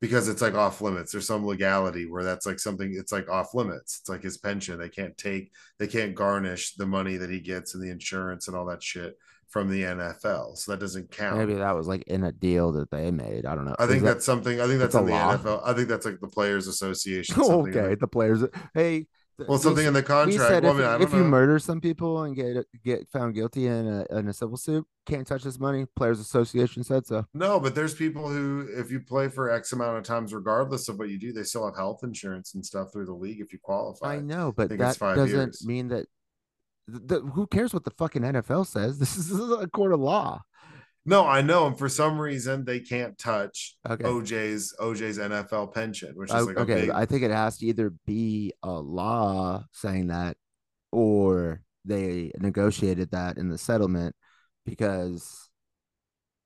because 0.00 0.28
it's 0.28 0.42
like 0.42 0.54
off 0.54 0.80
limits. 0.80 1.12
There's 1.12 1.26
some 1.28 1.46
legality 1.46 2.06
where 2.06 2.24
that's 2.24 2.46
like 2.46 2.58
something. 2.58 2.92
It's 2.96 3.12
like 3.12 3.28
off 3.28 3.54
limits. 3.54 4.00
It's 4.00 4.08
like 4.08 4.22
his 4.22 4.38
pension. 4.38 4.78
They 4.78 4.88
can't 4.88 5.16
take. 5.18 5.52
They 5.78 5.86
can't 5.86 6.14
garnish 6.14 6.74
the 6.74 6.86
money 6.86 7.18
that 7.18 7.30
he 7.30 7.40
gets 7.40 7.74
and 7.74 7.82
the 7.82 7.90
insurance 7.90 8.48
and 8.48 8.56
all 8.56 8.66
that 8.66 8.82
shit 8.82 9.16
from 9.52 9.68
the 9.68 9.82
NFL. 9.82 10.56
So 10.56 10.72
that 10.72 10.80
doesn't 10.80 11.10
count. 11.12 11.36
Maybe 11.38 11.54
that 11.54 11.72
was 11.76 11.86
like 11.86 12.02
in 12.08 12.24
a 12.24 12.32
deal 12.32 12.72
that 12.72 12.90
they 12.90 13.10
made. 13.10 13.44
I 13.46 13.54
don't 13.54 13.66
know. 13.66 13.76
I 13.78 13.86
think 13.86 14.02
that- 14.02 14.14
that's 14.14 14.24
something. 14.24 14.60
I 14.60 14.66
think 14.66 14.80
that's, 14.80 14.94
that's 14.94 15.02
in 15.02 15.06
the 15.06 15.12
law? 15.12 15.36
NFL. 15.36 15.62
I 15.64 15.74
think 15.74 15.88
that's 15.88 16.06
like 16.06 16.20
the 16.20 16.28
Players 16.28 16.66
Association. 16.66 17.36
okay. 17.40 17.90
the- 17.90 17.96
The 18.00 18.08
players. 18.08 18.42
Hey. 18.74 19.06
well, 19.48 19.58
something 19.58 19.84
s- 19.84 19.88
in 19.88 19.94
the 19.94 20.02
contract. 20.02 20.64
Well, 20.64 20.78
if, 20.78 20.84
I 20.86 20.92
mean, 20.98 21.06
if 21.08 21.12
you 21.12 21.24
murder 21.24 21.58
some 21.58 21.80
people 21.80 22.22
and 22.22 22.34
get 22.34 22.64
get 22.84 23.08
found 23.10 23.34
guilty 23.34 23.66
in 23.66 23.86
a 23.86 24.18
in 24.18 24.28
a 24.28 24.32
civil 24.32 24.56
suit, 24.56 24.86
can't 25.06 25.26
touch 25.26 25.42
this 25.42 25.58
money. 25.58 25.84
Players 25.96 26.20
Association 26.20 26.82
said 26.84 27.06
so. 27.06 27.26
No, 27.34 27.58
but 27.60 27.74
there's 27.74 27.94
people 27.94 28.28
who, 28.28 28.68
if 28.76 28.90
you 28.90 29.00
play 29.00 29.28
for 29.28 29.50
X 29.50 29.72
amount 29.72 29.98
of 29.98 30.04
times, 30.04 30.32
regardless 30.32 30.88
of 30.88 30.98
what 30.98 31.08
you 31.08 31.18
do, 31.18 31.32
they 31.32 31.42
still 31.42 31.64
have 31.66 31.76
health 31.76 32.00
insurance 32.04 32.54
and 32.54 32.64
stuff 32.64 32.92
through 32.92 33.06
the 33.06 33.14
league 33.14 33.40
if 33.40 33.52
you 33.52 33.58
qualify. 33.60 34.14
I 34.14 34.20
know, 34.20 34.52
but 34.56 34.68
that 34.70 34.98
doesn't 34.98 35.28
years. 35.28 35.66
mean 35.66 35.88
that. 35.88 36.06
Th- 36.90 37.08
th- 37.08 37.22
who 37.34 37.46
cares 37.46 37.72
what 37.74 37.84
the 37.84 37.90
fucking 37.92 38.22
NFL 38.22 38.66
says? 38.66 38.98
This 38.98 39.16
is, 39.16 39.28
this 39.28 39.38
is 39.38 39.50
a 39.52 39.66
court 39.68 39.92
of 39.92 40.00
law. 40.00 40.42
No, 41.04 41.26
I 41.26 41.42
know, 41.42 41.66
and 41.66 41.76
for 41.76 41.88
some 41.88 42.16
reason 42.20 42.64
they 42.64 42.78
can't 42.78 43.18
touch 43.18 43.76
Okay. 43.88 44.04
OJ's 44.04 44.72
OJ's 44.78 45.18
NFL 45.18 45.74
pension, 45.74 46.12
which 46.14 46.30
is 46.30 46.36
O- 46.36 46.44
like 46.44 46.58
okay, 46.58 46.82
big. 46.82 46.90
I 46.90 47.06
think 47.06 47.22
it 47.24 47.32
has 47.32 47.58
to 47.58 47.66
either 47.66 47.92
be 48.06 48.52
a 48.62 48.70
law 48.70 49.64
saying 49.72 50.06
that, 50.08 50.36
or 50.92 51.60
they 51.84 52.30
negotiated 52.38 53.10
that 53.10 53.36
in 53.36 53.48
the 53.48 53.58
settlement, 53.58 54.14
because 54.64 55.48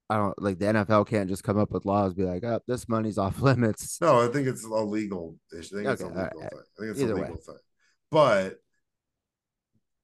I 0.09 0.17
don't 0.17 0.41
like 0.41 0.59
the 0.59 0.67
NFL 0.67 1.07
can't 1.07 1.29
just 1.29 1.43
come 1.45 1.59
up 1.59 1.71
with 1.71 1.85
laws 1.85 2.15
be 2.15 2.23
like, 2.25 2.43
oh, 2.45 2.61
this 2.67 2.89
money's 2.89 3.19
off 3.19 3.41
limits. 3.43 4.01
no, 4.01 4.21
I 4.27 4.29
think 4.33 4.47
it's 4.49 4.65
a 4.65 4.69
legal 4.69 5.37
issue. 5.53 5.81
I 5.81 5.83
think 5.83 5.89
it's 5.93 6.03
a 6.03 6.07
legal 6.07 6.23
right. 6.23 6.33
thing. 6.33 6.43
I 6.53 6.81
think 6.81 6.91
it's 6.93 7.01
Either 7.01 7.13
a 7.13 7.17
way. 7.17 7.23
legal 7.23 7.37
thing. 7.37 7.57
But 8.11 8.55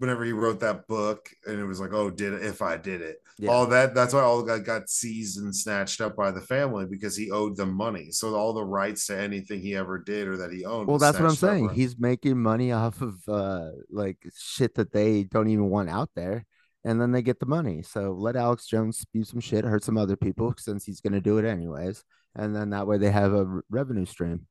whenever 0.03 0.25
he 0.25 0.33
wrote 0.33 0.61
that 0.61 0.87
book, 0.89 1.31
and 1.47 1.59
it 1.59 1.65
was 1.65 1.81
like, 1.81 1.93
"Oh, 1.95 2.11
did 2.11 2.35
it? 2.35 2.43
If 2.45 2.61
I 2.61 2.77
did 2.77 3.01
it." 3.01 3.23
Yeah. 3.39 3.51
all 3.51 3.67
that 3.69 3.95
that's 3.95 4.13
why 4.13 4.21
all 4.21 4.43
got 4.43 4.65
got 4.65 4.91
seized 4.91 5.41
and 5.41 5.57
snatched 5.57 6.01
up 6.01 6.15
by 6.17 6.31
the 6.31 6.41
family 6.41 6.85
because 6.85 7.17
he 7.17 7.31
owed 7.31 7.57
them 7.57 7.73
money 7.73 8.11
so 8.11 8.35
all 8.35 8.53
the 8.53 8.63
rights 8.63 9.07
to 9.07 9.19
anything 9.19 9.61
he 9.61 9.75
ever 9.75 9.99
did 9.99 10.29
or 10.29 10.37
that 10.37 10.53
he 10.53 10.65
owned 10.67 10.87
Well, 10.87 10.99
that's 10.99 11.19
what 11.19 11.25
I'm 11.25 11.33
up 11.33 11.39
saying. 11.39 11.71
He's 11.71 11.99
making 11.99 12.41
money 12.41 12.73
off 12.73 13.01
of 13.01 13.17
uh 13.29 13.71
like 13.91 14.19
shit 14.37 14.75
that 14.75 14.93
they 14.93 15.25
don't 15.25 15.49
even 15.49 15.71
want 15.71 15.89
out 15.89 16.11
there, 16.15 16.45
and 16.85 17.01
then 17.01 17.13
they 17.13 17.23
get 17.23 17.41
the 17.41 17.47
money. 17.47 17.83
So 17.83 18.13
let 18.13 18.37
Alex 18.37 18.67
Jones 18.67 18.99
spew 18.99 19.25
some 19.25 19.41
shit, 19.41 19.65
hurt 19.65 19.83
some 19.83 19.97
other 19.97 20.17
people 20.17 20.55
since 20.59 20.85
he's 20.85 21.01
gonna 21.01 21.21
do 21.21 21.39
it 21.39 21.45
anyways, 21.47 22.05
and 22.35 22.55
then 22.55 22.71
that 22.71 22.87
way 22.87 22.99
they 22.99 23.11
have 23.11 23.33
a 23.33 23.47
r- 23.47 23.65
revenue 23.71 24.05
stream. 24.07 24.47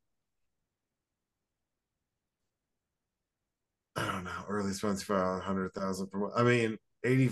I 3.96 4.12
don't 4.12 4.24
know. 4.24 4.32
Early 4.48 4.74
filed 4.74 5.44
hundred 5.44 5.74
thousand 5.74 6.08
per 6.12 6.20
month. 6.20 6.34
I 6.36 6.44
mean, 6.44 6.78
eighty. 7.04 7.30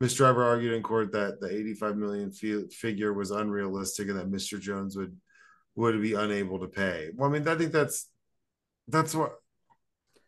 Miss 0.00 0.14
Driver 0.14 0.42
argued 0.42 0.72
in 0.72 0.82
court 0.82 1.12
that 1.12 1.40
the 1.40 1.48
eighty-five 1.54 1.96
million 1.96 2.32
fi- 2.32 2.66
figure 2.68 3.12
was 3.12 3.30
unrealistic 3.30 4.08
and 4.08 4.18
that 4.18 4.30
Mr. 4.30 4.58
Jones 4.58 4.96
would 4.96 5.14
would 5.76 6.00
be 6.00 6.14
unable 6.14 6.58
to 6.60 6.68
pay. 6.68 7.10
Well, 7.14 7.28
I 7.28 7.32
mean, 7.32 7.46
I 7.46 7.54
think 7.54 7.72
that's 7.72 8.08
that's 8.88 9.14
what 9.14 9.32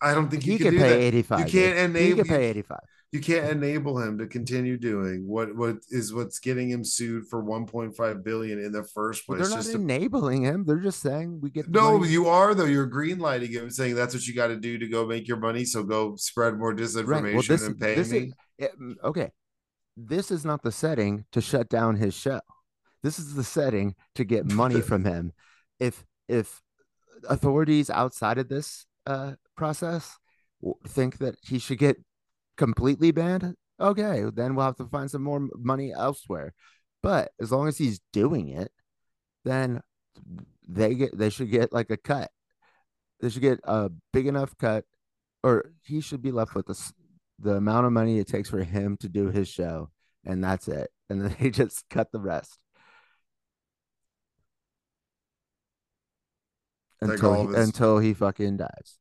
I 0.01 0.15
don't 0.15 0.29
think 0.31 0.43
He 0.43 0.53
you 0.53 0.59
could 0.59 0.65
can 0.65 0.75
do 0.75 0.79
pay 0.81 0.89
that. 0.91 1.01
85. 1.01 1.39
You 1.39 1.45
can't 1.47 1.79
enable. 1.97 2.17
could 2.19 2.29
pay 2.29 2.51
85. 2.51 2.79
You 3.13 3.21
can't 3.21 3.51
enable 3.51 3.99
him 3.99 4.17
to 4.19 4.27
continue 4.27 4.79
doing 4.79 5.29
what 5.29 5.55
what 5.55 5.77
is 5.91 6.15
what's 6.15 6.39
getting 6.39 6.71
him 6.71 6.83
sued 6.83 7.27
for 7.29 7.45
1.5 7.45 8.25
billion 8.25 8.59
in 8.59 8.73
the 8.73 8.83
first 8.83 9.27
place. 9.27 9.41
they're 9.41 9.51
not 9.51 9.57
Just 9.57 9.73
to, 9.73 9.77
enabling 9.79 10.43
him. 10.43 10.65
They're 10.65 10.79
just 10.79 11.01
saying 11.01 11.41
we 11.43 11.51
get 11.51 11.69
no, 11.69 11.99
money. 11.99 12.11
you 12.11 12.27
are 12.29 12.55
though. 12.55 12.65
You're 12.65 12.87
green 12.87 13.19
lighting 13.19 13.53
him, 13.53 13.71
saying 13.71 13.95
that's 13.97 14.15
what 14.15 14.27
you 14.27 14.35
got 14.35 14.47
to 14.47 14.57
do 14.57 14.79
to 14.79 14.89
go 14.89 15.07
make 15.07 15.29
your 15.29 15.37
money. 15.37 15.67
So 15.67 15.83
go 15.83 16.17
spread 16.17 16.59
more 16.59 16.75
disinformation 16.75 17.47
this- 17.47 17.67
and 17.67 17.79
pay 17.79 17.95
this 17.95 18.11
me. 18.11 18.33
Yeah, 18.59 18.69
mm, 18.81 18.95
okay. 19.05 19.31
This 19.95 20.31
is 20.31 20.45
not 20.47 20.63
the 20.63 20.73
setting 20.73 21.27
to 21.33 21.43
shut 21.43 21.69
down 21.69 21.97
his 21.97 22.15
show. 22.15 22.41
This 23.03 23.19
is 23.19 23.35
the 23.35 23.45
setting 23.45 23.95
to 24.15 24.25
get 24.25 24.47
money 24.47 24.81
from 24.91 25.05
him. 25.05 25.33
If 25.79 26.03
if 26.29 26.63
authorities 27.29 27.91
outside 27.91 28.39
of 28.39 28.49
this 28.49 28.87
uh, 29.07 29.33
process 29.55 30.17
think 30.89 31.19
that 31.19 31.37
he 31.43 31.59
should 31.59 31.79
get 31.79 31.97
completely 32.57 33.11
banned, 33.11 33.55
okay, 33.81 34.25
then 34.33 34.55
we'll 34.55 34.67
have 34.67 34.77
to 34.77 34.87
find 34.87 35.11
some 35.11 35.23
more 35.23 35.49
money 35.57 35.93
elsewhere. 35.93 36.55
But 37.03 37.33
as 37.41 37.51
long 37.51 37.69
as 37.69 37.79
he's 37.79 38.01
doing 38.13 38.49
it, 38.49 38.71
then 39.45 39.81
they 40.69 40.95
get 40.95 41.17
they 41.17 41.31
should 41.31 41.51
get 41.51 41.73
like 41.73 41.91
a 41.91 41.97
cut. 41.97 42.31
They 43.21 43.29
should 43.29 43.43
get 43.43 43.61
a 43.65 43.91
big 44.13 44.27
enough 44.27 44.57
cut, 44.59 44.85
or 45.43 45.73
he 45.83 46.01
should 46.01 46.23
be 46.23 46.33
left 46.33 46.55
with 46.55 46.67
the 46.67 46.93
the 47.39 47.57
amount 47.57 47.87
of 47.87 47.93
money 47.93 48.19
it 48.19 48.29
takes 48.29 48.49
for 48.49 48.63
him 48.63 48.97
to 48.99 49.09
do 49.09 49.31
his 49.31 49.49
show, 49.49 49.91
and 50.25 50.43
that's 50.43 50.69
it. 50.69 50.91
And 51.11 51.21
then 51.21 51.37
they 51.41 51.51
just 51.51 51.89
cut 51.91 52.13
the 52.13 52.21
rest 52.21 52.59
until 57.03 57.49
he, 57.49 57.57
until 57.57 57.99
he 57.99 58.15
fucking 58.15 58.59
dies. 58.59 58.99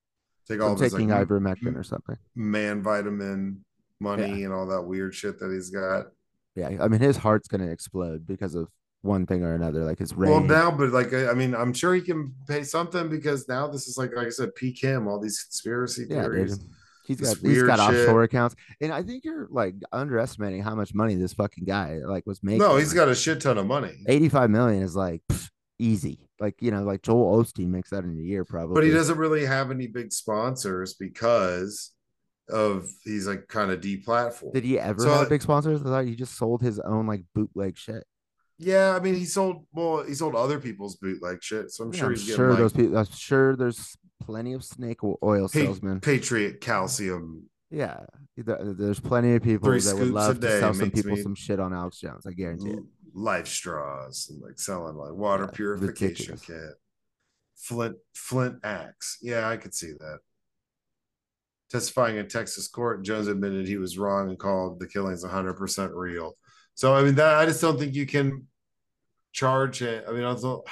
Take 0.52 0.62
all 0.62 0.76
taking 0.76 1.10
like, 1.10 1.28
ivermectin 1.28 1.76
or 1.78 1.84
something. 1.84 2.18
man 2.36 2.82
vitamin 2.82 3.64
money 4.00 4.44
and 4.44 4.54
all 4.54 4.66
that 4.68 4.82
weird 4.82 5.14
shit 5.14 5.40
that 5.40 5.52
he's 5.52 5.70
got. 5.70 6.08
Yeah, 6.56 6.70
I 6.82 6.88
mean 6.88 7.00
his 7.02 7.18
heart's 7.18 7.48
gonna 7.48 7.70
explode 7.70 8.26
because 8.28 8.56
of 8.56 8.68
one 9.04 9.26
thing 9.26 9.44
or 9.44 9.56
another, 9.56 9.84
like 9.84 9.98
his 10.00 10.14
rain. 10.14 10.30
Well, 10.32 10.42
now, 10.42 10.70
but 10.70 10.90
like 10.90 11.14
I 11.14 11.34
mean, 11.34 11.56
I'm 11.56 11.74
sure 11.74 11.96
he 11.96 12.02
can 12.02 12.34
pay 12.48 12.64
something 12.64 13.10
because 13.10 13.48
now 13.48 13.68
this 13.68 13.88
is 13.88 13.98
like 13.98 14.16
like 14.16 14.28
I 14.28 14.30
said, 14.30 14.54
peak 14.56 14.84
him 14.84 15.08
all 15.08 15.20
these 15.20 15.42
conspiracy 15.44 16.06
yeah, 16.10 16.24
dude. 16.24 16.32
theories. 16.34 16.60
He's 17.06 17.18
This 17.18 17.34
got 17.36 17.48
he's 17.50 17.64
got 17.64 17.80
shit. 17.80 18.02
offshore 18.02 18.24
accounts, 18.24 18.56
and 18.80 18.92
I 18.94 19.02
think 19.02 19.26
you're 19.26 19.48
like 19.50 19.76
underestimating 19.92 20.62
how 20.62 20.76
much 20.76 20.94
money 20.94 21.16
this 21.16 21.34
fucking 21.34 21.66
guy 21.66 22.00
like 22.06 22.26
was 22.28 22.44
making. 22.44 22.60
No, 22.60 22.78
he's 22.78 22.90
Like, 22.90 22.96
got 22.96 23.10
a 23.10 23.16
shit 23.16 23.42
ton 23.42 23.58
of 23.58 23.66
money. 23.66 24.04
85 24.08 24.50
million 24.52 24.84
is 24.84 24.96
like 24.96 25.22
pff, 25.30 25.50
easy. 25.80 26.30
Like, 26.42 26.56
you 26.60 26.72
know, 26.72 26.84
like 26.84 27.04
Joel 27.04 27.38
Osteen 27.44 27.68
makes 27.68 27.92
that 27.92 28.04
in 28.04 28.18
a 28.20 28.22
year 28.22 28.44
probably. 28.44 28.74
but 28.74 28.84
he 28.84 28.90
doesn't 28.92 29.18
really 29.18 29.46
have 29.46 29.70
any 29.72 29.88
big 29.88 30.12
sponsors 30.12 30.96
because 30.96 31.92
of 32.50 32.90
he's 33.04 33.28
like 33.28 33.48
kind 33.48 33.72
of 33.72 33.80
deplatformed. 33.80 34.54
Did 34.54 34.64
he 34.66 34.78
ever 34.80 35.02
So, 35.04 35.10
have 35.14 35.30
big 35.30 35.42
sponsors? 35.44 35.82
I 35.82 35.86
thought 35.86 36.06
he 36.06 36.16
just 36.16 36.36
sold 36.38 36.62
his 36.62 36.80
own 36.80 37.06
like 37.08 37.24
bootleg 37.36 37.78
shit. 37.78 38.04
Yeah, 38.58 38.96
I 38.96 39.00
mean, 39.00 39.16
he 39.16 39.26
sold 39.26 39.66
well, 39.72 40.04
he 40.04 40.14
sold 40.14 40.36
other 40.36 40.60
people's 40.60 40.96
bootleg 40.96 41.42
shit, 41.44 41.72
so 41.72 41.86
I'm 41.86 41.94
Yeah, 41.94 42.00
sure 42.00 42.08
I'm 42.10 42.16
he's 42.16 42.24
sure 42.26 42.50
like 42.50 42.58
those 42.60 42.74
people. 42.74 42.98
I'm 42.98 43.06
sure 43.06 43.56
there's 43.56 43.96
plenty 44.22 44.54
of 44.54 44.64
snake 44.64 45.04
oil 45.04 45.18
Pa- 45.22 45.48
salesmen. 45.48 46.00
Patriot 46.00 46.60
Calcium. 46.62 47.44
yeah, 47.72 48.02
there's 48.38 49.00
plenty 49.00 49.34
of 49.36 49.42
people 49.44 49.72
that 49.72 49.96
would 49.98 50.10
love 50.10 50.40
to 50.42 50.60
sell 50.60 50.74
some 50.74 50.92
people 50.92 51.16
me- 51.16 51.22
some 51.24 51.36
shit 51.36 51.60
on 51.60 51.74
Alex 51.74 52.00
Jones. 52.00 52.26
I 52.28 52.32
guarantee 52.34 52.72
it. 52.72 52.84
Life 53.14 53.48
straws 53.48 54.28
and 54.30 54.42
like 54.42 54.60
selling 54.60 54.96
like 54.96 55.14
water 55.14 55.46
Yeah, 55.46 55.56
purification 55.56 56.34
ridiculous. 56.34 56.46
kit. 56.46 56.76
Flint 57.58 57.96
Flint 58.16 58.56
axe. 58.64 59.18
Yeah, 59.22 59.48
I 59.48 59.58
could 59.58 59.74
see 59.74 59.92
that. 60.00 60.20
Testifying 61.70 62.18
in 62.18 62.28
Texas 62.28 62.68
court, 62.68 63.04
Jones 63.04 63.28
admitted 63.28 63.68
he 63.68 63.78
was 63.78 63.98
wrong 63.98 64.30
and 64.30 64.38
called 64.38 64.80
the 64.80 64.88
killings 64.88 65.24
100% 65.24 65.92
real. 65.94 66.36
So 66.74 66.94
I 66.94 67.04
mean 67.04 67.16
that 67.16 67.36
I 67.36 67.46
just 67.46 67.62
don't 67.62 67.78
think 67.80 67.96
you 67.96 68.06
can 68.06 68.48
charge 69.32 69.82
it. 69.82 70.06
I 70.08 70.12
mean, 70.12 70.24
I 70.24 70.34
don't 70.36 70.66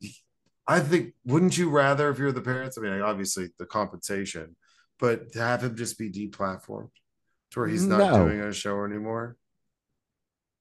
I 0.66 0.80
think 0.80 1.14
wouldn't 1.26 1.58
you 1.58 1.68
rather 1.70 2.08
if 2.10 2.18
you're 2.18 2.32
the 2.32 2.40
parents? 2.40 2.78
I 2.78 2.80
mean, 2.82 3.00
obviously 3.02 3.48
the 3.58 3.66
compensation, 3.66 4.56
but 4.98 5.32
to 5.32 5.38
have 5.40 5.62
him 5.62 5.76
just 5.76 5.98
be 5.98 6.10
deplatformed 6.10 6.90
to 7.50 7.60
where 7.60 7.68
he's 7.68 7.86
not 7.86 7.98
No. 7.98 8.24
doing 8.26 8.40
a 8.40 8.52
show 8.52 8.84
anymore. 8.84 9.36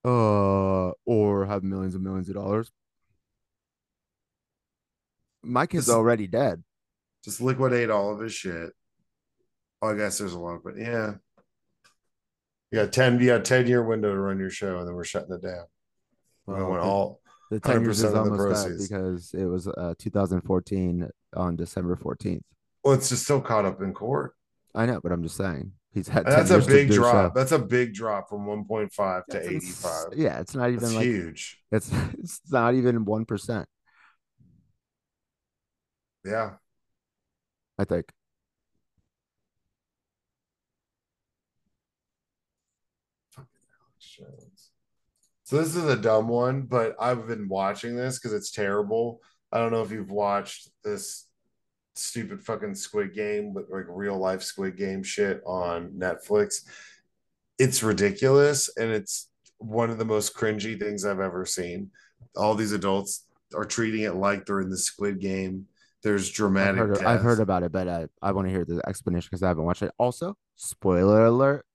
Uh, 0.05 0.91
or 1.05 1.45
have 1.45 1.63
millions 1.63 1.95
and 1.95 2.03
millions 2.03 2.27
of 2.29 2.35
dollars. 2.35 2.71
My 5.43 5.65
kid's 5.65 5.87
This- 5.87 5.95
already 5.95 6.27
dead. 6.27 6.63
just 7.23 7.39
liquidate 7.41 7.89
all 7.89 8.13
of 8.13 8.19
his 8.19 8.33
shit. 8.33 8.73
Oh, 9.81 9.89
I 9.89 9.95
guess 9.95 10.17
there's 10.17 10.33
a 10.33 10.39
lot, 10.39 10.61
but 10.63 10.75
yeah. 10.77 11.15
You 12.71 12.79
got 12.79 12.91
10, 12.91 13.19
you 13.19 13.27
got 13.27 13.45
10 13.45 13.67
year 13.67 13.83
window 13.83 14.13
to 14.13 14.19
run 14.19 14.39
your 14.39 14.49
show, 14.49 14.79
and 14.79 14.87
then 14.87 14.95
we're 14.95 15.03
shutting 15.05 15.33
it 15.33 15.41
down. 15.41 15.65
Well, 16.45 16.73
the- 16.73 16.79
all 16.79 17.21
The 17.49 17.59
10 17.61 17.83
years 17.83 18.03
is 18.03 18.13
almost 18.13 18.39
proceeds. 18.41 18.87
because 18.89 19.33
it 19.33 19.45
was 19.45 19.67
uh 19.67 19.93
2014 19.99 21.09
on 21.35 21.55
December 21.55 21.95
14th. 21.95 22.43
well, 22.83 22.93
it's 22.95 23.07
just 23.09 23.23
still 23.23 23.39
caught 23.41 23.63
up 23.65 23.81
in 23.81 23.93
court. 23.93 24.35
I 24.75 24.85
know, 24.85 24.99
but 24.99 25.11
I'm 25.13 25.23
just 25.23 25.37
saying 25.37 25.71
he's 25.93 26.07
had. 26.07 26.25
That's 26.25 26.51
a 26.51 26.59
big 26.59 26.89
drop. 26.91 27.33
so. 27.33 27.39
That's 27.39 27.51
a 27.51 27.59
big 27.59 27.93
drop 27.93 28.29
from 28.29 28.45
1.5 28.45 28.89
to 29.25 29.31
That's 29.31 29.47
ins- 29.47 29.85
85. 29.85 30.05
Yeah, 30.17 30.39
it's 30.39 30.55
not 30.55 30.69
even 30.69 30.79
That's 30.81 30.93
like 30.93 31.05
huge. 31.05 31.59
it's 31.71 31.91
it's 32.19 32.41
not 32.51 32.73
even 32.75 33.05
one 33.05 33.25
percent. 33.25 33.67
Yeah. 36.25 36.51
I 37.77 37.85
think. 37.85 38.05
Fucking 43.31 43.47
Alex 43.81 44.05
Jones. 44.05 44.69
So 45.43 45.57
this 45.57 45.75
is 45.75 45.85
a 45.85 45.97
dumb 45.97 46.27
one, 46.27 46.63
but 46.63 46.95
I've 46.99 47.27
been 47.27 47.47
watching 47.49 47.95
this 47.95 48.17
because 48.19 48.33
it's 48.33 48.51
terrible. 48.51 49.21
I 49.51 49.59
don't 49.59 49.71
know 49.71 49.81
if 49.81 49.91
you've 49.91 50.11
watched 50.11 50.69
this 50.83 51.27
stupid 51.95 52.43
fucking 52.43 52.75
Squid 52.75 53.13
Game, 53.13 53.53
but 53.53 53.65
like 53.69 53.85
real 53.87 54.17
life 54.17 54.41
Squid 54.41 54.77
Game 54.77 55.03
shit 55.03 55.41
on 55.45 55.89
Netflix. 55.91 56.67
It's 57.59 57.83
ridiculous 57.83 58.69
and 58.77 58.91
it's 58.91 59.29
one 59.57 59.89
of 59.89 59.97
the 59.97 60.05
most 60.05 60.35
cringy 60.35 60.79
things 60.79 61.05
I've 61.05 61.19
ever 61.19 61.45
seen. 61.45 61.91
All 62.35 62.55
these 62.55 62.71
adults 62.71 63.25
are 63.55 63.65
treating 63.65 64.01
it 64.01 64.15
like 64.15 64.45
they're 64.45 64.61
in 64.61 64.69
the 64.69 64.77
Squid 64.77 65.19
Game. 65.19 65.67
There's 66.03 66.29
I've 66.29 66.35
dramatic 66.35 66.79
heard, 66.79 67.03
I've 67.03 67.21
heard 67.21 67.39
about 67.39 67.63
it, 67.63 67.71
but 67.71 67.87
uh, 67.87 68.07
I 68.21 68.31
want 68.33 68.47
to 68.47 68.53
hear 68.53 68.65
the 68.65 68.81
explanation 68.87 69.29
because 69.31 69.43
I 69.43 69.47
haven't 69.47 69.63
watched 69.63 69.83
it. 69.83 69.91
Also, 69.97 70.35
spoiler 70.55 71.25
alert: 71.25 71.65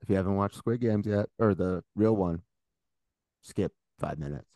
if 0.00 0.08
you 0.08 0.16
haven't 0.16 0.36
watched 0.36 0.56
Squid 0.56 0.80
Games 0.80 1.06
yet, 1.06 1.26
or 1.38 1.54
the 1.54 1.82
real 1.94 2.16
one, 2.16 2.40
skip 3.42 3.72
five 3.98 4.18
minutes. 4.18 4.48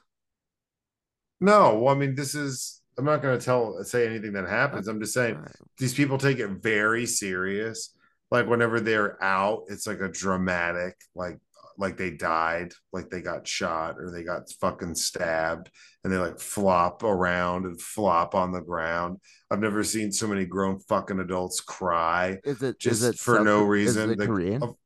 No, 1.40 1.78
well, 1.78 1.94
I 1.94 1.98
mean, 1.98 2.14
this 2.14 2.34
is. 2.34 2.80
I'm 2.98 3.04
not 3.04 3.22
going 3.22 3.38
to 3.38 3.44
tell 3.44 3.82
say 3.84 4.06
anything 4.06 4.32
that 4.34 4.48
happens. 4.48 4.86
I'm 4.88 5.00
just 5.00 5.14
saying 5.14 5.36
right. 5.36 5.50
these 5.78 5.94
people 5.94 6.18
take 6.18 6.38
it 6.38 6.48
very 6.62 7.06
serious. 7.06 7.94
Like 8.30 8.46
whenever 8.48 8.80
they're 8.80 9.22
out, 9.22 9.64
it's 9.68 9.86
like 9.86 10.00
a 10.00 10.08
dramatic, 10.08 10.96
like 11.14 11.38
like 11.78 11.96
they 11.96 12.10
died, 12.10 12.72
like 12.92 13.08
they 13.08 13.22
got 13.22 13.46
shot 13.48 13.96
or 13.98 14.10
they 14.10 14.22
got 14.24 14.50
fucking 14.60 14.94
stabbed, 14.94 15.70
and 16.04 16.12
they 16.12 16.18
like 16.18 16.38
flop 16.38 17.02
around 17.02 17.64
and 17.64 17.80
flop 17.80 18.34
on 18.34 18.52
the 18.52 18.60
ground. 18.60 19.18
I've 19.50 19.60
never 19.60 19.82
seen 19.82 20.12
so 20.12 20.26
many 20.26 20.44
grown 20.44 20.78
fucking 20.80 21.18
adults 21.18 21.60
cry 21.60 22.38
Is 22.44 22.62
it 22.62 22.78
just 22.78 23.02
is 23.02 23.04
it 23.04 23.18
for 23.18 23.40
no 23.42 23.62
is 23.62 23.68
reason. 23.68 24.10
it 24.10 24.18
They- 24.18 24.26
Korean? 24.26 24.62
of- 24.62 24.76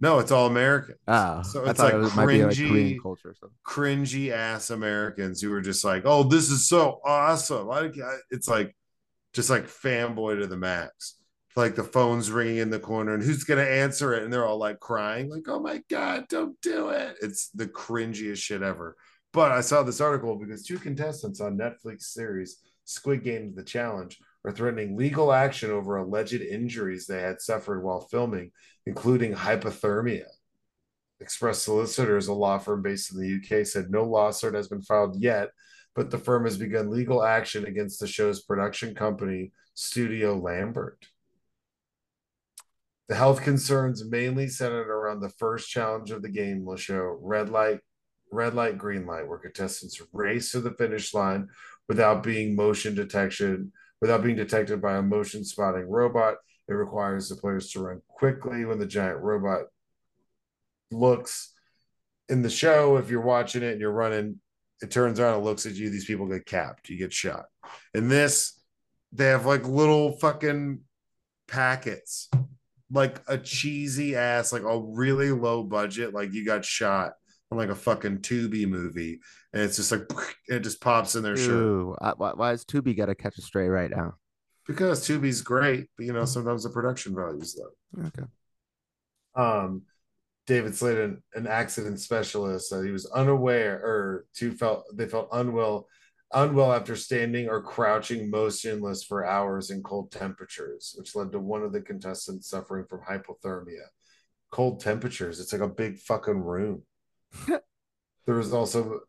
no, 0.00 0.18
it's 0.18 0.30
all 0.30 0.46
American. 0.46 0.94
Oh, 1.06 1.42
so 1.42 1.64
it's 1.64 1.78
like 1.78 1.94
it 1.94 1.98
was, 1.98 2.16
like 2.16 2.26
cringy- 2.26 2.68
Korean 2.68 3.00
culture 3.00 3.30
or 3.30 3.34
something. 3.34 3.56
cringy 3.66 4.30
ass 4.30 4.70
Americans 4.70 5.40
who 5.40 5.52
are 5.52 5.60
just 5.60 5.84
like, 5.84 6.02
"Oh, 6.06 6.22
this 6.22 6.50
is 6.50 6.68
so 6.68 7.00
awesome!" 7.04 7.66
Like 7.66 7.94
it's 8.30 8.48
like 8.48 8.74
just 9.34 9.50
like 9.50 9.66
fanboy 9.66 10.40
to 10.40 10.46
the 10.46 10.56
max. 10.56 11.16
Like 11.56 11.74
the 11.74 11.84
phone's 11.84 12.30
ringing 12.30 12.58
in 12.58 12.70
the 12.70 12.78
corner, 12.78 13.12
and 13.14 13.22
who's 13.22 13.44
gonna 13.44 13.62
answer 13.62 14.14
it? 14.14 14.22
And 14.22 14.32
they're 14.32 14.46
all 14.46 14.58
like 14.58 14.80
crying, 14.80 15.28
like, 15.28 15.48
"Oh 15.48 15.60
my 15.60 15.82
god, 15.90 16.26
don't 16.28 16.58
do 16.60 16.88
it!" 16.90 17.16
It's 17.20 17.48
the 17.50 17.66
cringiest 17.66 18.38
shit 18.38 18.62
ever. 18.62 18.96
But 19.32 19.52
I 19.52 19.60
saw 19.60 19.82
this 19.82 20.00
article 20.00 20.36
because 20.36 20.64
two 20.64 20.78
contestants 20.78 21.40
on 21.40 21.58
Netflix 21.58 22.02
series 22.02 22.58
Squid 22.84 23.22
Games: 23.22 23.54
The 23.54 23.64
Challenge 23.64 24.18
are 24.44 24.52
threatening 24.52 24.96
legal 24.96 25.32
action 25.32 25.70
over 25.70 25.96
alleged 25.98 26.40
injuries 26.40 27.06
they 27.06 27.20
had 27.20 27.40
suffered 27.40 27.82
while 27.82 28.00
filming, 28.00 28.52
including 28.86 29.34
hypothermia. 29.34 30.26
Express 31.20 31.62
Solicitors, 31.62 32.28
a 32.28 32.32
law 32.32 32.58
firm 32.58 32.82
based 32.82 33.12
in 33.12 33.20
the 33.20 33.58
UK, 33.58 33.66
said 33.66 33.90
no 33.90 34.04
lawsuit 34.04 34.54
has 34.54 34.68
been 34.68 34.82
filed 34.82 35.20
yet, 35.20 35.50
but 35.94 36.10
the 36.10 36.18
firm 36.18 36.44
has 36.44 36.56
begun 36.56 36.90
legal 36.90 37.22
action 37.22 37.66
against 37.66 38.00
the 38.00 38.06
show's 38.06 38.42
production 38.42 38.94
company, 38.94 39.52
Studio 39.74 40.34
Lambert. 40.34 41.06
The 43.08 43.16
health 43.16 43.42
concerns 43.42 44.04
mainly 44.04 44.46
centered 44.46 44.88
around 44.88 45.20
the 45.20 45.30
first 45.30 45.68
challenge 45.68 46.12
of 46.12 46.22
the 46.22 46.28
game 46.28 46.64
will 46.64 46.76
show 46.76 47.18
red 47.20 47.48
light, 47.48 47.80
red 48.30 48.54
light, 48.54 48.78
green 48.78 49.04
light, 49.04 49.26
where 49.26 49.38
contestants 49.38 50.00
race 50.12 50.52
to 50.52 50.60
the 50.60 50.70
finish 50.70 51.12
line 51.12 51.48
without 51.88 52.22
being 52.22 52.54
motion 52.54 52.94
detection, 52.94 53.72
without 54.00 54.22
being 54.22 54.36
detected 54.36 54.80
by 54.80 54.96
a 54.96 55.02
motion 55.02 55.44
spotting 55.44 55.88
robot. 55.90 56.36
It 56.70 56.74
requires 56.74 57.28
the 57.28 57.34
players 57.36 57.70
to 57.72 57.82
run 57.82 58.00
quickly 58.08 58.64
when 58.64 58.78
the 58.78 58.86
giant 58.86 59.20
robot 59.20 59.62
looks 60.92 61.52
in 62.28 62.42
the 62.42 62.50
show. 62.50 62.96
If 62.96 63.10
you're 63.10 63.20
watching 63.20 63.62
it 63.62 63.72
and 63.72 63.80
you're 63.80 63.90
running, 63.90 64.40
it 64.80 64.90
turns 64.90 65.18
around 65.18 65.34
and 65.36 65.44
looks 65.44 65.66
at 65.66 65.74
you. 65.74 65.90
These 65.90 66.04
people 66.04 66.26
get 66.28 66.46
capped. 66.46 66.88
You 66.88 66.96
get 66.96 67.12
shot. 67.12 67.46
In 67.92 68.08
this, 68.08 68.60
they 69.12 69.26
have 69.26 69.46
like 69.46 69.66
little 69.66 70.12
fucking 70.18 70.80
packets, 71.48 72.30
like 72.90 73.20
a 73.26 73.36
cheesy 73.36 74.14
ass, 74.14 74.52
like 74.52 74.62
a 74.62 74.78
really 74.80 75.32
low 75.32 75.64
budget, 75.64 76.14
like 76.14 76.32
you 76.32 76.46
got 76.46 76.64
shot 76.64 77.14
on 77.50 77.58
like 77.58 77.70
a 77.70 77.74
fucking 77.74 78.18
Tubi 78.18 78.68
movie, 78.68 79.20
and 79.52 79.62
it's 79.62 79.76
just 79.76 79.90
like 79.90 80.02
it 80.48 80.60
just 80.60 80.80
pops 80.80 81.16
in 81.16 81.24
their 81.24 81.36
shirt 81.36 81.50
Ooh, 81.50 81.96
I- 82.00 82.14
why, 82.16 82.30
why 82.34 82.52
is 82.52 82.64
Tubi 82.64 82.96
got 82.96 83.06
to 83.06 83.16
catch 83.16 83.38
a 83.38 83.42
stray 83.42 83.68
right 83.68 83.90
now? 83.90 84.14
Because 84.66 85.06
Tubi's 85.06 85.42
great, 85.42 85.88
but 85.96 86.06
you 86.06 86.12
know 86.12 86.24
sometimes 86.24 86.64
the 86.64 86.70
production 86.70 87.14
values 87.14 87.58
low. 87.58 88.04
Okay. 88.06 88.24
um 89.34 89.82
David 90.46 90.74
Sladen, 90.74 91.22
an 91.34 91.46
accident 91.46 92.00
specialist, 92.00 92.70
said 92.70 92.84
he 92.84 92.90
was 92.90 93.06
unaware 93.06 93.76
or 93.76 94.26
two 94.34 94.52
felt 94.52 94.84
they 94.94 95.06
felt 95.06 95.28
unwell 95.32 95.86
unwell 96.32 96.72
after 96.72 96.96
standing 96.96 97.48
or 97.48 97.62
crouching 97.62 98.30
motionless 98.30 99.04
for 99.04 99.24
hours 99.24 99.70
in 99.70 99.82
cold 99.82 100.12
temperatures, 100.12 100.94
which 100.96 101.14
led 101.16 101.32
to 101.32 101.40
one 101.40 101.62
of 101.62 101.72
the 101.72 101.80
contestants 101.80 102.48
suffering 102.48 102.84
from 102.88 103.00
hypothermia. 103.00 103.86
Cold 104.50 104.80
temperatures, 104.80 105.40
it's 105.40 105.52
like 105.52 105.62
a 105.62 105.68
big 105.68 105.98
fucking 105.98 106.40
room. 106.40 106.82
there 107.46 108.34
was 108.34 108.52
also 108.52 109.00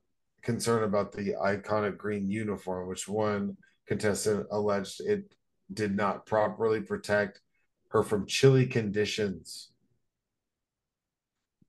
concern 0.41 0.84
about 0.84 1.12
the 1.12 1.36
iconic 1.43 1.97
green 1.97 2.30
uniform, 2.30 2.88
which 2.88 3.08
one 3.08 3.58
contestant 3.88 4.47
alleged 4.52 5.02
it 5.02 5.32
did 5.74 5.96
not 5.96 6.26
properly 6.26 6.82
protect 6.82 7.42
her 7.90 8.04
from 8.04 8.26
chilly 8.26 8.66
conditions 8.66 9.72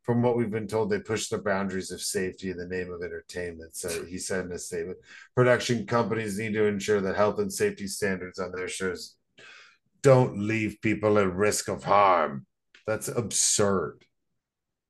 from 0.03 0.21
what 0.21 0.37
we've 0.37 0.51
been 0.51 0.67
told, 0.67 0.91
they 0.91 0.99
push 0.99 1.29
the 1.29 1.39
boundaries 1.39 1.93
of 1.93 2.01
safety 2.01 2.51
in 2.51 2.57
the 2.57 2.67
name 2.67 2.93
of 2.93 3.03
entertainment. 3.03 3.77
So 3.77 4.05
he 4.05 4.19
said 4.19 4.45
in 4.45 4.53
a 4.53 4.59
statement, 4.59 4.99
production 5.35 5.87
companies 5.87 6.39
need 6.39 6.55
to 6.55 6.67
ensure 6.67 7.01
that 7.01 7.17
health 7.17 7.39
and 7.39 7.53
safety 7.53 7.87
standards 7.87 8.39
on 8.39 8.53
their 8.53 8.69
shows 8.69 9.17
don't 10.03 10.39
leave 10.39 10.81
people 10.83 11.19
at 11.19 11.33
risk 11.33 11.69
of 11.69 11.85
harm. 11.85 12.47
That's 12.87 13.07
absurd. 13.07 14.05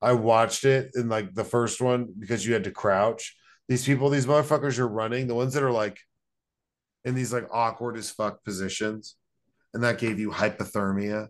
I 0.01 0.13
watched 0.13 0.65
it 0.65 0.91
in 0.95 1.09
like 1.09 1.35
the 1.35 1.43
first 1.43 1.79
one 1.79 2.11
because 2.17 2.45
you 2.45 2.53
had 2.53 2.63
to 2.63 2.71
crouch. 2.71 3.37
These 3.69 3.85
people, 3.85 4.09
these 4.09 4.25
motherfuckers 4.25 4.79
are 4.79 4.87
running, 4.87 5.27
the 5.27 5.35
ones 5.35 5.53
that 5.53 5.63
are 5.63 5.71
like 5.71 5.99
in 7.05 7.15
these 7.15 7.33
like 7.33 7.47
awkward 7.51 7.97
as 7.97 8.09
fuck 8.09 8.43
positions, 8.43 9.15
and 9.73 9.83
that 9.83 9.99
gave 9.99 10.19
you 10.19 10.31
hypothermia 10.31 11.27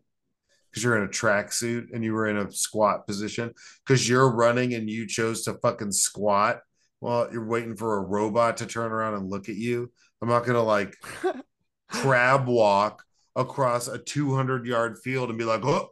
because 0.70 0.84
you're 0.84 0.98
in 0.98 1.04
a 1.04 1.08
tracksuit 1.08 1.94
and 1.94 2.04
you 2.04 2.14
were 2.14 2.28
in 2.28 2.38
a 2.38 2.52
squat 2.52 3.06
position 3.06 3.54
because 3.86 4.10
you're 4.10 4.34
running 4.34 4.74
and 4.74 4.90
you 4.90 5.08
chose 5.08 5.44
to 5.44 5.54
fucking 5.56 5.92
squat 5.92 6.62
while 7.00 7.32
you're 7.32 7.46
waiting 7.46 7.76
for 7.76 7.98
a 7.98 8.02
robot 8.02 8.58
to 8.58 8.66
turn 8.66 8.92
around 8.92 9.14
and 9.14 9.30
look 9.30 9.50
at 9.50 9.56
you. 9.56 9.92
I'm 10.22 10.30
not 10.30 10.46
gonna 10.46 10.64
like 10.64 10.96
crab 11.90 12.48
walk 12.48 13.04
across 13.36 13.88
a 13.88 13.98
200 13.98 14.66
yard 14.66 14.98
field 15.04 15.30
and 15.30 15.38
be 15.38 15.46
like, 15.46 15.64
oh, 15.64 15.90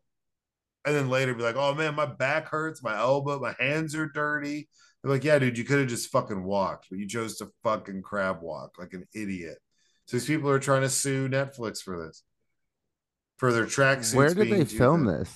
and 0.85 0.95
then 0.95 1.09
later 1.09 1.35
be 1.35 1.43
like, 1.43 1.57
oh 1.57 1.75
man, 1.75 1.95
my 1.95 2.05
back 2.05 2.47
hurts, 2.47 2.81
my 2.81 2.97
elbow, 2.97 3.39
my 3.39 3.53
hands 3.59 3.93
are 3.95 4.07
dirty. 4.07 4.67
They're 5.03 5.11
like, 5.11 5.23
yeah, 5.23 5.37
dude, 5.39 5.57
you 5.57 5.63
could 5.63 5.79
have 5.79 5.89
just 5.89 6.09
fucking 6.09 6.43
walked, 6.43 6.87
but 6.89 6.99
you 6.99 7.07
chose 7.07 7.37
to 7.37 7.51
fucking 7.63 8.01
crab 8.01 8.41
walk 8.41 8.77
like 8.79 8.93
an 8.93 9.05
idiot. 9.13 9.57
These 10.11 10.25
people 10.27 10.49
are 10.49 10.59
trying 10.59 10.81
to 10.81 10.89
sue 10.89 11.27
Netflix 11.29 11.81
for 11.81 12.05
this, 12.05 12.23
for 13.37 13.51
their 13.53 13.65
tracksuits. 13.65 14.15
Where 14.15 14.33
did 14.33 14.49
they 14.51 14.65
film 14.65 15.05
this? 15.05 15.33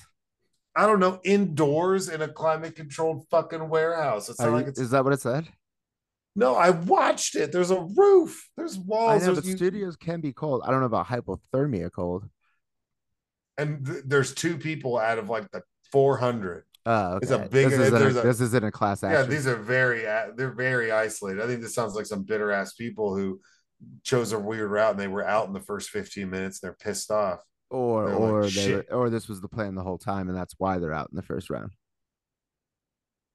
I 0.76 0.86
don't 0.86 1.00
know, 1.00 1.20
indoors 1.24 2.10
in 2.10 2.22
a 2.22 2.28
climate 2.28 2.76
controlled 2.76 3.26
fucking 3.32 3.70
warehouse. 3.70 4.28
It's 4.30 4.40
not 4.40 4.50
Are 4.50 4.52
like 4.52 4.66
you- 4.66 4.70
it's 4.72 4.80
is 4.80 4.90
that 4.92 5.04
what 5.06 5.14
it 5.14 5.22
said? 5.22 5.48
no, 6.36 6.56
I 6.56 6.72
watched 6.72 7.36
it. 7.36 7.54
There's 7.54 7.72
a 7.72 7.80
roof, 7.80 8.50
there's 8.58 8.76
I 8.78 8.82
walls, 8.86 9.22
know, 9.22 9.28
there's 9.34 9.38
but 9.40 9.46
you- 9.50 9.56
studios 9.58 9.96
can 9.96 10.20
be 10.20 10.34
cold. 10.34 10.64
I 10.66 10.72
don't 10.72 10.82
know 10.82 10.86
about 10.88 11.08
hypothermia 11.08 11.92
cold. 11.92 12.26
and 13.58 13.86
th- 13.86 14.04
there's 14.06 14.34
two 14.34 14.58
people 14.58 14.98
out 14.98 15.18
of 15.18 15.30
like 15.30 15.50
the 15.52 15.62
400. 15.94 16.66
Oh, 16.86 17.14
okay. 17.14 17.20
It's 17.24 17.32
a 17.32 17.40
big- 17.40 17.70
This 17.70 17.80
isn't 17.80 17.96
a, 18.02 18.08
a- 18.20 18.24
this 18.24 18.42
isn't 18.42 18.64
a 18.66 18.72
class 18.72 19.02
action. 19.02 19.22
Yeah, 19.24 19.28
these 19.28 19.48
are 19.48 19.56
very 19.56 20.02
they're 20.36 20.52
very 20.54 20.92
isolated. 20.92 21.42
I 21.42 21.48
think 21.48 21.62
this 21.62 21.74
sounds 21.74 21.96
like 21.96 22.06
some 22.06 22.24
bitter 22.24 22.52
ass 22.52 22.74
people 22.74 23.16
who 23.16 23.40
chose 24.04 24.32
a 24.32 24.40
weird 24.40 24.70
route 24.70 24.92
and 24.92 25.00
they 25.00 25.08
were 25.08 25.26
out 25.26 25.48
in 25.48 25.54
the 25.54 25.60
first 25.60 25.90
15 25.90 26.30
minutes 26.30 26.60
they're 26.60 26.74
pissed 26.74 27.12
off. 27.12 27.40
or 27.70 28.06
they're 28.06 28.20
like, 28.20 28.32
or 28.32 28.48
they 28.48 28.74
were, 28.76 28.86
or 28.92 29.10
this 29.10 29.28
was 29.28 29.42
the 29.42 29.48
plan 29.48 29.76
the 29.76 29.84
whole 29.84 29.98
time, 29.98 30.30
and 30.30 30.38
that's 30.38 30.56
why 30.58 30.78
they're 30.78 30.94
out 30.94 31.10
in 31.12 31.16
the 31.16 31.24
first 31.24 31.50
round. 31.50 31.72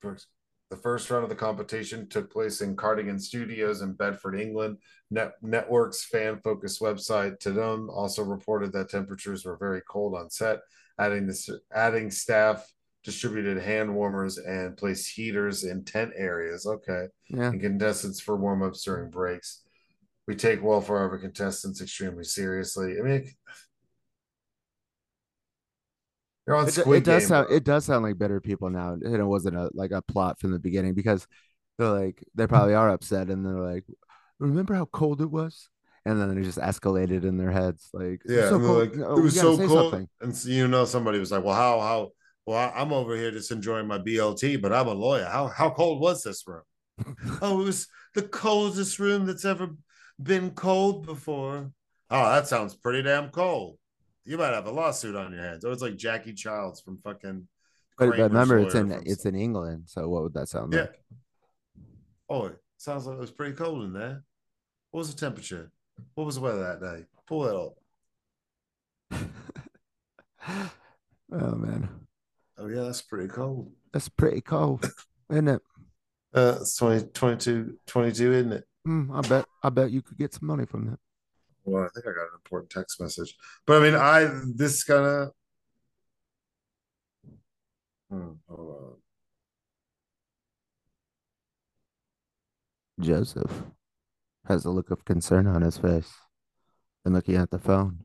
First, 0.00 0.28
the 0.70 0.76
first 0.76 1.10
round 1.10 1.24
of 1.24 1.30
the 1.30 1.36
competition 1.36 2.08
took 2.08 2.32
place 2.32 2.60
in 2.60 2.76
Cardington 2.76 3.20
Studios 3.20 3.82
in 3.82 3.92
Bedford, 3.94 4.38
England. 4.38 4.78
Net, 5.10 5.32
Network's 5.42 6.04
fan 6.04 6.40
focused 6.44 6.80
website 6.80 7.38
Tudum 7.38 7.88
also 7.90 8.22
reported 8.22 8.72
that 8.72 8.88
temperatures 8.88 9.44
were 9.44 9.56
very 9.56 9.82
cold 9.90 10.14
on 10.14 10.30
set, 10.30 10.60
adding 10.98 11.26
this 11.26 11.50
adding 11.74 12.10
staff 12.10 12.72
distributed 13.02 13.60
hand 13.60 13.92
warmers 13.94 14.38
and 14.38 14.76
placed 14.76 15.10
heaters 15.10 15.64
in 15.64 15.84
tent 15.84 16.12
areas. 16.16 16.66
Okay. 16.66 17.06
Yeah, 17.28 17.48
and 17.48 17.60
contestants 17.60 18.20
for 18.20 18.36
warm 18.36 18.62
ups 18.62 18.84
during 18.84 19.10
breaks. 19.10 19.62
We 20.26 20.36
take 20.36 20.62
welfare 20.62 21.04
of 21.04 21.12
our 21.12 21.18
contestants 21.18 21.80
extremely 21.80 22.24
seriously. 22.24 22.96
I 22.98 23.02
mean, 23.02 23.30
They're 26.46 26.56
on 26.56 26.66
It, 26.66 26.78
Squid 26.78 26.98
it 26.98 27.04
does 27.04 27.24
Game. 27.24 27.28
sound 27.28 27.50
it 27.50 27.64
does 27.64 27.84
sound 27.86 28.04
like 28.04 28.18
better 28.18 28.40
people 28.40 28.68
now, 28.70 28.92
and 28.92 29.02
it 29.16 29.24
wasn't 29.24 29.56
a 29.56 29.70
like 29.72 29.92
a 29.92 30.02
plot 30.02 30.38
from 30.38 30.50
the 30.52 30.58
beginning 30.58 30.94
because 30.94 31.26
they're 31.78 31.88
like 31.88 32.22
they 32.34 32.46
probably 32.46 32.74
are 32.74 32.90
upset 32.90 33.30
and 33.30 33.44
they're 33.44 33.54
like, 33.60 33.84
remember 34.38 34.74
how 34.74 34.84
cold 34.86 35.22
it 35.22 35.30
was, 35.30 35.70
and 36.04 36.20
then 36.20 36.36
it 36.36 36.44
just 36.44 36.58
escalated 36.58 37.24
in 37.24 37.38
their 37.38 37.50
heads 37.50 37.88
like, 37.94 38.20
"It 38.26 38.36
was 38.36 38.44
Yeah, 38.44 38.50
so 38.50 38.58
like, 38.58 38.94
No, 38.94 39.16
it 39.16 39.20
was 39.22 39.36
so 39.38 39.58
cold. 39.60 39.68
something." 39.92 40.08
And 40.20 40.36
so, 40.36 40.48
you 40.50 40.68
know, 40.68 40.84
somebody 40.84 41.18
was 41.18 41.32
like, 41.32 41.44
"Well, 41.44 41.54
how 41.54 41.80
how 41.80 42.12
well 42.46 42.72
I'm 42.74 42.92
over 42.92 43.16
here 43.16 43.30
just 43.30 43.50
enjoying 43.50 43.86
my 43.86 43.98
BLT, 43.98 44.56
but 44.56 44.72
I'm 44.72 44.88
a 44.88 44.92
lawyer. 44.94 45.24
How 45.24 45.48
how 45.48 45.70
cold 45.70 46.00
was 46.00 46.22
this 46.22 46.46
room? 46.46 46.62
oh, 47.42 47.60
it 47.62 47.64
was 47.64 47.88
the 48.14 48.22
coldest 48.22 48.98
room 48.98 49.26
that's 49.26 49.44
ever 49.44 49.70
been 50.22 50.50
cold 50.52 51.06
before. 51.06 51.70
Oh, 52.10 52.32
that 52.32 52.46
sounds 52.48 52.74
pretty 52.74 53.02
damn 53.02 53.30
cold. 53.30 53.78
You 54.24 54.36
might 54.38 54.52
have 54.52 54.66
a 54.66 54.70
lawsuit 54.70 55.16
on 55.16 55.32
your 55.32 55.42
hands. 55.42 55.64
Oh, 55.64 55.70
it's 55.72 55.82
like 55.82 55.96
Jackie 55.96 56.34
Chiles 56.34 56.80
from 56.80 56.98
fucking. 56.98 57.46
But, 57.98 58.10
but 58.10 58.18
remember, 58.18 58.58
it's 58.58 58.74
in 58.74 58.90
it's 59.04 59.22
some- 59.22 59.34
in 59.34 59.40
England, 59.40 59.84
so 59.86 60.08
what 60.08 60.22
would 60.22 60.34
that 60.34 60.48
sound 60.48 60.72
Yeah. 60.72 60.80
like? 60.82 61.02
Oh, 62.28 62.46
it 62.46 62.56
sounds 62.78 63.06
like 63.06 63.16
it 63.16 63.20
was 63.20 63.30
pretty 63.30 63.54
cold 63.54 63.82
in 63.84 63.92
there. 63.92 64.22
What 64.90 64.98
was 64.98 65.14
the 65.14 65.20
temperature? 65.20 65.70
What 66.14 66.24
was 66.24 66.36
the 66.36 66.40
weather 66.40 66.62
that 66.62 66.80
day? 66.80 67.04
Pull 67.26 67.42
that 67.42 67.56
up. 67.56 67.74
oh 71.32 71.54
man, 71.56 71.88
Oh 72.58 72.66
yeah, 72.68 72.82
that's 72.82 73.02
pretty 73.02 73.28
cold. 73.28 73.72
that's 73.92 74.08
pretty 74.08 74.40
cold, 74.40 74.90
isn't 75.30 75.48
it? 75.48 75.62
Uh, 76.34 76.58
it's 76.60 76.76
20, 76.76 77.08
22, 77.08 77.78
22, 77.86 78.32
isn't 78.32 78.52
it? 78.52 78.64
Mm, 78.86 79.10
I 79.16 79.28
bet 79.28 79.44
I 79.62 79.68
bet 79.70 79.90
you 79.90 80.02
could 80.02 80.16
get 80.18 80.32
some 80.34 80.46
money 80.48 80.64
from 80.66 80.86
that. 80.86 80.98
Well, 81.64 81.84
I 81.84 81.88
think 81.94 82.06
I 82.06 82.10
got 82.10 82.22
an 82.22 82.28
important 82.34 82.70
text 82.70 83.00
message. 83.00 83.36
But 83.66 83.80
I 83.82 83.84
mean, 83.84 83.94
I 83.94 84.28
this 84.56 84.82
kind 84.84 85.04
of. 85.04 85.30
Hmm, 88.10 88.30
hold 88.48 88.76
on. 88.82 88.96
Joseph 93.00 93.52
has 94.46 94.64
a 94.64 94.70
look 94.70 94.90
of 94.90 95.04
concern 95.04 95.46
on 95.46 95.62
his 95.62 95.78
face 95.78 96.10
and 97.04 97.14
looking 97.14 97.36
at 97.36 97.50
the 97.50 97.58
phone. 97.58 98.00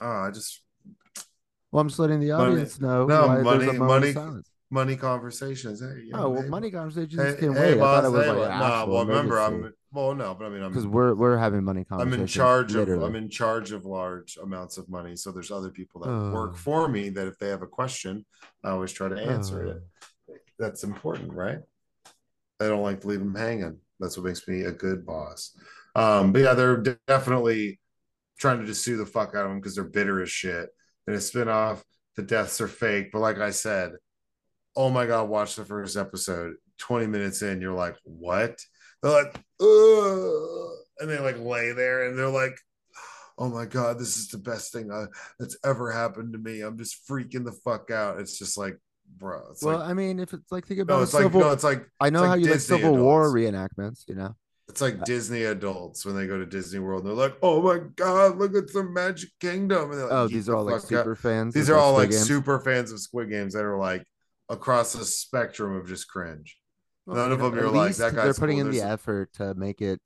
Oh, 0.00 0.06
I 0.06 0.30
just 0.30 0.62
Well, 1.72 1.80
I'm 1.82 1.88
just 1.88 1.98
letting 1.98 2.20
the 2.20 2.30
Money- 2.30 2.52
audience 2.52 2.80
know 2.80 3.06
no, 3.06 3.26
why 3.26 3.42
money- 3.42 3.68
a 3.68 3.72
money- 3.74 4.12
silence. 4.12 4.50
money 4.70 4.96
conversations. 4.96 5.80
Hey, 5.80 6.02
you 6.06 6.12
know, 6.12 6.24
Oh 6.26 6.30
well, 6.30 6.42
hey, 6.42 6.48
money 6.48 6.70
conversations 6.70 7.20
Hey, 7.20 7.34
can 7.38 7.52
hey, 7.54 7.74
wait. 7.74 7.80
I 7.80 7.84
thought 7.84 8.04
it 8.04 8.10
was 8.10 8.24
hey, 8.24 8.28
like 8.30 8.38
what- 8.38 8.50
an 8.50 8.58
no, 8.60 8.86
well, 8.86 9.06
remember, 9.06 9.38
emergency. 9.38 9.66
I'm 9.66 9.74
well, 9.92 10.14
no, 10.14 10.34
but 10.34 10.46
I 10.46 10.48
mean, 10.50 10.62
I'm 10.62 10.70
because 10.70 10.86
we're 10.86 11.14
we're 11.14 11.36
having 11.36 11.64
money 11.64 11.84
I'm 11.90 12.12
in 12.12 12.26
charge 12.26 12.74
of. 12.74 12.88
I'm 12.88 13.16
in 13.16 13.28
charge 13.28 13.72
of 13.72 13.84
large 13.84 14.36
amounts 14.42 14.78
of 14.78 14.88
money. 14.88 15.16
So 15.16 15.32
there's 15.32 15.50
other 15.50 15.70
people 15.70 16.00
that 16.02 16.10
Oh. 16.10 16.32
work 16.32 16.56
for 16.56 16.88
me 16.88 17.08
that 17.10 17.26
if 17.26 17.38
they 17.38 17.48
have 17.48 17.62
a 17.62 17.66
question, 17.66 18.24
I 18.64 18.70
always 18.70 18.92
try 18.92 19.08
to 19.08 19.16
answer 19.20 19.66
Oh. 19.66 19.70
it. 19.70 20.40
That's 20.58 20.84
important, 20.84 21.32
right? 21.32 21.60
I 22.60 22.66
don't 22.68 22.82
like 22.82 23.00
to 23.00 23.08
leave 23.08 23.18
them 23.20 23.34
hanging. 23.34 23.78
That's 23.98 24.16
what 24.16 24.26
makes 24.26 24.46
me 24.46 24.62
a 24.62 24.72
good 24.72 25.04
boss. 25.06 25.56
Um, 25.94 26.32
but 26.32 26.42
yeah, 26.42 26.54
they're 26.54 26.76
de- 26.76 26.98
definitely 27.06 27.80
trying 28.38 28.60
to 28.60 28.66
just 28.66 28.84
sue 28.84 28.96
the 28.96 29.06
fuck 29.06 29.30
out 29.34 29.44
of 29.44 29.50
them 29.50 29.58
because 29.60 29.74
they're 29.74 29.84
bitter 29.84 30.22
as 30.22 30.30
shit. 30.30 30.68
And 31.06 31.16
a 31.16 31.18
spinoff, 31.18 31.82
the 32.16 32.22
deaths 32.22 32.60
are 32.60 32.68
fake. 32.68 33.10
But 33.12 33.20
like 33.20 33.38
I 33.38 33.50
said, 33.50 33.92
oh 34.76 34.90
my 34.90 35.06
god, 35.06 35.28
watch 35.28 35.56
the 35.56 35.64
first 35.64 35.96
episode. 35.96 36.54
20 36.78 37.06
minutes 37.06 37.42
in, 37.42 37.60
you're 37.60 37.72
like, 37.74 37.96
what? 38.04 38.58
They're 39.02 39.12
like, 39.12 39.34
Ugh. 39.60 40.70
and 40.98 41.10
they 41.10 41.18
like 41.18 41.38
lay 41.38 41.72
there 41.72 42.08
and 42.08 42.18
they're 42.18 42.28
like, 42.28 42.58
oh 43.38 43.48
my 43.48 43.64
god, 43.64 43.98
this 43.98 44.16
is 44.18 44.28
the 44.28 44.38
best 44.38 44.72
thing 44.72 44.90
uh, 44.92 45.06
that's 45.38 45.56
ever 45.64 45.90
happened 45.90 46.34
to 46.34 46.38
me. 46.38 46.60
I'm 46.60 46.76
just 46.76 47.08
freaking 47.08 47.44
the 47.44 47.52
fuck 47.64 47.90
out. 47.90 48.20
It's 48.20 48.38
just 48.38 48.58
like, 48.58 48.76
bro, 49.16 49.48
it's 49.50 49.64
well, 49.64 49.78
like, 49.78 49.88
I 49.88 49.94
mean, 49.94 50.20
if 50.20 50.34
it's 50.34 50.52
like 50.52 50.66
think 50.66 50.80
about 50.80 50.98
no, 50.98 51.02
it's 51.02 51.14
like, 51.14 51.32
no, 51.32 51.50
it's 51.50 51.64
like, 51.64 51.86
I 51.98 52.10
know 52.10 52.20
like 52.20 52.28
how 52.28 52.34
you 52.34 52.44
like 52.44 52.54
Disney 52.54 52.76
Civil 52.76 52.96
War 52.98 53.32
reenactments. 53.32 54.04
You 54.06 54.16
know, 54.16 54.36
it's 54.68 54.82
like 54.82 55.04
Disney 55.04 55.44
adults 55.44 56.04
when 56.04 56.14
they 56.14 56.26
go 56.26 56.38
to 56.38 56.46
Disney 56.46 56.80
World. 56.80 57.06
They're 57.06 57.14
like, 57.14 57.36
oh 57.42 57.62
my 57.62 57.80
god, 57.96 58.36
look 58.36 58.54
at 58.54 58.70
the 58.72 58.84
Magic 58.84 59.30
Kingdom. 59.40 59.90
And 59.90 60.02
like, 60.02 60.12
oh, 60.12 60.28
these 60.28 60.48
are 60.48 60.56
all 60.56 60.64
like 60.64 60.82
fuck 60.82 60.92
out." 60.92 61.04
super 61.04 61.16
fans. 61.16 61.54
These 61.54 61.70
are 61.70 61.76
all 61.76 61.94
Squid 61.94 62.02
like 62.02 62.10
Games. 62.10 62.26
super 62.28 62.60
fans 62.60 62.92
of 62.92 63.00
Squid 63.00 63.30
Games 63.30 63.54
that 63.54 63.64
are 63.64 63.78
like 63.78 64.04
across 64.50 64.92
the 64.92 65.04
spectrum 65.04 65.74
of 65.76 65.88
just 65.88 66.08
cringe. 66.08 66.59
Well, 67.10 67.22
none 67.22 67.32
of 67.32 67.38
know, 67.40 67.50
them 67.50 67.58
you're 67.58 67.70
like, 67.70 67.96
that 67.96 68.14
They're 68.14 68.34
putting 68.34 68.58
cool. 68.58 68.66
in 68.66 68.72
the 68.72 68.78
There's- 68.78 68.92
effort 68.92 69.32
to 69.34 69.54
make 69.54 69.80
it 69.82 70.00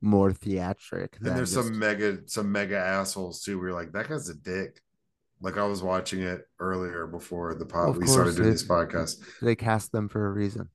more 0.00 0.32
theatric. 0.32 1.16
And 1.18 1.36
there's 1.36 1.52
just- 1.54 1.66
some 1.68 1.78
mega 1.78 2.18
some 2.26 2.50
mega 2.50 2.76
assholes 2.76 3.42
too. 3.42 3.58
Where 3.58 3.68
you're 3.68 3.76
like, 3.76 3.92
that 3.92 4.08
guy's 4.08 4.28
a 4.28 4.34
dick. 4.34 4.80
Like 5.42 5.56
I 5.56 5.64
was 5.64 5.82
watching 5.82 6.20
it 6.22 6.42
earlier 6.58 7.06
before 7.06 7.54
the 7.54 7.64
pod 7.66 7.90
Of 7.90 7.96
we 7.96 8.06
started 8.06 8.36
doing 8.36 8.50
these 8.50 8.66
podcasts. 8.66 9.22
they 9.40 9.54
cast 9.56 9.90
them 9.92 10.08
for 10.08 10.26
a 10.26 10.30
reason. 10.32 10.68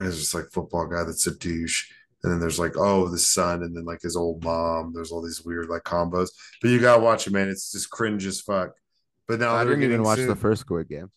And 0.00 0.08
it's 0.08 0.18
just 0.18 0.34
like 0.34 0.50
football 0.52 0.86
guy 0.86 1.04
that's 1.04 1.26
a 1.26 1.34
douche. 1.34 1.90
And 2.22 2.32
then 2.32 2.40
there's 2.40 2.58
like, 2.58 2.76
oh, 2.76 3.08
the 3.08 3.18
son, 3.18 3.62
and 3.62 3.76
then 3.76 3.84
like 3.84 4.00
his 4.02 4.16
old 4.16 4.42
mom. 4.44 4.92
There's 4.94 5.12
all 5.12 5.22
these 5.22 5.42
weird 5.44 5.68
like 5.68 5.82
combos. 5.84 6.30
But 6.60 6.68
you 6.70 6.80
gotta 6.80 7.02
watch 7.02 7.26
it, 7.26 7.32
man. 7.32 7.48
It's 7.48 7.70
just 7.72 7.90
cringe 7.90 8.26
as 8.26 8.40
fuck. 8.40 8.72
But 9.28 9.40
now 9.40 9.54
I 9.54 9.64
didn't 9.64 9.82
even 9.84 10.02
watch 10.02 10.18
the 10.18 10.34
first 10.36 10.62
Squid 10.62 10.88
Games. 10.88 11.10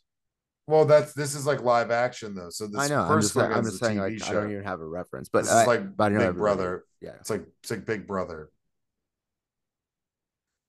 Well, 0.68 0.84
that's 0.84 1.14
this 1.14 1.34
is 1.34 1.48
like 1.48 1.64
live 1.64 1.92
action 1.92 2.36
though. 2.36 2.50
So 2.50 2.68
this 2.68 2.80
I 2.80 2.88
know. 2.90 3.02
I'm 3.02 3.08
first 3.08 3.28
just, 3.28 3.34
saying, 3.36 3.54
I'm 3.54 3.64
just 3.64 3.80
saying, 3.80 4.00
like, 4.00 4.22
I 4.30 4.34
don't 4.34 4.52
even 4.52 4.64
have 4.64 4.82
a 4.82 4.86
reference, 4.86 5.30
but 5.30 5.44
This 5.44 5.52
I, 5.52 5.62
is 5.62 5.68
like 5.68 5.96
but 5.96 6.12
I 6.12 6.16
know 6.16 6.28
Big 6.28 6.36
Brother. 6.36 6.84
Yeah. 7.00 7.12
It's 7.22 7.30
like 7.30 7.46
it's 7.64 7.72
like 7.72 7.86
Big 7.86 8.06
Brother. 8.06 8.50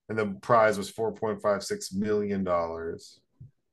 And 0.08 0.16
the 0.16 0.26
prize 0.40 0.78
was 0.78 0.88
four 0.88 1.12
point 1.12 1.42
five 1.42 1.64
six 1.64 1.92
million 1.92 2.44
dollars. 2.44 3.18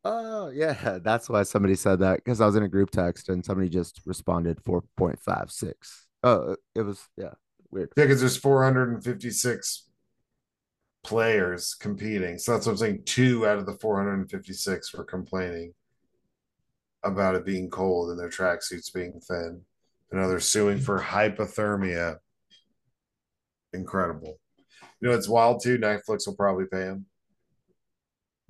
Oh 0.04 0.50
yeah, 0.50 0.98
that's 1.04 1.30
why 1.30 1.44
somebody 1.44 1.76
said 1.76 2.00
that 2.00 2.18
because 2.18 2.42
I 2.42 2.48
was 2.48 2.56
in 2.56 2.64
a 2.64 2.70
group 2.70 2.90
text 2.90 3.30
and 3.30 3.46
somebody 3.46 3.70
just 3.70 4.02
responded 4.06 4.60
four 4.66 4.84
point 4.98 5.20
five 5.22 5.52
six. 5.52 6.08
Oh, 6.24 6.56
it 6.74 6.82
was 6.82 7.08
yeah, 7.18 7.34
weird. 7.70 7.92
Yeah, 7.96 8.06
because 8.06 8.20
there's 8.20 8.36
456 8.36 9.84
players 11.04 11.76
competing. 11.76 12.40
So 12.40 12.54
that's 12.54 12.66
what 12.66 12.72
I'm 12.72 12.78
saying. 12.80 13.04
Two 13.06 13.46
out 13.46 13.60
of 13.60 13.68
the 13.68 13.74
456 13.74 14.92
were 14.96 15.04
complaining 15.04 15.76
about 17.06 17.36
it 17.36 17.46
being 17.46 17.70
cold 17.70 18.10
and 18.10 18.20
their 18.20 18.30
tracksuits 18.30 18.94
being 18.94 19.22
thin. 19.22 19.62
And 20.12 20.22
now 20.22 20.28
they're 20.28 20.40
suing 20.40 20.80
for 20.80 21.00
hypothermia. 21.00 22.18
Incredible. 23.74 24.40
You 25.00 25.10
know, 25.10 25.16
it's 25.16 25.30
wild 25.30 25.62
too. 25.64 25.78
Netflix 25.78 26.26
will 26.28 26.36
probably 26.36 26.66
pay 26.66 26.80
them 26.80 27.06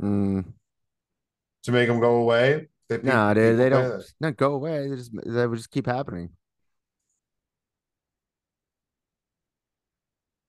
Mm, 0.02 0.44
to 1.64 1.72
make 1.72 1.88
them 1.88 2.02
go 2.02 2.16
away. 2.16 2.68
They, 2.90 3.00
no, 3.02 3.34
they, 3.34 3.52
people 3.52 3.58
they 3.58 3.70
don't 3.70 3.98
that. 3.98 4.12
not 4.20 4.36
go 4.38 4.54
away. 4.54 4.90
They 4.90 4.96
just 4.98 5.12
they 5.26 5.48
would 5.48 5.56
just 5.56 5.72
keep 5.72 5.86
happening. 5.86 6.32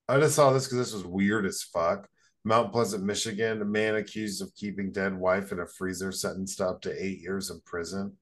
I 0.08 0.18
just 0.20 0.34
saw 0.34 0.52
this 0.52 0.66
because 0.66 0.78
this 0.78 0.92
was 0.94 1.04
weird 1.04 1.46
as 1.46 1.62
fuck. 1.62 2.08
Mount 2.46 2.70
Pleasant, 2.70 3.02
Michigan, 3.02 3.60
a 3.60 3.64
man 3.64 3.96
accused 3.96 4.40
of 4.40 4.54
keeping 4.54 4.92
dead 4.92 5.12
wife 5.12 5.50
in 5.50 5.58
a 5.58 5.66
freezer 5.66 6.12
sentenced 6.12 6.58
to 6.58 6.68
up 6.68 6.80
to 6.82 7.04
eight 7.04 7.20
years 7.20 7.50
in 7.50 7.60
prison. 7.66 8.12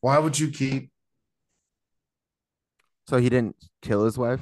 Why 0.00 0.20
would 0.20 0.38
you 0.38 0.52
keep 0.52 0.92
So 3.08 3.16
he 3.16 3.28
didn't 3.28 3.56
kill 3.82 4.04
his 4.04 4.16
wife. 4.16 4.38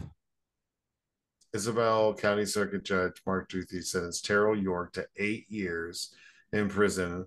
Isabella 1.57 2.15
County 2.17 2.45
Circuit 2.45 2.85
Judge 2.85 3.23
Mark 3.27 3.49
Duthie 3.49 3.81
sentenced 3.81 4.27
Terrell 4.27 4.55
York 4.55 4.93
to 4.93 5.07
eight 5.17 5.51
years 5.51 6.15
in 6.53 6.69
prison, 6.69 7.25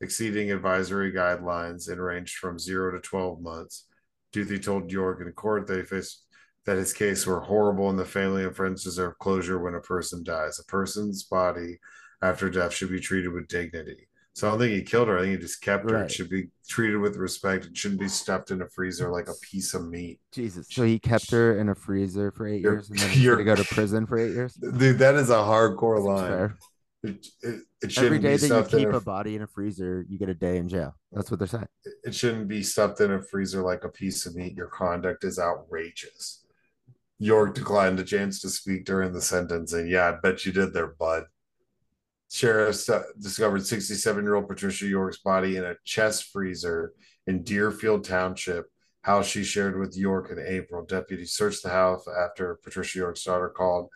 exceeding 0.00 0.50
advisory 0.50 1.12
guidelines 1.12 1.88
and 1.88 2.02
ranged 2.02 2.38
from 2.38 2.58
zero 2.58 2.90
to 2.90 2.98
12 2.98 3.40
months. 3.40 3.84
Duthie 4.32 4.58
told 4.58 4.90
York 4.90 5.20
in 5.20 5.30
court 5.30 5.68
that 5.68 5.76
he 5.76 5.84
faced 5.84 6.21
that 6.64 6.76
his 6.76 6.92
case 6.92 7.26
were 7.26 7.40
horrible 7.40 7.90
and 7.90 7.98
the 7.98 8.04
family 8.04 8.44
and 8.44 8.54
friends 8.54 8.84
deserve 8.84 9.18
closure 9.18 9.58
when 9.58 9.74
a 9.74 9.80
person 9.80 10.22
dies. 10.22 10.58
A 10.60 10.64
person's 10.64 11.24
body 11.24 11.78
after 12.22 12.48
death 12.50 12.72
should 12.72 12.90
be 12.90 13.00
treated 13.00 13.32
with 13.32 13.48
dignity. 13.48 14.08
So 14.34 14.46
I 14.46 14.50
don't 14.50 14.60
think 14.60 14.72
he 14.72 14.82
killed 14.82 15.08
her. 15.08 15.18
I 15.18 15.22
think 15.22 15.32
he 15.36 15.42
just 15.42 15.60
kept 15.60 15.90
her. 15.90 15.96
Right. 15.96 16.04
It 16.06 16.12
should 16.12 16.30
be 16.30 16.48
treated 16.66 16.96
with 16.98 17.16
respect. 17.16 17.66
It 17.66 17.76
shouldn't 17.76 18.00
be 18.00 18.08
stuffed 18.08 18.50
in 18.50 18.62
a 18.62 18.68
freezer 18.68 19.10
like 19.10 19.28
a 19.28 19.34
piece 19.42 19.74
of 19.74 19.86
meat. 19.88 20.20
Jesus. 20.32 20.68
So 20.70 20.84
he 20.84 20.98
kept 20.98 21.30
her 21.32 21.58
in 21.58 21.68
a 21.68 21.74
freezer 21.74 22.30
for 22.30 22.46
8 22.46 22.62
You're- 22.62 22.76
years 22.76 22.88
and 22.90 22.98
then 22.98 23.10
he's 23.10 23.22
you're- 23.24 23.44
gonna 23.44 23.56
go 23.56 23.62
to 23.62 23.74
prison 23.74 24.06
for 24.06 24.18
eight 24.18 24.32
years. 24.32 24.54
Dude, 24.78 24.98
that 25.00 25.16
is 25.16 25.28
a 25.30 25.34
hardcore 25.34 25.96
Seems 25.96 26.06
line. 26.08 26.28
fair. 26.30 26.56
It, 27.04 27.26
it, 27.42 27.60
it 27.82 27.92
shouldn't 27.92 28.06
Every 28.14 28.18
day 28.20 28.36
be 28.36 28.46
that 28.48 28.72
you 28.72 28.78
keep 28.78 28.88
a, 28.88 28.98
a 28.98 29.00
body 29.00 29.34
in 29.34 29.42
a 29.42 29.46
freezer, 29.48 30.06
you 30.08 30.16
get 30.18 30.28
a 30.28 30.34
day 30.34 30.56
in 30.58 30.68
jail. 30.68 30.94
That's 31.10 31.30
what 31.32 31.38
they're 31.40 31.48
saying. 31.48 31.66
it 32.04 32.14
shouldn't 32.14 32.46
be 32.46 32.62
stuffed 32.62 33.00
in 33.00 33.10
a 33.10 33.20
freezer 33.20 33.60
like 33.60 33.82
a 33.82 33.88
piece 33.88 34.24
of 34.24 34.36
meat. 34.36 34.56
Your 34.56 34.68
conduct 34.68 35.24
is 35.24 35.38
outrageous. 35.40 36.41
York 37.22 37.54
declined 37.54 38.00
a 38.00 38.04
chance 38.04 38.40
to 38.40 38.50
speak 38.50 38.84
during 38.84 39.12
the 39.12 39.20
sentencing. 39.20 39.80
And 39.80 39.90
yeah, 39.90 40.08
I 40.08 40.20
bet 40.20 40.44
you 40.44 40.52
did 40.52 40.72
there, 40.72 40.88
bud. 40.88 41.24
Sheriffs 42.28 42.88
uh, 42.88 43.04
discovered 43.20 43.64
67 43.64 44.24
year 44.24 44.34
old 44.34 44.48
Patricia 44.48 44.86
York's 44.86 45.18
body 45.18 45.56
in 45.56 45.64
a 45.64 45.76
chest 45.84 46.32
freezer 46.32 46.94
in 47.26 47.44
Deerfield 47.44 48.04
Township, 48.04 48.66
house 49.02 49.28
she 49.28 49.44
shared 49.44 49.78
with 49.78 49.96
York 49.96 50.30
in 50.30 50.44
April. 50.44 50.84
Deputies 50.84 51.34
searched 51.34 51.62
the 51.62 51.68
house 51.68 52.04
after 52.08 52.58
Patricia 52.64 52.98
York's 52.98 53.22
daughter 53.22 53.50
called 53.50 53.88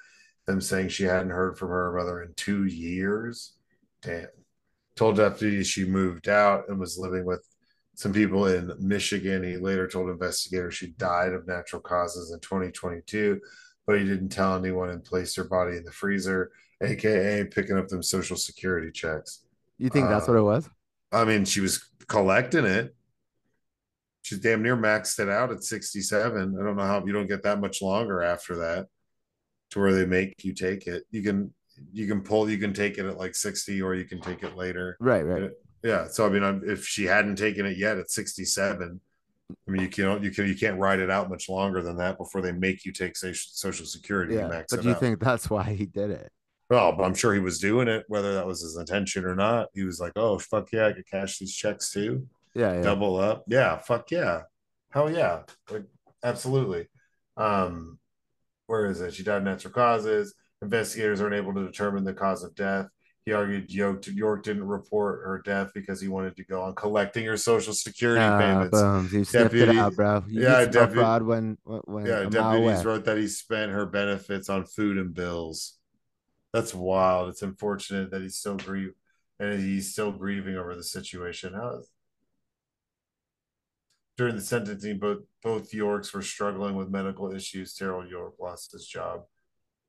them 0.47 0.61
saying 0.61 0.91
she 0.91 1.05
hadn't 1.05 1.31
heard 1.31 1.59
from 1.59 1.71
her 1.71 1.97
mother 1.97 2.23
in 2.23 2.33
two 2.35 2.65
years. 2.67 3.55
Damn. 4.03 4.29
told 4.95 5.17
deputies 5.17 5.67
she 5.67 5.85
moved 5.85 6.29
out 6.29 6.69
and 6.69 6.79
was 6.79 6.97
living 6.97 7.25
with 7.25 7.45
some 7.97 8.13
people 8.13 8.47
in 8.47 8.73
Michigan. 8.79 9.43
He 9.43 9.57
later 9.57 9.89
told 9.89 10.11
investigators 10.11 10.75
she 10.75 10.89
died 10.89 11.33
of 11.33 11.47
natural 11.47 11.81
causes 11.81 12.31
in 12.31 12.39
2022, 12.41 13.41
but 13.87 13.99
he 13.99 14.05
didn't 14.05 14.29
tell 14.29 14.55
anyone 14.55 14.91
and 14.91 15.03
placed 15.03 15.35
her 15.37 15.45
body 15.45 15.79
in 15.79 15.83
the 15.85 15.91
freezer, 15.91 16.53
aka 16.83 17.45
picking 17.45 17.79
up 17.79 17.89
them 17.89 18.03
social 18.03 18.37
security 18.37 18.93
checks. 18.93 19.47
You 19.79 19.89
think 19.89 20.09
that's 20.09 20.29
what 20.29 20.37
Uh, 20.37 20.41
it 20.41 20.45
was? 20.45 20.69
I 21.11 21.25
mean, 21.25 21.47
she 21.47 21.61
was 21.61 21.89
collecting 22.07 22.67
it. 22.67 22.95
She's 24.21 24.41
damn 24.41 24.63
near 24.63 24.77
maxed 24.77 25.19
it 25.19 25.31
out 25.31 25.51
at 25.51 25.65
67. 25.65 26.57
I 26.61 26.65
don't 26.65 26.77
know 26.77 26.83
how 26.83 27.03
you 27.07 27.13
don't 27.13 27.29
get 27.29 27.45
that 27.45 27.61
much 27.61 27.81
longer 27.81 28.23
after 28.23 28.57
that 28.57 28.89
to 29.71 29.81
where 29.81 29.95
they 29.95 30.05
make 30.05 30.35
you 30.45 30.53
take 30.53 30.87
it. 30.87 31.05
You 31.11 31.23
can 31.23 31.55
you 31.93 32.07
can 32.07 32.21
pull 32.23 32.51
you 32.51 32.59
can 32.59 32.75
take 32.75 32.99
it 32.99 33.07
at 33.07 33.17
like 33.17 33.35
60 33.35 33.81
or 33.81 33.95
you 33.95 34.05
can 34.05 34.21
take 34.21 34.43
it 34.43 34.55
later. 34.57 34.97
Right, 35.01 35.23
right. 35.23 35.51
Yeah. 35.87 36.09
So 36.09 36.27
I 36.27 36.31
mean, 36.31 36.43
I'm, 36.43 36.69
if 36.69 36.85
she 36.85 37.05
hadn't 37.05 37.37
taken 37.37 37.65
it 37.65 37.79
yet 37.79 37.97
at 37.97 38.11
67, 38.11 39.01
I 39.51 39.71
mean, 39.71 39.83
you 39.83 39.89
can't 39.89 40.23
you 40.23 40.33
can 40.33 40.49
you 40.49 40.57
can't 40.57 40.79
ride 40.81 40.99
it 40.99 41.11
out 41.11 41.31
much 41.31 41.49
longer 41.49 41.81
than 41.81 41.97
that 41.99 42.19
before 42.19 42.43
they 42.43 42.51
make 42.51 42.85
you 42.85 42.91
take 42.91 43.17
social 43.17 43.87
security. 43.87 44.35
Yeah. 44.35 44.63
But 44.69 44.81
do 44.81 44.89
you 44.89 44.95
out. 44.95 45.01
think 45.01 45.21
that's 45.21 45.49
why 45.49 45.63
he 45.63 45.87
did 45.87 46.11
it? 46.11 46.33
Well, 46.69 46.91
but 46.91 47.05
I'm 47.05 47.15
sure 47.15 47.33
he 47.33 47.39
was 47.39 47.61
doing 47.61 47.87
it, 47.87 48.05
whether 48.09 48.35
that 48.35 48.47
was 48.47 48.63
his 48.63 48.77
intention 48.77 49.25
or 49.25 49.37
not. 49.37 49.69
He 49.73 49.85
was 49.85 50.01
like, 50.01 50.15
"Oh 50.17 50.41
fuck 50.41 50.73
yeah, 50.73 50.89
I 50.89 50.93
could 50.93 51.09
cash 51.09 51.39
these 51.39 51.55
checks 51.55 51.93
too, 51.93 52.27
Yeah, 52.55 52.75
yeah. 52.75 52.83
double 52.83 53.21
up." 53.21 53.45
Yeah, 53.47 53.79
fuck 53.79 54.11
yeah, 54.11 54.43
hell 54.91 55.09
yeah, 55.09 55.43
like, 55.71 55.85
absolutely. 56.25 56.89
Um, 57.37 58.01
where 58.67 58.87
is 58.91 59.01
it? 59.01 59.15
She 59.15 59.23
died 59.23 59.39
of 59.39 59.45
natural 59.45 59.73
causes. 59.73 60.35
Investigators 60.61 61.21
aren't 61.21 61.37
able 61.37 61.55
to 61.55 61.65
determine 61.65 62.03
the 62.03 62.15
cause 62.15 62.43
of 62.43 62.57
death. 62.57 62.89
He 63.27 63.33
argued 63.33 63.73
York, 63.73 64.07
York 64.07 64.45
didn't 64.45 64.69
report 64.69 65.25
her 65.27 65.43
death 65.45 65.73
because 65.75 66.01
he 66.01 66.07
wanted 66.07 66.37
to 66.37 66.45
go 66.45 66.63
on 66.63 66.77
collecting 66.77 67.25
her 67.27 67.37
social 67.37 67.73
security 67.75 68.23
Ah, 68.23 68.39
payments. 68.39 68.81
boom. 68.81 69.09
You 69.13 69.25
Deputy- 69.25 69.77
out, 69.79 69.97
bro. 69.97 70.23
You 70.29 70.43
yeah, 70.43 70.65
deputy- 70.65 70.95
fraud 71.01 71.23
when 71.25 71.59
when, 71.65 72.07
Yeah, 72.07 72.27
deputies 72.29 72.85
wrote 72.85 73.05
that 73.07 73.17
he 73.19 73.27
spent 73.27 73.73
her 73.73 73.85
benefits 73.85 74.49
on 74.49 74.65
food 74.65 74.97
and 74.97 75.13
bills. 75.13 75.77
That's 76.53 76.73
wild. 76.73 77.29
It's 77.31 77.43
unfortunate 77.43 78.13
that 78.13 78.23
he's 78.23 78.37
still 78.37 78.57
grieve 78.59 78.93
and 79.41 79.61
he's 79.61 79.91
still 79.91 80.13
grieving 80.13 80.57
over 80.57 80.77
the 80.77 80.85
situation. 80.85 81.53
How 81.55 81.83
during 84.17 84.37
the 84.37 84.41
sentencing, 84.41 85.01
both 85.01 85.25
both 85.43 85.75
Yorks 85.75 86.15
were 86.15 86.23
struggling 86.23 86.77
with 86.77 86.91
medical 86.91 87.33
issues. 87.35 87.75
Terrell 87.75 88.07
York 88.07 88.35
lost 88.39 88.71
his 88.71 88.87
job 88.87 89.25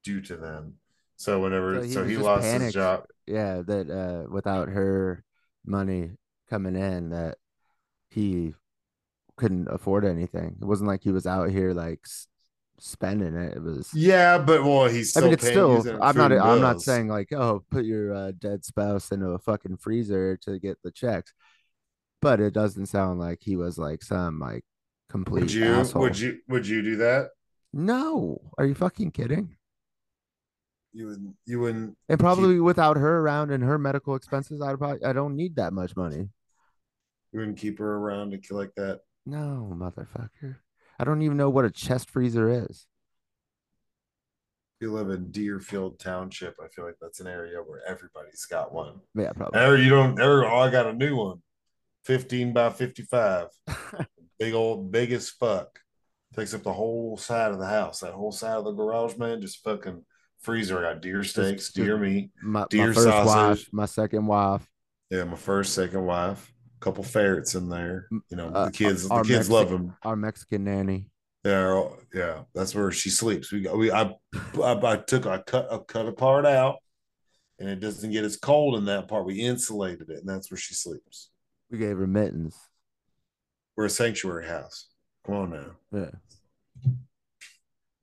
due 0.04 0.22
to 0.22 0.36
them. 0.36 0.80
So 1.18 1.40
whenever 1.42 1.82
So 1.82 1.88
so 1.88 2.04
he 2.04 2.12
he, 2.12 2.18
was 2.18 2.26
just 2.26 2.26
lost 2.26 2.62
his 2.62 2.74
job. 2.74 3.04
Yeah, 3.26 3.62
that 3.66 3.90
uh 3.90 4.30
without 4.32 4.70
her 4.70 5.24
money 5.66 6.12
coming 6.50 6.76
in 6.76 7.10
that 7.10 7.38
he 8.10 8.54
couldn't 9.36 9.68
afford 9.70 10.06
anything. 10.06 10.58
It 10.62 10.66
wasn't 10.66 10.88
like 10.88 11.04
he 11.04 11.12
was 11.12 11.28
out 11.28 11.50
here 11.50 11.74
like 11.74 12.00
s- 12.06 12.28
spending 12.80 13.36
it. 13.36 13.58
It 13.58 13.62
was 13.62 13.90
Yeah, 13.94 14.38
but 14.38 14.64
well, 14.64 14.88
he's 14.88 15.16
I 15.18 15.22
mean, 15.22 15.34
it's 15.34 15.46
still. 15.46 15.86
I'm 16.02 16.18
not. 16.18 16.32
and 16.32 16.42
I'm 16.42 16.62
not 16.62 16.82
saying 16.82 17.08
like, 17.08 17.32
oh, 17.34 17.64
put 17.70 17.86
your 17.86 18.14
uh, 18.14 18.32
dead 18.38 18.66
spouse 18.66 19.12
into 19.12 19.28
a 19.30 19.40
fucking 19.40 19.78
freezer 19.78 20.38
to 20.44 20.60
get 20.60 20.78
the 20.84 20.92
checks, 20.92 21.34
but 22.22 22.40
it 22.40 22.54
doesn't 22.54 22.88
sound 22.88 23.20
like 23.20 23.40
he 23.42 23.56
was 23.56 23.78
like 23.78 24.04
some 24.04 24.40
like 24.40 24.64
complete 25.10 25.42
would 25.42 25.52
you 25.52 25.66
asshole. 25.66 26.02
would 26.04 26.20
you 26.20 26.40
would 26.48 26.68
you 26.68 26.82
do 26.82 26.96
that? 26.98 27.30
No, 27.74 28.40
are 28.58 28.66
you 28.66 28.76
fucking 28.76 29.12
kidding? 29.12 29.57
You 30.98 31.06
wouldn't. 31.06 31.36
you 31.46 31.60
wouldn't 31.60 31.96
And 32.10 32.20
probably 32.20 32.60
without 32.60 32.98
her 32.98 33.20
around 33.20 33.52
and 33.52 33.64
her 33.64 33.78
medical 33.78 34.16
expenses, 34.16 34.64
I'd 34.64 34.80
probably 34.80 35.06
I 35.06 35.14
don't 35.14 35.36
need 35.36 35.58
that 35.58 35.72
much 35.72 35.96
money. 35.96 36.30
you 37.32 37.40
wouldn't 37.40 37.60
keep 37.60 37.78
her 37.78 37.98
around 37.98 38.32
to 38.32 38.56
like 38.56 38.72
that. 38.78 39.02
No, 39.24 39.72
motherfucker. 39.76 40.56
I 40.98 41.04
don't 41.04 41.22
even 41.22 41.38
know 41.38 41.52
what 41.52 41.66
a 41.66 41.70
chest 41.70 42.10
freezer 42.10 42.50
is. 42.50 42.88
you 44.82 44.92
live 44.92 45.12
in 45.12 45.30
Deerfield 45.30 46.00
Township, 46.00 46.56
I 46.60 46.68
feel 46.70 46.86
like 46.86 46.98
that's 47.00 47.20
an 47.20 47.28
area 47.28 47.60
where 47.60 47.82
everybody's 47.88 48.46
got 48.46 48.74
one. 48.74 48.96
Yeah, 49.14 49.34
probably. 49.34 49.60
Ever 49.60 49.78
you 49.78 49.92
don't 49.92 50.20
ever 50.20 50.48
oh, 50.48 50.62
I 50.62 50.72
got 50.72 50.88
a 50.88 50.94
new 50.94 51.16
one. 51.16 51.44
15 52.06 52.54
by 52.54 52.72
55. 52.72 53.50
Big 54.40 54.56
old 54.56 54.92
big 54.92 55.12
as 55.12 55.30
fuck. 55.30 55.80
Takes 56.36 56.56
up 56.56 56.64
the 56.64 56.74
whole 56.74 57.18
side 57.18 57.52
of 57.52 57.60
the 57.60 57.68
house. 57.68 58.00
That 58.00 58.14
whole 58.14 58.32
side 58.32 58.58
of 58.58 58.66
the 58.66 58.72
garage, 58.72 59.16
man, 59.18 59.42
just 59.42 59.64
fucking 59.64 60.04
freezer. 60.40 60.80
I 60.86 60.94
got 60.94 61.02
deer 61.02 61.24
steaks, 61.24 61.72
deer 61.72 61.98
meat. 61.98 62.32
my, 62.42 62.62
my 62.62 62.66
Deer 62.70 62.94
first 62.94 63.04
sausage. 63.08 63.36
wife, 63.66 63.70
my 63.72 63.86
second 63.86 64.26
wife. 64.28 64.68
Yeah, 65.10 65.24
my 65.26 65.36
first, 65.38 65.74
second 65.74 66.06
wife. 66.06 66.54
A 66.76 66.80
couple 66.84 67.04
ferrets 67.04 67.56
in 67.56 67.70
there. 67.70 68.08
You 68.30 68.38
know, 68.38 68.48
Uh, 68.50 68.66
the 68.66 68.72
kids, 68.72 69.08
the 69.08 69.24
kids 69.24 69.48
Mexi- 69.48 69.52
love 69.52 69.70
them. 69.70 69.96
Our 70.04 70.16
Mexican 70.16 70.64
nanny. 70.66 71.10
Yeah, 71.44 71.88
yeah, 72.14 72.42
that's 72.54 72.76
where 72.76 72.92
she 72.92 73.10
sleeps. 73.10 73.52
We 73.52 73.62
got 73.62 73.78
we 73.78 73.90
I, 73.92 74.14
I 74.62 74.72
I 74.84 74.98
took 74.98 75.26
I 75.26 75.38
cut 75.40 75.72
I 75.72 75.78
cut 75.78 76.06
a 76.08 76.12
part 76.12 76.46
out, 76.46 76.78
and 77.58 77.70
it 77.70 77.80
doesn't 77.80 78.12
get 78.12 78.26
as 78.26 78.36
cold 78.36 78.76
in 78.76 78.86
that 78.86 79.08
part. 79.08 79.26
We 79.26 79.36
insulated 79.40 80.10
it, 80.10 80.20
and 80.20 80.28
that's 80.28 80.52
where 80.52 80.58
she 80.58 80.74
sleeps. 80.74 81.30
We 81.72 81.78
gave 81.78 81.98
her 81.98 82.08
mittens. 82.08 82.56
We're 83.78 83.86
a 83.86 83.90
sanctuary 83.90 84.48
house. 84.48 84.88
Come 85.26 85.36
on 85.36 85.50
now, 85.52 85.72
Yeah. 85.94 86.10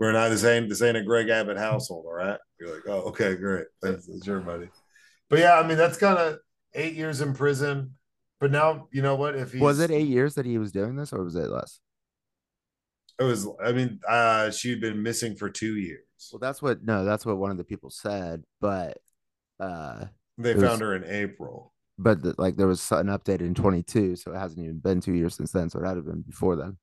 We're 0.00 0.12
not 0.12 0.28
this 0.30 0.44
ain't 0.44 0.68
this 0.68 0.82
ain't 0.82 0.96
a 0.96 1.02
Greg 1.02 1.28
Abbott 1.28 1.56
household. 1.58 2.04
All 2.06 2.14
right, 2.14 2.38
you're 2.58 2.74
like, 2.74 2.82
oh, 2.88 3.02
okay, 3.08 3.34
great, 3.36 3.66
that's, 3.82 4.06
that's 4.06 4.26
your 4.26 4.40
buddy. 4.40 4.68
But 5.30 5.38
yeah, 5.38 5.54
I 5.58 5.66
mean 5.66 5.76
that's 5.78 5.96
kind 5.98 6.18
of 6.18 6.38
eight 6.74 6.94
years 6.94 7.20
in 7.20 7.34
prison. 7.34 7.94
But 8.40 8.50
now 8.50 8.88
you 8.92 9.00
know 9.02 9.14
what? 9.14 9.36
If 9.36 9.52
he 9.52 9.58
Was 9.60 9.80
it 9.80 9.90
eight 9.90 10.08
years 10.08 10.34
that 10.34 10.44
he 10.46 10.58
was 10.58 10.72
doing 10.72 10.96
this, 10.96 11.12
or 11.12 11.22
was 11.24 11.36
it 11.36 11.48
less? 11.48 11.80
It 13.18 13.24
was. 13.24 13.46
I 13.64 13.72
mean, 13.72 14.00
uh, 14.08 14.50
she'd 14.50 14.80
been 14.80 15.02
missing 15.02 15.36
for 15.36 15.48
two 15.48 15.76
years. 15.76 16.00
Well, 16.32 16.40
that's 16.40 16.60
what 16.60 16.82
no, 16.84 17.04
that's 17.04 17.24
what 17.24 17.36
one 17.36 17.50
of 17.52 17.56
the 17.58 17.64
people 17.64 17.90
said, 17.90 18.42
but 18.60 18.98
uh 19.60 20.06
They 20.38 20.50
it 20.50 20.56
was- 20.56 20.64
found 20.64 20.80
her 20.80 20.94
in 20.96 21.04
April. 21.04 21.72
but 21.98 22.22
the, 22.22 22.34
like 22.38 22.56
there 22.56 22.66
was 22.66 22.90
an 22.90 23.06
update 23.06 23.40
in 23.40 23.54
22, 23.54 24.16
so 24.16 24.32
it 24.32 24.36
hasn't 24.38 24.60
even 24.60 24.78
been 24.78 25.00
two 25.00 25.14
years 25.14 25.36
since 25.36 25.52
then, 25.52 25.70
so 25.70 25.78
it 25.80 25.84
had 25.84 25.92
to 25.92 25.96
have 25.98 26.06
been 26.06 26.22
before 26.22 26.56
then. 26.56 26.76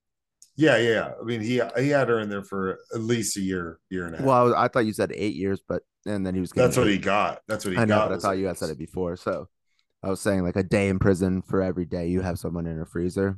Yeah, 0.56 0.78
yeah. 0.78 0.90
yeah. 0.90 1.12
I 1.20 1.24
mean, 1.24 1.42
he 1.42 1.62
he 1.78 1.90
had 1.90 2.10
her 2.10 2.20
in 2.20 2.30
there 2.30 2.44
for 2.44 2.78
at 2.94 3.02
least 3.02 3.38
a 3.38 3.42
year, 3.42 3.80
year 3.90 4.06
and 4.06 4.16
a 4.16 4.18
half. 4.20 4.26
Well, 4.28 4.38
I, 4.38 4.44
was- 4.44 4.54
I 4.54 4.68
thought 4.68 4.86
you 4.86 4.94
said 4.94 5.12
eight 5.16 5.36
years, 5.36 5.62
but 5.68 5.84
and 6.06 6.26
then 6.26 6.34
he 6.34 6.42
was. 6.42 6.52
getting 6.52 6.68
That's 6.68 6.78
what 6.78 6.88
eight. 6.88 6.94
he 6.94 6.98
got. 6.98 7.42
That's 7.48 7.66
what 7.66 7.74
he 7.74 7.80
I 7.80 7.86
know, 7.86 7.96
got. 7.98 8.10
but 8.10 8.16
I 8.16 8.20
thought 8.20 8.38
you 8.38 8.48
had 8.48 8.58
said 8.58 8.70
it 8.70 8.78
before, 8.78 9.16
so 9.16 9.48
I 10.04 10.10
was 10.10 10.20
saying 10.20 10.44
like 10.44 10.56
a 10.56 10.64
day 10.64 10.90
in 10.90 11.00
prison 11.00 11.42
for 11.42 11.62
every 11.62 11.86
day 11.86 12.08
you 12.08 12.22
have 12.22 12.40
someone 12.40 12.68
in 12.68 12.80
a 12.82 12.86
freezer. 12.86 13.38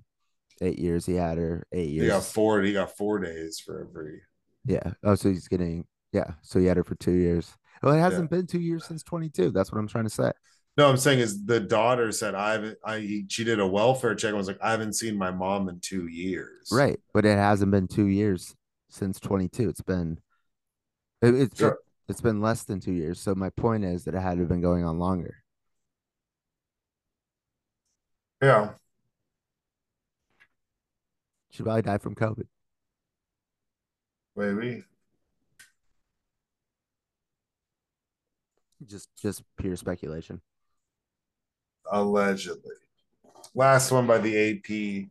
Eight 0.61 0.79
years 0.79 1.05
he 1.05 1.15
had 1.15 1.37
her. 1.37 1.65
Eight 1.73 1.89
years. 1.89 2.03
He 2.03 2.09
got 2.09 2.23
four. 2.23 2.61
He 2.61 2.73
got 2.73 2.95
four 2.95 3.19
days 3.19 3.59
for 3.59 3.87
every. 3.89 4.21
Yeah. 4.65 4.93
Oh, 5.03 5.15
so 5.15 5.29
he's 5.29 5.47
getting 5.47 5.85
yeah. 6.13 6.31
So 6.41 6.59
he 6.59 6.65
had 6.65 6.77
her 6.77 6.83
for 6.83 6.95
two 6.95 7.11
years. 7.13 7.51
Well, 7.81 7.93
it 7.95 7.99
hasn't 7.99 8.29
been 8.29 8.47
two 8.47 8.61
years 8.61 8.85
since 8.85 9.03
22. 9.03 9.51
That's 9.51 9.69
what 9.71 9.77
I'm 9.77 9.89
trying 9.89 10.05
to 10.05 10.09
say. 10.09 10.31
No, 10.75 10.89
I'm 10.89 10.97
saying 10.97 11.19
is 11.19 11.45
the 11.45 11.59
daughter 11.59 12.11
said 12.11 12.33
I 12.33 12.53
haven't. 12.53 12.77
I 12.83 13.25
she 13.27 13.43
did 13.43 13.59
a 13.59 13.67
welfare 13.67 14.15
check. 14.15 14.29
and 14.29 14.37
was 14.37 14.47
like, 14.47 14.59
I 14.61 14.71
haven't 14.71 14.93
seen 14.93 15.15
my 15.15 15.29
mom 15.29 15.69
in 15.69 15.79
two 15.79 16.07
years. 16.07 16.69
Right, 16.71 16.99
but 17.13 17.25
it 17.25 17.37
hasn't 17.37 17.71
been 17.71 17.87
two 17.87 18.07
years 18.07 18.55
since 18.89 19.19
22. 19.19 19.69
It's 19.69 19.81
been 19.81 20.19
it, 21.21 21.35
it, 21.35 21.57
Sure. 21.57 21.71
it 21.71 21.77
it's 22.09 22.21
been 22.21 22.41
less 22.41 22.63
than 22.63 22.79
two 22.79 22.91
years. 22.91 23.19
So 23.19 23.35
my 23.35 23.49
point 23.51 23.85
is 23.85 24.03
that 24.05 24.15
it 24.15 24.19
had 24.21 24.33
to 24.35 24.39
have 24.39 24.49
been 24.49 24.61
going 24.61 24.83
on 24.83 24.97
longer. 24.97 25.43
Yeah. 28.41 28.71
She 31.51 31.61
probably 31.61 31.83
died 31.83 32.01
from 32.01 32.15
COVID. 32.15 32.47
Maybe. 34.35 34.83
Just 38.85 39.09
just 39.21 39.43
pure 39.57 39.75
speculation. 39.75 40.41
Allegedly. 41.93 42.73
Last 43.53 43.91
one 43.91 44.07
by 44.07 44.17
the 44.17 44.35
AP. 44.35 45.09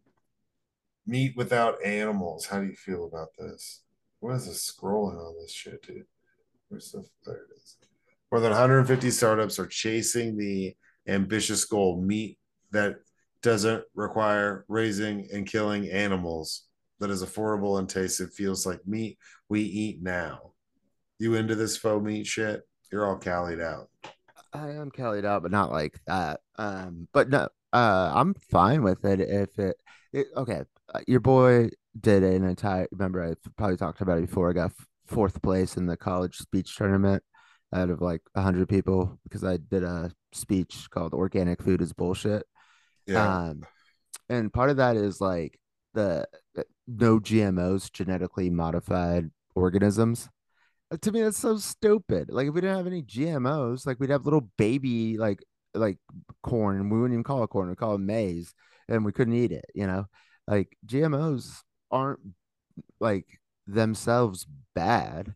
Meat 1.07 1.37
without 1.37 1.85
animals. 1.85 2.47
How 2.47 2.61
do 2.61 2.67
you 2.67 2.75
feel 2.75 3.07
about 3.07 3.29
this? 3.39 3.83
What 4.19 4.35
is 4.35 4.47
this 4.47 4.69
scrolling 4.69 5.17
on 5.17 5.37
this 5.41 5.53
shit, 5.53 5.81
dude? 5.87 6.07
Where's 6.69 6.91
the 6.91 7.05
there 7.25 7.37
it 7.37 7.57
is. 7.57 7.77
More 8.33 8.41
than 8.41 8.51
150 8.51 9.11
startups 9.13 9.61
are 9.61 9.67
chasing 9.67 10.37
the 10.37 10.75
ambitious 11.07 11.65
goal 11.65 12.03
meat 12.03 12.39
that 12.73 12.97
doesn't 13.43 13.85
require 13.95 14.65
raising 14.67 15.29
and 15.33 15.47
killing 15.47 15.89
animals 15.89 16.65
that 16.99 17.11
is 17.11 17.23
affordable 17.23 17.79
and 17.79 17.89
tasty. 17.89 18.27
Feels 18.27 18.67
like 18.67 18.81
meat 18.89 19.19
we 19.49 19.61
eat 19.61 20.03
now. 20.03 20.53
You 21.21 21.35
into 21.35 21.55
this 21.55 21.77
faux 21.77 22.05
meat 22.05 22.27
shit? 22.27 22.63
You're 22.91 23.07
all 23.07 23.19
callied 23.19 23.61
out. 23.61 23.89
I 24.53 24.71
am 24.71 24.91
callied 24.91 25.25
out, 25.25 25.43
but 25.43 25.51
not 25.51 25.71
like 25.71 25.99
that. 26.07 26.41
Um, 26.59 27.09
but 27.13 27.29
no, 27.29 27.49
uh, 27.73 28.13
I'm 28.15 28.35
fine 28.35 28.83
with 28.83 29.05
it 29.05 29.21
if 29.21 29.59
it, 29.59 29.77
it 30.13 30.27
okay. 30.37 30.63
uh, 30.95 31.01
Your 31.07 31.21
boy 31.21 31.71
did 31.99 32.23
an 32.23 32.45
entire. 32.45 32.87
Remember, 32.93 33.25
I 33.25 33.35
probably 33.57 33.77
talked 33.77 34.01
about 34.01 34.19
it 34.19 34.27
before. 34.27 34.51
I 34.51 34.53
got 34.53 34.73
fourth 35.07 35.41
place 35.43 35.77
in 35.77 35.87
the 35.87 35.97
college 35.97 36.39
speech 36.39 36.77
tournament, 36.77 37.23
out 37.73 37.91
of 37.91 38.01
like 38.01 38.21
a 38.35 38.43
hundred 38.43 38.69
people 38.69 39.19
because 39.25 39.45
I 39.45 39.57
did 39.57 39.83
a 39.83 40.11
speech 40.33 40.89
called 40.91 41.15
"Organic 41.15 41.63
Food 41.63 41.81
is 41.83 41.93
Bullshit." 41.93 42.45
Yeah. 43.07 43.47
Um, 43.49 43.63
and 44.29 44.53
part 44.53 44.71
of 44.71 44.77
that 44.77 44.97
is 44.97 45.21
like 45.21 45.59
the 45.95 46.27
uh, 46.57 46.63
no 46.87 47.19
GMOs, 47.19 47.93
genetically 47.93 48.51
modified 48.51 49.31
organisms. 49.55 50.29
Uh, 50.91 50.97
To 50.99 51.13
me, 51.13 51.23
that's 51.23 51.39
so 51.39 51.57
stupid. 51.57 52.31
Like 52.31 52.49
if 52.49 52.55
we 52.55 52.61
didn't 52.61 52.77
have 52.77 52.87
any 52.87 53.03
GMOs, 53.03 53.87
like 53.87 53.99
we'd 53.99 54.11
have 54.11 54.25
little 54.25 54.49
baby 54.59 55.17
like 55.19 55.43
like 55.75 55.99
corn, 56.43 56.91
we 56.91 56.99
wouldn't 57.01 57.15
even 57.15 57.25
call 57.25 57.45
it 57.45 57.49
corn, 57.49 57.69
we 57.71 57.77
call 57.77 57.95
it 57.95 57.99
maize, 57.99 58.55
and 58.89 59.05
we 59.05 59.13
couldn't 59.13 59.35
eat 59.35 59.53
it. 59.53 59.67
You 59.75 59.87
know, 59.87 60.07
like 60.47 60.77
GMOs 60.87 61.63
aren't 61.91 62.21
like 63.01 63.27
themselves 63.67 64.47
bad 64.75 65.35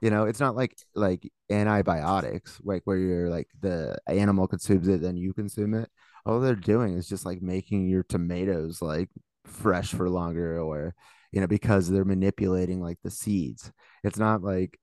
you 0.00 0.10
know, 0.10 0.24
it's 0.24 0.40
not 0.40 0.54
like 0.56 0.76
like 0.94 1.30
antibiotics, 1.50 2.60
like 2.62 2.82
where 2.84 2.96
you're 2.96 3.28
like 3.30 3.48
the 3.60 3.98
animal 4.06 4.46
consumes 4.46 4.86
it, 4.88 5.00
then 5.00 5.16
you 5.16 5.32
consume 5.32 5.74
it. 5.74 5.90
All 6.24 6.40
they're 6.40 6.54
doing 6.54 6.96
is 6.96 7.08
just 7.08 7.26
like 7.26 7.42
making 7.42 7.88
your 7.88 8.04
tomatoes 8.04 8.80
like 8.82 9.08
fresh 9.44 9.90
for 9.92 10.08
longer, 10.08 10.60
or 10.60 10.94
you 11.32 11.40
know, 11.40 11.46
because 11.48 11.88
they're 11.88 12.04
manipulating 12.04 12.80
like 12.80 12.98
the 13.02 13.10
seeds. 13.10 13.72
It's 14.04 14.18
not 14.18 14.42
like 14.42 14.78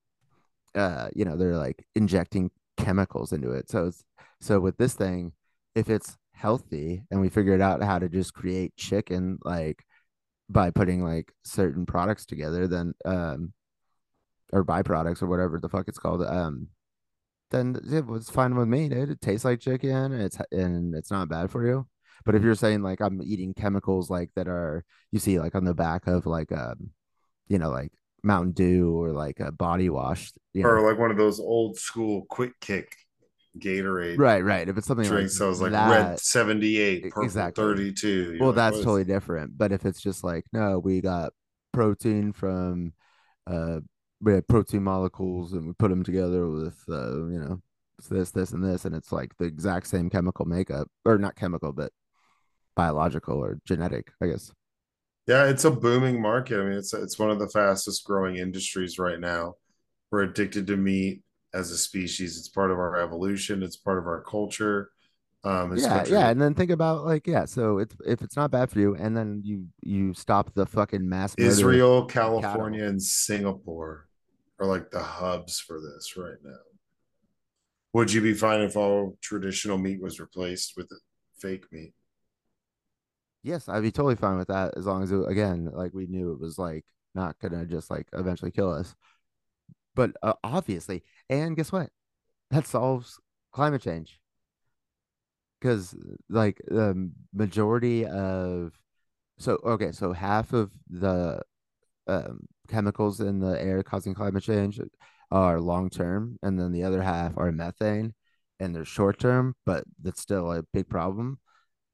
uh, 0.76 1.10
you 1.16 1.26
know, 1.26 1.38
they're 1.38 1.58
like 1.58 1.86
injecting 1.96 2.52
chemicals 2.78 3.34
into 3.34 3.52
it. 3.52 3.70
So 3.70 3.88
it's 3.88 4.04
so 4.42 4.60
with 4.60 4.78
this 4.78 4.94
thing, 4.94 5.34
if 5.76 5.90
it's 5.90 6.18
healthy 6.34 7.04
and 7.12 7.22
we 7.22 7.30
figured 7.30 7.62
out 7.62 7.82
how 7.82 8.00
to 8.00 8.10
just 8.10 8.34
create 8.34 8.76
chicken 8.76 9.40
like 9.44 9.84
by 10.50 10.70
putting 10.72 11.04
like 11.04 11.32
certain 11.44 11.86
products 11.86 12.26
together, 12.26 12.68
then 12.68 12.94
um 13.06 13.54
or 14.54 14.64
byproducts 14.64 15.22
or 15.22 15.28
whatever 15.28 15.60
the 15.60 15.70
fuck 15.70 15.88
it's 15.88 16.00
called, 16.00 16.24
um, 16.24 16.68
then 17.52 17.78
it 17.92 18.06
was 18.06 18.30
fine 18.30 18.56
with 18.56 18.68
me, 18.68 18.90
dude. 18.90 19.10
It 19.10 19.22
tastes 19.22 19.46
like 19.46 19.60
chicken, 19.60 19.90
and 20.14 20.22
it's 20.22 20.38
and 20.52 20.96
it's 20.96 21.12
not 21.12 21.30
bad 21.30 21.52
for 21.52 21.66
you. 21.66 21.88
But 22.26 22.36
if 22.36 22.44
you're 22.44 22.56
saying 22.56 22.82
like 22.82 23.02
I'm 23.02 23.22
eating 23.24 23.54
chemicals 23.54 24.10
like 24.10 24.32
that 24.36 24.48
are 24.48 24.84
you 25.12 25.20
see 25.20 25.40
like 25.40 25.56
on 25.56 25.66
the 25.66 25.74
back 25.74 26.08
of 26.08 26.26
like 26.26 26.52
um, 26.52 26.92
you 27.48 27.60
know, 27.60 27.70
like 27.70 27.92
Mountain 28.26 28.52
Dew 28.54 28.92
or 28.92 29.12
like 29.12 29.40
a 29.40 29.52
body 29.52 29.90
wash, 29.90 30.32
you 30.54 30.68
Or 30.68 30.78
know, 30.78 30.84
like 30.84 30.98
one 30.98 31.12
of 31.12 31.18
those 31.18 31.40
old 31.40 31.78
school 31.78 32.26
quick 32.30 32.60
kick 32.60 32.96
Gatorade 33.58 34.18
right, 34.18 34.44
right. 34.44 34.68
If 34.68 34.78
it's 34.78 34.88
something 34.88 35.06
like 35.06 35.14
drinks 35.14 35.40
that 35.40 35.46
was 35.48 35.62
like 35.62 35.72
red 35.72 36.20
78, 36.20 37.06
e- 37.06 37.10
purple 37.10 37.24
exactly. 37.24 37.64
32. 37.64 38.38
Well, 38.40 38.50
like, 38.50 38.56
that's 38.58 38.78
is- 38.78 38.84
totally 38.84 39.06
different. 39.06 39.58
But 39.58 39.72
if 39.72 39.86
it's 39.86 40.02
just 40.02 40.24
like, 40.24 40.44
no, 40.52 40.80
we 40.80 41.00
got 41.00 41.32
protein 41.72 42.34
from 42.34 42.94
uh 43.48 43.80
we 44.22 44.34
had 44.34 44.48
protein 44.48 44.84
molecules 44.84 45.54
and 45.54 45.68
we 45.68 45.74
put 45.74 45.90
them 45.90 46.04
together 46.04 46.50
with 46.50 46.78
uh, 46.90 47.28
you 47.28 47.40
know, 47.40 47.62
this, 48.10 48.32
this, 48.32 48.52
and 48.52 48.64
this, 48.64 48.86
and 48.86 48.96
it's 48.96 49.12
like 49.12 49.32
the 49.38 49.46
exact 49.46 49.88
same 49.88 50.10
chemical 50.10 50.46
makeup, 50.46 50.88
or 51.06 51.18
not 51.18 51.36
chemical, 51.36 51.72
but 51.72 51.92
biological 52.76 53.38
or 53.38 53.60
genetic, 53.66 54.12
I 54.22 54.28
guess. 54.28 54.52
Yeah, 55.28 55.46
it's 55.46 55.66
a 55.66 55.72
booming 55.72 56.22
market. 56.22 56.60
I 56.60 56.64
mean, 56.64 56.78
it's 56.78 56.94
it's 56.94 57.18
one 57.18 57.32
of 57.32 57.40
the 57.40 57.50
fastest 57.50 58.06
growing 58.06 58.38
industries 58.38 59.00
right 59.00 59.20
now. 59.20 59.56
We're 60.12 60.24
addicted 60.24 60.68
to 60.68 60.78
meat 60.78 61.24
as 61.54 61.72
a 61.72 61.78
species. 61.78 62.38
It's 62.38 62.50
part 62.50 62.70
of 62.70 62.78
our 62.78 62.98
evolution. 62.98 63.64
It's 63.64 63.78
part 63.78 63.98
of 63.98 64.06
our 64.06 64.22
culture. 64.22 64.92
Um, 65.44 65.78
Yeah, 65.78 65.98
what 65.98 66.10
yeah, 66.10 66.30
and 66.30 66.42
then 66.42 66.54
think 66.54 66.72
about 66.72 67.06
like, 67.06 67.28
yeah, 67.28 67.46
so 67.46 67.78
it's 67.80 67.96
if 68.06 68.22
it's 68.22 68.36
not 68.36 68.52
bad 68.52 68.70
for 68.70 68.80
you, 68.80 68.96
and 68.96 69.16
then 69.16 69.42
you 69.44 69.68
you 69.82 70.14
stop 70.14 70.54
the 70.54 70.66
fucking 70.66 71.08
mass. 71.08 71.36
Israel, 71.38 72.06
cattle. 72.06 72.42
California, 72.42 72.86
and 72.86 73.02
Singapore 73.02 74.08
are 74.60 74.66
like 74.66 74.92
the 74.92 75.02
hubs 75.02 75.60
for 75.60 75.80
this 75.80 76.18
right 76.18 76.38
now. 76.44 76.58
Would 77.94 78.12
you 78.12 78.22
be 78.22 78.34
fine 78.34 78.62
if 78.62 78.76
all 78.76 79.18
traditional 79.22 79.78
meat 79.78 80.02
was 80.02 80.20
replaced 80.20 80.74
with 80.76 80.92
fake 81.40 81.66
meat? 81.72 81.94
Yes, 83.46 83.70
I'd 83.70 83.84
be 83.84 83.92
totally 83.92 84.16
fine 84.16 84.38
with 84.38 84.48
that 84.48 84.74
as 84.76 84.88
long 84.88 85.04
as 85.04 85.12
it, 85.12 85.22
again, 85.28 85.70
like 85.72 85.94
we 85.94 86.08
knew 86.08 86.32
it 86.32 86.40
was 86.40 86.58
like 86.58 86.84
not 87.14 87.38
gonna 87.40 87.64
just 87.66 87.92
like 87.92 88.08
eventually 88.14 88.50
kill 88.50 88.72
us. 88.74 88.96
But 89.96 90.16
uh, 90.24 90.34
obviously, 90.44 91.04
and 91.30 91.56
guess 91.56 91.72
what? 91.72 91.92
That 92.52 92.68
solves 92.68 93.20
climate 93.52 93.82
change 93.82 94.20
because 95.60 95.96
like 96.30 96.62
the 96.68 97.12
majority 97.34 98.06
of 98.06 98.74
so 99.40 99.60
okay, 99.66 99.92
so 99.92 100.14
half 100.14 100.54
of 100.54 100.72
the 100.90 101.42
um, 102.08 102.42
chemicals 102.70 103.22
in 103.22 103.40
the 103.40 103.62
air 103.62 103.84
causing 103.84 104.16
climate 104.16 104.44
change 104.44 104.80
are 105.32 105.62
long 105.62 105.90
term, 105.90 106.40
and 106.44 106.60
then 106.60 106.72
the 106.74 106.84
other 106.84 107.04
half 107.04 107.38
are 107.38 107.52
methane, 107.52 108.14
and 108.60 108.76
they're 108.76 108.86
short 108.86 109.20
term, 109.20 109.56
but 109.66 109.86
that's 110.02 110.22
still 110.22 110.52
a 110.54 110.64
big 110.74 110.90
problem. 110.90 111.40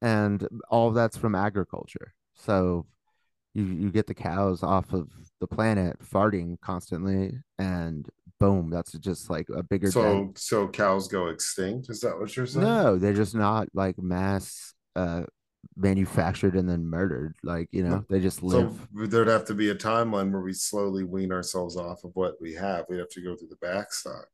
And 0.02 0.46
all 0.68 0.90
that's 0.90 1.16
from 1.16 1.34
agriculture. 1.34 2.12
So 2.34 2.86
you 3.54 3.64
you 3.64 3.90
get 3.90 4.06
the 4.06 4.14
cows 4.14 4.62
off 4.62 4.92
of 4.92 5.08
the 5.40 5.46
planet 5.46 5.98
farting 6.00 6.60
constantly, 6.60 7.38
and 7.58 8.08
boom, 8.40 8.68
that's 8.68 8.92
just 8.92 9.30
like 9.30 9.48
a 9.54 9.62
bigger 9.62 9.90
dent. 9.90 10.38
So 10.38 10.64
so 10.64 10.68
cows 10.68 11.08
go 11.08 11.28
extinct? 11.28 11.88
Is 11.88 12.00
that 12.00 12.18
what 12.18 12.36
you're 12.36 12.46
saying? 12.46 12.66
No, 12.66 12.98
they're 12.98 13.14
just 13.14 13.34
not 13.34 13.68
like 13.74 13.96
mass 13.98 14.74
uh 14.96 15.22
manufactured 15.76 16.56
and 16.56 16.68
then 16.68 16.84
murdered. 16.84 17.36
Like, 17.42 17.68
you 17.70 17.84
know, 17.84 18.04
they 18.10 18.20
just 18.20 18.42
live. 18.42 18.72
So 18.72 19.06
there'd 19.06 19.28
have 19.28 19.44
to 19.46 19.54
be 19.54 19.70
a 19.70 19.74
timeline 19.74 20.32
where 20.32 20.42
we 20.42 20.52
slowly 20.52 21.04
wean 21.04 21.32
ourselves 21.32 21.76
off 21.76 22.04
of 22.04 22.10
what 22.14 22.34
we 22.40 22.54
have. 22.54 22.86
We'd 22.88 22.98
have 22.98 23.08
to 23.10 23.22
go 23.22 23.36
through 23.36 23.48
the 23.48 23.66
backstock. 23.66 24.24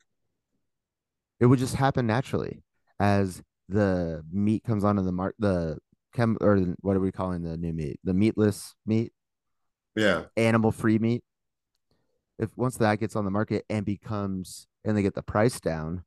It 1.40 1.46
would 1.46 1.58
just 1.58 1.74
happen 1.74 2.06
naturally 2.06 2.62
as 2.98 3.42
the 3.68 4.24
meat 4.32 4.64
comes 4.64 4.84
onto 4.84 5.02
the 5.02 5.12
mark 5.12 5.34
the 5.38 5.78
chem 6.14 6.36
or 6.40 6.56
what 6.80 6.96
are 6.96 7.00
we 7.00 7.12
calling 7.12 7.42
the 7.42 7.56
new 7.56 7.72
meat? 7.72 8.00
The 8.04 8.14
meatless 8.14 8.74
meat, 8.86 9.12
Yeah. 9.96 10.24
animal 10.36 10.72
free 10.72 10.98
meat. 10.98 11.22
If 12.38 12.50
once 12.56 12.76
that 12.76 13.00
gets 13.00 13.16
on 13.16 13.24
the 13.24 13.30
market 13.30 13.64
and 13.68 13.84
becomes 13.84 14.66
and 14.84 14.96
they 14.96 15.02
get 15.02 15.14
the 15.14 15.22
price 15.22 15.60
down, 15.60 16.04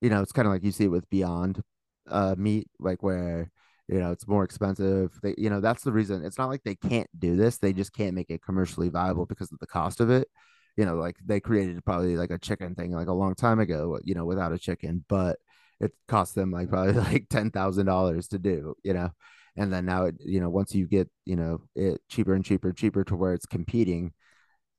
you 0.00 0.10
know, 0.10 0.22
it's 0.22 0.32
kind 0.32 0.46
of 0.46 0.52
like 0.52 0.64
you 0.64 0.72
see 0.72 0.84
it 0.84 0.88
with 0.88 1.08
Beyond 1.10 1.62
uh 2.08 2.34
meat, 2.38 2.68
like 2.78 3.02
where 3.02 3.50
you 3.88 3.98
know 4.00 4.12
it's 4.12 4.28
more 4.28 4.44
expensive. 4.44 5.18
They, 5.22 5.34
you 5.38 5.50
know, 5.50 5.60
that's 5.60 5.82
the 5.82 5.92
reason. 5.92 6.24
It's 6.24 6.38
not 6.38 6.48
like 6.48 6.62
they 6.64 6.76
can't 6.76 7.08
do 7.18 7.36
this; 7.36 7.58
they 7.58 7.72
just 7.72 7.92
can't 7.92 8.14
make 8.14 8.30
it 8.30 8.42
commercially 8.42 8.88
viable 8.90 9.26
because 9.26 9.52
of 9.52 9.58
the 9.58 9.66
cost 9.66 10.00
of 10.00 10.10
it. 10.10 10.28
You 10.76 10.84
know, 10.84 10.96
like 10.96 11.16
they 11.24 11.40
created 11.40 11.84
probably 11.84 12.16
like 12.16 12.30
a 12.30 12.38
chicken 12.38 12.74
thing 12.74 12.92
like 12.92 13.08
a 13.08 13.12
long 13.12 13.34
time 13.34 13.60
ago, 13.60 13.98
you 14.04 14.14
know, 14.14 14.24
without 14.24 14.52
a 14.52 14.58
chicken, 14.58 15.04
but 15.08 15.38
it 15.80 15.92
cost 16.08 16.34
them 16.34 16.50
like 16.50 16.68
probably 16.68 16.92
like 17.12 17.28
ten 17.28 17.50
thousand 17.50 17.86
dollars 17.86 18.28
to 18.28 18.38
do, 18.38 18.74
you 18.82 18.94
know. 18.94 19.10
And 19.56 19.72
then 19.72 19.86
now, 19.86 20.04
it, 20.06 20.16
you 20.20 20.40
know, 20.40 20.50
once 20.50 20.74
you 20.74 20.86
get, 20.86 21.08
you 21.24 21.36
know, 21.36 21.62
it 21.74 22.00
cheaper 22.10 22.34
and 22.34 22.44
cheaper, 22.44 22.72
cheaper 22.72 23.04
to 23.04 23.16
where 23.16 23.32
it's 23.32 23.46
competing 23.46 24.12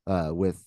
uh, 0.06 0.30
with 0.32 0.64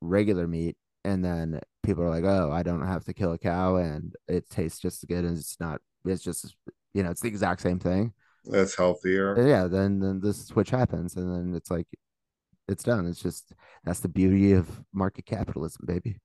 regular 0.00 0.46
meat, 0.46 0.76
and 1.04 1.24
then 1.24 1.60
people 1.82 2.04
are 2.04 2.10
like, 2.10 2.24
"Oh, 2.24 2.50
I 2.52 2.62
don't 2.62 2.86
have 2.86 3.04
to 3.04 3.14
kill 3.14 3.32
a 3.32 3.38
cow, 3.38 3.76
and 3.76 4.14
it 4.28 4.48
tastes 4.50 4.78
just 4.78 5.02
as 5.02 5.08
good, 5.08 5.24
and 5.24 5.38
it's 5.38 5.58
not. 5.60 5.80
It's 6.04 6.22
just, 6.22 6.54
you 6.94 7.02
know, 7.02 7.10
it's 7.10 7.22
the 7.22 7.28
exact 7.28 7.62
same 7.62 7.78
thing." 7.78 8.12
That's 8.44 8.76
healthier. 8.76 9.34
And 9.34 9.48
yeah, 9.48 9.66
then 9.66 10.00
then 10.00 10.20
this 10.20 10.46
switch 10.46 10.70
happens, 10.70 11.16
and 11.16 11.30
then 11.30 11.54
it's 11.56 11.70
like 11.70 11.86
it's 12.68 12.84
done. 12.84 13.06
It's 13.06 13.22
just 13.22 13.52
that's 13.84 14.00
the 14.00 14.08
beauty 14.08 14.52
of 14.52 14.68
market 14.92 15.26
capitalism, 15.26 15.84
baby. 15.86 16.18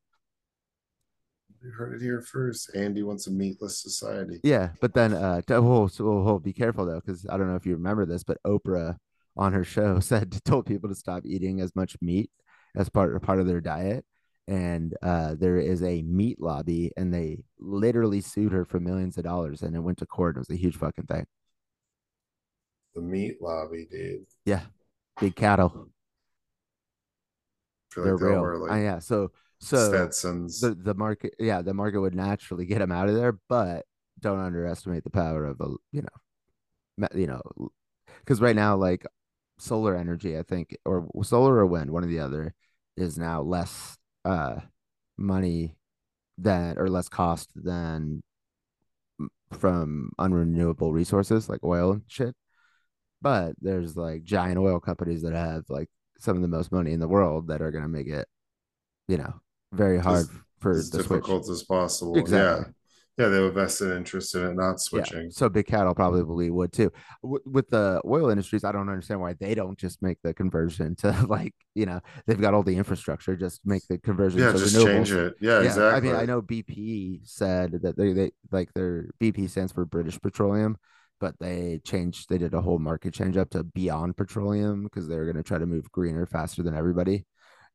You 1.63 1.71
heard 1.71 1.93
it 1.93 2.01
here 2.01 2.21
first. 2.21 2.75
Andy 2.75 3.03
wants 3.03 3.27
a 3.27 3.31
meatless 3.31 3.81
society. 3.81 4.39
Yeah, 4.43 4.69
but 4.81 4.93
then 4.95 5.13
uh, 5.13 5.41
oh, 5.49 5.87
so 5.87 6.05
oh, 6.07 6.39
be 6.39 6.53
careful 6.53 6.85
though, 6.85 6.99
because 6.99 7.25
I 7.29 7.37
don't 7.37 7.47
know 7.47 7.55
if 7.55 7.65
you 7.67 7.73
remember 7.73 8.05
this, 8.05 8.23
but 8.23 8.41
Oprah 8.45 8.97
on 9.37 9.53
her 9.53 9.63
show 9.63 9.99
said 9.99 10.43
told 10.43 10.65
people 10.65 10.89
to 10.89 10.95
stop 10.95 11.23
eating 11.25 11.61
as 11.61 11.75
much 11.75 11.95
meat 12.01 12.31
as 12.75 12.89
part 12.89 13.19
part 13.21 13.39
of 13.39 13.47
their 13.47 13.61
diet. 13.61 14.05
And 14.47 14.95
uh, 15.03 15.35
there 15.37 15.57
is 15.57 15.83
a 15.83 16.01
meat 16.01 16.41
lobby, 16.41 16.91
and 16.97 17.13
they 17.13 17.43
literally 17.59 18.21
sued 18.21 18.51
her 18.51 18.65
for 18.65 18.79
millions 18.79 19.17
of 19.17 19.23
dollars, 19.23 19.61
and 19.61 19.75
it 19.75 19.79
went 19.79 19.99
to 19.99 20.07
court. 20.07 20.35
It 20.35 20.39
was 20.39 20.49
a 20.49 20.55
huge 20.55 20.75
fucking 20.75 21.05
thing. 21.05 21.25
The 22.95 23.01
meat 23.01 23.37
lobby, 23.39 23.87
dude. 23.89 24.25
Yeah, 24.45 24.61
big 25.19 25.35
cattle, 25.35 25.89
they're 27.95 28.13
like 28.13 28.21
real. 28.21 28.41
wear 28.41 28.71
Uh, 28.71 28.77
yeah, 28.77 28.99
so 28.99 29.31
so 29.61 29.89
Stetsons. 29.89 30.59
the 30.59 30.73
the 30.73 30.95
market, 30.95 31.35
yeah, 31.39 31.61
the 31.61 31.73
market 31.73 32.01
would 32.01 32.15
naturally 32.15 32.65
get 32.65 32.79
them 32.79 32.91
out 32.91 33.07
of 33.07 33.15
there, 33.15 33.39
but 33.47 33.85
don't 34.19 34.39
underestimate 34.39 35.03
the 35.03 35.09
power 35.09 35.45
of 35.45 35.61
a 35.61 35.67
you 35.91 36.01
know, 36.01 37.07
you 37.13 37.27
know, 37.27 37.41
because 38.19 38.41
right 38.41 38.55
now 38.55 38.75
like 38.75 39.05
solar 39.59 39.95
energy, 39.95 40.37
I 40.37 40.43
think, 40.43 40.75
or 40.85 41.07
solar 41.23 41.55
or 41.55 41.65
wind, 41.67 41.91
one 41.91 42.03
or 42.03 42.07
the 42.07 42.19
other, 42.19 42.53
is 42.97 43.17
now 43.17 43.41
less 43.41 43.97
uh 44.25 44.57
money 45.17 45.75
than 46.37 46.77
or 46.77 46.89
less 46.89 47.07
cost 47.09 47.51
than 47.55 48.23
from 49.51 50.11
unrenewable 50.19 50.93
resources 50.93 51.49
like 51.49 51.63
oil 51.63 51.93
and 51.93 52.03
shit. 52.07 52.35
But 53.21 53.53
there's 53.61 53.95
like 53.95 54.23
giant 54.23 54.57
oil 54.57 54.79
companies 54.79 55.21
that 55.23 55.33
have 55.33 55.65
like 55.69 55.89
some 56.19 56.35
of 56.35 56.41
the 56.41 56.47
most 56.47 56.71
money 56.71 56.93
in 56.93 56.99
the 56.99 57.07
world 57.07 57.47
that 57.47 57.61
are 57.61 57.71
gonna 57.71 57.87
make 57.87 58.07
it, 58.07 58.27
you 59.07 59.17
know, 59.17 59.41
very 59.71 59.97
hard 59.99 60.27
Does- 60.27 60.37
for 60.59 60.71
as 60.71 60.89
difficult 60.89 61.45
switch. 61.45 61.53
as 61.55 61.63
possible. 61.63 62.17
Exactly. 62.17 62.65
Yeah. 62.67 62.71
Yeah, 63.17 63.27
they 63.27 63.43
have 63.43 63.53
vested 63.53 63.91
interest 63.91 64.33
in 64.35 64.43
it 64.47 64.55
not 64.55 64.71
Yeah. 64.71 64.75
switching. 64.77 65.31
So 65.31 65.49
big 65.49 65.67
cattle 65.67 65.93
probably 65.93 66.49
would 66.49 66.71
too. 66.71 66.91
W- 67.21 67.43
with 67.45 67.69
the 67.69 68.01
oil 68.05 68.29
industries, 68.29 68.63
I 68.63 68.71
don't 68.71 68.87
understand 68.89 69.19
why 69.19 69.33
they 69.33 69.53
don't 69.53 69.77
just 69.77 70.01
make 70.01 70.17
the 70.23 70.33
conversion 70.33 70.95
to 70.97 71.11
like 71.29 71.53
you 71.75 71.85
know 71.85 71.99
they've 72.25 72.39
got 72.39 72.53
all 72.53 72.63
the 72.63 72.77
infrastructure. 72.77 73.35
Just 73.35 73.61
make 73.65 73.83
the 73.89 73.97
conversion. 73.97 74.39
Yeah, 74.39 74.53
to 74.53 74.57
just 74.57 74.75
renewables. 74.75 74.85
change 74.85 75.11
it. 75.11 75.33
Yeah, 75.41 75.59
Yeah, 75.59 75.65
exactly. 75.67 76.09
I 76.09 76.13
mean, 76.13 76.21
I 76.21 76.25
know 76.25 76.41
BP 76.41 77.19
said 77.27 77.73
that 77.83 77.97
they, 77.97 78.13
they 78.13 78.31
like 78.51 78.73
their 78.73 79.09
BP 79.19 79.49
stands 79.49 79.73
for 79.73 79.85
British 79.85 80.19
Petroleum, 80.19 80.77
but 81.19 81.35
they 81.39 81.81
changed, 81.83 82.29
they 82.29 82.37
did 82.37 82.53
a 82.53 82.61
whole 82.61 82.79
market 82.79 83.13
change 83.13 83.35
up 83.37 83.49
to 83.51 83.63
Beyond 83.63 84.15
Petroleum 84.17 84.83
because 84.83 85.07
they 85.07 85.17
were 85.17 85.25
going 85.25 85.35
to 85.35 85.43
try 85.43 85.57
to 85.59 85.65
move 85.67 85.91
greener 85.91 86.25
faster 86.25 86.63
than 86.63 86.75
everybody. 86.75 87.25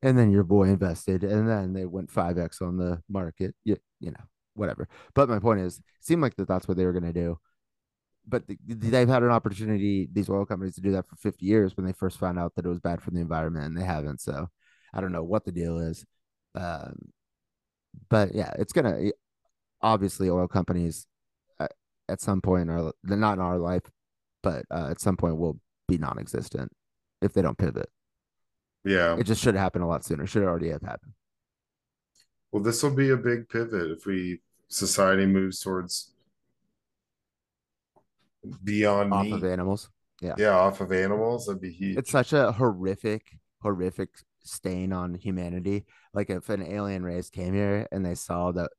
And 0.01 0.17
then 0.17 0.31
your 0.31 0.43
boy 0.43 0.65
invested, 0.65 1.23
and 1.23 1.49
then 1.49 1.73
they 1.73 1.85
went 1.85 2.11
5x 2.11 2.61
on 2.61 2.77
the 2.77 3.01
market. 3.09 3.55
You, 3.63 3.77
you 3.99 4.11
know, 4.11 4.23
whatever. 4.53 4.87
But 5.15 5.29
my 5.29 5.39
point 5.39 5.61
is, 5.61 5.77
it 5.79 5.83
seemed 6.01 6.21
like 6.21 6.35
that 6.35 6.47
that's 6.47 6.67
what 6.67 6.77
they 6.77 6.85
were 6.85 6.93
going 6.93 7.11
to 7.11 7.13
do. 7.13 7.39
But 8.27 8.47
th- 8.47 8.59
they've 8.67 9.07
had 9.07 9.23
an 9.23 9.31
opportunity, 9.31 10.07
these 10.11 10.29
oil 10.29 10.45
companies, 10.45 10.75
to 10.75 10.81
do 10.81 10.91
that 10.91 11.07
for 11.07 11.15
50 11.15 11.45
years 11.45 11.75
when 11.75 11.85
they 11.85 11.93
first 11.93 12.19
found 12.19 12.37
out 12.37 12.53
that 12.55 12.65
it 12.65 12.69
was 12.69 12.79
bad 12.79 13.01
for 13.01 13.11
the 13.11 13.21
environment, 13.21 13.65
and 13.65 13.77
they 13.77 13.85
haven't. 13.85 14.21
So 14.21 14.47
I 14.93 15.01
don't 15.01 15.11
know 15.11 15.23
what 15.23 15.45
the 15.45 15.51
deal 15.51 15.79
is. 15.79 16.05
Um, 16.55 17.11
but 18.09 18.35
yeah, 18.35 18.51
it's 18.59 18.73
gonna 18.73 19.11
obviously 19.81 20.29
oil 20.29 20.47
companies 20.47 21.07
at, 21.59 21.71
at 22.09 22.21
some 22.21 22.41
point 22.41 22.69
are 22.69 22.91
not 23.03 23.33
in 23.33 23.39
our 23.41 23.57
life, 23.57 23.83
but 24.43 24.65
uh, 24.71 24.89
at 24.91 25.01
some 25.01 25.17
point 25.17 25.37
will 25.37 25.59
be 25.87 25.97
non-existent 25.97 26.71
if 27.21 27.33
they 27.33 27.41
don't 27.41 27.57
pivot. 27.57 27.89
Yeah. 28.87 29.17
It 29.17 29.23
just 29.23 29.41
should 29.41 29.55
happen 29.55 29.81
a 29.81 29.87
lot 29.87 30.03
sooner. 30.03 30.25
Should 30.25 30.43
already 30.43 30.69
have 30.69 30.81
happened. 30.81 31.13
Well, 32.51 32.63
this 32.63 32.81
will 32.81 32.95
be 32.95 33.09
a 33.09 33.17
big 33.17 33.49
pivot 33.49 33.91
if 33.91 34.05
we 34.05 34.41
society 34.69 35.25
moves 35.25 35.59
towards 35.59 36.13
beyond 38.63 39.13
off 39.13 39.25
meat. 39.25 39.33
of 39.33 39.43
animals. 39.43 39.89
Yeah. 40.21 40.35
Yeah, 40.37 40.57
off 40.57 40.81
of 40.81 40.91
animals. 40.91 41.45
That'd 41.45 41.61
be 41.61 41.71
huge. 41.71 41.97
It's 41.97 42.11
such 42.11 42.33
a 42.33 42.51
horrific, 42.51 43.37
horrific 43.61 44.09
stain 44.43 44.93
on 44.93 45.13
humanity. 45.13 45.85
Like 46.13 46.29
if 46.29 46.49
an 46.49 46.63
alien 46.63 47.03
race 47.03 47.29
came 47.29 47.53
here 47.53 47.87
and 47.91 48.05
they 48.05 48.15
saw 48.15 48.51
that, 48.53 48.71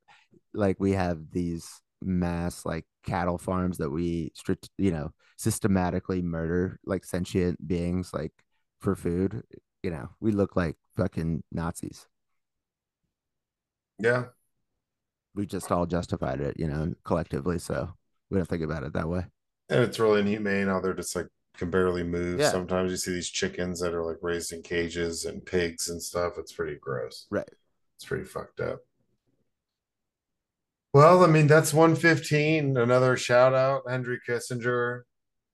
like 0.53 0.77
we 0.79 0.93
have 0.93 1.31
these 1.31 1.69
mass 2.01 2.65
like 2.65 2.85
cattle 3.05 3.37
farms 3.37 3.77
that 3.77 3.89
we, 3.89 4.31
strict, 4.35 4.69
you 4.77 4.91
know, 4.91 5.11
systematically 5.37 6.21
murder 6.21 6.79
like 6.85 7.05
sentient 7.05 7.65
beings 7.65 8.11
like 8.13 8.33
for 8.79 8.95
food. 8.95 9.43
You 9.83 9.91
know, 9.91 10.09
we 10.19 10.31
look 10.31 10.55
like 10.55 10.75
fucking 10.97 11.43
Nazis. 11.51 12.07
yeah. 13.99 14.25
We 15.35 15.45
just 15.45 15.71
all 15.71 15.85
justified 15.85 16.41
it, 16.41 16.59
you 16.59 16.67
know, 16.67 16.93
collectively. 17.05 17.59
So 17.59 17.93
we 18.29 18.37
don't 18.37 18.47
think 18.49 18.63
about 18.63 18.83
it 18.83 18.93
that 18.93 19.07
way. 19.07 19.25
And 19.69 19.81
it's 19.83 19.99
really 19.99 20.21
inhumane 20.21 20.67
how 20.67 20.79
they're 20.81 20.93
just 20.93 21.15
like 21.15 21.27
can 21.55 21.69
barely 21.69 22.03
move. 22.03 22.39
Yeah. 22.39 22.49
Sometimes 22.49 22.91
you 22.91 22.97
see 22.97 23.11
these 23.13 23.29
chickens 23.29 23.79
that 23.79 23.93
are 23.93 24.03
like 24.03 24.17
raised 24.21 24.51
in 24.51 24.63
cages 24.63 25.25
and 25.25 25.45
pigs 25.45 25.87
and 25.87 26.01
stuff. 26.01 26.33
It's 26.37 26.51
pretty 26.51 26.77
gross. 26.81 27.27
Right. 27.29 27.47
It's 27.95 28.05
pretty 28.05 28.25
fucked 28.25 28.59
up. 28.59 28.79
Well, 30.93 31.23
I 31.23 31.27
mean, 31.27 31.47
that's 31.47 31.73
115. 31.73 32.75
Another 32.75 33.15
shout 33.15 33.53
out. 33.53 33.83
Henry 33.87 34.19
Kissinger, 34.27 35.01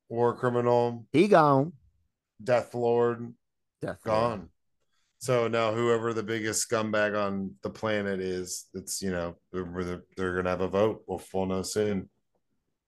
war 0.10 0.36
criminal, 0.36 1.06
He 1.12 1.28
gone. 1.28 1.74
death 2.42 2.74
lord, 2.74 3.34
Death 3.86 4.04
gone. 4.04 4.50
So 5.20 5.48
now 5.48 5.72
whoever 5.74 6.14
the 6.14 6.24
biggest 6.24 6.70
scumbag 6.70 7.18
on 7.18 7.56
the 7.64 7.70
planet 7.70 8.20
is, 8.20 8.66
it's 8.74 9.02
you 9.02 9.12
know, 9.12 9.36
they're, 9.52 10.02
they're 10.18 10.36
gonna 10.36 10.50
have 10.50 10.62
a 10.62 10.68
vote. 10.68 11.04
We'll, 11.08 11.22
we'll 11.34 11.46
know 11.46 11.62
soon. 11.62 12.10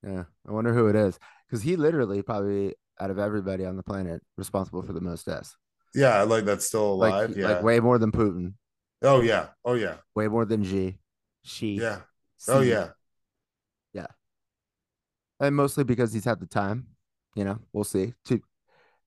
Yeah. 0.04 0.24
I 0.48 0.52
wonder 0.52 0.74
who 0.74 0.88
it 0.88 0.96
is. 0.96 1.18
Because 1.48 1.64
he 1.64 1.76
literally 1.76 2.22
probably 2.22 2.76
out 3.00 3.10
of 3.10 3.20
everybody 3.20 3.66
on 3.66 3.78
the 3.78 3.84
planet 3.84 4.22
responsible 4.38 4.82
for 4.82 4.94
the 4.94 5.02
most 5.02 5.26
deaths. 5.26 5.56
Yeah, 5.96 6.24
like 6.24 6.46
that's 6.46 6.68
still 6.68 6.98
Like, 6.98 7.14
alive. 7.14 7.38
yeah. 7.38 7.48
like 7.50 7.64
way 7.64 7.80
more 7.80 7.98
than 7.98 8.12
Putin, 8.12 8.54
oh 9.02 9.22
yeah. 9.22 9.48
Oh 9.64 9.74
yeah. 9.74 9.96
way 10.16 10.28
more 10.28 10.46
than 10.46 10.64
G. 10.64 11.00
She. 11.44 11.76
Yeah. 11.76 12.00
Oh 12.48 12.62
yeah. 12.62 12.90
yeah. 13.94 14.08
And 15.40 15.56
mostly 15.56 15.84
because 15.84 16.14
he's 16.14 16.26
had 16.26 16.40
the 16.40 16.46
time. 16.46 16.88
You 17.36 17.46
know, 17.46 17.60
we'll 17.72 17.84
see. 17.84 18.14
To 18.26 18.42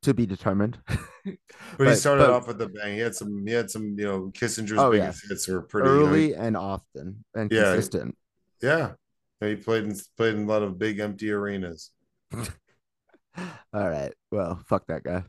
to 0.02 0.14
be 0.14 0.26
determined. 0.26 0.78
But, 1.76 1.88
he 1.88 1.94
started 1.94 2.22
but- 2.24 2.30
off 2.30 2.48
with 2.48 2.56
the 2.58 2.68
bang. 2.68 2.94
He 2.94 3.00
had 3.00 3.14
some. 3.14 3.46
He 3.46 3.52
had 3.52 3.70
some. 3.70 3.94
You 3.98 4.04
know, 4.06 4.20
Kissinger's 4.34 4.78
Oh, 4.78 4.92
yeah. 4.92 5.12
hits 5.28 5.46
were 5.46 5.60
pretty 5.62 5.90
you 5.90 5.94
know, 5.96 6.06
early 6.06 6.34
and 6.34 6.56
often 6.56 7.24
and 7.34 7.52
Yeah. 7.52 7.64
consistent. 7.74 8.16
yeah, 8.62 8.92
he 9.40 9.54
played 9.56 9.84
in 9.84 9.94
played 10.16 10.34
in 10.36 10.44
a 10.44 10.46
lot 10.46 10.62
of 10.62 10.78
big 10.78 10.98
empty 10.98 11.30
arenas. 11.30 11.90
All 12.32 13.88
right. 13.88 14.12
Well, 14.30 14.60
fuck 14.66 14.86
that 14.88 15.04
guy. 15.04 15.24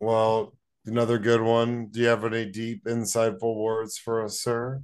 Well, 0.00 0.56
another 0.86 1.18
good 1.18 1.40
one. 1.42 1.88
Do 1.88 2.00
you 2.00 2.06
have 2.06 2.24
any 2.24 2.46
deep, 2.50 2.84
insightful 2.84 3.56
words 3.56 3.98
for 3.98 4.24
us, 4.24 4.40
sir? 4.40 4.82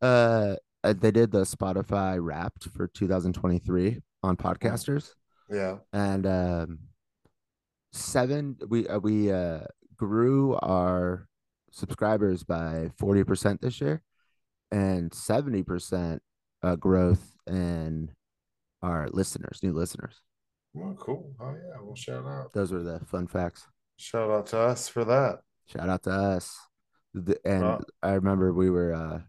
Uh, 0.00 0.56
uh, 0.82 0.94
they 0.94 1.10
did 1.10 1.30
the 1.30 1.42
Spotify 1.42 2.18
Wrapped 2.20 2.68
for 2.70 2.88
2023 2.88 4.00
on 4.22 4.36
podcasters, 4.36 5.10
Yeah. 5.50 5.76
and 5.92 6.26
um, 6.26 6.78
seven 7.92 8.56
we 8.68 8.86
uh, 8.88 8.98
we 8.98 9.30
uh 9.30 9.60
grew 9.96 10.56
our 10.62 11.28
subscribers 11.70 12.42
by 12.42 12.90
40% 13.00 13.60
this 13.60 13.80
year, 13.80 14.02
and 14.70 15.10
70% 15.10 16.18
uh, 16.62 16.76
growth 16.76 17.36
in 17.46 18.10
our 18.82 19.08
listeners, 19.10 19.60
new 19.62 19.72
listeners. 19.72 20.20
Well, 20.74 20.94
cool. 20.98 21.34
Oh 21.40 21.50
yeah. 21.52 21.80
Well, 21.82 21.94
shout 21.94 22.26
out. 22.26 22.52
Those 22.52 22.72
were 22.72 22.82
the 22.82 23.00
fun 23.06 23.26
facts. 23.26 23.66
Shout 23.96 24.30
out 24.30 24.46
to 24.48 24.58
us 24.58 24.88
for 24.88 25.04
that. 25.04 25.40
Shout 25.66 25.88
out 25.88 26.02
to 26.04 26.10
us. 26.10 26.58
The, 27.14 27.38
and 27.44 27.62
Wow. 27.62 27.80
I 28.02 28.12
remember 28.12 28.52
we 28.52 28.70
were 28.70 28.94
uh, 28.94 29.20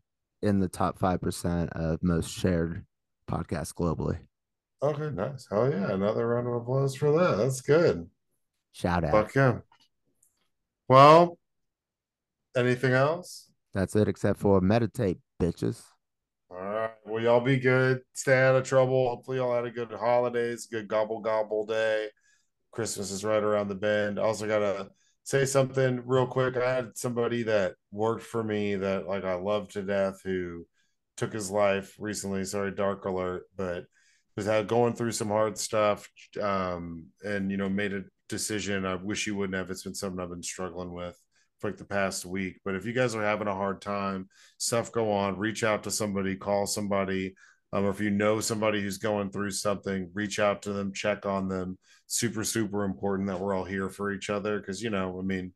in 0.42 0.60
the 0.60 0.70
top 0.70 0.98
5% 0.98 1.70
of 1.74 2.02
most 2.02 2.32
shared 2.32 2.86
podcasts 3.30 3.74
globally. 3.74 4.20
Okay, 4.82 5.10
nice. 5.14 5.48
Oh 5.52 5.70
yeah, 5.70 5.92
another 5.92 6.28
round 6.28 6.48
of 6.48 6.54
applause 6.56 6.96
for 6.96 7.12
that. 7.18 7.38
That's 7.38 7.62
good. 7.62 8.10
Shout 8.74 9.04
out. 9.04 9.12
Fuck 9.12 9.36
yeah. 9.36 9.60
Well, 10.90 11.38
anything 12.58 12.94
else? 12.94 13.50
That's 13.74 13.96
it, 13.96 14.08
except 14.08 14.40
for 14.40 14.62
meditate, 14.62 15.20
bitches. 15.42 15.82
All 16.50 16.58
right. 16.58 16.92
Well, 17.06 17.24
y'all 17.24 17.42
be 17.42 17.58
good. 17.58 18.02
Stay 18.14 18.40
out 18.42 18.56
of 18.56 18.64
trouble. 18.64 19.10
Hopefully, 19.10 19.38
y'all 19.38 19.56
had 19.56 19.66
a 19.66 19.72
good 19.72 19.92
holidays, 19.92 20.68
good 20.70 20.88
gobble 20.88 21.22
gobble 21.22 21.66
day. 21.66 22.10
Christmas 22.72 23.12
is 23.12 23.24
right 23.24 23.42
around 23.42 23.70
the 23.70 23.76
bend. 23.76 24.20
Also, 24.20 24.48
gotta 24.48 24.90
say 25.24 25.46
something 25.46 26.02
real 26.06 26.28
quick. 26.28 26.58
I 26.58 26.74
had 26.74 26.98
somebody 26.98 27.44
that 27.44 27.76
worked 27.92 28.24
for 28.24 28.44
me 28.44 28.76
that 28.76 29.08
like 29.08 29.24
I 29.24 29.36
love 29.36 29.70
to 29.70 29.84
death 29.84 30.22
who 30.24 30.66
took 31.18 31.34
his 31.34 31.50
life 31.50 31.96
recently. 32.00 32.44
Sorry, 32.46 32.72
dark 32.72 33.06
alert, 33.06 33.44
but 33.56 33.86
was 34.36 34.46
had 34.46 34.68
going 34.68 34.94
through 34.94 35.12
some 35.12 35.30
hard 35.30 35.58
stuff. 35.58 36.10
Um, 36.42 37.08
and 37.24 37.52
you 37.52 37.58
know, 37.58 37.70
made 37.70 37.94
a 37.94 38.04
decision. 38.34 38.86
I 38.86 38.96
wish 38.96 39.28
you 39.28 39.36
wouldn't 39.36 39.56
have. 39.56 39.70
It's 39.70 39.84
been 39.84 39.94
something 39.94 40.20
I've 40.20 40.30
been 40.30 40.42
struggling 40.42 40.92
with 40.92 41.16
for 41.60 41.70
like 41.70 41.78
the 41.78 41.86
past 41.86 42.26
week. 42.26 42.60
But 42.66 42.74
if 42.76 42.84
you 42.84 42.94
guys 42.94 43.14
are 43.14 43.24
having 43.24 43.48
a 43.48 43.54
hard 43.54 43.80
time, 43.80 44.28
stuff 44.58 44.92
go 44.92 45.12
on, 45.12 45.38
reach 45.38 45.64
out 45.64 45.84
to 45.84 45.92
somebody, 45.92 46.36
call 46.36 46.66
somebody. 46.66 47.36
Um, 47.72 47.86
if 47.86 48.02
you 48.02 48.10
know 48.10 48.40
somebody 48.40 48.82
who's 48.82 48.98
going 48.98 49.30
through 49.30 49.52
something, 49.52 50.10
reach 50.14 50.40
out 50.40 50.64
to 50.64 50.74
them, 50.74 50.94
check 50.94 51.28
on 51.28 51.48
them. 51.48 51.78
Super, 52.08 52.44
super 52.44 52.84
important 52.84 53.28
that 53.30 53.40
we're 53.40 53.54
all 53.56 53.66
here 53.66 53.90
for 53.90 54.12
each 54.12 54.32
other. 54.32 54.60
Cause 54.62 54.82
you 54.82 54.90
know, 54.90 55.20
I 55.20 55.22
mean, 55.22 55.54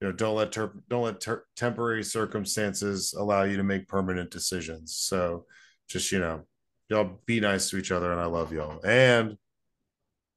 you 0.00 0.08
know, 0.08 0.12
don't 0.12 0.36
let 0.36 0.52
ter- 0.52 0.82
don't 0.88 1.04
let 1.04 1.20
ter- 1.20 1.44
temporary 1.56 2.02
circumstances 2.02 3.14
allow 3.16 3.44
you 3.44 3.56
to 3.56 3.64
make 3.64 3.88
permanent 3.88 4.30
decisions. 4.30 4.96
So 4.96 5.46
just, 5.88 6.10
you 6.12 6.18
know, 6.18 6.42
y'all 6.90 7.20
be 7.26 7.40
nice 7.40 7.70
to 7.70 7.78
each 7.78 7.92
other 7.92 8.12
and 8.12 8.20
I 8.20 8.26
love 8.26 8.52
y'all. 8.52 8.84
And 8.84 9.38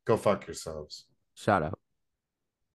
go 0.06 0.16
fuck 0.16 0.48
yourselves. 0.48 1.06
Shout 1.40 1.64
out. 1.64 1.80